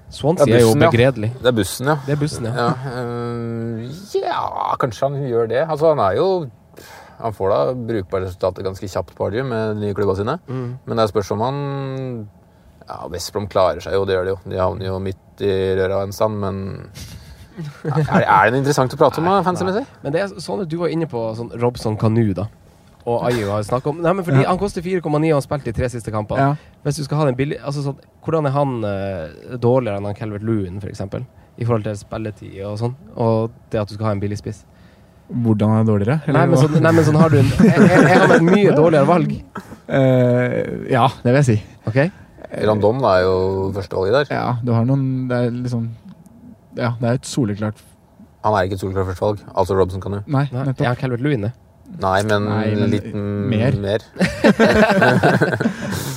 Swansea 0.10 0.46
bussen, 0.46 0.58
er 0.58 0.64
jo 0.66 0.90
begredelig. 0.90 1.30
ja. 1.36 1.42
Det 1.44 1.50
er 1.52 1.56
bussen, 1.60 1.90
ja. 1.92 1.96
Det 2.06 2.14
er 2.16 2.20
bussen, 2.20 2.48
ja. 2.50 2.54
Ja, 2.58 2.70
uh, 3.06 4.16
ja, 4.18 4.78
kanskje 4.82 5.06
han 5.06 5.20
gjør 5.30 5.52
det. 5.52 5.62
Altså, 5.68 5.92
han 5.94 6.02
er 6.02 6.18
jo 6.18 6.30
Han 7.20 7.34
får 7.36 7.50
da 7.52 7.60
brukbare 7.76 8.24
resultater 8.24 8.64
ganske 8.64 8.88
kjapt 8.88 9.12
på 9.12 9.26
Pardio 9.26 9.44
med 9.44 9.76
de 9.76 9.84
nye 9.84 9.94
klubba 9.94 10.16
sine. 10.16 10.38
Mm. 10.48 10.78
Men 10.86 10.98
det 10.98 11.04
er 11.04 11.12
spørs 11.12 11.32
om 11.36 11.42
han 11.44 11.58
Ja, 12.88 13.06
West 13.12 13.34
Brom 13.34 13.48
klarer 13.52 13.84
seg 13.84 13.94
jo, 13.94 14.06
det 14.08 14.16
gjør 14.16 14.26
de 14.26 14.32
jo. 14.34 14.38
De 14.50 14.62
havner 14.62 14.88
jo 14.88 15.00
midt 15.04 15.44
i 15.44 15.52
røra 15.78 16.02
en 16.04 16.16
stand, 16.16 16.40
men 16.42 16.62
er, 17.84 18.24
er 18.24 18.50
det 18.50 18.62
interessant 18.62 18.96
å 18.96 18.98
prate 18.98 19.20
om, 19.20 19.28
fansen 19.28 19.46
fancy-messig? 19.50 19.84
Men 20.02 20.16
det 20.16 20.24
er 20.24 20.34
sånn 20.42 20.64
at 20.64 20.72
du 20.72 20.78
var 20.80 20.94
inne 20.94 21.10
på 21.12 21.22
sånn 21.38 21.52
Robson 21.60 22.00
Kanu, 22.00 22.32
da. 22.34 22.48
Og 23.08 23.24
Ayu 23.30 23.46
har 23.48 23.64
snakka 23.64 23.90
om 23.94 24.02
Nei, 24.04 24.12
men 24.14 24.26
fordi 24.26 24.42
Ja. 24.44 24.50
Han 24.50 24.60
koster 24.60 24.82
4,9 24.84 25.32
og 25.32 25.38
har 25.38 25.42
spilt 25.46 25.66
de 25.66 25.72
tre 25.74 25.90
siste 25.90 26.12
kampene. 26.12 26.40
Ja. 26.40 26.56
Hvis 26.84 26.98
du 27.00 27.04
skal 27.04 27.18
ha 27.22 27.26
den 27.30 27.38
billig 27.40 27.60
altså 27.64 27.84
sånn, 27.86 28.00
Hvordan 28.26 28.46
er 28.50 28.52
han 28.56 28.74
uh, 28.84 29.56
dårligere 29.58 29.98
enn 29.98 30.06
han 30.10 30.18
Calvert 30.18 30.44
Lewin, 30.44 30.82
f.eks.? 30.84 31.02
I 31.60 31.66
forhold 31.66 31.84
til 31.88 31.96
spilletid 31.98 32.60
og 32.68 32.78
sånn. 32.80 32.96
Og 33.16 33.52
det 33.72 33.80
at 33.82 33.90
du 33.90 33.96
skal 33.96 34.12
ha 34.12 34.12
en 34.16 34.22
billig 34.22 34.38
spiss. 34.40 34.66
Hvordan 35.30 35.74
er 35.76 35.84
det 35.84 35.92
dårligere? 35.92 36.34
Nei, 36.34 36.46
men 36.50 36.58
sånn, 36.58 36.78
nei, 36.82 36.92
men 36.96 37.06
sånn 37.06 37.20
har 37.20 37.30
du 37.30 37.38
en 37.38 37.50
Er, 37.66 37.84
er 37.86 38.08
er 38.08 38.24
han 38.24 38.32
et 38.38 38.46
mye 38.48 38.72
dårligere 38.74 39.06
valg? 39.10 39.36
Uh, 39.90 40.88
ja, 40.90 41.06
det 41.24 41.32
vil 41.34 41.40
jeg 41.42 41.48
si. 41.50 41.58
OK? 41.90 42.00
Randon 42.66 43.04
er 43.06 43.24
jo 43.28 43.36
førstevalget 43.76 44.16
der. 44.16 44.32
Ja, 44.34 44.56
du 44.66 44.72
har 44.74 44.86
noen 44.90 45.28
Det 45.30 45.38
er 45.38 45.52
liksom 45.54 45.84
Ja, 46.80 46.96
det 46.98 47.06
er 47.12 47.20
et 47.20 47.28
soleklart 47.30 47.84
Han 48.42 48.56
er 48.58 48.66
ikke 48.66 48.80
et 48.80 48.82
soleklart 48.82 49.12
førstevalg. 49.12 49.44
Altså 49.54 49.78
Robson 49.78 50.02
kan 50.02 50.18
jo. 50.18 50.22
Nei, 50.26 50.48
nettopp. 50.50 50.82
Jeg 50.82 50.90
har 50.90 50.98
Calvert 50.98 51.22
Lewin 51.22 51.46
det? 51.46 51.52
Nei, 52.00 52.20
men, 52.24 52.46
Nei, 52.48 52.76
men 52.80 52.90
litt 52.94 53.08
mer. 53.16 53.76
mer. 53.82 54.04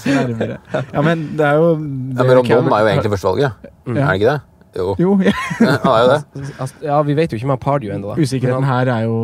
Nærmere. 0.06 0.56
Ja, 0.92 1.02
men 1.02 1.22
det 1.38 1.46
er 1.46 1.58
jo 1.58 1.68
Ja, 1.72 2.24
men 2.26 2.36
Rondon 2.38 2.72
er 2.72 2.80
jo 2.84 2.90
egentlig 2.92 3.12
førstevalget. 3.14 3.68
Mm. 3.86 3.96
Er 3.96 4.06
det 4.06 4.14
ikke 4.20 4.30
det? 4.32 4.40
Jo, 4.76 4.94
Jo, 4.98 5.10
ja. 5.28 5.32
er 5.60 6.02
jo 6.02 6.08
det. 6.12 6.20
Altså, 6.60 6.74
ja, 6.82 7.00
vi 7.04 7.16
vet 7.18 7.32
jo 7.32 7.36
ikke 7.36 7.46
om 7.48 7.52
han 7.52 7.58
har 7.58 7.64
Pardew 7.64 7.92
ennå, 7.94 8.14
da. 8.14 8.22
usikkerheten 8.22 8.64
her 8.64 8.88
er 8.94 9.02
jo 9.04 9.18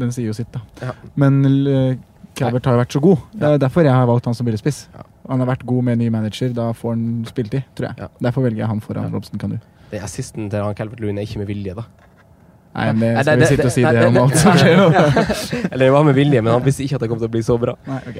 Den 0.00 0.10
sier 0.12 0.26
jo 0.30 0.34
sitt, 0.36 0.48
da. 0.54 0.60
Ja. 0.82 0.94
Men 1.14 1.42
uh, 1.46 1.92
Calvert 2.36 2.66
har 2.66 2.76
jo 2.76 2.80
vært 2.82 2.96
så 2.96 3.00
god. 3.04 3.22
Det 3.32 3.48
er 3.48 3.60
derfor 3.62 3.86
jeg 3.86 3.94
har 3.94 4.06
valgt 4.08 4.26
han 4.28 4.34
som 4.36 4.44
billigspiss. 4.48 4.88
Ja. 4.96 5.04
Han 5.30 5.40
har 5.42 5.48
vært 5.52 5.62
god 5.66 5.82
med 5.88 5.98
ny 6.02 6.08
manager. 6.12 6.50
Da 6.56 6.70
får 6.76 6.92
han 6.96 7.04
spilletid, 7.28 7.62
tror 7.78 7.90
jeg. 7.90 7.96
Ja. 8.02 8.08
Derfor 8.28 8.44
velger 8.44 8.64
jeg 8.64 8.68
han 8.72 8.80
foran 8.84 9.12
Robson 9.14 9.40
Kanu. 9.40 9.56
Det 9.90 10.00
er 10.00 10.04
assisten 10.04 10.50
til 10.50 10.60
han 10.64 10.74
Calvert 10.76 11.00
Lewin 11.00 11.18
er 11.18 11.24
ikke 11.28 11.38
med 11.44 11.48
vilje, 11.52 11.74
da. 11.78 11.86
Nei, 12.76 12.86
men 12.92 13.00
det 13.00 13.12
Nei, 13.16 13.22
skal 13.24 13.40
vi 13.40 13.46
sitte 13.48 13.68
og 13.70 13.72
si 13.72 13.84
det 13.86 14.02
om 14.04 14.16
alt 14.20 14.34
som 14.36 14.56
skjer. 14.60 14.76
nå. 14.76 14.86
Eller 15.70 15.84
det 15.86 15.92
var 15.94 16.04
med 16.04 16.16
vilje, 16.18 16.42
men 16.44 16.52
han 16.52 16.64
visste 16.64 16.84
ikke 16.84 16.98
at 16.98 17.04
det 17.06 17.08
kom 17.08 17.20
til 17.22 17.30
å 17.30 17.32
bli 17.32 17.42
så 17.46 17.56
bra. 17.60 17.72
Nei, 17.88 18.00
ok. 18.10 18.18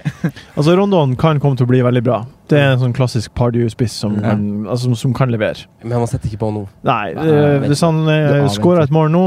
Altså, 0.56 0.76
Rondon 0.78 1.12
kan 1.20 1.42
komme 1.42 1.60
til 1.60 1.68
å 1.68 1.70
bli 1.74 1.82
veldig 1.84 2.02
bra. 2.06 2.22
Det 2.48 2.56
er 2.62 2.72
en 2.72 2.80
sånn 2.80 2.94
klassisk 2.96 3.34
Pardew-spiss 3.36 3.98
som, 4.06 4.16
Ja. 4.22 4.32
altså, 4.72 4.94
som 4.96 5.12
kan 5.16 5.32
levere. 5.34 5.66
Men 5.82 5.98
man 5.98 6.08
setter 6.08 6.30
ikke 6.30 6.40
på 6.46 6.52
nå. 6.54 6.64
Nei, 6.88 7.12
Nei, 7.18 7.68
hvis 7.68 7.84
han 7.84 8.00
Du 8.06 8.12
eh, 8.14 8.48
skårer 8.54 8.86
et 8.86 8.94
mål 8.94 9.12
nå 9.12 9.24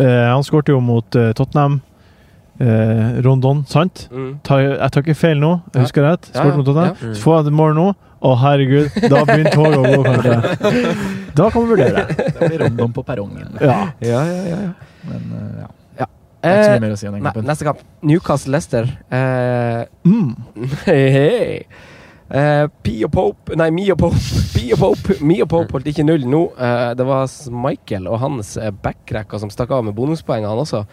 uh, 0.00 0.30
Han 0.30 0.44
skårte 0.46 0.72
jo 0.72 0.80
mot 0.80 1.16
uh, 1.18 1.32
Tottenham. 1.36 1.80
Eh, 2.60 3.20
Rondon, 3.24 3.62
sant? 3.66 4.02
Mm. 4.12 4.34
Ta, 4.44 4.58
jeg 4.60 4.90
tar 4.92 5.00
ikke 5.06 5.14
feil 5.16 5.38
nå, 5.40 5.54
jeg 5.72 5.86
husker 5.86 6.04
rett. 6.04 6.28
Ja, 6.34 6.44
ja, 6.44 6.56
mot 6.58 6.66
Tottenham. 6.68 6.96
ja. 7.00 7.12
Så 7.16 7.22
får 7.24 7.36
han 7.40 7.46
et 7.48 7.56
mål 7.56 7.74
nå. 7.78 7.88
Å, 8.20 8.34
herregud, 8.36 8.96
da 9.08 9.22
begynner 9.24 9.54
toget 9.54 9.78
å 9.80 9.84
gå, 9.88 10.00
kanskje. 10.04 10.94
Da 11.40 11.46
kan 11.54 11.62
vi 11.64 11.70
vurdere. 11.70 12.02
Det 12.20 12.48
blir 12.50 12.58
Rondon 12.66 12.90
på 12.92 13.04
perrongen. 13.08 13.54
Ja. 13.62 13.76
Ja, 14.04 14.18
ja, 14.28 14.42
ja. 14.50 14.58
ja. 14.66 14.72
Men 15.08 15.30
ja. 15.62 15.68
ja. 16.02 16.08
Det 16.42 16.50
er 16.50 16.58
ikke 16.58 16.66
så 16.66 16.74
Eh, 16.74 16.74
mye 16.74 16.82
mer 16.84 16.92
å 16.92 16.98
si 17.00 17.08
om 17.08 17.14
den 17.16 17.24
kampen. 17.24 17.46
neste 17.48 17.64
kamp. 17.70 17.80
Newcastle-Lester. 18.10 18.90
Eh, 19.08 19.86
Mm. 20.04 20.34
hei, 20.84 21.00
hei. 21.16 21.64
Uh, 22.30 22.68
Pi 22.84 22.92
og 23.02 23.10
Pope 23.10 23.56
Nei, 23.58 23.70
Mio 23.74 23.96
og 23.96 24.02
Pope. 24.04 24.20
Pio 24.54 24.76
og 24.76 24.82
Pope 25.00 25.16
Mio 25.26 25.42
og 25.48 25.50
Pope 25.50 25.74
holdt 25.78 25.88
ikke 25.90 26.04
null 26.06 26.28
nå. 26.30 26.42
Uh, 26.60 26.92
det 26.94 27.06
var 27.08 27.24
Michael 27.64 28.06
og 28.06 28.20
hans 28.22 28.52
eh, 28.60 28.68
backrekker 28.70 29.40
som 29.42 29.50
stakk 29.50 29.72
av 29.74 29.82
med 29.88 29.96
bonuspoeng, 29.96 30.44
han 30.46 30.60
også. 30.62 30.84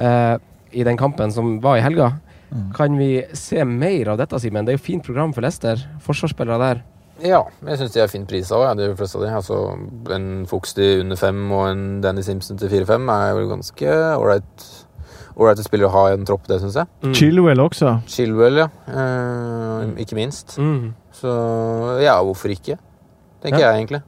Eh, 0.00 0.36
I 0.72 0.84
den 0.86 0.98
kampen 1.00 1.32
som 1.34 1.58
var 1.64 1.78
i 1.78 1.84
helga. 1.84 2.12
Mm. 2.50 2.70
Kan 2.74 2.96
vi 2.98 3.10
se 3.38 3.64
mer 3.64 4.12
av 4.12 4.18
dette, 4.18 4.38
Simen? 4.42 4.66
Det 4.66 4.74
er 4.74 4.78
jo 4.78 4.86
fint 4.86 5.06
program 5.06 5.34
for 5.34 5.46
Lester. 5.46 5.82
Forsvarsspillere 6.02 6.58
der. 6.62 6.82
Ja, 7.20 7.42
jeg 7.66 7.76
syns 7.80 7.92
de 7.92 8.00
er 8.00 8.08
fint 8.08 8.28
prisa 8.28 8.56
òg, 8.56 8.64
ja, 8.64 8.76
de 8.78 8.94
fleste 8.96 9.18
av 9.18 9.24
de. 9.26 9.32
Altså, 9.36 9.58
en 10.16 10.28
Fuchs 10.48 10.72
til 10.76 11.02
under 11.04 11.18
fem 11.20 11.42
og 11.52 11.66
en 11.68 11.82
Danny 12.04 12.24
Simpson 12.24 12.58
til 12.60 12.70
fire-fem 12.72 13.10
er 13.12 13.34
vel 13.36 13.50
ganske 13.50 13.98
ålreit 14.16 14.70
ålreite 15.40 15.64
spillere 15.64 15.88
å 15.88 15.94
ha 15.94 16.04
i 16.10 16.14
en 16.16 16.26
tropp, 16.28 16.46
det 16.48 16.58
syns 16.62 16.76
jeg. 16.80 16.88
Mm. 17.04 17.12
Chilwell 17.16 17.62
også. 17.62 17.94
Chilwell, 18.10 18.62
ja. 18.64 18.68
Eh, 18.90 19.92
ikke 20.02 20.18
minst. 20.18 20.56
Mm. 20.60 20.90
Så 21.16 21.34
ja, 22.02 22.16
hvorfor 22.24 22.52
ikke? 22.52 22.76
Tenker 23.44 23.62
jeg 23.64 23.78
egentlig. 23.78 24.02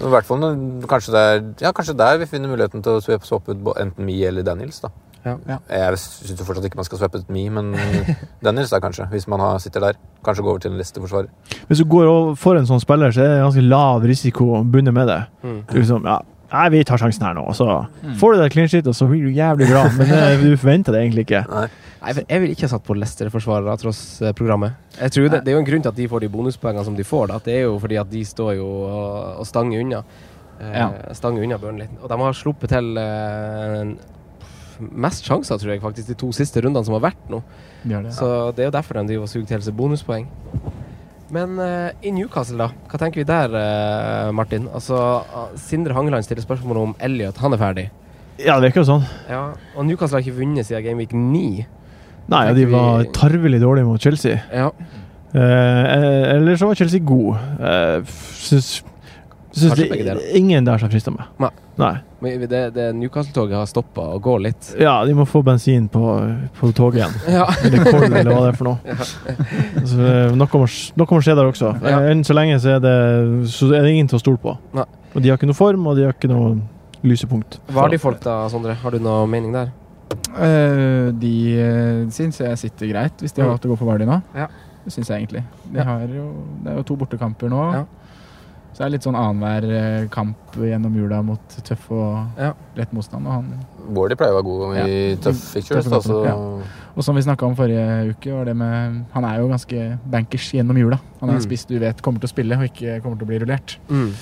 I 0.00 0.10
hvert 0.12 0.26
fall 0.26 0.44
kanskje, 0.88 1.12
det 1.12 1.22
er, 1.22 1.40
ja, 1.66 1.72
kanskje 1.76 1.96
der 1.98 2.20
vi 2.22 2.28
finner 2.30 2.52
muligheten 2.52 2.84
til 2.84 2.96
å 2.96 3.02
swappe 3.04 3.28
swappe 3.28 3.52
ut 3.54 3.72
enten 3.76 4.06
Mie 4.06 4.30
eller 4.30 4.46
Daniels. 4.46 4.80
da. 4.84 4.92
Ja. 5.24 5.36
Ja. 5.46 5.58
Jeg 5.70 5.98
syns 6.02 6.42
fortsatt 6.42 6.64
ikke 6.66 6.80
man 6.80 6.84
skal 6.88 6.98
sveppe 6.98 7.20
ut 7.22 7.28
Me, 7.30 7.44
men 7.54 7.72
Dennis 8.44 8.72
da 8.74 8.80
kanskje, 8.82 9.06
hvis 9.12 9.28
man 9.30 9.40
har, 9.40 9.58
sitter 9.62 9.80
der. 9.84 10.00
Kanskje 10.26 10.42
gå 10.42 10.50
over 10.50 10.58
til 10.64 10.72
en 10.72 10.78
Leicester-forsvarer. 10.80 11.28
Hvis 11.68 11.78
du 11.78 11.84
går 11.90 12.08
over 12.10 12.34
for 12.38 12.58
en 12.58 12.66
sånn 12.66 12.82
spiller, 12.82 13.14
så 13.14 13.22
er 13.24 13.28
det 13.36 13.40
ganske 13.44 13.62
lav 13.66 14.02
risiko 14.08 14.62
bundet 14.64 14.94
med 14.96 15.06
det. 15.10 15.20
Mm. 15.46 15.60
Du 15.70 15.78
liksom, 15.78 16.04
ja, 16.10 16.16
nei, 16.52 16.64
vi 16.74 16.82
tar 16.88 16.98
sjansen 17.00 17.24
her 17.28 17.38
nå, 17.38 17.46
og 17.48 17.54
så 17.58 17.68
Mm. 18.02 18.16
får 18.18 18.34
du 18.34 18.40
det 18.42 18.50
clean 18.52 18.68
shit, 18.68 18.86
og 18.90 18.94
så 18.98 19.06
blir 19.06 19.22
du 19.22 19.30
jævlig 19.30 19.68
bra. 19.70 19.84
Men 19.96 20.08
det, 20.10 20.20
du 20.42 20.56
forventer 20.58 20.92
det 20.92 21.04
egentlig 21.04 21.26
ikke. 21.28 21.44
Nei. 21.50 21.68
Nei, 22.02 22.12
for 22.18 22.24
Jeg 22.28 22.40
ville 22.42 22.54
ikke 22.56 22.66
ha 22.66 22.72
satt 22.74 22.82
på 22.84 22.96
Leicester-forsvarere 22.98 23.76
tross 23.78 24.00
eh, 24.26 24.32
programmet. 24.34 24.74
Jeg 24.98 25.12
tror 25.14 25.28
det, 25.30 25.44
det 25.46 25.52
er 25.52 25.54
jo 25.54 25.62
en 25.62 25.68
grunn 25.70 25.82
til 25.86 25.92
at 25.94 26.00
de 26.02 26.08
får 26.10 26.24
de 26.26 26.28
bonuspoengene 26.34 26.84
som 26.84 26.96
de 26.98 27.04
får. 27.06 27.28
Da. 27.30 27.38
Det 27.46 27.54
er 27.60 27.62
jo 27.68 27.76
fordi 27.78 28.00
at 28.02 28.10
de 28.10 28.24
står 28.26 28.56
jo 28.58 28.66
og, 28.66 29.38
og 29.38 29.46
stanger 29.46 29.84
unna. 29.86 30.02
Eh, 30.58 30.72
Ja. 30.80 30.88
Stanger 31.14 31.42
unna 31.46 31.58
Burnley. 31.62 31.86
Og 32.02 32.10
de 32.10 32.18
har 32.24 32.34
sluppet 32.34 32.74
til 32.74 32.98
eh, 32.98 33.94
mest 34.90 35.24
sjanser, 35.26 35.58
tror 35.60 35.72
jeg, 35.74 35.82
faktisk, 35.82 36.08
de 36.08 36.16
to 36.18 36.30
siste 36.36 36.62
rundene 36.64 36.84
som 36.86 36.96
har 36.98 37.04
vært 37.10 37.30
nå. 37.32 37.42
De 37.84 37.94
har 37.94 38.06
det. 38.06 38.14
Så 38.16 38.28
det 38.56 38.64
er 38.64 38.70
jo 38.70 38.76
derfor 38.78 38.98
de 39.00 39.06
driver 39.12 39.26
og 39.28 39.32
suger 39.32 39.46
til 39.50 39.64
seg 39.66 39.76
bonuspoeng. 39.78 40.28
Men 41.32 41.56
uh, 41.56 41.88
i 42.04 42.12
Newcastle, 42.12 42.58
da? 42.60 42.68
Hva 42.90 43.00
tenker 43.00 43.22
vi 43.22 43.28
der, 43.28 43.54
uh, 43.56 44.32
Martin? 44.36 44.66
Altså, 44.74 44.98
ah, 45.24 45.46
Sindre 45.56 45.96
Hangeland 45.96 46.26
stiller 46.26 46.44
spørsmål 46.44 46.82
om 46.82 46.96
Elliot. 47.00 47.38
Han 47.40 47.56
er 47.56 47.62
ferdig. 47.62 47.86
Ja, 48.42 48.58
det 48.58 48.68
virker 48.70 48.82
jo 48.82 48.88
sånn. 48.90 49.06
Ja, 49.30 49.44
Og 49.76 49.86
Newcastle 49.88 50.18
har 50.18 50.26
ikke 50.26 50.40
vunnet 50.42 50.68
siden 50.68 50.84
Gameweek 50.84 51.14
9. 51.16 51.64
Nei, 52.32 52.42
ja, 52.46 52.52
de 52.54 52.66
var 52.70 53.02
vi- 53.02 53.12
tarvelig 53.16 53.60
dårlige 53.60 53.86
mot 53.88 54.00
Chelsea. 54.00 54.40
Ja. 54.52 54.70
Eh, 55.34 56.36
eller 56.36 56.56
så 56.56 56.68
var 56.68 56.74
Chelsea 56.76 57.00
god. 57.00 57.36
Eh, 57.60 58.02
syns 58.36 58.82
syns 59.52 59.76
det 59.76 60.18
ingen 60.36 60.64
der 60.64 60.78
som 60.78 60.90
frista 60.92 61.10
meg. 61.10 61.24
Nei. 61.40 61.50
Nei. 61.80 61.94
Men 62.22 62.44
det, 62.46 62.60
det 62.76 62.84
Newcastle-toget 62.94 63.56
har 63.58 63.66
stoppa 63.66 64.04
og 64.14 64.20
går 64.22 64.42
litt. 64.44 64.68
Ja, 64.78 64.92
de 65.04 65.14
må 65.18 65.24
få 65.26 65.40
bensin 65.42 65.88
på, 65.90 66.02
på 66.58 66.70
toget 66.76 67.00
igjen. 67.02 67.16
Ja. 67.38 67.48
Eller 67.66 67.82
kold, 67.88 68.06
eller 68.12 68.30
hva 68.30 68.44
det 68.44 68.52
er 68.52 68.58
for 68.60 68.68
noe. 68.70 68.96
Så, 69.90 69.98
eh, 70.06 70.34
noe, 70.38 70.46
må, 70.62 70.68
noe 71.02 71.16
må 71.16 71.20
skje 71.26 71.34
der 71.38 71.50
også. 71.50 71.72
Ja. 71.82 71.96
Eh, 72.04 72.10
Enn 72.12 72.22
så 72.26 72.36
lenge 72.38 72.60
så 72.62 72.76
er, 72.76 72.82
det, 72.84 72.94
så 73.50 73.72
er 73.74 73.82
det 73.82 73.94
ingen 73.96 74.10
til 74.12 74.20
å 74.20 74.22
stole 74.22 74.38
på. 74.42 74.54
Nei. 74.78 74.86
Og 75.12 75.20
de 75.24 75.32
har 75.32 75.40
ikke 75.40 75.50
noe 75.50 75.58
form, 75.58 75.86
og 75.90 75.98
de 75.98 76.06
har 76.06 76.14
ikke 76.14 76.30
noe 76.30 76.54
lysepunkt. 77.02 77.58
Hva 77.72 77.88
har 77.88 77.92
de 77.92 77.98
folk 78.00 78.22
da, 78.22 78.36
Sondre? 78.52 78.76
Har 78.78 78.94
du 78.94 79.02
noe 79.02 79.26
mening 79.30 79.52
der? 79.58 79.72
Uh, 80.32 81.08
de 81.18 81.32
uh, 81.58 82.10
syns 82.14 82.38
jeg 82.40 82.58
sitter 82.60 82.90
greit, 82.92 83.18
hvis 83.20 83.34
de 83.34 83.42
har 83.42 83.50
hatt 83.50 83.56
valgt 83.58 83.66
å 83.66 83.72
gå 83.74 83.78
for 83.80 83.90
Vardy 83.90 84.06
nå. 84.08 84.20
Ja. 84.36 84.46
Det 84.84 84.92
syns 84.94 85.10
jeg 85.10 85.22
egentlig. 85.24 85.42
De 85.72 85.78
Ja. 85.80 85.84
har 85.88 86.06
jo, 86.10 86.28
det 86.62 86.72
er 86.72 86.78
jo 86.80 86.86
to 86.86 86.96
bortekamper 87.00 87.50
nå. 87.52 87.62
Ja. 87.74 87.82
Det 88.82 88.88
er 88.88 88.90
litt 88.96 89.04
sånn 89.06 89.14
annenhver 89.14 89.64
eh, 89.78 90.04
kamp 90.10 90.56
gjennom 90.58 90.94
jula 90.98 91.20
mot 91.22 91.52
tøff 91.62 91.84
og 91.94 92.38
Ja. 92.40 92.48
lett 92.74 92.90
motstand. 92.92 93.28
Og, 93.28 93.32
han, 93.32 93.66
Wardy 93.94 94.16
pleier 94.18 94.34
å 94.34 94.40
være 94.40 94.46
god 94.48 94.74
i 94.74 94.80
Ja. 95.12 95.16
tøff 95.22 95.38
fixtures. 95.54 95.86
Altså, 95.86 96.24
Ja. 96.26 96.34
og 96.96 97.04
som 97.06 97.14
vi 97.14 97.22
snakka 97.22 97.46
om 97.46 97.54
forrige 97.54 98.10
uke, 98.10 98.32
var 98.34 98.44
det 98.46 98.56
med 98.56 99.04
Han 99.14 99.24
er 99.24 99.38
jo 99.38 99.46
ganske 99.48 99.98
bankers 100.10 100.50
gjennom 100.52 100.76
jula. 100.76 100.98
Han 101.20 101.30
er 101.30 101.34
en 101.34 101.38
Mm. 101.38 101.46
spiss 101.46 101.64
du 101.68 101.78
vet 101.78 102.02
kommer 102.02 102.18
til 102.20 102.26
å 102.28 102.34
spille, 102.34 102.56
og 102.58 102.64
ikke 102.64 103.00
kommer 103.02 103.16
til 103.18 103.24
å 103.24 103.28
bli 103.28 103.38
rullert. 103.38 103.76
Mm. 103.88 104.12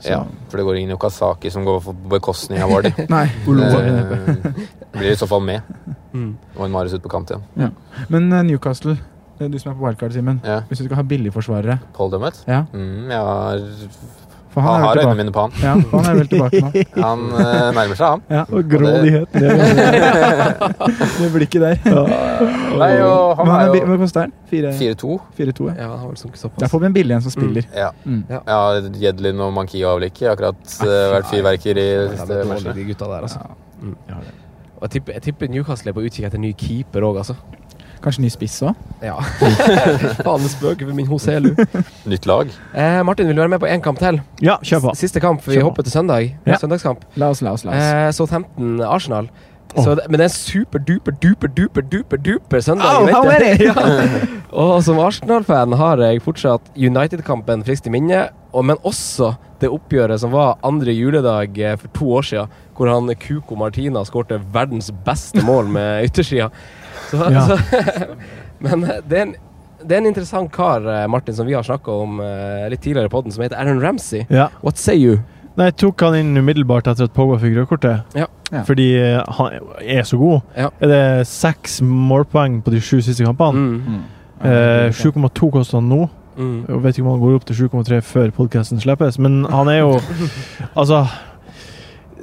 Så- 0.00 0.08
ja, 0.08 0.24
for 0.48 0.56
det 0.56 0.64
går 0.64 0.76
ingen 0.80 0.96
Okazaki 0.96 1.50
som 1.52 1.62
går 1.66 1.80
på 1.82 1.94
bekostning 2.08 2.62
av 2.62 2.70
Wardy. 2.70 2.94
Nei. 3.10 3.26
Det 3.44 4.98
blir 4.98 5.10
i 5.12 5.14
så 5.16 5.28
fall 5.28 5.40
med. 5.42 5.62
Mm. 6.14 6.36
Og 6.56 6.64
en 6.64 6.72
Marius 6.72 6.94
ut 6.94 7.02
på 7.02 7.10
kant 7.10 7.28
igjen. 7.30 7.72
Men 8.08 8.32
eh, 8.32 8.42
Newcastle, 8.42 8.92
eh, 8.92 8.98
du 9.48 9.58
som 9.58 9.72
er 9.72 9.76
på 9.80 9.86
wildcard, 9.86 10.12
Simen. 10.12 10.40
Ja. 10.44 10.60
Hvis 10.68 10.78
du 10.78 10.84
skal 10.84 10.96
ha 11.00 11.02
billigforsvarere 11.02 11.78
Paul 11.96 12.10
Dummett? 12.12 12.42
ja, 12.46 12.64
Mm, 12.72 13.08
jeg 13.10 13.18
har, 13.18 13.62
For 14.50 14.60
han 14.66 14.80
har 14.82 14.98
øynene 14.98 15.14
mine 15.14 15.32
på 15.32 15.40
han. 15.46 15.52
Ja, 15.62 15.74
han 15.92 16.06
er 16.10 16.14
vel 16.18 16.28
tilbake 16.28 16.60
nå. 16.60 16.70
Han 17.06 17.20
eh, 17.38 17.68
nærmer 17.76 17.94
seg, 17.94 18.06
han. 18.16 18.22
Ja. 18.34 18.40
Og 18.50 18.64
grådighet 18.66 19.28
det, 19.32 19.52
Det 21.20 21.28
blikket 21.36 21.62
der. 21.62 21.78
Nei, 22.80 22.90
og 23.04 23.36
han 23.38 23.46
Men 23.46 23.52
han 23.54 23.60
er 23.60 23.70
er 23.70 23.78
jo 23.78 23.86
Hva 23.92 23.98
koster 24.02 24.26
den? 24.26 24.34
4-2. 24.50 25.20
4-2, 25.38 25.68
ja. 25.70 25.74
Ja, 25.78 25.88
han 25.92 26.02
har 26.02 26.10
vel. 26.10 26.50
Der 26.58 26.68
får 26.72 26.82
vi 26.82 26.86
en 26.90 26.96
billig 26.98 27.14
en 27.14 27.22
som 27.22 27.30
spiller. 27.34 27.68
Ja. 27.76 27.90
Mm. 28.04 28.24
ja 28.28 28.58
Jedlin 29.04 29.40
og 29.46 29.52
Mankio 29.54 29.86
har 29.88 30.00
vel 30.00 30.08
har 30.10 30.34
akkurat 30.34 30.76
uh, 30.82 30.98
vært 31.14 31.30
fyrverkeri 31.30 31.86
i 31.86 31.96
siste 32.10 32.26
det 32.26 32.40
dårlig, 32.42 32.50
matchene. 32.56 32.74
de 32.80 32.84
gutta 32.90 33.10
der, 33.14 33.26
altså. 33.28 33.38
Ja. 33.46 33.56
Mm. 33.80 33.96
Ja, 34.10 34.20
jeg 34.82 34.90
tipper, 34.96 35.12
jeg 35.12 35.22
tipper 35.28 35.48
Newcastle 35.54 35.92
er 35.92 35.96
på 35.96 36.02
utkikk 36.08 36.26
etter 36.26 36.40
ny 36.42 36.50
keeper 36.58 37.06
òg, 37.06 37.22
altså. 37.22 37.38
Kanskje 38.00 38.24
ny 38.24 38.30
spiss 38.32 38.56
òg? 38.64 38.78
Ja. 39.04 39.18
Faen, 40.24 40.46
spøker 40.48 40.88
for 40.88 40.96
min 40.96 41.08
Hoselu. 41.10 41.52
Nytt 42.08 42.28
lag. 42.28 42.48
Eh, 42.72 43.00
Martin, 43.04 43.28
vil 43.28 43.36
du 43.36 43.42
være 43.42 43.52
med 43.52 43.60
på 43.60 43.68
én 43.68 43.84
kamp 43.84 44.00
til? 44.00 44.22
Ja, 44.40 44.56
kjør 44.64 44.88
på. 44.88 44.96
Siste 44.96 45.20
kamp. 45.20 45.44
Vi 45.44 45.60
hopper 45.60 45.84
til 45.84 45.92
søndag. 45.92 46.32
Ja. 46.48 46.56
Søndagskamp. 46.62 47.04
La 47.20 47.28
oss, 47.34 47.42
la 47.44 47.52
oss, 47.52 47.66
la 47.68 47.76
oss. 47.76 47.92
Eh, 47.92 48.10
Southampton-Arsenal. 48.16 49.28
Oh. 49.76 49.84
Så 49.84 49.94
men 50.08 50.18
det 50.18 50.24
er 50.24 50.30
en 50.30 50.34
super 50.34 50.80
duper 50.82 51.14
duper 51.22 51.48
duper 51.54 51.82
duper 52.18 52.60
søndag. 52.60 53.04
Oh, 53.04 53.28
ja. 53.60 53.74
Og 54.50 54.80
som 54.82 54.98
Arsenal-fan 54.98 55.76
har 55.78 56.02
jeg 56.02 56.24
fortsatt 56.24 56.72
United-kampen 56.74 57.62
friskt 57.66 57.86
i 57.86 57.92
minne, 57.94 58.24
og, 58.50 58.64
men 58.66 58.80
også 58.82 59.34
det 59.60 59.70
oppgjøret 59.70 60.22
som 60.22 60.32
var 60.34 60.56
andre 60.66 60.94
juledag 60.96 61.58
eh, 61.60 61.76
for 61.78 61.92
to 61.94 62.10
år 62.18 62.26
siden, 62.26 62.58
hvor 62.74 62.90
han 62.90 63.12
Kuko 63.20 63.58
Martina 63.60 64.02
skårte 64.08 64.40
verdens 64.54 64.90
beste 65.06 65.44
mål 65.46 65.68
med 65.70 66.08
yttersida. 66.08 66.48
Så, 67.10 67.16
Ja. 67.32 67.46
så, 67.46 67.58
men 68.66 68.84
eh, 68.84 69.00
det 69.08 69.18
er, 69.18 69.22
en, 69.28 69.34
det 69.82 69.96
er 69.96 70.02
en 70.02 70.08
interessant 70.10 70.50
kar, 70.52 70.84
eh, 70.84 71.06
Martin, 71.10 71.34
som 71.34 71.46
vi 71.48 71.56
har 71.56 71.64
snakka 71.66 71.94
om 72.04 72.20
eh, 72.20 72.68
litt 72.72 72.82
tidligere 72.84 73.08
i 73.10 73.12
podden, 73.12 73.32
som 73.34 73.42
heter 73.44 73.56
Aaron 73.60 73.80
Ramsey. 73.82 74.26
Ja. 74.30 74.48
What 74.62 74.78
say 74.78 74.98
you? 75.00 75.18
Nei, 75.58 75.66
jeg 75.72 75.76
tok 75.82 76.04
han 76.06 76.14
inn 76.20 76.36
umiddelbart 76.38 76.86
etter 76.92 77.08
at 77.08 77.12
Pogba 77.16 77.40
fikk 77.42 77.56
rødkortet. 77.58 78.04
Ja. 78.16 78.28
Ja. 78.50 78.62
Fordi 78.66 78.86
han 79.38 79.58
er 79.82 80.06
så 80.06 80.16
god. 80.18 80.40
Ja. 80.56 80.68
Er 80.82 80.90
det 80.90 81.02
seks 81.30 81.80
målpoeng 81.86 82.60
på 82.66 82.72
de 82.74 82.80
sju 82.82 83.00
siste 83.02 83.26
kampene? 83.26 83.58
Mm. 83.58 83.98
Mm. 83.98 84.00
Eh, 84.46 84.88
7,2 84.96 85.50
koster 85.52 85.78
han 85.80 85.90
nå. 85.90 86.06
Mm. 86.38 86.54
Jeg 86.68 86.82
vet 86.84 86.96
ikke 86.98 87.04
om 87.04 87.10
han 87.12 87.20
går 87.20 87.34
opp 87.36 87.44
til 87.50 87.58
7,3 87.66 87.98
før 88.06 88.30
podkasten 88.38 88.80
slippes, 88.80 89.18
men 89.20 89.42
han 89.50 89.68
er 89.68 89.82
jo 89.82 89.90
Altså 90.80 91.02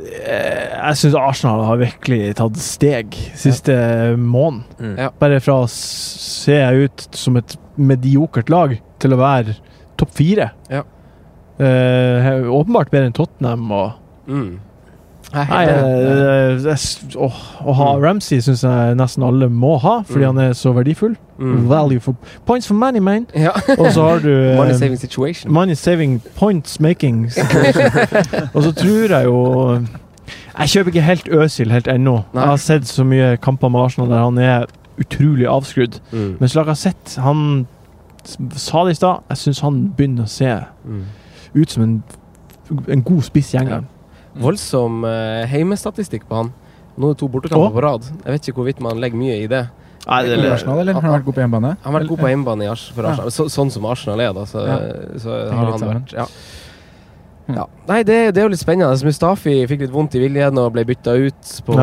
Jeg 0.07 0.97
syns 0.99 1.15
Arsenal 1.19 1.63
har 1.67 1.79
virkelig 1.81 2.35
tatt 2.39 2.57
steg 2.61 3.15
siste 3.37 3.73
måneden. 4.19 4.63
Mm. 4.79 4.99
Bare 5.19 5.39
fra 5.43 5.61
å 5.63 5.69
se 5.71 6.57
ut 6.83 7.07
som 7.17 7.39
et 7.39 7.57
mediokert 7.77 8.49
lag 8.53 8.77
til 9.01 9.13
å 9.13 9.19
være 9.19 9.57
topp 9.97 10.13
fire. 10.17 10.51
Ja. 10.71 10.83
Eh, 11.57 12.27
åpenbart 12.53 12.91
bedre 12.93 13.09
enn 13.09 13.17
Tottenham 13.17 13.71
og 13.71 14.03
Mm. 14.27 14.59
Nei, 15.33 15.65
eh, 15.67 16.55
det 16.63 16.73
å, 17.19 17.27
Å 17.67 17.73
ha 17.75 17.87
Ramsey 17.99 18.39
syns 18.41 18.61
jeg 18.63 18.95
nesten 18.95 19.23
alle 19.27 19.49
må 19.51 19.73
ha, 19.83 19.97
fordi 20.07 20.23
Mm. 20.23 20.27
han 20.35 20.37
er 20.45 20.53
så 20.53 20.71
verdifull. 20.73 21.17
Mm. 21.37 21.67
Value 21.69 21.99
for 21.99 22.15
Points 22.45 22.67
for 22.67 22.73
money, 22.75 22.99
man! 22.99 23.27
Ja. 23.35 23.51
Og 23.77 23.91
så 23.93 24.01
har 24.07 24.19
du 24.23 24.29
eh, 24.51 24.55
Money 24.57 24.73
saving 24.73 24.97
situation. 24.99 25.51
Money 25.51 25.75
saving 25.75 26.21
points 26.39 26.79
making. 26.79 27.25
Og 28.55 28.63
så 28.63 28.71
tror 28.71 29.09
jeg 29.09 29.25
jo 29.25 29.77
Jeg 30.57 30.67
kjøper 30.69 30.87
ikke 30.93 31.01
helt 31.01 31.27
Øsil 31.29 31.71
helt 31.71 31.87
ennå. 31.87 32.15
Nei. 32.33 32.41
Jeg 32.41 32.49
har 32.49 32.57
sett 32.57 32.87
så 32.87 33.03
mye 33.05 33.35
kamper 33.37 33.69
med 33.69 33.81
Arsenal 33.83 34.09
der 34.09 34.23
han 34.23 34.37
er 34.37 34.65
utrolig 34.99 35.45
avskrudd. 35.47 35.99
Mm. 36.11 36.37
Men 36.39 36.49
sett 36.75 37.17
han 37.21 37.67
sa 38.55 38.83
det 38.85 38.91
i 38.91 38.95
stad, 38.95 39.21
jeg 39.29 39.37
syns 39.37 39.59
han 39.63 39.93
begynner 39.97 40.23
å 40.23 40.27
se 40.31 40.55
Mm. 40.87 41.03
ut 41.55 41.69
som 41.71 41.83
en, 41.83 42.03
en 42.87 43.03
god 43.03 43.21
spiss 43.23 43.53
i 43.53 43.57
England. 43.57 43.85
Voldsom 44.41 45.03
uh, 45.05 45.45
heimestatistikk 45.51 46.27
på 46.29 46.35
han. 46.43 46.53
Nå 46.97 47.09
er 47.11 47.13
det 47.13 47.19
to 47.21 47.27
bortekamper 47.29 47.73
på 47.75 47.81
rad. 47.85 48.07
Jeg 48.25 48.33
vet 48.33 48.47
ikke 48.49 48.57
hvorvidt 48.61 48.79
man 48.81 48.97
legger 49.01 49.17
mye 49.21 49.35
i 49.43 49.47
det. 49.51 49.65
Nei, 50.07 50.21
det, 50.23 50.37
I 50.39 50.47
Arsenal, 50.53 50.79
eller? 50.79 50.93
Har 50.95 51.01
han 51.03 51.17
vært 51.17 51.25
god 51.27 51.35
på 51.35 51.41
hjemmebane? 51.43 51.73
Han 51.83 51.91
har 51.93 51.99
vært 52.01 52.09
god 52.13 52.19
på 52.23 52.29
hjemmebane 52.31 52.63
Ja. 52.69 52.75
Så, 53.29 53.49
sånn 53.51 53.69
som 53.73 53.85
Arsenal 53.85 54.21
er, 54.23 54.31
da. 54.33 54.45
Så, 54.47 54.63
Ja. 54.65 54.77
så 55.19 55.35
har 55.51 55.71
han 55.73 55.83
vært 55.83 56.13
ja. 56.15 56.25
Mm. 57.47 57.55
ja. 57.55 57.65
Nei, 57.87 57.97
det, 58.03 58.15
det 58.35 58.41
er 58.41 58.47
jo 58.47 58.51
litt 58.53 58.59
spennende. 58.59 58.89
Altså, 58.91 59.05
Mustafi 59.07 59.53
fikk 59.67 59.83
litt 59.85 59.91
vondt 59.93 60.15
i 60.15 60.19
viljen 60.23 60.57
og 60.59 60.71
ble 60.75 60.83
bytta 60.87 61.13
ut 61.15 61.51
på, 61.67 61.75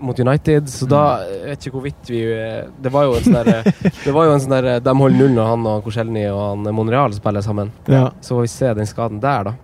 mot 0.00 0.20
United. 0.20 0.68
Så 0.72 0.86
da 0.88 1.02
Mm. 1.18 1.32
jeg 1.32 1.48
vet 1.50 1.66
ikke 1.66 1.76
hvorvidt 1.78 2.08
vi 2.12 2.20
eh, 2.32 2.64
Det 2.80 2.92
var 2.92 3.04
jo 3.08 3.14
en 3.16 3.24
sånn 3.24 3.44
der 3.44 3.62
Det 4.06 4.12
var 4.14 4.24
jo 4.28 4.32
en 4.36 4.40
sånn 4.40 4.54
der 4.56 4.80
De 4.80 4.94
holder 4.94 5.18
null 5.18 5.34
når 5.36 5.46
han 5.52 5.66
og 5.66 5.84
Korselny 5.84 6.26
og 6.30 6.40
han 6.64 6.74
Monreal 6.74 7.12
spiller 7.16 7.40
sammen. 7.44 7.72
ja. 7.88 8.10
Så 8.20 8.36
får 8.36 8.40
vi 8.46 8.52
se 8.52 8.74
den 8.74 8.86
skaden 8.86 9.20
der, 9.20 9.44
da. 9.44 9.54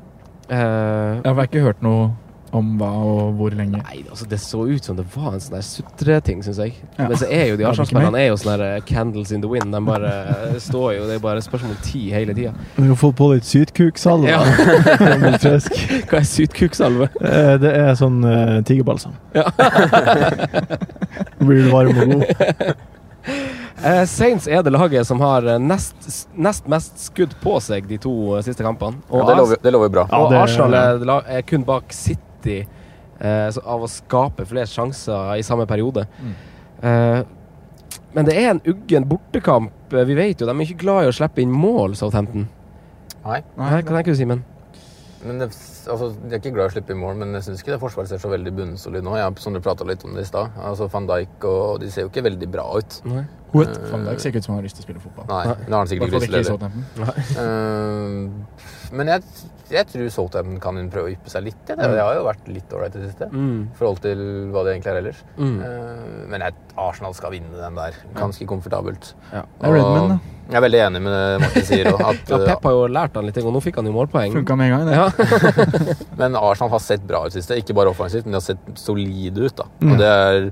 Eh, 0.49 1.23
Jeg 1.25 1.35
har 1.35 1.49
ikke 1.49 1.65
hørt 1.65 1.83
noe 1.85 2.11
om 2.55 2.69
hva 2.79 2.87
og 3.03 3.33
hvor 3.35 3.51
lenge. 3.51 3.81
Nei, 3.83 4.05
altså 4.07 4.29
det 4.31 4.39
så 4.39 4.61
ut 4.69 4.85
som 4.87 4.95
det 4.95 5.03
var 5.11 5.33
en 5.35 5.41
sånn 5.43 5.59
sutreting, 5.67 6.39
syns 6.47 6.61
jeg. 6.63 6.77
Ja. 6.99 7.09
Men 7.11 7.19
så 7.19 7.27
er 7.27 7.49
jo 7.51 7.57
de 7.59 7.67
Arsenal-spillerne 7.67 8.21
er 8.21 8.29
jo 8.29 8.37
sånne 8.39 8.69
eh, 8.77 8.85
candles 8.87 9.33
in 9.35 9.43
the 9.43 9.51
wind. 9.51 9.75
De 9.75 9.81
bare 9.83 10.13
eh, 10.23 10.55
står 10.63 10.93
jo 11.01 11.09
Det 11.09 11.17
er 11.17 11.25
bare 11.25 11.43
spørsmål 11.43 11.75
om 11.75 11.81
tid 11.83 12.13
hele 12.15 12.37
tida. 12.39 12.53
Du 12.77 12.85
kan 12.85 12.97
få 13.01 13.11
på 13.19 13.33
litt 13.33 13.49
sytkuksalve. 13.49 14.31
Ja. 14.31 14.39
Hva 16.13 16.21
er 16.21 16.29
sytkuksalve? 16.31 17.11
Eh, 17.27 17.55
Det 17.65 17.75
er 17.75 17.95
sånn 17.99 18.23
uh, 18.23 18.61
tigerbalsam. 18.69 19.19
Ja. 19.35 19.49
Blir 21.45 21.65
du 21.67 21.71
varm 21.75 21.99
og 21.99 22.15
god. 22.15 22.25
Eh, 23.25 24.05
Saints 24.09 24.47
er 24.49 24.63
det 24.65 24.73
laget 24.73 25.07
som 25.09 25.21
har 25.25 25.47
eh, 25.49 25.59
nest, 25.61 25.97
nest 26.37 26.67
mest 26.71 27.01
skudd 27.07 27.35
på 27.43 27.57
seg 27.65 27.89
de 27.89 27.99
to 28.01 28.13
eh, 28.37 28.43
siste 28.47 28.65
kampene. 28.65 29.01
Ja, 29.09 29.19
Og, 29.19 29.29
det, 29.29 29.37
lover, 29.41 29.61
det 29.65 29.73
lover 29.75 29.93
bra. 29.93 30.05
Ja, 30.13 30.21
og 30.25 30.35
Arsenal 30.39 30.77
er, 30.79 31.31
er 31.39 31.47
kun 31.49 31.65
bak 31.67 31.93
City 31.97 32.61
eh, 32.63 33.49
av 33.65 33.85
å 33.85 33.91
skape 33.91 34.47
flest 34.49 34.77
sjanser 34.77 35.35
i 35.41 35.45
samme 35.47 35.67
periode. 35.71 36.07
Mm. 36.21 36.35
Eh, 36.85 37.21
men 38.15 38.29
det 38.29 38.37
er 38.39 38.53
en 38.53 38.63
uggen 38.71 39.09
bortekamp. 39.11 39.73
Vi 39.91 40.17
vet 40.17 40.41
jo 40.41 40.47
de 40.47 40.55
er 40.55 40.67
ikke 40.69 40.85
glad 40.85 41.05
i 41.05 41.11
å 41.11 41.15
slippe 41.15 41.43
inn 41.43 41.53
mål, 41.53 41.97
Southampton. 41.99 42.47
Nei. 43.25 43.41
Nei, 43.59 43.71
hva 43.81 43.97
tenker 43.97 44.13
du, 44.13 44.19
Simen? 44.19 44.45
Men 45.25 45.41
det, 45.43 45.51
altså, 45.91 46.11
jeg 46.25 46.33
er 46.33 46.43
ikke 46.43 46.55
glad 46.57 46.69
i 46.69 46.73
å 46.73 46.75
slippe 46.75 46.95
i 46.95 46.99
mål, 46.99 47.17
men 47.21 47.37
jeg 47.39 47.47
syns 47.49 47.63
ikke 47.63 47.75
det 47.75 47.81
forsvaret 47.83 48.11
ser 48.13 48.23
så 48.23 48.33
veldig 48.33 48.53
bunnsolid 48.57 49.07
nå. 49.07 49.17
Jeg 49.21 49.41
som 49.45 49.57
du 49.57 49.61
prata 49.65 49.87
litt 49.89 50.05
om 50.07 50.17
det 50.17 50.27
i 50.27 50.29
stad. 50.29 50.55
Altså, 50.61 50.89
Van 50.93 51.09
Dijk 51.11 51.49
og 51.51 51.81
De 51.83 51.91
ser 51.93 52.07
jo 52.07 52.13
ikke 52.13 52.27
veldig 52.29 52.51
bra 52.53 52.67
ut. 52.79 53.01
Nei. 53.11 53.25
What? 53.55 53.77
Van 53.91 54.07
Dijk 54.09 54.23
ser 54.23 54.33
ikke 54.33 54.43
ut 54.43 54.47
som 54.49 54.55
han 54.55 54.61
har 54.61 54.67
lyst 54.67 54.79
til 54.81 54.85
å 54.85 54.89
spille 54.89 55.03
fotball. 55.03 55.27
Nei, 55.31 55.43
det 55.61 55.71
har 55.71 55.79
han 55.79 55.91
sikkert 55.91 56.09
ikke 56.09 56.21
lyst 56.21 56.31
til 56.31 56.39
det. 56.39 56.47
Southampton. 56.49 56.83
Uh, 57.39 58.75
men 58.99 59.11
jeg, 59.13 59.25
jeg 59.75 59.89
tror 59.93 60.11
Southampton 60.17 60.61
kan 60.63 60.83
prøve 60.93 61.11
å 61.11 61.15
yppe 61.15 61.33
seg 61.33 61.47
litt. 61.47 61.63
Ja. 61.71 61.79
Det, 61.79 61.89
det 61.95 62.03
har 62.03 62.19
jo 62.19 62.27
vært 62.27 62.51
litt 62.51 62.75
ålreit 62.75 62.99
i 62.99 63.03
det 63.05 63.13
siste. 63.13 63.31
Mm. 63.31 63.57
I 63.71 63.79
forhold 63.79 64.03
til 64.05 64.23
hva 64.55 64.67
det 64.67 64.75
egentlig 64.75 64.93
er 64.93 65.01
ellers. 65.05 65.25
Mm. 65.39 65.57
Uh, 65.63 66.21
men 66.35 66.47
jeg, 66.49 66.59
Arsenal 66.89 67.17
skal 67.17 67.35
vinne 67.37 67.59
den 67.59 67.79
der 67.79 67.99
ganske 68.19 68.49
komfortabelt. 68.51 69.15
Ja. 69.31 69.45
Og, 69.63 69.75
Redman, 69.79 70.17
da. 70.17 70.35
Jeg 70.45 70.59
er 70.59 70.65
veldig 70.67 70.81
enig 70.85 71.01
med 71.07 71.15
det 71.15 71.39
Martin 71.41 71.65
sier. 71.65 71.89
og 71.95 72.03
At, 72.05 72.29
Ja, 72.35 72.39
Pep 72.51 72.67
har 72.69 72.77
jo 72.77 72.85
lært 72.93 73.15
han 73.17 73.29
litt, 73.29 73.39
og 73.41 73.55
nå 73.55 73.63
fikk 73.65 73.81
han 73.81 73.89
jo 73.89 73.95
målpoeng. 73.95 74.35
Funka 74.37 74.59
med 74.61 74.69
en 74.69 74.75
gang, 74.75 74.91
det. 74.91 74.99
Ja. 74.99 75.97
Men 76.21 76.37
Arsenal 76.37 76.75
har 76.75 76.83
sett 76.85 77.07
bra 77.09 77.25
ut 77.25 77.37
siste. 77.37 77.57
Ikke 77.61 77.77
bare 77.77 77.95
offensivt, 77.95 78.27
men 78.27 78.37
de 78.37 78.41
har 78.43 78.45
sett 78.45 78.79
solide 78.81 79.49
ut. 79.49 79.57
da. 79.63 79.69
Mm. 79.81 79.93
Og 79.95 80.03
det 80.03 80.11
er, 80.11 80.51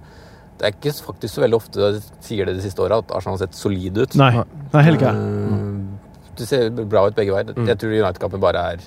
det 0.62 0.68
er 0.68 0.74
ikke 0.76 0.92
faktisk 1.08 1.34
så 1.34 1.42
veldig 1.42 1.58
ofte 1.58 1.80
jeg 1.82 2.02
sier 2.22 2.46
det 2.46 2.52
de 2.54 2.62
siste 2.62 2.82
åra, 2.84 3.00
at 3.02 3.10
Arsenal 3.10 3.34
har 3.34 3.48
sett 3.48 3.56
solide 3.58 4.04
ut. 4.04 4.12
Nei, 4.20 4.30
Nei 4.70 4.82
heller 4.86 5.00
ikke. 5.00 5.10
Eh, 5.10 6.12
det 6.38 6.46
ser 6.46 6.68
bra 6.70 7.02
ut 7.08 7.16
begge 7.16 7.34
veier. 7.34 7.50
Mm. 7.56 7.66
Jeg 7.66 7.80
tror 7.80 7.94
United-kampen 7.96 8.42
bare 8.44 8.62
er 8.76 8.84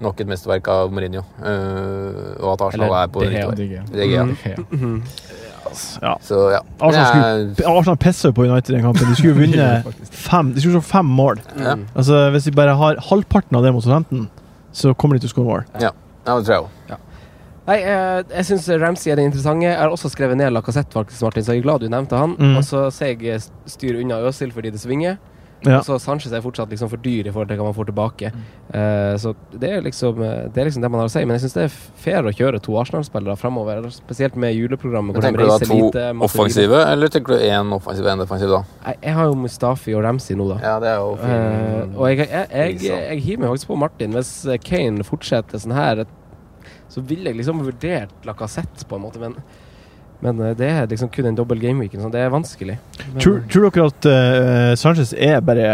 nok 0.00 0.22
et 0.22 0.30
mesterverk 0.30 0.70
av 0.70 0.94
Mourinho. 0.94 1.24
Uh, 1.42 2.38
og 2.38 2.54
at 2.54 2.64
Arsenal 2.68 2.86
Eller 2.86 3.02
er 3.02 3.10
på 3.10 3.24
riktig 3.26 3.42
vei. 3.50 3.82
Det 3.90 4.06
er 4.06 4.12
gøy, 4.14 4.94
ja. 6.00 6.14
Så 6.24 6.38
ja. 6.54 6.62
Arsenal 6.80 7.44
Men 7.58 7.66
Arsenal 7.68 7.98
pisser 8.00 8.30
jo 8.30 8.38
på 8.38 8.46
United 8.46 8.72
i 8.72 8.78
den 8.78 8.86
kampen. 8.86 9.10
De 9.10 9.18
skulle 9.18 9.36
vunnet 9.42 10.10
fem 10.14 10.54
De 10.54 10.62
skulle 10.62 10.80
fem 10.86 11.10
mål. 11.20 11.42
Mm. 11.58 11.88
Altså, 11.90 12.28
Hvis 12.34 12.48
de 12.48 12.54
bare 12.56 12.78
har 12.78 13.02
halvparten 13.10 13.58
av 13.58 13.66
det 13.66 13.74
mot 13.74 13.84
Southampton, 13.84 14.28
så 14.72 14.94
kommer 14.94 15.18
de 15.18 15.26
til 15.26 15.34
å 15.34 15.34
skåre 15.34 15.50
mål. 15.50 15.72
ja, 15.82 15.90
det 16.38 16.44
tror 16.46 16.54
jeg 16.54 16.62
òg. 16.64 16.76
Nei, 17.70 17.80
jeg, 17.84 18.24
jeg 18.34 18.46
syns 18.48 18.68
Ramsey 18.82 19.12
er 19.12 19.20
det 19.20 19.28
interessante. 19.28 19.68
Jeg 19.68 19.78
har 19.78 19.92
også 19.94 20.10
skrevet 20.10 20.38
ned 20.40 20.50
Lacassette, 20.50 20.90
faktisk, 20.96 21.22
Martin, 21.22 21.44
så 21.46 21.54
jeg 21.54 21.62
er 21.62 21.68
glad 21.68 21.84
du 21.84 21.90
nevnte 21.92 22.18
han. 22.18 22.34
Mm. 22.34 22.56
Og 22.58 22.64
så 22.66 22.88
ser 22.94 23.12
jeg 23.14 23.36
eh, 23.36 23.50
styr 23.70 24.00
unna 24.00 24.18
Øsil 24.26 24.50
fordi 24.54 24.72
det 24.74 24.82
svinger. 24.82 25.20
Ja. 25.60 25.76
Og 25.76 25.84
så 25.84 25.98
Sanchez 26.00 26.32
er 26.32 26.40
fortsatt 26.40 26.70
liksom 26.72 26.88
for 26.88 27.00
dyr 27.04 27.28
i 27.28 27.32
forhold 27.34 27.50
til 27.50 27.58
hva 27.60 27.66
man 27.68 27.76
får 27.76 27.90
tilbake. 27.90 28.30
Eh, 28.72 29.14
så 29.20 29.34
det 29.52 29.68
er, 29.68 29.82
liksom, 29.84 30.22
eh, 30.24 30.46
det 30.48 30.62
er 30.62 30.70
liksom 30.70 30.84
det 30.84 30.90
man 30.90 31.02
har 31.02 31.10
å 31.10 31.12
si. 31.12 31.22
Men 31.26 31.36
jeg 31.36 31.44
syns 31.44 31.56
det 31.58 31.66
er 31.66 31.74
fair 32.04 32.26
å 32.26 32.32
kjøre 32.34 32.62
to 32.64 32.76
Arsenal-spillere 32.80 33.36
framover. 33.38 33.90
Spesielt 33.92 34.38
med 34.40 34.56
juleprogrammet. 34.56 35.14
hvor 35.14 35.26
Tenker 35.26 35.44
du 35.44 35.50
da 35.52 35.58
to 35.60 35.76
lite, 35.76 36.06
offensive, 36.16 36.30
offensive, 36.30 36.80
eller 36.94 37.12
tenker 37.12 37.36
du 37.36 37.44
én 37.50 37.74
offensiv 37.76 38.06
og 38.06 38.12
én 38.14 38.24
defensiv, 38.24 38.54
da? 38.54 38.62
Jeg, 38.86 39.02
jeg 39.04 39.18
har 39.18 39.28
jo 39.28 39.36
Mustafi 39.42 39.96
og 39.98 40.06
Ramsey 40.08 40.38
nå, 40.40 40.48
da. 40.54 40.60
Ja, 40.64 40.78
det 40.82 40.90
er 40.94 41.04
jo 41.04 41.12
fin 41.20 41.36
uh, 41.36 42.00
og 42.00 42.08
jeg, 42.08 42.30
jeg, 42.30 42.80
jeg, 42.88 43.20
hiver 43.26 43.44
meg 43.44 43.52
faktisk 43.52 43.74
på 43.74 43.80
Martin. 43.84 44.16
Hvis 44.16 44.32
eh, 44.48 44.60
Kane 44.64 45.04
fortsetter 45.06 45.60
sånn 45.60 45.76
her, 45.76 46.06
så 46.90 47.02
ville 47.06 47.30
jeg 47.30 47.38
liksom 47.40 47.60
vurdert 47.62 48.26
Lacassette, 48.26 48.84
på 48.90 48.98
en 48.98 49.04
måte. 49.06 49.20
Men, 49.22 49.36
men 50.24 50.40
eh, 50.48 50.56
det 50.58 50.68
er 50.68 50.90
liksom 50.90 51.08
kun 51.14 51.30
en 51.30 51.38
dobbel 51.38 51.60
gameweek. 51.62 51.94
Så 51.96 52.10
det 52.12 52.20
er 52.24 52.32
vanskelig. 52.34 52.76
Men, 53.06 53.20
Tror, 53.22 53.40
tror 53.50 53.70
dere 53.70 53.86
at 53.92 54.10
uh, 54.10 54.74
Sanchez 54.80 55.14
er 55.14 55.40
bare 55.46 55.70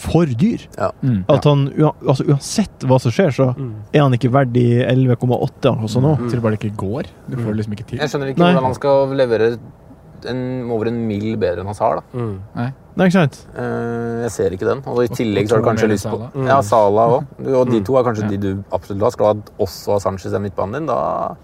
for 0.00 0.24
dyr? 0.38 0.62
Mm. 1.02 1.24
At 1.28 1.44
han, 1.48 1.66
altså, 2.06 2.24
Uansett 2.30 2.84
hva 2.88 3.00
som 3.02 3.12
skjer, 3.12 3.32
så 3.36 3.48
Mm. 3.56 3.72
er 3.92 4.00
han 4.04 4.14
ikke 4.16 4.30
verdt 4.32 4.52
de 4.54 4.66
11,8 4.84 5.72
han 5.74 5.80
koster 5.82 6.04
nå. 6.04 6.14
Mm. 6.20 6.30
Til 6.30 6.40
bare 6.44 6.56
det 6.56 6.60
ikke 6.62 6.76
går. 6.84 7.10
Du 7.28 7.36
får 7.40 7.56
liksom 7.58 7.74
ikke 7.76 7.88
til. 7.90 7.98
Jeg 8.04 8.12
skjønner 8.12 8.30
ikke 8.32 8.44
Nei. 8.44 8.52
hvordan 8.54 8.68
han 8.70 8.78
skal 8.78 9.16
levere 9.18 9.50
en, 10.26 10.70
over 10.70 10.86
en 10.88 11.06
mil 11.08 11.36
bedre 11.36 11.60
enn 11.60 11.66
Hazard. 11.66 12.02
da. 12.02 12.18
Mm. 12.18 12.72
Nei, 12.96 13.06
ikke 13.06 13.12
sant? 13.12 13.46
Uh, 13.56 14.22
jeg 14.26 14.30
ser 14.30 14.50
ikke 14.50 14.66
den. 14.68 14.82
Og 14.86 15.04
i 15.04 15.08
tillegg 15.08 15.44
og 15.44 15.48
så 15.48 15.54
har 15.56 15.62
du 15.62 15.68
kanskje 15.70 15.88
lyst 15.88 16.06
på. 16.10 16.18
Mm. 16.34 16.46
Ja, 16.46 16.60
Sala 16.60 17.08
òg. 17.08 17.24
Og 17.54 17.70
de 17.70 17.80
Mm. 17.80 17.84
to 17.86 17.96
er 17.96 18.02
kanskje 18.04 18.22
Ja. 18.22 18.28
de 18.28 18.36
du 18.36 18.64
absolutt 18.72 18.98
vil 18.98 19.04
ha. 19.06 19.10
Skal 19.10 19.34
du 19.34 19.40
ha 19.40 19.64
også 19.64 19.92
ha 19.92 19.98
Sanchez 19.98 20.32
i 20.34 20.38
midtbanen 20.38 20.72
din, 20.74 20.86
da 20.86 21.36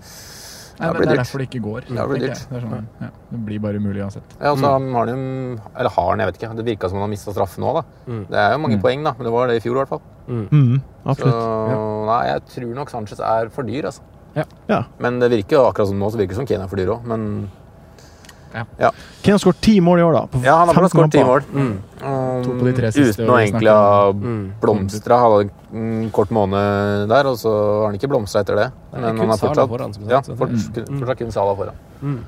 Nei, 0.78 0.88
det 0.88 0.92
det, 0.92 0.98
blir 1.00 1.06
det 1.08 1.12
er 1.16 1.22
derfor 1.22 1.38
det 1.38 1.46
ikke 1.48 1.62
går. 1.64 1.80
Det 1.88 2.04
blir 2.08 2.20
dyrt. 2.20 2.40
Det, 2.50 2.56
er 2.56 2.60
sånn, 2.60 2.86
ja, 3.00 3.06
det 3.32 3.38
blir 3.46 3.58
bare 3.64 3.78
umulig 3.80 4.02
uansett. 4.04 4.22
Ja, 4.42 4.50
og 4.52 4.58
så 4.58 4.68
Mm. 4.78 4.92
har 4.92 5.06
han 5.06 5.60
Eller 5.78 5.88
har 5.90 6.10
han, 6.10 6.18
jeg 6.18 6.26
vet 6.26 6.36
ikke. 6.42 6.56
Det 6.56 6.64
virka 6.66 6.88
som 6.90 6.98
han 6.98 7.08
har 7.08 7.08
mista 7.08 7.32
straffen 7.32 7.64
nå, 7.64 7.72
da. 7.74 7.82
Mm. 8.06 8.26
Det 8.28 8.36
er 8.36 8.52
jo 8.52 8.58
mange 8.58 8.76
Mm. 8.76 8.82
poeng, 8.82 9.04
da, 9.04 9.12
men 9.16 9.24
det 9.24 9.32
var 9.32 9.46
det 9.46 9.56
i 9.56 9.60
fjor 9.66 9.72
i 9.76 9.78
hvert 9.84 9.88
fall. 9.88 10.02
Mm. 10.28 10.48
Mm, 10.50 10.82
Så 11.06 11.10
absolutt. 11.10 12.06
nei, 12.06 12.26
jeg 12.26 12.42
tror 12.46 12.74
nok 12.74 12.90
Sanchez 12.90 13.20
er 13.20 13.48
for 13.48 13.62
dyr, 13.62 13.84
altså. 13.86 14.00
Ja. 14.34 14.44
Ja. 14.68 14.82
Men 14.98 15.18
det 15.18 15.30
virker 15.30 15.56
jo 15.56 15.64
akkurat 15.72 15.88
som 15.88 15.98
nå, 15.98 16.10
så 16.12 16.16
virker 16.18 16.28
det 16.28 16.36
som 16.36 16.46
Kane 16.46 16.64
er 16.64 16.68
for 16.68 16.76
dyr 16.76 16.88
òg. 16.92 17.04
Men 17.06 17.50
Kane 19.22 19.34
har 19.34 19.38
skåret 19.42 19.60
ti 19.60 19.74
mål 19.80 19.98
i 20.00 20.04
år, 20.06 20.12
da. 20.16 20.22
På 20.32 20.40
ja, 20.44 20.54
han 20.60 20.68
har 20.70 20.74
bare 20.74 20.88
15 20.88 20.94
skåret 20.94 21.12
ti 21.12 21.24
mål. 21.24 21.42
Mm. 21.52 21.72
Um, 22.06 22.74
tre 22.76 22.90
siste, 22.92 23.22
Uten 23.22 23.30
å 23.32 23.38
egentlig 23.40 23.72
ha 23.72 24.12
blomstra. 24.62 25.18
Han 25.20 25.32
Hadde 25.36 25.50
en 25.76 26.10
kort 26.14 26.30
måned 26.30 27.08
der, 27.10 27.26
og 27.26 27.36
så 27.40 27.52
har 27.52 27.86
han 27.90 27.98
ikke 27.98 28.10
blomstra 28.12 28.40
etter 28.44 28.56
det. 28.60 28.68
Det 28.92 29.00
Men 29.00 29.18
han 29.18 29.28
har 29.34 29.40
fortsatt 29.42 29.68
foran, 29.68 29.94
sagt, 29.94 30.08
Ja, 30.10 30.20
fortsatt, 30.20 30.88
Mm. 30.88 31.00
fortsatt 31.00 31.18
kun 31.18 31.32
Sala 31.32 31.54
foran. 31.56 31.74
Mm. 32.02 32.18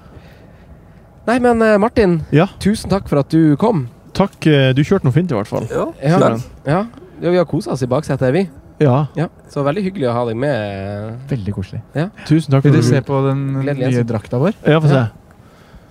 Nei, 1.28 1.38
men 1.38 1.62
eh, 1.62 1.76
Martin, 1.78 2.22
Ja. 2.32 2.46
tusen 2.58 2.90
takk 2.90 3.08
for 3.08 3.18
at 3.18 3.28
du 3.28 3.56
kom. 3.56 3.88
Takk. 4.12 4.46
eh, 4.46 4.72
Du 4.72 4.82
kjørte 4.82 5.04
noe 5.04 5.12
fint, 5.12 5.30
i 5.30 5.34
hvert 5.34 5.46
fall. 5.46 5.66
Ja. 5.70 5.92
Ja, 6.02 6.38
ja. 6.66 6.86
ja 7.20 7.30
vi 7.30 7.36
har 7.36 7.44
kosa 7.44 7.72
oss 7.72 7.82
i 7.82 7.86
baksetet, 7.86 8.32
vi. 8.32 8.48
Ja. 8.80 9.06
Ja. 9.18 9.26
Så 9.50 9.64
veldig 9.66 9.82
hyggelig 9.82 10.08
å 10.08 10.12
ha 10.14 10.24
deg 10.28 10.36
med. 10.36 11.18
Veldig 11.28 11.54
koselig. 11.56 11.80
Tusen 12.28 12.52
takk 12.54 12.64
Vil 12.64 12.72
for 12.72 12.80
du 12.80 12.86
se 12.86 13.00
på 13.02 13.22
den 13.26 13.40
nye 13.64 14.04
drakta 14.06 14.38
vår? 14.38 14.54
Ja, 14.64 14.78
få 14.80 14.88
se. 14.88 15.02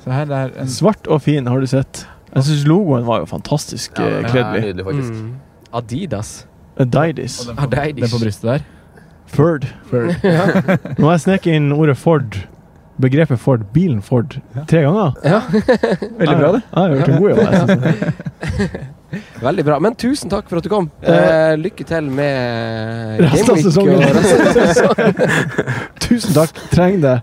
Se 0.08 0.14
her, 0.16 0.30
er 0.32 0.54
en 0.62 0.70
Svart 0.72 1.08
og 1.12 1.22
fin, 1.26 1.48
har 1.52 1.60
du 1.60 1.68
sett. 1.68 2.06
Jeg 2.32 2.46
syns 2.48 2.66
logoen 2.68 3.04
var 3.08 3.24
jo 3.24 3.28
fantastisk 3.28 3.98
Ja, 4.00 4.06
eh, 4.08 4.18
er 4.24 4.30
kledelig. 4.32 4.62
nydelig, 4.64 4.86
faktisk. 4.88 5.14
Mm. 5.14 5.34
Adidas. 5.74 6.30
Adidas. 6.78 7.40
og 7.42 7.48
den, 7.50 7.58
på, 7.58 7.70
den 8.00 8.12
på 8.14 8.20
brystet 8.22 8.48
der. 8.54 8.68
Ford. 9.28 9.66
Nå 9.92 11.10
har 11.10 11.18
jeg 11.18 11.24
sneket 11.26 11.58
inn 11.60 11.74
ordet 11.76 11.98
Ford. 12.00 12.38
Begrepet 13.02 13.40
Ford. 13.40 13.66
Bilen 13.74 14.00
Ford. 14.02 14.40
Tre 14.70 14.86
ganger. 14.86 15.18
Ja. 15.28 15.42
Veldig 15.52 16.38
bra, 16.38 16.52
det. 16.56 16.62
Ja, 16.72 16.86
jeg 16.86 16.88
har 16.88 16.96
gjort 16.96 17.10
en 17.10 17.20
god 17.22 17.30
jobb. 17.36 18.88
Veldig 19.40 19.64
bra. 19.64 19.78
Men 19.80 19.94
tusen 19.96 20.30
takk 20.32 20.50
for 20.50 20.58
at 20.60 20.64
du 20.66 20.70
kom. 20.72 20.90
Eh, 21.02 21.56
lykke 21.60 21.86
til 21.88 22.10
med 22.12 23.22
Resten 23.24 23.52
av 23.54 23.58
sesongen. 23.64 24.02
Tusen 26.08 26.34
takk. 26.36 26.52
Trenger 26.74 27.00
det. 27.06 27.16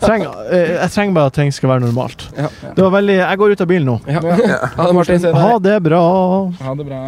Treng, 0.00 0.24
eh, 0.48 0.72
jeg 0.78 0.90
trenger 0.94 1.14
bare 1.18 1.28
at 1.32 1.36
ting 1.36 1.52
skal 1.54 1.68
være 1.74 1.84
normalt. 1.86 2.20
Ja. 2.38 2.48
Det 2.64 2.80
var 2.86 2.92
veldig 2.96 3.18
Jeg 3.20 3.38
går 3.42 3.48
ut 3.54 3.64
av 3.66 3.70
bilen 3.70 3.88
nå. 3.92 3.96
Ja. 4.08 4.20
Ha 4.78 4.82
det, 4.88 4.94
Martin. 4.96 5.28
Ha 5.34 5.52
det 5.62 5.76
bra. 5.84 6.02
Ha 6.64 6.74
det 6.78 6.86
bra. 6.88 7.02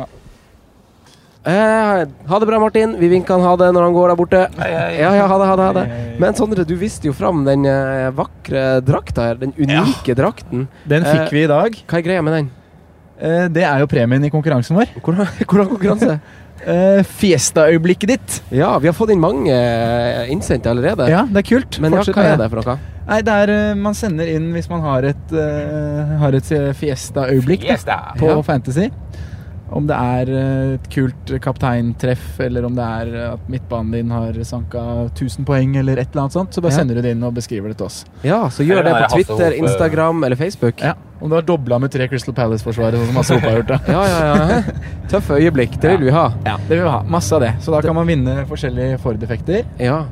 Eh, 1.46 2.00
ha 2.26 2.38
det 2.42 2.46
bra, 2.48 2.58
Martin. 2.58 2.96
Vi 2.98 3.06
vinker 3.12 3.36
han 3.38 3.44
ha 3.46 3.52
det 3.60 3.68
når 3.76 3.84
han 3.86 3.94
går 3.96 4.10
der 4.12 4.18
borte. 4.18 4.40
Hei, 4.58 4.70
hei. 4.74 4.88
Ja, 5.00 5.12
ja, 5.14 5.26
ha 5.30 5.36
det, 5.38 5.46
ha 5.46 5.54
det, 5.60 5.66
ha 5.70 5.74
det. 5.76 5.84
Men 6.20 6.34
Sondre, 6.38 6.64
du 6.66 6.74
viste 6.80 7.06
jo 7.08 7.14
fram 7.16 7.44
den 7.46 7.62
eh, 7.70 8.08
vakre 8.18 8.64
drakta 8.84 9.28
her. 9.30 9.38
Den 9.40 9.54
unike 9.56 10.16
drakten. 10.18 10.66
Den 10.90 11.06
Eh, 11.06 11.12
fikk 11.20 11.36
vi 11.36 11.44
i 11.46 11.50
dag. 11.50 11.76
Hva 11.86 12.00
er 12.00 12.04
greia 12.08 12.22
med 12.26 12.34
den? 12.40 12.48
Eh, 13.20 13.48
Det 13.48 13.62
er 13.64 13.78
jo 13.80 13.86
premien 13.86 14.24
i 14.24 14.30
konkurransen 14.30 14.76
vår. 14.76 14.86
Hvordan, 15.02 15.26
hvordan 15.46 15.68
konkurranse? 15.74 16.18
Eh, 16.66 17.02
Fiesta-øyeblikket 17.04 18.08
ditt. 18.08 18.36
Ja, 18.50 18.70
vi 18.80 18.88
har 18.88 18.94
fått 18.96 19.10
inn 19.12 19.20
mange 19.20 19.52
eh, 19.52 20.30
innsendte 20.32 20.70
allerede. 20.72 21.04
Ja, 21.12 21.20
det 21.28 21.42
er 21.42 21.46
kult. 21.46 21.76
Men 21.84 21.92
ja, 21.92 22.00
Fortsett 22.00 22.16
hva 22.16 22.24
er 22.32 22.40
det 22.40 22.48
for 22.50 22.62
noe? 22.64 22.76
Nei, 23.06 23.18
det 23.22 23.34
er 23.44 23.74
Man 23.78 23.94
sender 23.94 24.30
inn 24.32 24.48
hvis 24.56 24.66
man 24.72 24.80
har 24.82 25.04
et, 25.12 25.34
har 26.18 26.34
et 26.34 26.48
Fiesta-øyeblikk 26.80 27.68
er. 27.70 27.84
på 28.18 28.26
Ja. 28.32 28.40
Fantasy. 28.42 28.88
Om 29.70 29.86
det 29.86 29.96
er 30.00 30.32
et 30.78 30.88
kult 30.90 31.30
kapteintreff, 31.44 32.40
eller 32.40 32.64
om 32.66 32.74
det 32.74 32.84
er 33.04 33.14
at 33.34 33.48
midtbanen 33.52 33.92
din 33.92 34.10
har 34.10 34.32
sanka 34.42 34.82
1000 35.12 35.44
poeng, 35.46 35.76
eller 35.76 35.98
et 36.00 36.08
eller 36.10 36.22
annet 36.24 36.32
sånt, 36.40 36.54
så 36.56 36.62
bare 36.64 36.72
Ja. 36.72 36.78
sender 36.80 36.94
du 36.96 37.02
det 37.02 37.10
inn 37.14 37.22
og 37.22 37.34
beskriver 37.34 37.68
det 37.68 37.76
til 37.78 37.86
oss. 37.86 38.04
Ja, 38.24 38.48
så 38.48 38.64
gjør 38.66 38.82
det 38.82 38.94
på 38.96 39.08
Twitter, 39.14 39.52
Instagram 39.60 40.24
eller 40.24 40.36
Facebook. 40.36 40.80
Ja. 40.80 40.94
Om 41.20 41.30
du 41.30 41.34
har 41.38 41.42
dobla 41.48 41.78
med 41.80 41.90
tre 41.92 42.06
Crystal 42.12 42.34
Palace-forsvarere, 42.36 42.98
sånn 43.00 43.08
som 43.08 43.16
Masse 43.16 43.38
har 43.40 43.56
gjort. 43.60 43.70
da. 43.72 43.78
Ja, 43.94 44.02
ja, 44.04 44.20
ja. 44.28 44.92
Tøffe 45.08 45.38
øyeblikk. 45.40 45.78
Det 45.80 45.94
vil 45.96 46.10
vi 46.10 46.12
ha. 46.12 46.26
Ja, 46.44 46.56
det 46.68 46.76
vil 46.76 46.84
vi 46.84 46.90
ha. 46.92 47.00
Masse 47.08 47.32
av 47.34 47.40
det. 47.46 47.54
Så 47.64 47.72
da 47.72 47.80
kan 47.84 47.96
man 47.96 48.06
vinne 48.10 48.42
forskjellige 48.50 48.98
Ford-effekter. 49.00 49.64
Ja. 49.80 50.02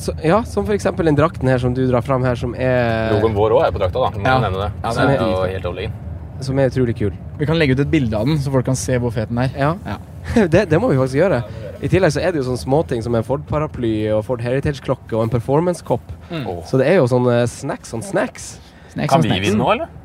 Så, 0.00 0.12
ja, 0.24 0.42
som 0.48 0.68
eksempel 0.72 1.08
den 1.08 1.16
drakten 1.16 1.48
her 1.48 1.58
som 1.60 1.74
du 1.76 1.82
drar 1.88 2.04
fram 2.04 2.24
her, 2.24 2.36
som 2.40 2.54
er, 2.56 3.10
Logoen 3.16 3.34
vår 3.36 3.56
òg 3.56 3.66
er 3.66 3.74
på 3.74 3.80
drakta, 3.82 4.04
da. 4.06 4.22
Ja. 4.24 4.36
nevne 4.44 4.62
det. 4.66 4.70
Ja, 4.84 4.92
den 4.96 5.10
er 5.10 5.16
er 5.16 5.26
jo 5.34 5.42
helt 5.54 5.66
overlegen. 5.72 5.98
som 6.40 6.58
er 6.58 6.70
utrolig 6.70 6.94
kul. 6.96 7.12
Vi 7.36 7.48
kan 7.48 7.58
legge 7.60 7.74
ut 7.76 7.82
et 7.84 7.90
bilde 7.92 8.16
av 8.16 8.24
den, 8.28 8.38
så 8.40 8.52
folk 8.52 8.64
kan 8.64 8.76
se 8.76 8.96
hvor 9.00 9.12
fet 9.12 9.28
den 9.28 9.42
er. 9.44 9.50
Ja. 9.56 9.74
Ja. 9.84 9.98
Det, 10.52 10.66
det 10.70 10.78
må 10.80 10.88
vi 10.92 10.96
faktisk 11.00 11.16
gjøre. 11.20 11.42
I 11.80 11.88
tillegg 11.88 12.12
så 12.12 12.20
er 12.20 12.32
det 12.32 12.40
jo 12.42 12.46
sånne 12.50 12.60
småting 12.60 13.00
som 13.04 13.14
en 13.16 13.24
Ford-paraply 13.24 13.92
og 14.12 14.24
Ford 14.26 14.40
Heritage-klokke 14.44 15.16
og 15.16 15.24
en 15.26 15.32
performance-kopp. 15.32 16.04
Mm. 16.30 16.44
Så 16.68 16.80
det 16.80 16.88
er 16.92 16.98
jo 17.00 17.06
sånne 17.08 17.38
snacks 17.48 17.92
on 17.96 18.04
snacks. 18.04 18.50
Snacks 18.92 19.12
Kan 19.12 19.22
vi 19.22 19.28
snacks. 19.32 19.46
vinne 19.48 19.58
nå, 19.64 19.72
eller? 19.76 19.96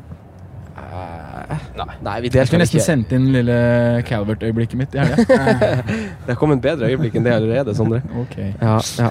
Uh, 0.75 1.55
Nei. 1.75 1.85
Nei, 2.03 2.13
vi 2.23 2.29
Jeg 2.31 2.47
skulle 2.47 2.61
nesten 2.63 2.79
ikke. 2.79 2.85
sendt 2.85 3.11
inn 3.15 3.25
lille 3.33 3.55
Calvert-øyeblikket 4.07 4.77
mitt 4.79 4.95
i 4.95 4.99
helga. 5.01 5.23
Det 6.25 6.31
har 6.33 6.37
kommet 6.39 6.61
bedre 6.63 6.87
øyeblikk 6.91 7.15
enn 7.19 7.25
det 7.27 7.33
allerede, 7.35 7.73
Sondre. 7.77 7.99
okay. 8.23 8.53
Ja, 8.61 8.77
ja. 8.99 9.09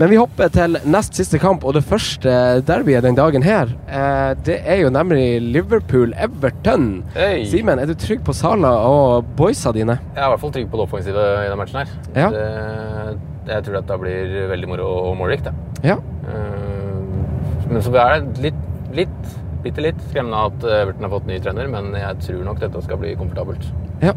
Men 0.00 0.10
vi 0.12 0.18
hopper 0.20 0.48
til 0.52 0.78
nest 0.88 1.16
siste 1.18 1.38
kamp, 1.42 1.64
og 1.68 1.76
det 1.76 1.84
første 1.86 2.32
derbyet 2.68 3.04
den 3.06 3.16
dagen 3.18 3.44
her. 3.44 3.72
Eh, 3.88 4.32
det 4.46 4.58
er 4.64 4.80
jo 4.82 4.90
nemlig 4.94 5.26
Liverpool-Everton. 5.54 6.88
Hey. 7.16 7.44
Simen, 7.50 7.78
er 7.82 7.86
du 7.90 7.94
trygg 7.98 8.24
på 8.26 8.34
Sala 8.36 8.72
og 8.88 9.28
boysa 9.38 9.72
dine? 9.76 9.98
Jeg 10.14 10.22
er 10.22 10.28
i 10.28 10.32
hvert 10.34 10.44
fall 10.44 10.54
trygg 10.56 10.70
på 10.72 10.80
det 10.80 10.86
offensive 10.88 11.26
i 11.28 11.44
denne 11.46 11.60
matchen 11.60 11.82
her. 11.82 11.92
Ja. 12.16 12.30
Det, 12.34 13.52
jeg 13.52 13.64
tror 13.68 13.80
at 13.82 13.88
det 13.92 14.00
blir 14.02 14.38
veldig 14.54 14.68
moro 14.74 14.88
og 15.10 15.14
målrikt. 15.20 15.48
jeg. 15.50 15.92
Ja. 15.92 16.00
Uh, 16.28 17.68
Men 17.68 17.82
så 17.84 17.92
er 18.00 18.18
det 18.24 18.48
litt, 18.48 18.64
litt, 18.94 19.36
bitte 19.62 19.82
litt 19.82 19.98
skremmende 20.10 20.44
at 20.48 20.64
Everton 20.82 21.02
har 21.02 21.10
fått 21.10 21.26
ny 21.26 21.38
trener, 21.40 21.68
men 21.68 21.92
jeg 21.98 22.18
tror 22.26 22.44
nok 22.44 22.60
dette 22.60 22.82
skal 22.84 22.96
bli 23.00 23.14
komfortabelt. 23.18 23.66
Ja. 24.02 24.12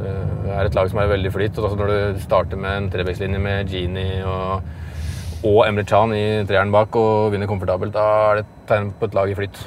Det 0.00 0.54
er 0.54 0.64
et 0.68 0.74
lag 0.78 0.88
som 0.90 0.98
er 1.02 1.08
veldig 1.10 1.32
flyt. 1.34 1.58
og 1.58 1.64
altså 1.70 1.76
Når 1.80 1.90
du 2.14 2.20
starter 2.22 2.56
med 2.56 2.76
en 2.76 2.90
trebekslinje 2.90 3.40
med 3.42 3.68
Gini 3.68 4.22
og, 4.22 4.62
og 5.44 5.66
Emre 5.66 5.84
Chan 5.84 6.12
i 6.14 6.44
treeren 6.48 6.70
bak 6.72 6.94
og 6.96 7.32
vinner 7.32 7.46
komfortabelt, 7.50 7.92
da 7.92 8.06
er 8.30 8.34
det 8.40 8.46
et 8.46 8.56
tegn 8.70 8.92
på 8.98 9.04
et 9.10 9.14
lag 9.14 9.30
i 9.30 9.34
flyt. 9.34 9.60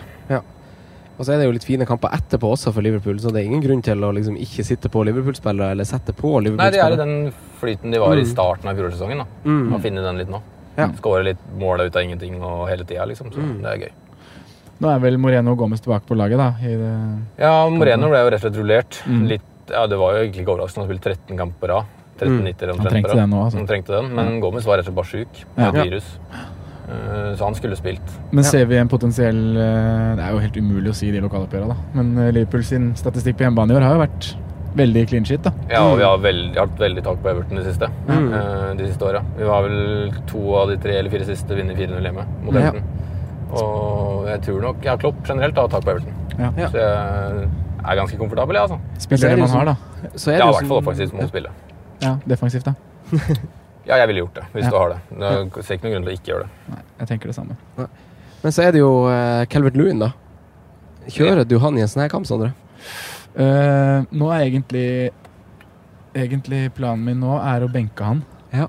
Og 1.14 1.28
så 1.28 1.36
er 1.36 1.38
det 1.38 1.46
jo 1.46 1.52
litt 1.54 1.64
fine 1.68 1.86
kamper 1.86 2.10
etterpå 2.10 2.50
også 2.56 2.72
for 2.74 2.82
Liverpool, 2.82 3.20
så 3.22 3.30
det 3.30 3.44
er 3.44 3.46
ingen 3.46 3.62
grunn 3.62 3.84
til 3.86 4.02
å 4.02 4.08
liksom 4.18 4.34
ikke 4.42 4.64
sitte 4.66 4.90
på 4.90 5.04
Liverpool-spillere 5.06 5.76
eller 5.76 5.86
sette 5.86 6.10
på 6.18 6.32
Liverpool-spillere. 6.42 6.58
Nei, 6.58 6.72
det 6.74 6.82
er 6.82 6.96
i 6.96 6.98
den 6.98 7.34
flyten 7.62 7.94
de 7.94 8.00
var 8.02 8.16
i 8.18 8.24
Mm. 8.24 8.32
starten 8.32 8.68
av 8.72 8.76
fjorårssesongen. 8.80 9.22
Mm. 9.46 9.60
Må 9.70 9.80
finne 9.80 10.02
den 10.02 10.18
litt 10.18 10.32
nå. 10.34 10.42
Ja. 10.76 10.88
Skåre 10.98 11.24
litt 11.24 11.38
mål 11.56 11.82
ut 11.86 11.96
av 11.96 12.02
ingenting 12.02 12.42
og 12.42 12.68
hele 12.68 12.84
tida, 12.84 13.06
liksom. 13.06 13.30
Så 13.32 13.38
Mm. 13.38 13.62
det 13.62 13.70
er 13.70 13.78
gøy. 13.86 13.92
Nå 14.84 14.90
er 14.92 15.00
vel 15.00 15.18
Moreno 15.22 15.54
og 15.56 15.62
Gomez 15.64 15.80
tilbake 15.84 16.04
på 16.10 16.16
laget, 16.20 16.38
da. 16.42 16.50
Ja, 17.40 17.54
Moreno 17.72 18.10
ble 18.12 18.20
jo 18.26 18.32
rett 18.34 18.42
og 18.42 18.48
slett 18.50 18.58
rullert. 18.60 18.98
Mm. 19.08 19.22
Litt, 19.32 19.46
ja, 19.72 19.86
Det 19.88 19.98
var 20.02 20.18
jo 20.18 20.24
egentlig 20.26 20.44
ikke 20.44 20.56
overraskende. 20.58 20.84
Han 20.84 20.90
spilte 20.92 21.14
13 21.16 21.38
kamper 21.40 21.60
på 21.64 21.70
rad. 21.72 21.86
13 22.20 22.34
Mm. 22.34 22.44
Han 22.78 22.88
trengte 22.92 23.16
den 23.18 23.32
òg, 23.34 23.46
altså. 23.46 23.58
Han 23.58 23.68
trengte 23.68 23.88
den, 23.96 24.14
Men 24.16 24.40
Gomez 24.44 24.66
var 24.66 24.78
rett 24.78 24.88
og 24.88 24.94
slett 24.94 24.96
bare 24.96 25.12
sjuk 25.12 25.46
Ja. 25.58 25.72
med 25.72 25.84
virus. 25.88 26.18
Eh, 26.90 27.36
Så 27.36 27.44
han 27.46 27.56
skulle 27.56 27.76
spilt. 27.76 28.02
Men 28.32 28.44
ser 28.44 28.66
vi 28.66 28.76
en 28.78 28.90
potensiell 28.90 29.56
eh, 29.58 30.16
Det 30.18 30.24
er 30.24 30.32
jo 30.32 30.40
helt 30.40 30.58
umulig 30.58 30.90
å 30.92 30.94
si 30.96 31.12
de 31.12 31.22
lokaloppgjørene, 31.22 31.70
da. 31.70 31.76
Men 31.96 32.18
eh, 32.18 32.32
Liverpool 32.32 32.64
sin 32.64 32.94
statistikk 32.94 33.38
på 33.38 33.46
hjemmebane 33.48 33.72
i 33.72 33.76
år 33.76 33.82
har 33.88 33.94
jo 33.96 34.02
vært 34.04 34.36
veldig 34.76 35.08
clean 35.08 35.24
shit, 35.26 35.42
da. 35.44 35.52
Ja, 35.70 35.82
og 35.88 35.98
vi 35.98 36.04
har 36.04 36.18
veldig, 36.18 36.58
hatt 36.58 36.78
veldig 36.78 37.04
tak 37.04 37.22
på 37.24 37.30
Everton 37.30 37.56
de 37.58 37.64
siste, 37.64 37.90
Mm. 38.08 38.78
de 38.78 38.86
siste 38.88 39.02
åra. 39.06 39.24
Vi 39.38 39.44
var 39.46 39.64
vel 39.64 40.12
to 40.28 40.56
av 40.56 40.68
de 40.70 40.78
tre 40.78 40.98
eller 41.00 41.10
fire 41.10 41.26
siste 41.26 41.56
vinner 41.56 41.76
4-0 41.76 42.02
hjemme 42.04 42.26
mot 42.44 42.54
Ja. 42.54 42.72
Og 43.54 44.28
jeg 44.30 44.42
tror 44.48 44.62
nok 44.64 44.84
jeg 44.84 44.92
har 44.94 45.02
Klopp 45.02 45.20
generelt 45.28 45.58
og 45.62 45.70
tak 45.72 45.84
på 45.86 45.92
Everton. 45.94 46.14
Ja. 46.40 46.52
Ja. 46.58 46.70
Så 46.74 46.78
jeg 46.82 47.50
er 47.84 48.00
ganske 48.00 48.18
komfortabel, 48.18 48.58
jeg, 48.58 48.64
altså. 48.70 48.80
Spiller 49.04 49.28
er 49.30 49.36
det 49.36 49.44
det 49.44 49.50
man 49.50 49.58
har, 49.60 49.66
da. 49.74 50.10
Så 50.16 50.32
er 50.32 50.38
Ja, 50.40 50.48
i 50.48 50.56
hvert 50.56 50.70
fall 50.72 50.80
offensivt 50.82 51.14
må 51.18 51.28
spille. 51.30 51.52
Ja, 52.02 52.16
defensivt, 52.30 52.66
da. 52.72 52.74
Ja, 53.84 53.98
jeg 54.00 54.08
ville 54.08 54.22
gjort 54.24 54.38
det, 54.38 54.44
hvis 54.54 54.64
Ja. 54.64 54.70
du 54.72 54.78
har 54.80 54.90
det. 54.94 55.00
Jeg 55.20 55.64
ser 55.68 55.76
ikke 55.76 55.84
noen 55.90 55.94
grunn 55.98 56.06
til 56.06 56.12
å 56.14 56.16
ikke 56.16 56.30
gjøre 56.32 56.44
det. 56.46 56.52
Nei, 56.72 56.82
jeg 57.02 57.08
tenker 57.10 57.28
det 57.28 57.36
samme. 57.36 57.56
Men 58.44 58.54
så 58.56 58.64
er 58.64 58.72
det 58.72 58.80
jo 58.80 58.92
uh, 59.12 59.44
Calvert 59.52 59.76
Lewin, 59.76 60.00
da. 60.00 60.14
Kjører 61.12 61.44
du 61.44 61.58
han 61.60 61.76
i 61.78 61.82
en 61.84 61.92
sånn 61.92 62.06
her 62.06 62.12
kamp, 62.14 62.24
Sondre? 62.30 62.54
Uh, 63.36 64.08
nå 64.14 64.30
er 64.32 64.46
egentlig 64.46 65.12
Egentlig 66.16 66.68
planen 66.78 67.04
min 67.04 67.20
nå 67.20 67.40
er 67.42 67.64
å 67.66 67.68
benke 67.74 68.06
han. 68.06 68.20
Ja. 68.54 68.68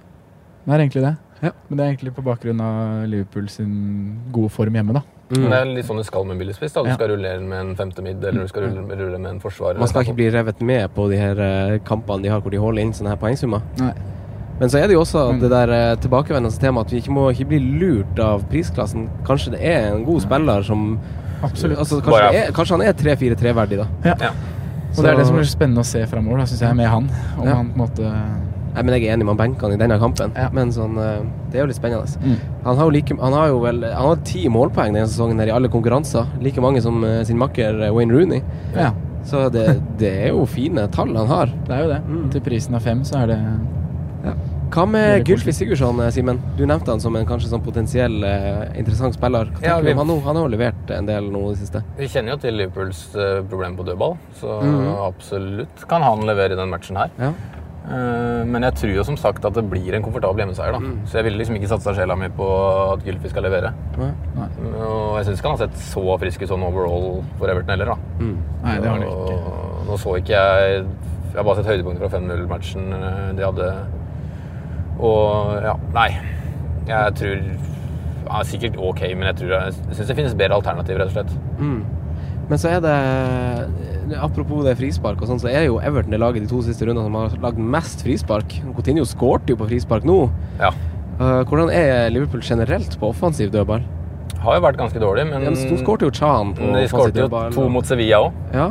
Det 0.64 0.72
er 0.72 0.80
egentlig 0.80 1.02
det. 1.04 1.14
Ja. 1.44 1.50
Men 1.68 1.76
det 1.78 1.84
er 1.84 1.90
egentlig 1.92 2.14
på 2.16 2.24
bakgrunn 2.24 2.60
av 2.64 3.04
Liverpool 3.10 3.48
sin 3.52 3.74
gode 4.32 4.50
form 4.54 4.74
hjemme, 4.78 4.94
da. 4.96 5.02
Men 5.30 5.40
det 5.42 5.50
Mm. 5.50 5.52
er 5.60 5.64
litt 5.74 5.86
sånn 5.86 5.96
du 6.00 6.04
skal 6.04 6.24
med 6.28 6.38
billigspiss. 6.38 6.72
Du 6.74 6.84
Ja. 6.88 6.94
skal 6.94 7.08
rullere 7.14 7.40
med 7.40 7.60
en 7.60 7.74
femte 7.76 8.02
midd, 8.02 8.22
eller 8.24 8.42
du 8.42 8.48
skal 8.48 8.62
rulle, 8.68 8.82
rulle 8.96 9.18
med 9.18 9.30
en 9.32 9.40
forsvarer. 9.40 9.78
Man 9.78 9.88
skal 9.88 10.02
ikke 10.04 10.14
bli 10.16 10.30
revet 10.30 10.60
med 10.60 10.94
på 10.94 11.08
de 11.10 11.16
her 11.16 11.40
eh, 11.40 11.78
kampene 11.84 12.22
de 12.22 12.28
har 12.28 12.40
hvor 12.40 12.50
de 12.50 12.56
holder 12.58 12.82
inn 12.82 12.92
sånne 12.92 13.08
her 13.08 13.16
poengsummer. 13.16 13.62
Nei. 13.78 13.92
Men 14.60 14.68
så 14.68 14.78
er 14.78 14.86
det 14.86 14.94
jo 14.94 15.00
også 15.00 15.40
det 15.40 15.50
der 15.50 15.68
uh, 15.68 15.96
tilbakevendende 15.96 16.56
temaet 16.60 16.86
at 16.86 16.90
vi 16.92 17.00
ikke 17.00 17.10
må 17.10 17.24
ikke 17.34 17.48
bli 17.48 17.58
lurt 17.58 18.18
av 18.22 18.44
prisklassen. 18.48 19.08
Kanskje 19.26 19.50
det 19.50 19.60
er 19.62 19.94
en 19.96 20.04
god 20.04 20.20
spiller 20.22 20.62
som 20.62 20.98
Absolutt. 21.42 21.78
Altså, 21.78 22.00
kanskje, 22.00 22.34
er, 22.48 22.52
kanskje 22.52 22.76
han 22.78 22.80
er 22.86 22.92
3-4-3-verdig, 22.94 23.76
da. 23.82 23.86
Ja. 24.04 24.14
Ja. 24.20 24.30
Og 24.96 25.02
det 25.02 25.10
er 25.10 25.16
det 25.16 25.26
som 25.26 25.34
blir 25.36 25.44
spennende 25.50 25.80
å 25.82 25.84
se 25.84 26.06
framover, 26.06 26.38
syns 26.46 26.60
jeg, 26.60 26.76
med 26.76 26.86
han. 26.86 27.10
Om 27.36 27.46
Ja. 27.48 27.54
han 27.56 27.72
på 27.72 27.74
en 27.74 27.88
måte 27.88 28.53
Nei, 28.74 28.82
men 28.82 28.94
Jeg 28.94 29.06
er 29.08 29.16
enig 29.16 29.24
med 29.24 29.38
han 29.60 29.72
i 29.72 29.76
denne 29.76 29.98
kampen, 30.00 30.32
Ja. 30.36 30.48
men 30.52 30.70
sånn, 30.72 30.96
eh, 30.98 31.22
det 31.50 31.58
er 31.58 31.62
jo 31.62 31.66
litt 31.66 31.76
spennende. 31.76 32.06
Mm. 32.24 32.36
Han 32.64 32.76
har 32.76 32.84
jo, 32.84 32.90
like, 32.90 33.16
han 33.20 33.32
har 33.32 33.48
jo 33.48 33.60
vel 33.60 33.82
Han 33.84 34.06
har 34.08 34.16
ti 34.24 34.48
målpoeng 34.48 34.92
denne 34.92 35.06
sesongen 35.06 35.38
her 35.38 35.46
i 35.46 35.50
alle 35.54 35.68
konkurranser. 35.68 36.26
Like 36.42 36.60
mange 36.60 36.82
som 36.82 37.02
eh, 37.04 37.22
sin 37.24 37.38
makker 37.38 37.82
eh, 37.86 37.90
Wayne 37.94 38.10
Rooney. 38.12 38.42
Ja, 38.74 38.90
Så 39.24 39.48
det, 39.50 39.80
det 39.96 40.10
er 40.26 40.28
jo 40.34 40.44
fine 40.44 40.88
tall 40.90 41.14
han 41.16 41.26
har. 41.26 41.46
det 41.46 41.70
er 41.70 41.82
jo 41.82 41.88
det. 41.88 42.02
Mm. 42.06 42.30
Til 42.32 42.40
prisen 42.40 42.74
av 42.74 42.82
fem, 42.82 43.00
så 43.04 43.22
er 43.22 43.26
det 43.26 43.38
Hva 44.74 44.86
med 44.90 45.24
Gylfi 45.28 45.52
Sigurdsson, 45.54 46.00
Simen? 46.10 46.40
Du 46.56 46.64
nevnte 46.66 46.90
han 46.90 46.98
som 47.00 47.14
en 47.14 47.24
kanskje 47.28 47.46
sånn 47.52 47.62
potensiell 47.62 48.24
eh, 48.26 48.72
interessant 48.80 49.14
spiller. 49.14 49.46
Hva 49.54 49.62
Ja, 49.62 49.80
vi- 49.80 49.92
han? 49.92 50.08
Han 50.08 50.36
har 50.36 50.48
jo 50.48 50.48
levert 50.48 50.90
en 50.90 51.06
del 51.06 51.30
nå 51.30 51.44
i 51.46 51.54
det 51.54 51.58
siste. 51.58 51.82
Vi 51.96 52.08
kjenner 52.08 52.32
jo 52.32 52.36
til 52.38 52.54
Liverpools 52.58 53.14
eh, 53.14 53.42
problem 53.48 53.76
på 53.76 53.84
dødball, 53.86 54.16
så 54.40 54.60
Mhm. 54.62 54.96
absolutt 55.06 55.86
kan 55.88 56.02
han 56.02 56.26
levere 56.26 56.52
i 56.52 56.56
den 56.56 56.70
matchen 56.70 56.96
her. 56.96 57.10
Ja. 57.20 57.32
Eh, 57.84 58.44
Men 58.48 58.62
jeg 58.62 58.74
tror 58.80 58.92
jo 58.94 59.04
som 59.04 59.16
sagt 59.20 59.44
at 59.44 59.54
det 59.54 59.64
blir 59.68 59.94
en 59.94 60.02
komfortabel 60.02 60.44
hjemmeseier. 60.44 60.72
da. 60.72 60.78
Mm. 60.80 61.00
Så 61.06 61.18
jeg 61.18 61.24
ville 61.24 61.38
liksom 61.38 61.56
ikke 61.58 61.68
satsa 61.68 61.94
sjela 61.94 62.16
mi 62.16 62.28
på 62.28 62.46
at 62.94 63.04
Gylfi 63.04 63.28
skal 63.30 63.42
levere. 63.44 63.72
Nei. 63.98 64.10
Og 64.80 65.16
jeg 65.18 65.26
syns 65.26 65.38
ikke 65.40 65.50
han 65.50 65.58
har 65.58 65.66
sett 65.66 65.76
så 65.76 66.18
frisk 66.20 66.42
ut 66.42 66.48
sånn 66.48 66.62
overall 66.64 67.24
for 67.38 67.48
Everton 67.52 67.74
heller. 67.76 67.92
da. 67.92 67.96
Mm. 68.20 68.38
Nei, 68.64 68.78
det 68.80 68.88
har 68.88 68.96
han 68.98 69.02
ikke. 69.08 69.40
Nå 69.88 69.98
så 70.00 70.16
ikke 70.20 70.32
jeg 70.38 70.86
Jeg 71.34 71.40
har 71.42 71.44
bare 71.48 71.56
sett 71.56 71.66
høydepunkter 71.66 72.08
fra 72.08 72.18
5-0-matchen 72.20 72.92
eh, 72.94 73.32
de 73.34 73.42
hadde. 73.42 73.68
Og 75.02 75.62
ja, 75.64 75.74
nei. 75.92 76.10
Jeg 76.86 77.14
tror 77.18 77.40
ja, 78.24 78.42
Sikkert 78.46 78.76
ok, 78.78 79.00
men 79.18 79.26
jeg 79.32 79.36
tror 79.40 79.50
jeg 79.56 79.74
syns 79.96 80.06
det 80.08 80.16
finnes 80.16 80.34
bedre 80.38 80.54
alternativer, 80.60 81.02
rett 81.02 81.10
og 81.10 81.16
slett. 81.18 81.34
Mm. 81.58 81.82
Men 82.50 82.60
så 82.60 82.74
er 82.76 82.80
det 82.84 82.96
Apropos 84.20 84.64
det 84.66 84.74
frispark 84.76 85.22
og 85.22 85.30
sånn, 85.30 85.40
så 85.40 85.48
er 85.48 85.64
jo 85.64 85.78
Everton 85.80 86.12
det 86.12 86.20
laget 86.20 86.44
de 86.44 86.50
to 86.50 86.60
siste 86.62 86.84
rundene 86.84 87.06
som 87.06 87.14
har 87.16 87.36
lagd 87.40 87.58
mest 87.58 88.04
frispark. 88.04 88.58
Coutinho 88.76 89.06
skårte 89.08 89.54
jo 89.54 89.58
på 89.60 89.68
frispark 89.70 90.04
nå. 90.04 90.18
Ja. 90.60 90.74
Eh, 91.14 91.40
hvordan 91.48 91.72
er 91.72 92.10
Liverpool 92.12 92.44
generelt 92.44 92.98
på 93.00 93.10
offensiv 93.14 93.52
dødball? 93.54 93.86
har 94.44 94.58
jo 94.58 94.64
vært 94.64 94.76
ganske 94.76 95.00
dårlig, 95.00 95.24
men 95.30 95.46
De 95.56 95.78
skårte 95.80 96.04
jo 96.04 96.12
Chan 96.12 96.52
på 96.56 96.70
de 96.74 96.84
skårte 96.90 97.24
jo 97.24 97.28
to 97.54 97.66
mot 97.72 97.86
Sevilla 97.88 98.20
òg. 98.26 98.40
Ja. 98.52 98.66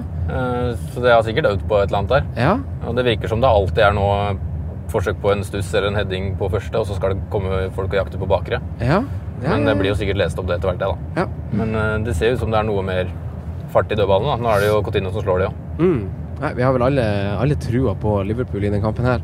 Så 0.93 1.01
det 1.03 1.13
har 1.13 1.23
sikkert 1.25 1.49
øvd 1.49 1.65
på 1.69 1.79
et 1.81 1.89
eller 1.89 2.03
annet 2.03 2.13
der. 2.13 2.27
ja. 2.37 2.53
Og 2.87 2.97
det 2.97 3.05
virker 3.07 3.31
som 3.31 3.41
det 3.41 3.49
alltid 3.49 3.79
er 3.87 3.93
nå 3.95 4.07
forsøk 4.91 5.19
på 5.23 5.31
en 5.33 5.43
stuss 5.47 5.71
eller 5.73 5.89
en 5.89 5.97
heading 5.97 6.33
på 6.37 6.49
første, 6.51 6.75
og 6.77 6.85
så 6.85 6.97
skal 6.97 7.15
det 7.15 7.25
komme 7.33 7.63
folk 7.73 7.89
og 7.93 7.97
jakte 8.01 8.19
på 8.21 8.29
bakre. 8.29 8.59
Ja. 8.83 9.01
Men 9.43 9.65
det 9.65 9.75
blir 9.79 9.91
jo 9.91 9.97
sikkert 9.99 10.19
lest 10.21 10.39
opp 10.39 10.47
det 10.47 10.59
etter 10.59 10.69
hvert, 10.71 10.79
det, 10.79 10.89
da. 10.91 11.23
Ja. 11.23 11.55
Men 11.57 11.75
eh, 11.75 11.95
det 12.05 12.15
ser 12.19 12.35
ut 12.35 12.43
som 12.43 12.51
det 12.53 12.59
er 12.59 12.67
noe 12.67 12.83
mer 12.85 13.09
fart 13.73 13.91
i 13.91 13.97
dødballen. 13.99 14.29
da. 14.31 14.37
Nå 14.43 14.51
er 14.53 14.61
det 14.63 14.69
jo 14.71 14.81
Coutinho 14.85 15.11
som 15.15 15.25
slår 15.25 15.43
det 15.43 15.49
òg. 15.49 15.57
Mm. 15.79 16.03
Nei, 16.43 16.53
vi 16.57 16.63
har 16.65 16.73
vel 16.75 16.85
alle, 16.87 17.03
alle 17.39 17.55
trua 17.61 17.93
på 17.99 18.15
Liverpool 18.27 18.63
i 18.65 18.69
den 18.73 18.81
kampen 18.83 19.05
her. 19.09 19.21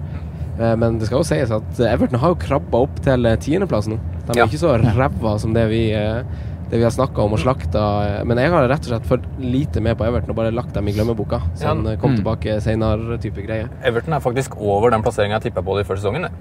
Eh, 0.60 0.76
Men 0.76 1.00
det 1.00 1.08
skal 1.08 1.22
jo 1.22 1.28
sies 1.28 1.52
at 1.52 1.80
Everton 1.80 2.20
har 2.20 2.34
jo 2.36 2.40
krabba 2.42 2.84
opp 2.86 3.00
til 3.06 3.26
eh, 3.26 3.36
tiendeplass 3.40 3.88
nå. 3.92 3.98
De 4.28 4.32
er 4.36 4.44
Ja. 4.44 4.46
ikke 4.46 4.60
så 4.62 4.76
ræva 4.78 5.40
som 5.40 5.54
det 5.54 5.66
vi, 5.72 5.92
eh, 5.96 6.22
det 6.70 6.78
vi 6.78 6.84
har 6.86 6.92
snakka 6.94 7.24
om 7.24 7.34
og 7.34 7.40
slakta. 7.42 8.24
Men 8.30 8.38
jeg 8.38 8.52
har 8.52 8.68
rett 8.70 8.86
og 8.86 8.92
slett 8.92 9.06
for 9.10 9.18
lite 9.42 9.82
med 9.82 9.98
på 9.98 10.06
Everton 10.06 10.30
og 10.30 10.36
bare 10.38 10.52
lagt 10.54 10.74
dem 10.74 10.88
i 10.88 10.92
glemmeboka. 10.94 11.42
Så 11.56 11.66
han 11.66 11.84
kom 11.98 12.12
Mm. 12.14 12.18
tilbake 12.22 12.60
seinere 12.62 13.18
type 13.20 13.42
greie. 13.42 13.68
Everton 13.84 14.14
er 14.14 14.20
faktisk 14.20 14.56
over 14.62 14.92
den 14.92 15.02
plasseringa 15.02 15.40
jeg 15.42 15.50
tippa 15.52 15.64
på 15.66 15.76
det 15.78 15.86
i 15.86 15.90
første 15.90 16.04
sesongen. 16.06 16.28
det. 16.30 16.32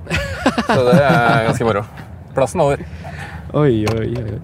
Så 0.68 0.84
det 0.84 1.00
er 1.00 1.46
ganske 1.48 1.64
moro. 1.64 1.84
Plassen 2.34 2.60
over. 2.60 2.76
Oi, 3.54 3.86
oi, 3.88 4.14
oi. 4.18 4.40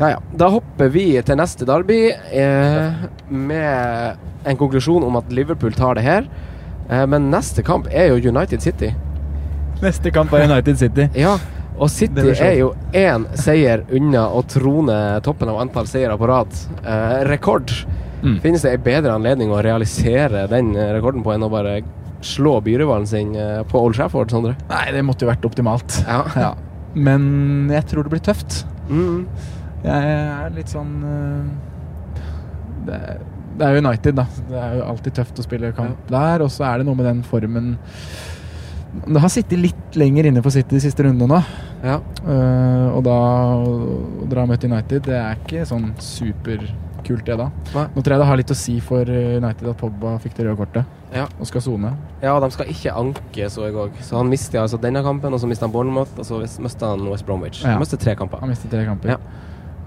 Ja, 0.00 0.14
ja. 0.14 0.20
Da 0.40 0.48
hopper 0.48 0.88
vi 0.92 1.04
til 1.22 1.36
neste 1.36 1.66
derby 1.68 1.98
eh, 2.10 3.02
med 3.28 4.26
en 4.48 4.56
konklusjon 4.56 5.04
om 5.04 5.18
at 5.20 5.28
Liverpool 5.34 5.74
tar 5.76 5.98
det 5.98 6.06
her. 6.06 6.28
Eh, 6.88 7.04
men 7.06 7.28
neste 7.32 7.62
kamp 7.66 7.88
er 7.92 8.08
jo 8.08 8.32
United 8.32 8.64
City. 8.64 8.94
Neste 9.84 10.12
kamp 10.12 10.32
er 10.36 10.48
United 10.48 10.80
City. 10.80 11.08
Ja, 11.26 11.36
og 11.80 11.88
City 11.92 12.32
er 12.34 12.56
jo 12.58 12.72
én 12.96 13.24
seier 13.40 13.86
unna 13.96 14.26
å 14.36 14.42
trone 14.48 14.96
toppen 15.24 15.48
av 15.48 15.60
antall 15.62 15.86
seire 15.88 16.16
på 16.20 16.28
rad. 16.28 16.56
Eh, 16.80 17.20
rekord. 17.28 17.72
Mm. 18.20 18.40
Finnes 18.42 18.64
det 18.66 18.74
en 18.76 18.82
bedre 18.84 19.14
anledning 19.16 19.52
å 19.52 19.62
realisere 19.64 20.44
den 20.50 20.74
eh, 20.76 20.90
rekorden 20.96 21.24
på 21.24 21.32
enn 21.32 21.46
å 21.46 21.52
bare 21.52 21.78
slå 22.24 22.58
byrivalen 22.64 23.08
sin 23.08 23.32
eh, 23.36 23.62
på 23.68 23.80
Old 23.80 23.96
Trafford, 23.96 24.32
Sondre? 24.32 24.56
Nei, 24.68 24.82
det 24.92 25.04
måtte 25.08 25.24
jo 25.24 25.32
vært 25.32 25.46
optimalt. 25.48 26.02
Ja. 26.08 26.24
Ja. 26.48 26.52
Men 26.90 27.70
jeg 27.70 27.84
tror 27.86 28.02
det 28.02 28.10
blir 28.10 28.22
tøft. 28.26 28.64
Mm. 28.90 29.28
Jeg 29.84 30.14
er 30.14 30.50
litt 30.56 30.68
sånn 30.72 30.90
eh, 31.08 32.24
det, 32.86 32.94
er- 33.00 33.22
det 33.60 33.66
er 33.66 33.78
United, 33.82 34.14
da. 34.16 34.24
Det 34.48 34.56
er 34.60 34.74
jo 34.78 34.84
alltid 34.88 35.14
tøft 35.18 35.40
å 35.40 35.44
spille 35.44 35.72
kamp 35.76 36.06
der. 36.08 36.40
Og 36.44 36.50
så 36.52 36.64
er 36.68 36.78
det 36.80 36.86
noe 36.88 36.96
med 36.96 37.04
den 37.10 37.18
formen 37.26 37.74
Det 39.04 39.20
har 39.22 39.28
sittet 39.32 39.60
litt 39.60 39.96
lenger 40.00 40.26
inne 40.30 40.40
for 40.42 40.50
City 40.54 40.74
de 40.78 40.80
siste 40.82 41.04
rundene 41.06 41.28
nå. 41.30 41.40
ja. 41.84 41.98
Uh, 42.24 42.88
og 42.96 43.04
da 43.06 43.16
å 43.56 44.26
dra 44.30 44.42
og 44.44 44.50
møte 44.50 44.66
United, 44.68 45.04
det 45.06 45.14
er 45.18 45.36
ikke 45.38 45.62
sånn 45.68 45.92
superkult, 46.02 47.22
det 47.26 47.36
da. 47.38 47.46
Nei. 47.74 47.84
Nå 47.94 48.02
tror 48.02 48.14
jeg 48.16 48.22
det 48.22 48.26
har 48.30 48.40
litt 48.40 48.50
å 48.54 48.56
si 48.58 48.74
for 48.84 49.08
eh, 49.08 49.36
United 49.38 49.68
at 49.70 49.78
Pogba 49.80 50.16
fikk 50.22 50.34
det 50.36 50.44
røde 50.48 50.58
kortet 50.58 51.14
Ja. 51.16 51.24
og 51.40 51.46
skal 51.48 51.62
sone. 51.64 51.92
Ja, 52.22 52.34
de 52.42 52.50
skal 52.54 52.68
ikke 52.74 52.92
anke 52.98 53.48
så 53.50 53.68
i 53.68 53.72
går. 53.74 53.92
Så 54.04 54.18
han 54.18 54.28
mister 54.30 54.60
altså 54.64 54.78
denne 54.82 55.02
kampen, 55.06 55.32
og 55.34 55.40
så 55.42 55.48
mister 55.50 55.66
han 55.68 55.72
Bournemouth, 55.74 56.12
og 56.18 56.26
så 56.28 56.42
mister 56.62 56.92
han 56.92 57.06
West 57.12 57.26
Bromwich. 57.28 57.62
Ja. 57.64 57.76
Han 57.76 57.82
mister 57.84 57.98
tre 58.02 58.14
kamper. 58.18 58.42
Han 58.42 58.50
mister 58.52 58.70
tre 58.74 58.84
kamper. 58.88 59.14
Ja. 59.16 59.20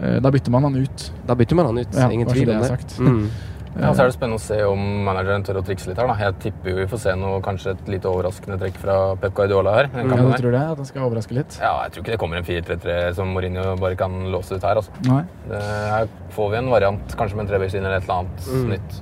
Eh, 0.02 0.20
da 0.20 0.32
bytter 0.32 0.52
man 0.52 0.64
han 0.64 0.76
ut. 0.76 1.12
Da 1.28 1.36
bytter 1.36 1.56
man 1.56 1.66
han 1.72 1.78
ut, 1.84 1.94
Ja, 1.96 2.10
ingen 2.10 2.28
tvil 2.28 2.50
om 2.50 2.62
det. 2.62 2.68
sagt. 2.68 3.00
Mm. 3.00 3.28
Ja, 3.74 3.90
så 3.98 4.04
er 4.04 4.12
det 4.12 4.14
spennende 4.14 4.38
å 4.38 4.42
se 4.44 4.60
om 4.70 4.78
manageren 5.02 5.42
tør 5.42 5.58
å 5.58 5.64
trikse 5.66 5.88
litt 5.90 5.98
her. 5.98 6.06
da. 6.06 6.14
Jeg 6.22 6.36
tipper 6.44 6.70
jo 6.70 6.76
vi 6.78 6.84
får 6.92 7.00
se 7.08 7.14
noe, 7.18 7.40
kanskje 7.42 7.72
et 7.74 7.88
lite 7.90 8.06
overraskende 8.06 8.60
trekk 8.62 8.76
fra 8.78 9.16
Pep 9.18 9.34
Guardiola 9.34 9.74
her. 9.74 9.88
Ja, 9.98 10.04
du 10.14 10.34
tror 10.38 10.52
det? 10.54 10.60
At 10.62 10.78
han 10.78 10.86
skal 10.86 11.02
overraske 11.08 11.34
litt? 11.34 11.58
Ja, 11.58 11.72
jeg 11.88 11.96
tror 11.96 12.04
ikke 12.04 12.12
det 12.14 12.20
kommer 12.22 12.38
en 12.38 12.46
4-3-3 12.46 13.16
som 13.18 13.34
Mourinho 13.34 13.76
bare 13.82 13.98
kan 13.98 14.14
låse 14.30 14.54
ut 14.54 14.62
her. 14.62 14.78
altså. 14.78 14.92
Nei. 15.10 15.24
Det, 15.50 15.64
her 15.90 16.06
får 16.38 16.52
vi 16.54 16.58
en 16.62 16.70
variant, 16.70 17.16
kanskje 17.18 17.36
med 17.40 17.48
en 17.48 17.50
trebekslinje 17.50 17.88
eller 17.90 17.98
et 17.98 18.04
eller 18.04 18.20
annet 18.20 18.46
Mm. 18.54 18.70
nytt. 18.76 19.02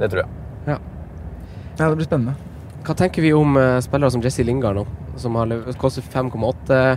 Det 0.00 0.10
tror 0.14 0.22
jeg. 0.24 0.78
Ja, 1.78 1.88
det 1.90 1.96
blir 2.00 2.08
spennende. 2.08 2.34
Hva 2.88 2.96
tenker 2.96 3.20
vi 3.20 3.34
om 3.36 3.52
uh, 3.54 3.80
spillere 3.84 4.10
som 4.10 4.22
Jesse 4.24 4.44
Lingard 4.48 4.76
nå, 4.80 4.86
som 5.20 5.34
har 5.36 5.46
kostet 5.76 6.08
5,8? 6.08 6.96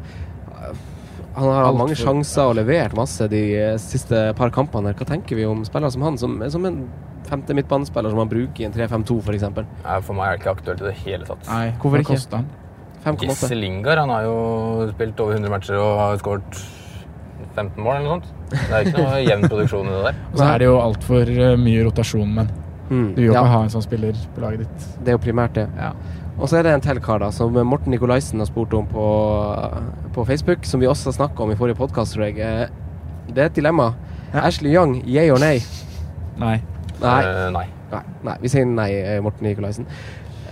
Han 1.36 1.48
har 1.48 1.66
hatt 1.70 1.78
mange 1.80 1.96
sjanser 1.96 2.50
og 2.52 2.58
levert 2.60 2.96
masse 2.98 3.28
de 3.32 3.42
eh, 3.56 3.78
siste 3.80 4.34
par 4.38 4.52
kampene. 4.52 4.92
her. 4.92 4.98
Hva 5.00 5.08
tenker 5.14 5.40
vi 5.40 5.46
om 5.48 5.64
spillere 5.68 5.92
som 5.94 6.04
han, 6.08 6.18
som, 6.20 6.36
som 6.52 6.66
en 6.68 6.82
femte 7.30 7.56
midtbanespiller 7.56 8.12
som 8.12 8.20
han 8.20 8.32
bruker 8.32 8.64
i 8.64 8.68
en 8.68 8.74
3-5-2 8.76 9.20
f.eks.? 9.24 9.46
For 10.08 10.18
meg 10.18 10.28
er 10.28 10.36
det 10.36 10.42
ikke 10.42 10.56
aktuelt 10.58 10.84
i 10.84 10.90
det 10.90 10.98
hele 11.06 11.30
tatt. 11.30 11.48
Nei, 11.48 11.72
Hvorfor 11.80 12.04
ikke? 12.04 12.18
koster 12.18 12.42
han? 12.42 12.50
5,8. 13.06 13.30
Jesse 13.32 13.56
Lingard 13.58 13.98
han 14.04 14.12
har 14.14 14.28
jo 14.28 14.36
spilt 14.92 15.20
over 15.24 15.38
100 15.40 15.50
matcher 15.56 15.80
og 15.82 15.94
har 15.98 16.20
skåret 16.22 16.60
15 17.56 17.80
mål 17.82 17.96
eller 17.96 18.06
noe 18.06 18.18
sånt. 18.20 18.28
Det 18.52 18.76
er 18.76 18.90
ikke 18.92 19.06
noe 19.06 19.22
jevn 19.32 19.48
produksjon 19.50 19.88
i 19.88 19.96
det 19.96 20.04
der. 20.10 20.20
Og 20.34 20.38
så 20.38 20.50
er 20.52 20.62
det 20.62 20.68
jo 20.68 20.76
altfor 20.82 21.32
uh, 21.40 21.54
mye 21.62 21.88
rotasjon, 21.88 22.36
men 22.42 22.52
Mm, 22.92 23.14
du 23.16 23.22
vil 23.22 23.30
jo 23.30 23.32
ja, 23.38 23.40
ikke 23.40 23.52
ha 23.54 23.60
en 23.64 23.70
sånn 23.72 23.84
spiller 23.86 24.18
på 24.36 24.42
laget 24.44 24.66
ditt. 24.66 24.88
det 25.00 25.14
er 25.14 25.16
jo 25.16 25.20
primært 25.24 25.54
det. 25.56 25.64
Ja. 25.80 25.94
Og 26.40 26.48
så 26.50 26.58
er 26.58 26.64
det 26.66 26.72
en 26.74 26.82
til 26.84 27.00
kar 27.04 27.20
da, 27.22 27.30
som 27.36 27.54
Morten 27.68 27.92
Nikolaisen 27.94 28.40
har 28.42 28.48
spurt 28.50 28.74
om 28.74 28.88
på, 28.90 29.06
på 30.16 30.26
Facebook, 30.26 30.66
som 30.66 30.82
vi 30.82 30.88
også 30.90 31.14
snakka 31.14 31.44
om 31.44 31.52
i 31.54 31.58
forrige 31.60 31.78
podkast, 31.78 32.16
tror 32.16 32.30
jeg. 32.30 32.40
Eh, 32.40 32.68
Det 33.32 33.38
er 33.44 33.46
et 33.52 33.56
dilemma. 33.56 33.92
Ja. 34.34 34.42
Ashley 34.48 34.72
Young, 34.74 34.96
yeah 35.08 35.30
or 35.34 35.40
nay? 35.40 35.62
Nei. 36.40 36.58
Nei. 37.02 37.22
Uh, 37.24 37.50
nei. 37.54 37.66
Nei, 37.92 38.02
nei, 38.24 38.36
vi 38.42 38.50
sier 38.52 38.66
nei, 38.66 38.90
eh, 38.96 39.20
Morten 39.24 39.46
Nikolaisen. 39.46 39.86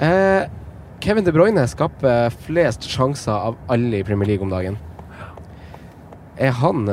Eh, 0.03 0.45
Kevin 1.01 1.23
De 1.25 1.31
Bruyne 1.31 1.63
skaper 1.67 2.29
flest 2.45 2.83
sjanser 2.87 3.31
av 3.33 3.57
alle 3.71 4.01
i 4.01 4.03
Premier 4.03 4.27
League 4.27 4.43
om 4.43 4.51
dagen. 4.51 4.77
Er 6.37 6.51
han 6.59 6.85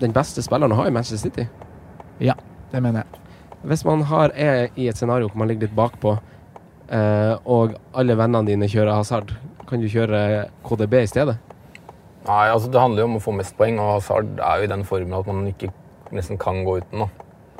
den 0.00 0.12
beste 0.16 0.42
spilleren 0.44 0.72
å 0.72 0.80
ha 0.80 0.86
i 0.88 0.92
Manchester 0.92 1.20
City? 1.20 1.46
Ja, 2.20 2.34
det 2.72 2.80
mener 2.84 3.04
jeg. 3.04 3.20
Hvis 3.68 3.84
man 3.84 4.02
har, 4.08 4.32
er 4.36 4.68
i 4.76 4.88
et 4.88 4.96
scenario 4.96 5.28
hvor 5.28 5.40
man 5.40 5.48
ligger 5.48 5.68
litt 5.68 5.76
bakpå, 5.76 6.16
eh, 6.90 7.34
og 7.46 7.74
alle 7.94 8.16
vennene 8.18 8.46
dine 8.46 8.68
kjører 8.70 8.94
Hazard, 8.98 9.32
kan 9.68 9.80
du 9.80 9.88
kjøre 9.88 10.48
KDB 10.66 10.94
i 11.02 11.06
stedet? 11.10 11.36
Nei, 12.24 12.48
altså 12.48 12.70
Det 12.72 12.80
handler 12.80 13.02
jo 13.04 13.08
om 13.10 13.16
å 13.18 13.22
få 13.24 13.34
mest 13.36 13.56
poeng, 13.58 13.78
og 13.80 13.98
Hazard 13.98 14.38
er 14.40 14.58
jo 14.62 14.64
i 14.64 14.72
den 14.72 14.84
formen 14.88 15.12
at 15.18 15.26
man 15.28 15.46
ikke 15.50 15.70
nesten 16.12 16.38
kan 16.40 16.62
gå 16.64 16.78
uten. 16.80 17.04
da. 17.04 17.08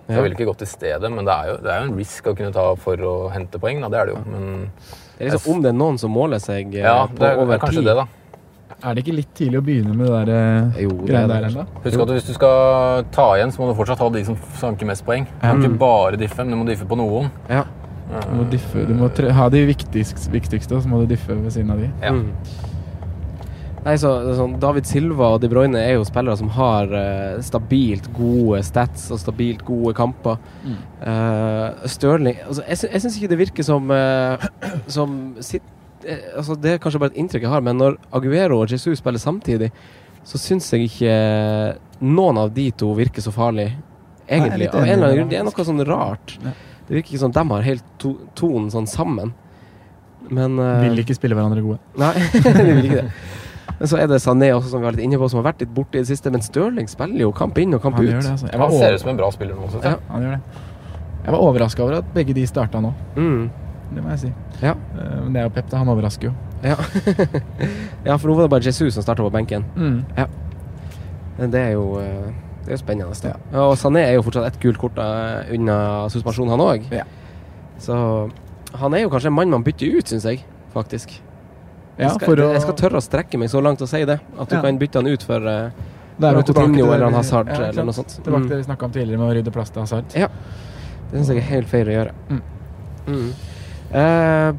Ja. 0.09 0.17
Jeg 0.19 0.23
ville 0.27 0.37
ikke 0.37 0.47
gått 0.51 0.63
i 0.63 0.69
stedet, 0.69 1.11
men 1.13 1.25
det 1.25 1.33
er, 1.33 1.47
jo, 1.49 1.57
det 1.65 1.71
er 1.73 1.79
jo 1.81 1.89
en 1.91 1.97
risk 1.99 2.27
å 2.29 2.35
kunne 2.37 2.53
ta 2.53 2.65
for 2.77 2.97
å 3.09 3.15
hente 3.33 3.59
poeng. 3.61 3.81
da, 3.81 3.89
Det 3.89 3.99
er 4.03 4.07
det 4.11 4.15
jo. 4.15 4.21
Men 4.29 4.71
Det 5.19 5.27
er 5.27 5.31
liksom 5.31 5.55
Om 5.55 5.63
det 5.63 5.69
er 5.73 5.79
noen 5.79 5.99
som 5.99 6.11
måler 6.13 6.39
seg 6.45 6.75
eh, 6.77 6.85
ja, 6.85 7.07
på 7.09 7.17
det 7.23 7.31
er, 7.31 7.39
over 7.41 7.55
er 7.55 7.73
tid 7.73 7.85
det, 7.89 7.95
da. 7.97 8.07
Er 8.85 8.95
det 8.97 9.05
ikke 9.05 9.15
litt 9.17 9.31
tidlig 9.37 9.61
å 9.61 9.65
begynne 9.65 9.95
med 9.97 10.07
det 10.11 10.17
der 10.27 10.33
eh, 10.35 10.83
Jo, 10.85 10.91
er 11.07 11.13
det 11.15 11.29
der 11.31 11.47
ennå? 11.49 11.65
Husk 11.85 12.01
at 12.05 12.11
hvis 12.17 12.27
du 12.29 12.33
skal 12.37 13.05
ta 13.15 13.27
igjen, 13.39 13.53
så 13.55 13.63
må 13.63 13.69
du 13.71 13.77
fortsatt 13.79 14.01
ha 14.05 14.09
de 14.13 14.25
som 14.29 14.37
sanker 14.61 14.89
mest 14.89 15.05
poeng. 15.07 15.25
Du 15.25 15.41
kan 15.41 15.57
Mm. 15.57 15.65
ikke 15.65 15.79
bare 15.79 16.17
diffe, 16.21 16.45
men 16.45 16.51
du 16.53 16.57
må 16.65 16.67
diffe 16.69 16.85
på 16.89 16.97
noen. 17.01 17.31
Ja. 17.49 17.65
Du 18.15 18.37
må, 18.39 18.45
diffe, 18.51 18.85
du 18.87 18.95
må 18.95 19.09
tre, 19.15 19.33
ha 19.35 19.49
de 19.51 19.65
viktigste, 19.67 20.31
viktigste, 20.31 20.77
og 20.77 20.85
så 20.85 20.91
må 20.91 21.03
du 21.03 21.11
diffe 21.11 21.35
ved 21.35 21.51
siden 21.55 21.75
av 21.75 21.83
de. 21.83 21.91
Ja. 22.03 22.15
Mm. 22.15 22.71
Nei, 23.85 23.99
så, 24.01 24.11
sånn, 24.39 24.55
David 24.63 24.87
Silva 24.89 25.35
og 25.35 25.43
De 25.43 25.49
Bruyne 25.53 25.77
er 25.77 25.99
jo 25.99 26.07
spillere 26.09 26.39
som 26.41 26.49
har 26.57 26.89
uh, 26.89 27.41
stabilt 27.45 28.07
gode 28.17 28.63
stats 28.65 29.11
og 29.13 29.21
stabilt 29.21 29.61
gode 29.67 29.93
kamper. 29.99 30.39
Mm. 30.65 30.79
Uh, 31.03 31.85
Stirling 31.91 32.39
altså, 32.47 32.65
Jeg, 32.65 32.81
sy 32.81 32.89
jeg 32.89 33.05
syns 33.05 33.19
ikke 33.19 33.33
det 33.35 33.41
virker 33.43 33.67
som, 33.67 33.93
uh, 33.93 34.47
som 34.89 35.19
sitt, 35.45 35.67
eh, 36.07 36.31
altså, 36.33 36.57
Det 36.57 36.73
er 36.73 36.81
kanskje 36.81 37.03
bare 37.03 37.13
et 37.13 37.21
inntrykk 37.21 37.45
jeg 37.45 37.53
har, 37.53 37.67
men 37.67 37.77
når 37.81 37.99
Aguero 38.17 38.63
og 38.63 38.73
Jesus 38.73 39.03
spiller 39.03 39.21
samtidig, 39.21 39.69
så 40.25 40.41
syns 40.41 40.71
jeg 40.73 40.89
ikke 40.89 41.17
noen 42.01 42.41
av 42.41 42.55
de 42.57 42.71
to 42.73 42.89
virker 42.97 43.25
så 43.25 43.35
farlig, 43.35 43.69
er 44.25 44.39
egentlig. 44.39 44.71
Av 44.73 44.81
en 44.81 44.95
eller 44.95 45.11
annen 45.11 45.19
grunn. 45.19 45.29
det, 45.29 45.37
Det 45.37 45.43
er 45.43 45.51
noe 45.51 45.67
sånn 45.69 45.85
rart. 45.85 46.39
Ja. 46.41 46.55
Det 46.89 46.99
virker 46.99 47.15
ikke 47.15 47.23
som 47.23 47.33
de 47.33 47.45
har 47.51 47.65
helt 47.65 47.87
to 48.03 48.17
tonen 48.37 48.69
sånn 48.73 48.87
sammen. 48.91 49.33
Men 50.31 50.59
uh, 50.61 50.83
Vil 50.85 51.03
ikke 51.03 51.17
spille 51.17 51.37
hverandre 51.37 51.65
gode. 51.65 51.81
Nei, 52.01 52.13
de 52.45 52.69
vil 52.71 52.87
ikke 52.91 53.03
det. 53.03 53.09
Men 53.79 53.91
så 53.91 53.99
er 53.99 54.07
det 54.09 54.21
Sané 54.23 54.51
også, 54.55 54.71
som 54.71 54.83
vi 54.83 54.87
har 54.87 54.95
litt 54.97 55.05
inne 55.05 55.19
på, 55.19 55.27
som 55.29 55.41
har 55.41 55.49
vært 55.49 55.65
litt 55.65 55.73
borte 55.75 55.99
i 55.99 56.05
det 56.05 56.09
siste. 56.09 56.31
Men 56.33 56.45
Stirling 56.45 56.89
spiller 56.91 57.25
jo 57.25 57.33
kamp 57.35 57.59
inn 57.59 57.75
og 57.75 57.83
kamp 57.83 57.99
Han 57.99 58.07
ut. 58.07 58.13
det, 58.13 58.31
altså. 58.31 58.49
Han 58.53 58.77
ser 58.77 58.97
ut 58.97 59.03
som 59.03 59.11
en 59.15 59.19
bra 59.19 59.31
spiller 59.35 59.59
nå. 59.59 59.69
Ja. 59.83 59.97
han 60.13 60.25
gjør 60.25 60.37
det. 60.37 60.63
Jeg 61.25 61.33
var 61.33 61.41
overraska 61.41 61.83
over 61.83 61.99
at 62.03 62.09
begge 62.15 62.37
de 62.37 62.45
starta 62.47 62.81
nå. 62.85 62.93
Mm. 63.17 63.45
Det 63.95 64.03
må 64.05 64.11
jeg 64.13 64.21
si. 64.27 64.31
Ja. 64.61 64.75
Eh, 64.75 65.15
Men 65.25 65.33
det 65.35 65.41
er 65.43 65.49
jo 65.49 65.53
Pep, 65.57 65.69
da. 65.73 65.81
Han 65.81 65.91
overrasker 65.93 66.29
jo. 66.29 66.35
Ja. 66.65 66.77
ja, 68.09 68.17
for 68.17 68.29
nå 68.29 68.37
var 68.39 68.47
det 68.47 68.53
bare 68.55 68.69
Jesus 68.69 68.95
som 68.97 69.05
starta 69.05 69.25
på 69.25 69.33
benken. 69.33 69.65
Mm. 69.77 70.05
Men 71.39 71.51
det 71.53 71.61
er 71.61 71.73
jo, 71.75 71.87
eh, 72.01 72.31
det 72.65 72.73
er 72.73 72.77
jo 72.79 72.81
spennende. 72.81 73.21
Da. 73.23 73.35
Ja. 73.53 73.65
Og 73.69 73.77
Sané 73.77 74.03
er 74.09 74.15
jo 74.17 74.23
fortsatt 74.25 74.47
ett 74.49 74.61
gult 74.63 74.79
kort 74.81 74.99
eh, 74.99 75.53
unna 75.55 76.09
suspensjon, 76.13 76.49
han 76.49 76.61
òg. 76.65 76.87
Ja. 76.93 77.05
Så 77.79 77.97
han 78.81 78.95
er 78.97 79.05
jo 79.05 79.11
kanskje 79.13 79.29
en 79.31 79.37
mann 79.37 79.51
man 79.53 79.63
bytter 79.67 79.99
ut, 79.99 80.09
syns 80.09 80.25
jeg. 80.25 80.41
Faktisk. 80.75 81.13
Ja, 81.99 82.09
jeg, 82.09 82.15
skal, 82.17 82.27
for 82.27 82.41
å, 82.43 82.53
jeg 82.57 82.63
skal 82.65 82.75
tørre 82.81 82.99
å 82.99 83.05
strekke 83.05 83.39
meg 83.39 83.51
så 83.53 83.61
langt 83.63 83.83
og 83.85 83.89
si 83.91 84.01
det. 84.09 84.17
At 84.39 84.49
du 84.51 84.57
Ja. 84.57 84.63
kan 84.65 84.79
bytte 84.81 84.99
han 84.99 85.07
ut 85.07 85.23
for 85.23 85.39
uh, 85.47 85.71
tilbake 86.19 86.47
Coutinho 86.49 86.87
eller 86.89 86.99
vi- 86.99 87.05
han 87.05 87.15
Hazard 87.15 87.49
ja, 87.53 87.61
eller 87.69 87.85
noe 87.85 87.93
sånt. 87.95 88.17
Tilbake 88.25 88.41
Mm. 88.43 88.49
til 88.49 88.57
det 88.57 88.67
vi 88.67 88.71
snakka 88.73 88.85
om 88.85 88.91
tidligere 88.91 89.19
med 89.19 89.29
å 89.29 89.35
rydde 89.39 89.53
plass 89.53 89.71
til 89.71 89.83
Hazard. 89.83 90.05
Ja. 90.17 90.29
Det 91.11 91.21
syns 91.21 91.29
jeg 91.29 91.37
er 91.39 91.49
helt 91.53 91.69
feil 91.69 91.87
å 91.87 91.95
gjøre. 91.95 92.13
Mm. 92.31 92.43
Mm. 93.07 93.31
Uh, 93.95 94.53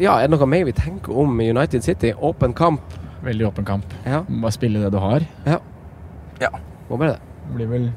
ja, 0.00 0.18
er 0.18 0.26
det 0.28 0.34
noe 0.34 0.46
mer 0.50 0.64
vi 0.66 0.72
tenker 0.76 1.16
om 1.16 1.38
United 1.40 1.84
City? 1.84 2.12
Åpen 2.12 2.52
kamp. 2.52 2.80
Veldig 3.24 3.46
åpen 3.48 3.64
kamp. 3.64 3.84
Ja, 4.04 4.22
Må 4.28 4.42
Bare 4.42 4.52
spille 4.52 4.82
det 4.82 4.90
du 4.92 4.98
har. 5.00 5.24
Ja, 5.46 6.50
må 6.90 6.98
bare 6.98 7.14
det. 7.14 7.20
Det 7.44 7.56
blir 7.58 7.70
vel 7.70 7.88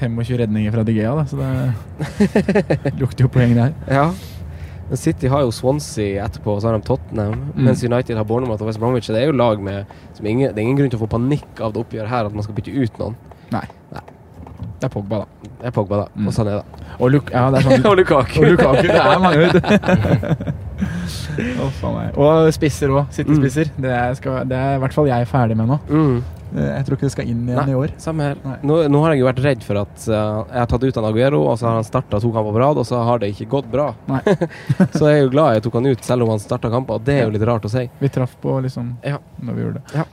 25 0.00 0.38
redninger 0.38 0.72
fra 0.72 0.84
Digea, 0.86 1.14
da, 1.16 1.24
så 1.26 1.36
det 1.40 2.92
lukter 3.00 3.26
jo 3.26 3.32
poeng 3.32 3.56
der. 3.56 3.72
Ja. 3.90 4.10
City 4.98 5.28
har 5.30 5.44
jo 5.46 5.52
Swansea 5.54 6.24
etterpå, 6.24 6.56
og 6.56 6.62
så 6.62 6.70
har 6.70 6.78
de 6.78 6.86
Tottenham. 6.86 7.34
Mm. 7.54 7.64
Mens 7.68 7.84
United 7.84 8.16
har 8.16 8.26
Bournemouth 8.26 8.62
og 8.62 8.70
West 8.70 8.80
Bromwich. 8.82 9.10
Det 9.10 9.20
er 9.20 9.28
jo 9.28 9.36
lag 9.36 9.60
med 9.62 9.84
som 10.14 10.26
ingen, 10.26 10.50
Det 10.50 10.58
er 10.58 10.66
ingen 10.66 10.78
grunn 10.80 10.90
til 10.90 10.98
å 10.98 11.04
få 11.04 11.10
panikk 11.14 11.60
av 11.60 11.74
det 11.74 11.84
oppgjøret 11.84 12.10
her, 12.10 12.26
at 12.26 12.34
man 12.34 12.46
skal 12.46 12.56
bytte 12.58 12.74
ut 12.74 12.98
noen. 12.98 13.18
Nei. 13.54 13.66
Nei. 13.94 14.02
Det 14.80 14.88
er 14.88 14.94
Pogba, 14.94 15.22
da. 15.22 15.50
Det 15.60 15.68
er 15.70 15.76
Pogba, 15.76 16.02
da. 16.02 16.08
Mm. 16.16 16.26
Og 16.26 16.34
Sané, 16.34 16.56
da. 16.58 16.88
Og, 16.98 17.06
Luk 17.14 17.30
ja, 17.30 17.46
sånn 17.66 17.86
og 17.86 18.00
Lukaku. 18.00 18.40
Og 18.40 18.50
Lukaku. 18.54 18.88
Det 18.88 18.98
er 19.04 19.22
mange, 19.22 19.46
vet 19.46 20.66
meg. 20.80 22.18
Og 22.18 22.50
spisser 22.56 22.92
òg. 22.94 23.08
Sittespisser. 23.14 23.70
Mm. 23.76 23.82
Det, 23.86 23.96
skal- 24.20 24.44
det 24.48 24.56
er 24.58 24.76
i 24.76 24.82
hvert 24.84 24.96
fall 24.96 25.08
jeg 25.10 25.28
ferdig 25.30 25.56
med 25.56 25.68
nå. 25.70 25.78
Mm. 25.88 26.20
Eh, 26.50 26.70
Jeg 26.76 26.84
tror 26.86 26.96
ikke 26.96 27.06
det 27.06 27.12
skal 27.14 27.28
inn 27.30 27.44
igjen 27.46 27.60
Nei. 27.60 27.70
i 27.70 27.76
år. 27.78 27.92
Samme 28.02 28.24
her. 28.26 28.40
Nå, 28.66 28.80
nå 28.90 29.02
har 29.04 29.12
jeg 29.14 29.20
jo 29.22 29.28
vært 29.28 29.42
redd 29.44 29.62
for 29.62 29.78
at 29.84 30.06
uh, 30.08 30.42
jeg 30.50 30.58
har 30.58 30.66
tatt 30.72 30.82
ut 30.88 30.98
han 30.98 31.06
Aguero, 31.10 31.42
og 31.46 31.58
så 31.60 31.68
har 31.68 31.76
han 31.78 31.86
starta 31.86 32.18
to 32.20 32.32
kamper 32.34 32.56
på 32.56 32.62
rad, 32.64 32.80
og 32.82 32.86
så 32.88 33.02
har 33.06 33.22
det 33.22 33.30
ikke 33.36 33.46
gått 33.54 33.70
bra. 33.70 33.92
Så 34.96 35.06
jeg 35.06 35.20
er 35.20 35.22
jo 35.24 35.30
glad 35.36 35.54
jeg 35.54 35.62
tok 35.68 35.78
han 35.78 35.86
ut, 35.92 36.02
selv 36.04 36.26
om 36.26 36.32
han 36.34 36.42
starta 36.42 36.70
kamper, 36.72 36.98
og 36.98 37.04
det 37.06 37.20
er 37.20 37.24
jo 37.28 37.34
litt 37.36 37.46
rart 37.46 37.68
å 37.68 37.70
si. 37.70 37.86
Vi 38.00 38.08
traff 38.10 38.34
på 38.42 38.58
liksom 38.64 38.96
Ja. 39.06 39.18
når 39.38 39.54
vi 39.60 39.62
gjorde 39.68 39.82
det. 39.94 40.04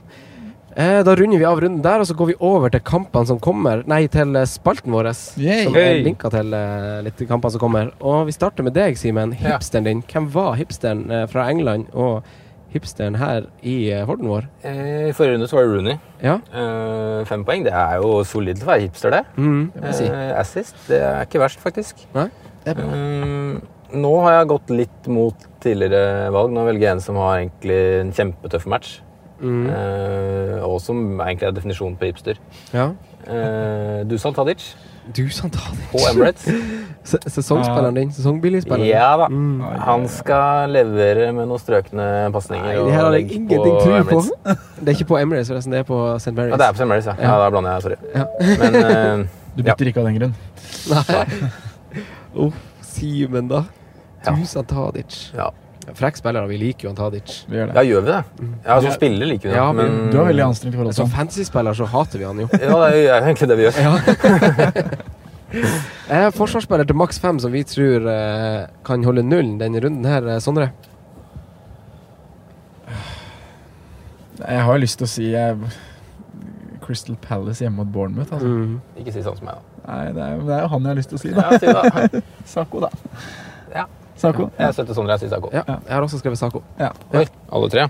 Eh, 0.76 1.00
da 1.04 1.14
runder 1.16 1.40
vi 1.40 1.46
av 1.48 1.60
runden 1.62 1.82
der, 1.82 2.02
og 2.02 2.06
så 2.06 2.14
går 2.18 2.32
vi 2.32 2.34
over 2.44 2.70
til 2.70 2.82
kampene 2.86 3.26
som 3.30 3.38
kommer 3.42 3.80
Nei, 3.88 4.02
til 4.12 4.36
eh, 4.36 4.48
spalten 4.48 4.92
vår. 4.94 5.10
Yay. 5.40 5.64
Som 5.66 5.78
er 5.80 6.02
linka 6.04 6.30
til 6.34 6.52
eh, 6.54 6.98
litt 7.06 7.22
kampene 7.30 7.54
som 7.54 7.62
kommer. 7.62 7.94
Og 8.00 8.26
vi 8.28 8.34
starter 8.36 8.66
med 8.66 8.76
deg, 8.76 8.98
Simen. 9.00 9.32
Ja. 9.42 9.56
Din. 9.58 10.04
Hvem 10.06 10.28
var 10.34 10.58
hipsteren 10.60 11.06
eh, 11.10 11.24
fra 11.30 11.48
England, 11.50 11.88
og 11.94 12.26
hipsteren 12.72 13.16
her 13.18 13.46
i 13.64 13.88
eh, 13.94 14.04
horden 14.08 14.28
vår? 14.28 14.46
Eh, 14.66 15.08
I 15.08 15.16
forrige 15.16 15.38
runde 15.38 15.48
så 15.48 15.58
var 15.58 15.66
det 15.66 15.72
Rooney. 15.78 15.96
Ja? 16.22 16.36
Eh, 16.52 17.24
fem 17.30 17.46
poeng. 17.48 17.64
Det 17.66 17.72
er 17.72 17.96
jo 18.02 18.12
solid 18.28 18.62
å 18.62 18.68
være 18.68 18.84
hipster, 18.86 19.14
det. 19.16 19.24
Mm, 19.40 19.64
det 19.78 19.96
si. 19.96 20.06
Eh, 20.12 20.30
assist, 20.38 20.78
det 20.90 21.00
er 21.00 21.24
ikke 21.26 21.42
verst, 21.42 21.64
faktisk. 21.64 22.04
Nei, 22.16 22.28
det 22.64 22.74
er 22.74 22.80
bra. 22.82 22.88
Um, 22.92 23.58
nå 23.98 24.14
har 24.26 24.38
jeg 24.38 24.50
gått 24.52 24.72
litt 24.76 25.10
mot 25.10 25.50
tidligere 25.64 26.28
valg. 26.34 26.52
Nå 26.54 26.66
velger 26.68 26.90
jeg 26.90 26.96
en 26.98 27.04
som 27.08 27.18
har 27.22 27.38
egentlig 27.40 27.78
en 28.02 28.16
kjempetøff 28.20 28.68
match. 28.68 28.98
Mm. 29.40 29.66
Eh, 29.70 30.58
og 30.66 30.80
som 30.82 31.20
egentlig 31.20 31.46
er 31.48 31.52
definisjonen 31.56 31.96
på 32.00 32.08
hipster. 32.10 32.38
Ja. 32.74 32.88
Eh, 33.28 34.04
Dusan 34.08 34.34
Tadic 34.34 34.72
Dusan 35.16 35.50
Tadic. 35.50 35.84
på 35.92 35.98
Emirates. 36.10 36.44
Se- 37.08 37.20
Sesongspilleren 37.32 37.94
din. 37.96 38.10
Sesongbilligspilleren. 38.12 38.86
ja 38.90 39.16
da. 39.16 39.28
Mm. 39.32 39.60
Han 39.86 40.08
skal 40.12 40.68
levere 40.74 41.30
med 41.32 41.46
noen 41.48 41.62
strøkne 41.62 42.08
pasninger. 42.34 42.66
Nei, 42.66 42.74
det 42.84 42.92
her 42.92 43.04
har 43.06 43.16
jeg 43.16 43.30
ingenting 43.32 43.78
tro 43.80 44.02
på. 44.10 44.20
Det 44.82 44.88
er 44.92 44.96
ikke 44.98 45.08
på 45.14 45.18
Emirates, 45.22 45.48
forresten. 45.48 45.72
Det 45.72 45.80
er 45.80 45.88
på 45.88 46.00
St. 46.20 46.34
Mary's. 46.36 46.52
Ja, 46.52 46.56
det 46.60 46.66
er 46.66 46.72
på 46.76 46.82
St. 46.82 46.90
Mary's, 46.92 47.08
ja. 47.08 47.14
ja. 47.18 47.30
Ja. 47.32 47.38
Da 47.44 47.48
blander 47.54 47.72
jeg, 47.72 47.82
sorry. 47.82 47.96
Ja. 48.14 48.26
Men 48.60 48.76
eh, 48.82 49.28
Du 49.56 49.62
bytter 49.66 49.86
ikke 49.90 50.00
av 50.04 50.10
den 50.10 50.18
grunn. 50.20 50.34
Nei. 50.92 51.24
Uff, 52.44 52.60
Simen, 52.84 53.48
da. 53.50 53.62
Ja. 54.26 54.34
Dusan 54.36 54.64
Tadic. 54.70 55.30
ja. 55.34 55.48
Frekk 55.96 56.16
spiller, 56.20 56.42
og 56.44 56.50
vi 56.52 56.58
liker 56.60 56.84
jo 56.84 56.90
han 56.92 56.96
Tadic. 56.98 57.44
Vi 57.48 57.56
gjør 57.56 57.70
ja, 57.74 57.82
gjør 57.86 58.02
vi 58.04 58.10
det? 58.12 58.48
Ja, 58.66 58.80
som 58.84 58.92
spiller 58.92 59.26
liker 59.30 59.48
vi 59.48 59.52
det. 59.54 59.56
Ja, 59.56 59.68
men 59.72 60.10
Du 60.12 60.18
har 60.18 60.26
veldig 60.28 60.44
anstrengt 60.44 60.74
forhold 60.76 60.92
til 60.92 60.98
Som 60.98 61.08
ham. 61.10 61.16
fantasy-spiller 61.22 61.72
så 61.78 61.86
hater 61.88 62.18
vi 62.18 62.24
han 62.28 62.42
jo. 62.44 62.48
Ja, 62.52 62.58
det 62.82 62.88
er 62.88 62.98
jo 62.98 63.24
egentlig 63.30 63.48
det 63.48 63.56
vi 63.60 63.68
gjør. 63.68 64.98
Eh, 66.12 66.26
forsvarsspiller 66.36 66.84
til 66.84 66.96
maks 67.00 67.16
fem 67.20 67.38
som 67.40 67.48
vi 67.52 67.62
tror 67.64 68.04
eh, 68.12 68.66
kan 68.84 69.00
holde 69.04 69.22
nullen 69.24 69.54
denne 69.60 69.80
runden 69.80 70.04
her, 70.04 70.26
eh, 70.28 70.38
Sondre. 70.44 70.66
Jeg 74.38 74.62
har 74.64 74.72
jo 74.76 74.82
lyst 74.82 75.00
til 75.00 75.06
å 75.08 75.10
si 75.10 75.30
eh, 75.36 75.56
Crystal 76.84 77.16
Palace 77.20 77.64
hjemme 77.64 77.80
mot 77.82 77.90
Bournemouth. 77.92 78.32
Altså. 78.36 78.48
Mm. 78.48 78.76
Ikke 79.00 79.14
si 79.16 79.24
sånn 79.24 79.38
som 79.40 79.48
meg, 79.48 79.56
da. 79.56 79.88
Nei, 79.88 80.02
det 80.12 80.22
er, 80.26 80.34
jo- 80.36 80.46
det 80.48 80.54
er 80.58 80.60
jo 80.66 80.68
han 80.74 80.84
jeg 80.84 80.92
har 80.92 81.00
lyst 81.00 81.12
til 81.14 81.18
å 81.18 81.22
si, 81.22 81.32
da. 81.32 81.46
Ja, 81.48 81.58
si 81.58 82.12
det. 82.18 82.22
Sako, 82.54 82.84
da. 82.84 82.90
Ja. 83.74 83.86
Sako. 84.18 84.48
Ja. 84.58 84.66
Jeg 84.66 84.74
støtter 84.76 84.94
Sondre, 84.98 85.14
jeg 85.16 85.20
sier 85.24 85.32
Sako. 85.36 85.50
Ja, 85.54 85.62
jeg 85.68 85.94
har 85.94 86.02
også 86.04 86.18
skrevet 86.20 86.38
Sako. 86.40 86.62
ja. 86.80 86.90
Oi, 87.14 87.24
alle 87.54 87.70
tre? 87.72 87.88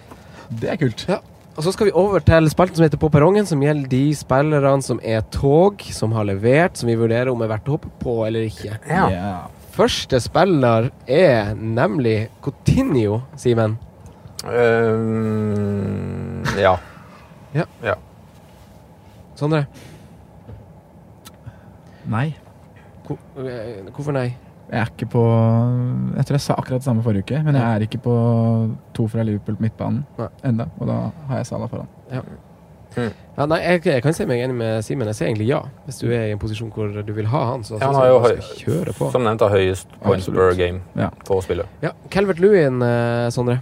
Det 0.60 0.70
er 0.72 0.76
kult. 0.80 1.04
Ja. 1.08 1.18
Og 1.58 1.64
så 1.66 1.72
skal 1.74 1.88
vi 1.88 1.92
over 1.98 2.22
til 2.22 2.46
spalten 2.52 2.78
som 2.78 2.84
heter 2.86 3.00
På 3.02 3.08
perrongen, 3.10 3.46
som 3.48 3.58
gjelder 3.64 3.88
de 3.90 4.14
spillerne 4.14 4.82
som 4.86 5.00
er 5.02 5.24
tog, 5.34 5.82
som 5.82 6.12
har 6.14 6.28
levert, 6.28 6.78
som 6.78 6.86
vi 6.86 6.94
vurderer 7.00 7.32
om 7.32 7.42
er 7.42 7.50
verdt 7.50 7.66
å 7.68 7.74
hoppe 7.74 7.90
på 7.98 8.14
eller 8.28 8.46
ikke. 8.46 8.78
Ja. 8.86 9.48
Første 9.74 10.20
spiller 10.22 10.90
er 11.06 11.54
nemlig 11.58 12.28
Coutinho, 12.44 13.20
Simen. 13.36 13.74
Um, 14.46 16.44
ja. 16.66 16.76
Ja 17.82 17.94
Sondre, 19.38 19.64
Nei. 22.06 22.28
hvor, 23.06 23.18
eh, 23.42 23.82
hvorfor 23.94 24.12
nei? 24.14 24.28
Jeg 24.68 24.80
er 24.82 24.90
ikke 24.92 25.06
på 25.14 25.22
Jeg 26.16 26.26
tror 26.28 26.34
jeg 26.36 26.40
sa 26.44 26.54
akkurat 26.60 26.82
det 26.82 26.84
samme 26.84 27.02
forrige 27.02 27.24
uke, 27.24 27.38
men 27.46 27.54
jeg 27.56 27.64
er 27.76 27.84
ikke 27.86 27.98
på 28.04 28.14
to 28.94 29.06
fra 29.08 29.22
Liverpool 29.24 29.56
på 29.56 29.62
midtbanen 29.64 30.04
ennå, 30.44 30.66
og 30.78 30.86
da 30.90 30.98
har 31.30 31.36
jeg 31.40 31.46
Salah 31.46 31.68
foran. 31.72 31.88
Ja, 33.38 33.46
nei, 33.46 33.58
jeg, 33.62 33.82
jeg 33.86 34.02
kan 34.02 34.14
si 34.16 34.24
meg 34.26 34.40
enig 34.42 34.56
med 34.58 34.82
Simen. 34.82 35.06
Jeg 35.06 35.14
sier 35.14 35.28
egentlig 35.28 35.46
ja. 35.48 35.60
Hvis 35.86 36.00
du 36.02 36.08
er 36.10 36.24
i 36.26 36.32
en 36.34 36.40
posisjon 36.42 36.70
hvor 36.74 36.90
du 37.06 37.12
vil 37.14 37.28
ha 37.30 37.42
han, 37.52 37.62
så 37.62 37.76
Ja, 37.78 37.86
han 37.92 37.94
har 37.94 38.08
jo 38.10 38.16
høy, 38.24 38.40
kjøre 38.58 38.94
på. 38.96 39.10
som 39.14 39.22
nevnt 39.22 39.44
har 39.44 39.52
høyest 39.54 39.92
points 40.02 40.26
Absolutt. 40.26 40.40
per 40.40 40.56
game 40.58 40.80
Ja. 40.98 41.10
for 41.28 41.38
å 41.38 41.44
spille. 41.44 41.66
Ja, 41.84 41.92
Calvert 42.10 42.40
Lewin, 42.42 42.82
eh, 42.82 43.28
Sondre. 43.30 43.60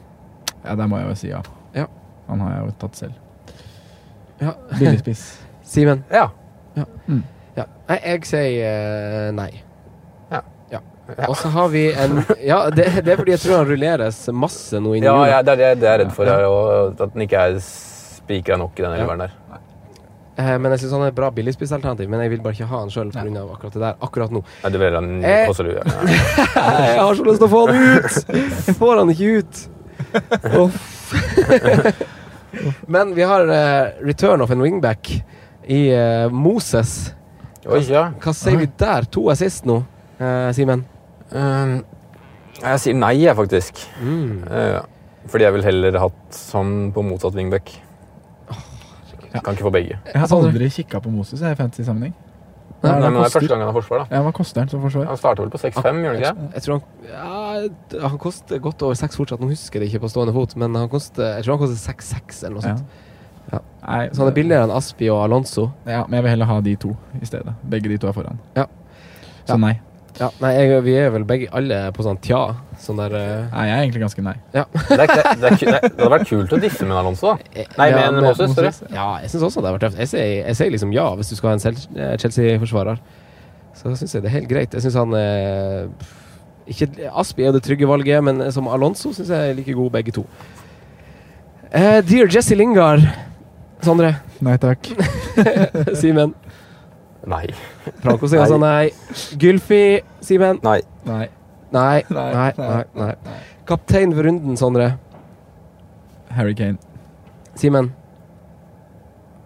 Ja, 0.65 0.75
der 0.75 0.87
må 0.89 0.99
jeg 1.03 1.09
jo 1.11 1.15
si 1.21 1.29
ja. 1.29 1.43
Ja. 1.75 1.85
Han 2.31 2.41
har 2.41 2.55
jeg 2.55 2.65
jo 2.65 2.73
tatt 2.81 2.97
selv. 2.97 3.13
Ja. 4.41 4.55
Billig 4.79 4.99
spiss. 5.05 5.27
Simen. 5.75 6.05
Ja. 6.11 6.29
Ja. 6.77 6.85
Nei, 7.89 7.99
jeg 8.05 8.25
sier 8.25 8.65
eh, 8.65 9.31
nei. 9.37 9.51
Ja. 11.07 11.29
Og 11.31 11.37
så 11.39 11.49
har 11.55 11.69
vi 11.71 11.85
en 11.95 12.17
Ja, 12.43 12.65
det, 12.75 12.89
det 13.07 13.13
er 13.13 13.17
fordi 13.21 13.31
jeg 13.37 13.41
tror 13.45 13.61
han 13.61 13.69
rulleres 13.69 14.17
masse 14.35 14.81
nå 14.83 14.97
Ja, 14.99 15.13
jula. 15.13 15.27
ja, 15.31 15.43
det 15.47 15.53
er 15.55 15.57
det 15.79 15.87
jeg 15.87 15.93
er 15.93 15.99
redd 16.03 16.13
for, 16.17 16.27
her, 16.27 16.43
og 16.51 16.99
at 17.01 17.13
den 17.15 17.23
ikke 17.29 17.39
er 17.47 17.61
spikra 17.63 18.57
nok 18.59 18.75
i 18.81 18.83
den 18.83 18.97
Ja. 18.97 19.05
elveren 19.05 19.23
der. 19.27 19.37
Eh, 20.37 20.59
men 20.61 20.73
jeg 20.75 20.81
syns 20.83 20.93
han 20.93 21.03
er 21.07 21.13
et 21.15 21.17
bra 21.17 21.31
billigspissalternativ. 21.33 22.09
Men 22.13 22.21
jeg 22.21 22.31
vil 22.35 22.41
bare 22.45 22.53
ikke 22.59 22.67
ha 22.69 22.81
han 22.83 22.91
sjøl 22.93 23.09
pga. 23.15 23.23
akkurat 23.55 23.73
det 23.73 23.81
der 23.87 23.95
akkurat 24.05 24.31
nå. 24.35 24.43
Nei, 24.65 24.71
du 24.75 24.79
velger 24.83 24.99
en 24.99 25.25
Eh. 25.25 25.47
Kosselud. 25.47 25.79
Ja. 25.79 25.83
Jeg 26.93 27.01
har 27.01 27.15
så 27.15 27.25
lyst 27.25 27.39
til 27.41 27.47
å 27.47 27.53
få 27.55 27.63
han 27.67 27.77
ut! 27.97 28.13
Jeg 28.67 28.75
får 28.77 28.95
han 28.99 29.09
ikke 29.15 29.31
ut. 29.39 29.55
Men 32.87 33.15
vi 33.15 33.23
har 33.23 33.47
uh, 33.49 33.89
return 34.07 34.41
of 34.43 34.51
en 34.51 34.61
wingback 34.63 35.25
i 35.67 35.81
uh, 35.97 36.29
Moses. 36.33 37.13
Oi, 37.67 37.81
ja. 37.91 38.11
Hva 38.23 38.33
sier 38.37 38.57
vi 38.61 38.69
der? 38.79 39.09
To 39.17 39.29
assist 39.33 39.65
nå, 39.67 39.81
uh, 40.21 40.51
Simen? 40.57 40.85
Um, 41.33 41.85
jeg 42.63 42.81
sier 42.81 42.95
nei, 42.97 43.15
jeg, 43.23 43.37
faktisk. 43.37 43.83
Mm. 44.01 44.45
Uh, 44.49 44.81
fordi 45.27 45.45
jeg 45.45 45.53
ville 45.57 45.67
heller 45.67 45.99
hatt 46.01 46.39
han 46.55 46.93
på 46.95 47.03
motsatt 47.05 47.35
wingback. 47.35 47.75
Kan 49.45 49.53
ikke 49.57 49.67
få 49.67 49.73
begge. 49.75 49.99
Jeg 50.07 50.21
har 50.23 50.33
aldri 50.33 50.69
kikka 50.73 51.01
på 51.05 51.11
Moses 51.13 51.43
i 51.45 51.51
fantasy-sammenheng. 51.59 52.15
Nei, 52.83 52.93
nei, 52.93 53.09
men 53.11 53.17
det 53.17 53.25
er 53.27 53.33
første 53.33 53.49
gang 53.51 53.63
han 53.65 53.71
har 53.71 53.75
forsvar, 53.77 54.03
da. 54.05 54.17
Ja, 54.17 54.21
Hva 54.23 54.33
koster 54.37 54.61
han 54.63 54.69
som 54.71 54.83
forsvar? 54.85 55.07
Han 55.09 55.19
starter 55.19 55.47
vel 55.47 55.51
på 55.53 55.59
6-5, 55.61 56.01
gjør 56.05 56.13
han 56.13 56.21
ikke? 56.21 56.49
Jeg 56.55 56.65
tror 56.67 56.77
han 56.77 56.83
ja, 57.09 58.09
Han 58.13 58.19
koster 58.23 58.61
godt 58.63 58.85
over 58.87 58.99
6 59.01 59.17
fortsatt. 59.19 59.43
Nå 59.43 59.49
husker 59.51 59.81
jeg 59.81 59.87
det 59.87 59.89
ikke 59.95 60.03
på 60.05 60.11
stående 60.13 60.35
fot, 60.37 60.55
men 60.61 60.77
han 60.77 60.89
koster, 60.93 61.39
jeg 61.39 61.47
tror 61.47 61.57
han 61.57 61.63
koster 61.65 61.81
6-6 61.97 62.43
eller 62.47 62.57
noe 62.61 62.65
Ja. 62.69 62.77
sånt. 62.77 63.03
Ja. 63.53 63.61
Nei, 63.87 64.09
Så 64.13 64.23
han 64.23 64.29
er 64.29 64.37
billigere 64.37 64.67
enn 64.67 64.75
Aspi 64.77 65.09
og 65.11 65.23
Alonso. 65.25 65.71
Ja, 65.87 66.05
men 66.07 66.19
jeg 66.19 66.23
vil 66.27 66.31
heller 66.35 66.51
ha 66.51 66.61
de 66.61 66.77
to 66.77 66.97
i 67.21 67.27
stedet. 67.27 67.55
Begge 67.71 67.89
de 67.89 67.99
to 67.99 68.09
er 68.09 68.13
foran. 68.17 68.39
Ja. 68.57 68.67
Så 69.47 69.55
Ja. 69.55 69.57
nei. 69.57 69.81
Ja, 70.17 70.31
nei, 70.41 70.51
jeg, 70.57 70.79
vi 70.87 70.95
er 70.97 71.11
vel 71.13 71.25
begge 71.29 71.49
alle 71.53 71.79
på 71.93 72.05
sånn 72.07 72.17
tja. 72.25 72.39
Sånn 72.81 72.97
der 73.01 73.13
eh, 73.19 73.43
Nei, 73.53 73.65
jeg 73.69 73.75
er 73.77 73.83
egentlig 73.85 74.03
ganske 74.07 74.23
nei. 74.25 74.33
Det, 74.55 74.63
er, 74.63 74.87
det, 74.89 75.07
det, 75.43 75.51
er, 75.51 75.57
ku- 75.61 75.67
det, 75.69 75.81
det 75.83 75.91
hadde 75.99 76.11
vært 76.15 76.29
kult 76.31 76.55
å 76.57 76.61
diffe 76.63 76.89
med 76.89 76.97
Alonso, 76.97 77.35
da. 77.35 77.51
eh, 77.53 77.67
Nei, 77.77 77.89
ja, 77.93 78.07
men 78.15 78.25
Moses, 78.25 78.55
sorry. 78.57 78.71
Ja, 78.97 79.07
jeg 79.25 79.33
syns 79.35 79.45
også 79.51 79.61
det 79.65 79.69
har 79.71 79.77
vært 79.77 79.85
tøft. 79.91 80.01
Jeg 80.01 80.11
sier, 80.15 80.31
jeg 80.47 80.57
sier 80.61 80.73
liksom 80.73 80.95
ja 80.97 81.05
hvis 81.21 81.33
du 81.33 81.37
skal 81.37 81.53
ha 81.53 81.59
en 81.59 81.81
eh, 82.07 82.15
Chelsea-forsvarer. 82.23 83.03
Så 83.77 83.93
syns 84.01 84.17
jeg 84.17 84.25
det 84.25 84.31
er 84.33 84.37
helt 84.39 84.49
greit. 84.55 84.73
Jeg 84.79 84.87
syns 84.87 84.97
han 84.97 85.13
eh, 85.21 86.09
ikke, 86.73 86.89
Aspi 87.13 87.45
er 87.45 87.51
jo 87.53 87.59
det 87.59 87.65
trygge 87.69 87.89
valget, 87.93 88.25
men 88.25 88.41
som 88.57 88.73
Alonso 88.73 89.13
syns 89.13 89.29
jeg 89.35 89.53
er 89.53 89.59
like 89.61 89.77
god 89.77 89.93
begge 89.99 90.17
to. 90.17 90.25
Eh, 91.77 92.01
dear 92.09 92.33
Jesse 92.33 92.57
Lingard. 92.57 93.05
Sondre. 93.85 94.15
Nei 94.41 94.57
takk. 94.61 94.89
Simen. 96.01 96.33
Nei. 97.27 97.47
Franco 98.03 98.29
sier 98.31 98.41
altså 98.45 98.59
nei. 98.63 98.91
Gylfi. 99.43 100.01
Simen. 100.23 100.61
Nei. 100.63 100.81
Nei. 101.05 101.27
Nei. 101.75 102.05
Nei, 102.09 102.33
Nei. 102.33 102.53
nei, 102.59 102.85
Nei. 102.95 103.15
nei. 103.27 103.39
Kaptein 103.67 104.13
for 104.15 104.23
runden, 104.29 104.57
Sondre. 104.57 104.93
Harry 106.37 106.55
Kane. 106.55 106.79
Simen. 107.59 107.93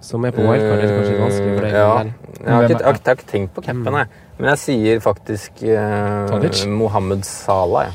Som 0.01 0.24
er 0.24 0.32
på 0.36 0.44
wildcard. 0.44 0.81
Det 0.81 0.90
er 0.90 0.97
kanskje 0.98 1.16
vanskelig 1.20 1.55
for 1.57 1.65
deg. 1.66 1.73
Ja. 1.73 1.89
Jeg 2.40 2.55
har 2.55 2.62
ikke, 2.65 2.77
jeg 2.78 2.86
har 2.86 3.16
ikke, 3.16 3.27
tenkt 3.28 3.55
på 3.55 3.61
capen, 3.65 3.82
Mm. 3.85 3.97
jeg. 3.98 4.07
Men 4.39 4.48
jeg 4.48 4.59
sier 4.59 5.01
faktisk 5.05 5.62
eh, 5.62 6.69
Mohammed 6.69 7.24
Salah. 7.24 7.85
Jeg. 7.85 7.93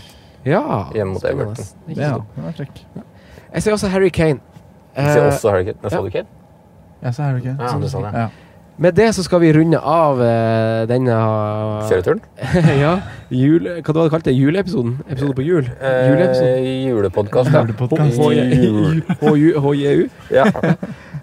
Ja. 0.54 0.84
Hjemme 0.94 1.14
mot. 1.14 1.24
Everton. 1.26 1.66
Ja. 1.98 2.18
Jeg 3.54 3.64
sier 3.64 3.74
også 3.74 3.88
Harry 3.90 4.10
Kane. 4.10 4.40
Jeg 4.96 5.12
sier 5.12 5.22
Eh, 5.26 5.34
også 5.34 5.50
Harry 5.50 5.64
Kane. 5.66 5.78
Men 5.82 5.92
ja. 5.92 6.02
du 6.02 6.10
Kane? 6.10 6.28
Jeg 7.02 7.14
sa 7.14 7.24
Harry 7.24 7.42
Kane. 7.42 7.58
Ja, 7.60 7.78
du 7.80 7.90
sa 7.90 8.02
det. 8.02 8.14
Ja. 8.14 8.28
Med 8.78 8.92
det 8.98 9.08
så 9.16 9.24
skal 9.24 9.40
vi 9.40 9.54
runde 9.56 9.80
av 9.80 10.20
eh, 10.20 10.82
denne 10.90 11.16
Kjøreturen? 11.88 12.20
ja. 12.84 12.98
Jule, 13.32 13.78
hva 13.80 13.88
det 13.88 13.96
var 13.96 14.10
det 14.10 14.14
kalte 14.18 14.34
Juleepisoden? 14.36 14.98
Episode 15.08 15.36
på 15.38 15.46
jul? 15.46 15.70
Juleepisode. 15.80 16.50
Eh, 16.60 16.82
julepodkast, 16.90 17.54
ja. 17.56 17.64
HJU. 19.24 20.10
Ja. 20.36 20.50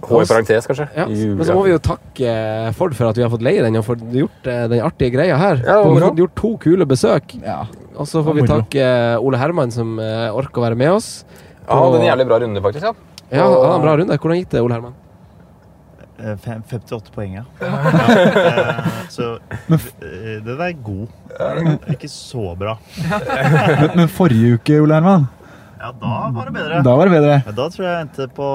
H 0.03 0.23
i 0.23 0.27
parentes, 0.27 0.67
kanskje. 0.67 0.89
Ja. 0.97 1.05
Men 1.13 1.45
så 1.47 1.55
må 1.55 1.67
vi 1.69 1.75
jo 1.75 1.83
takke 1.85 2.33
eh, 2.33 2.73
Ford 2.79 2.97
for 2.97 3.13
at 3.13 3.21
vi 3.21 3.27
har 3.27 3.31
fått 3.35 3.45
leie 3.45 3.63
den 3.63 3.77
og 3.79 3.85
fått 3.87 4.03
gjort 4.17 4.49
eh, 4.51 4.65
den 4.73 4.83
artige 4.89 5.13
greia 5.19 5.37
her. 5.39 5.61
Ja, 5.61 5.77
og 5.85 5.99
vi 5.99 6.03
har 6.07 6.17
gjort 6.25 6.35
to 6.41 6.55
kule 6.65 6.89
besøk. 6.89 7.37
Ja. 7.45 7.61
Og 7.93 8.09
så 8.09 8.25
får 8.25 8.41
vi 8.41 8.49
takke 8.49 8.83
eh, 8.89 9.21
Ole 9.21 9.39
Herman 9.39 9.77
som 9.77 9.95
eh, 10.01 10.33
orker 10.33 10.65
å 10.65 10.67
være 10.71 10.81
med 10.81 10.97
oss. 10.97 11.13
Ja, 11.69 11.77
det 11.77 12.01
er 12.01 12.01
en 12.01 12.11
jævlig 12.15 12.31
bra 12.33 12.41
runde, 12.47 12.65
faktisk. 12.65 12.89
ja. 12.89 12.97
Ja, 13.33 13.47
han 13.47 13.55
hadde 13.55 13.77
en 13.79 13.87
bra 13.87 13.95
runde. 13.97 14.17
Hvordan 14.21 14.43
gikk 14.43 14.51
det, 14.53 14.61
Ole 14.61 14.77
Herman? 14.77 14.97
Eh, 16.23 16.37
fem- 16.39 16.63
58 16.71 17.11
poeng, 17.15 17.33
ja. 17.41 17.45
Eh, 17.61 18.91
Så 19.11 19.33
eh, 19.73 20.39
den 20.47 20.61
er 20.63 20.73
god. 20.87 21.09
Ikke 21.91 22.09
så 22.09 22.53
bra. 22.59 22.77
Men, 23.03 23.91
men 23.97 24.09
forrige 24.13 24.55
uke, 24.61 24.79
Ole 24.85 24.95
Herman, 25.01 25.27
Ja, 25.83 25.89
da 25.99 26.11
var 26.31 26.47
det 26.47 26.53
bedre. 26.55 26.83
da 26.87 26.93
var 26.95 27.09
det 27.11 27.15
bedre. 27.17 27.37
Ja, 27.47 27.53
Da 27.59 27.65
tror 27.75 27.83
jeg 27.89 27.93
jeg 27.97 28.07
endte 28.07 28.29
på 28.37 28.49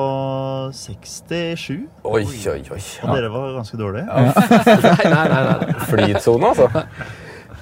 67, 0.72 1.82
Oi, 2.08 2.24
oi, 2.24 2.62
oi. 2.72 2.82
og 3.04 3.16
dere 3.18 3.32
var 3.34 3.52
ganske 3.58 3.78
dårlige. 3.82 4.06
Nei, 4.08 5.12
nei, 5.12 5.28
nei. 5.28 5.42
nei. 5.44 5.74
Flytsone, 5.90 6.54
altså. 6.54 6.70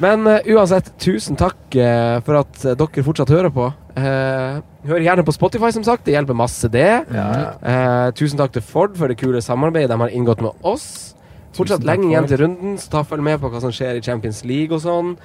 Men 0.04 0.28
uh, 0.28 0.40
uansett, 0.52 0.92
tusen 1.00 1.38
takk 1.40 1.76
uh, 1.80 2.20
for 2.26 2.42
at 2.42 2.64
eh, 2.66 2.76
dere 2.76 3.04
fortsatt 3.06 3.32
hører 3.32 3.52
på. 3.54 3.70
Uh, 3.96 4.60
hør 4.90 5.04
gjerne 5.06 5.24
på 5.24 5.36
Spotify, 5.36 5.72
som 5.72 5.86
sagt. 5.88 6.04
Det 6.08 6.16
hjelper 6.18 6.36
masse, 6.38 6.68
det. 6.72 6.90
Eh, 7.16 8.08
tusen 8.20 8.40
takk 8.42 8.54
til 8.56 8.66
Ford 8.66 8.98
for 9.00 9.12
det 9.12 9.18
kule 9.22 9.42
samarbeidet 9.44 9.94
de 9.94 10.02
har 10.02 10.12
inngått 10.14 10.44
med 10.44 10.68
oss. 10.68 11.16
Fortsatt 11.56 11.86
lenge 11.88 12.10
igjen 12.10 12.28
til 12.28 12.42
runden, 12.44 12.76
så 12.82 12.92
ta 12.92 13.06
følg 13.08 13.24
med 13.24 13.40
på 13.40 13.50
hva 13.52 13.62
som 13.64 13.72
skjer 13.74 13.96
i 13.96 14.04
Champions 14.04 14.44
League 14.44 14.76
og 14.76 14.84
sånn. 14.84 15.16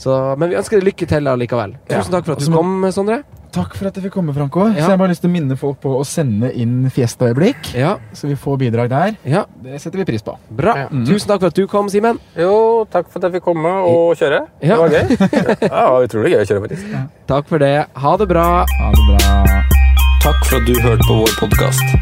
Så, 0.00 0.14
men 0.40 0.48
vi 0.48 0.56
ønsker 0.56 0.80
deg 0.80 0.86
lykke 0.94 1.06
til 1.10 1.28
allikevel. 1.28 1.74
Tusen 1.90 2.14
takk 2.14 2.24
for 2.24 2.38
at 2.38 2.40
du 2.40 2.48
kom, 2.54 2.86
Sondre. 2.94 3.18
Takk 3.52 3.72
for 3.74 3.88
at 3.90 3.96
jeg 3.98 4.04
fikk 4.06 4.14
komme, 4.14 4.30
Franco. 4.32 4.62
Ja. 4.68 4.76
Så 4.76 4.78
jeg 4.78 4.92
har 4.92 4.98
bare 5.00 5.10
lyst 5.10 5.24
til 5.24 5.28
å 5.28 5.32
minne 5.34 5.56
folk 5.58 5.80
på 5.82 5.90
å 5.98 6.04
sende 6.06 6.52
inn 6.54 6.84
Fiesta-øyeblikk, 6.94 7.72
Ja, 7.74 7.96
så 8.14 8.28
vi 8.30 8.36
får 8.38 8.60
bidrag 8.62 8.88
der. 8.92 9.16
ja, 9.26 9.42
Det 9.64 9.80
setter 9.82 9.98
vi 9.98 10.06
pris 10.06 10.22
på. 10.22 10.36
bra. 10.48 10.76
Mm. 10.88 11.02
Tusen 11.08 11.26
takk 11.28 11.40
for 11.42 11.50
at 11.50 11.58
du 11.58 11.66
kom, 11.66 11.88
Simen. 11.90 12.20
Jo, 12.38 12.86
takk 12.92 13.10
for 13.10 13.18
at 13.18 13.26
jeg 13.26 13.40
fikk 13.40 13.44
komme 13.50 13.72
og 13.90 14.14
kjøre. 14.16 14.38
Ja. 14.62 14.76
Det 14.76 14.78
var 14.78 14.94
gøy. 14.94 15.66
Ja, 15.66 15.82
utrolig 16.06 16.32
gøy 16.36 16.44
å 16.44 16.46
kjøre, 16.46 16.62
faktisk. 16.68 16.94
Takk 17.26 17.50
for 17.50 17.58
det. 17.58 17.74
Ha 18.06 18.14
det 18.22 18.28
bra. 18.30 18.46
Ha 18.78 18.92
det 18.94 19.04
bra. 19.10 19.34
Takk 20.22 20.40
for 20.46 20.56
at 20.60 20.66
du 20.70 20.74
hørte 20.86 21.04
på 21.10 21.18
vår 21.24 21.34
podkast. 21.42 21.98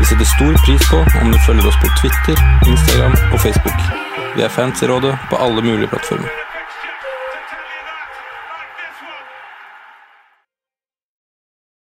Vi 0.00 0.04
setter 0.10 0.28
stor 0.34 0.58
pris 0.66 0.82
på 0.90 0.98
om 1.22 1.30
du 1.32 1.38
følger 1.46 1.70
oss 1.70 1.78
på 1.78 1.88
Twitter, 2.02 2.36
Instagram 2.66 3.14
og 3.32 3.38
Facebook. 3.46 3.80
Vi 4.34 4.42
er 4.42 4.50
fans 4.50 4.82
i 4.82 4.90
rådet 4.90 5.14
på 5.30 5.38
alle 5.38 5.62
mulige 5.62 5.88
plattformer. 5.94 6.47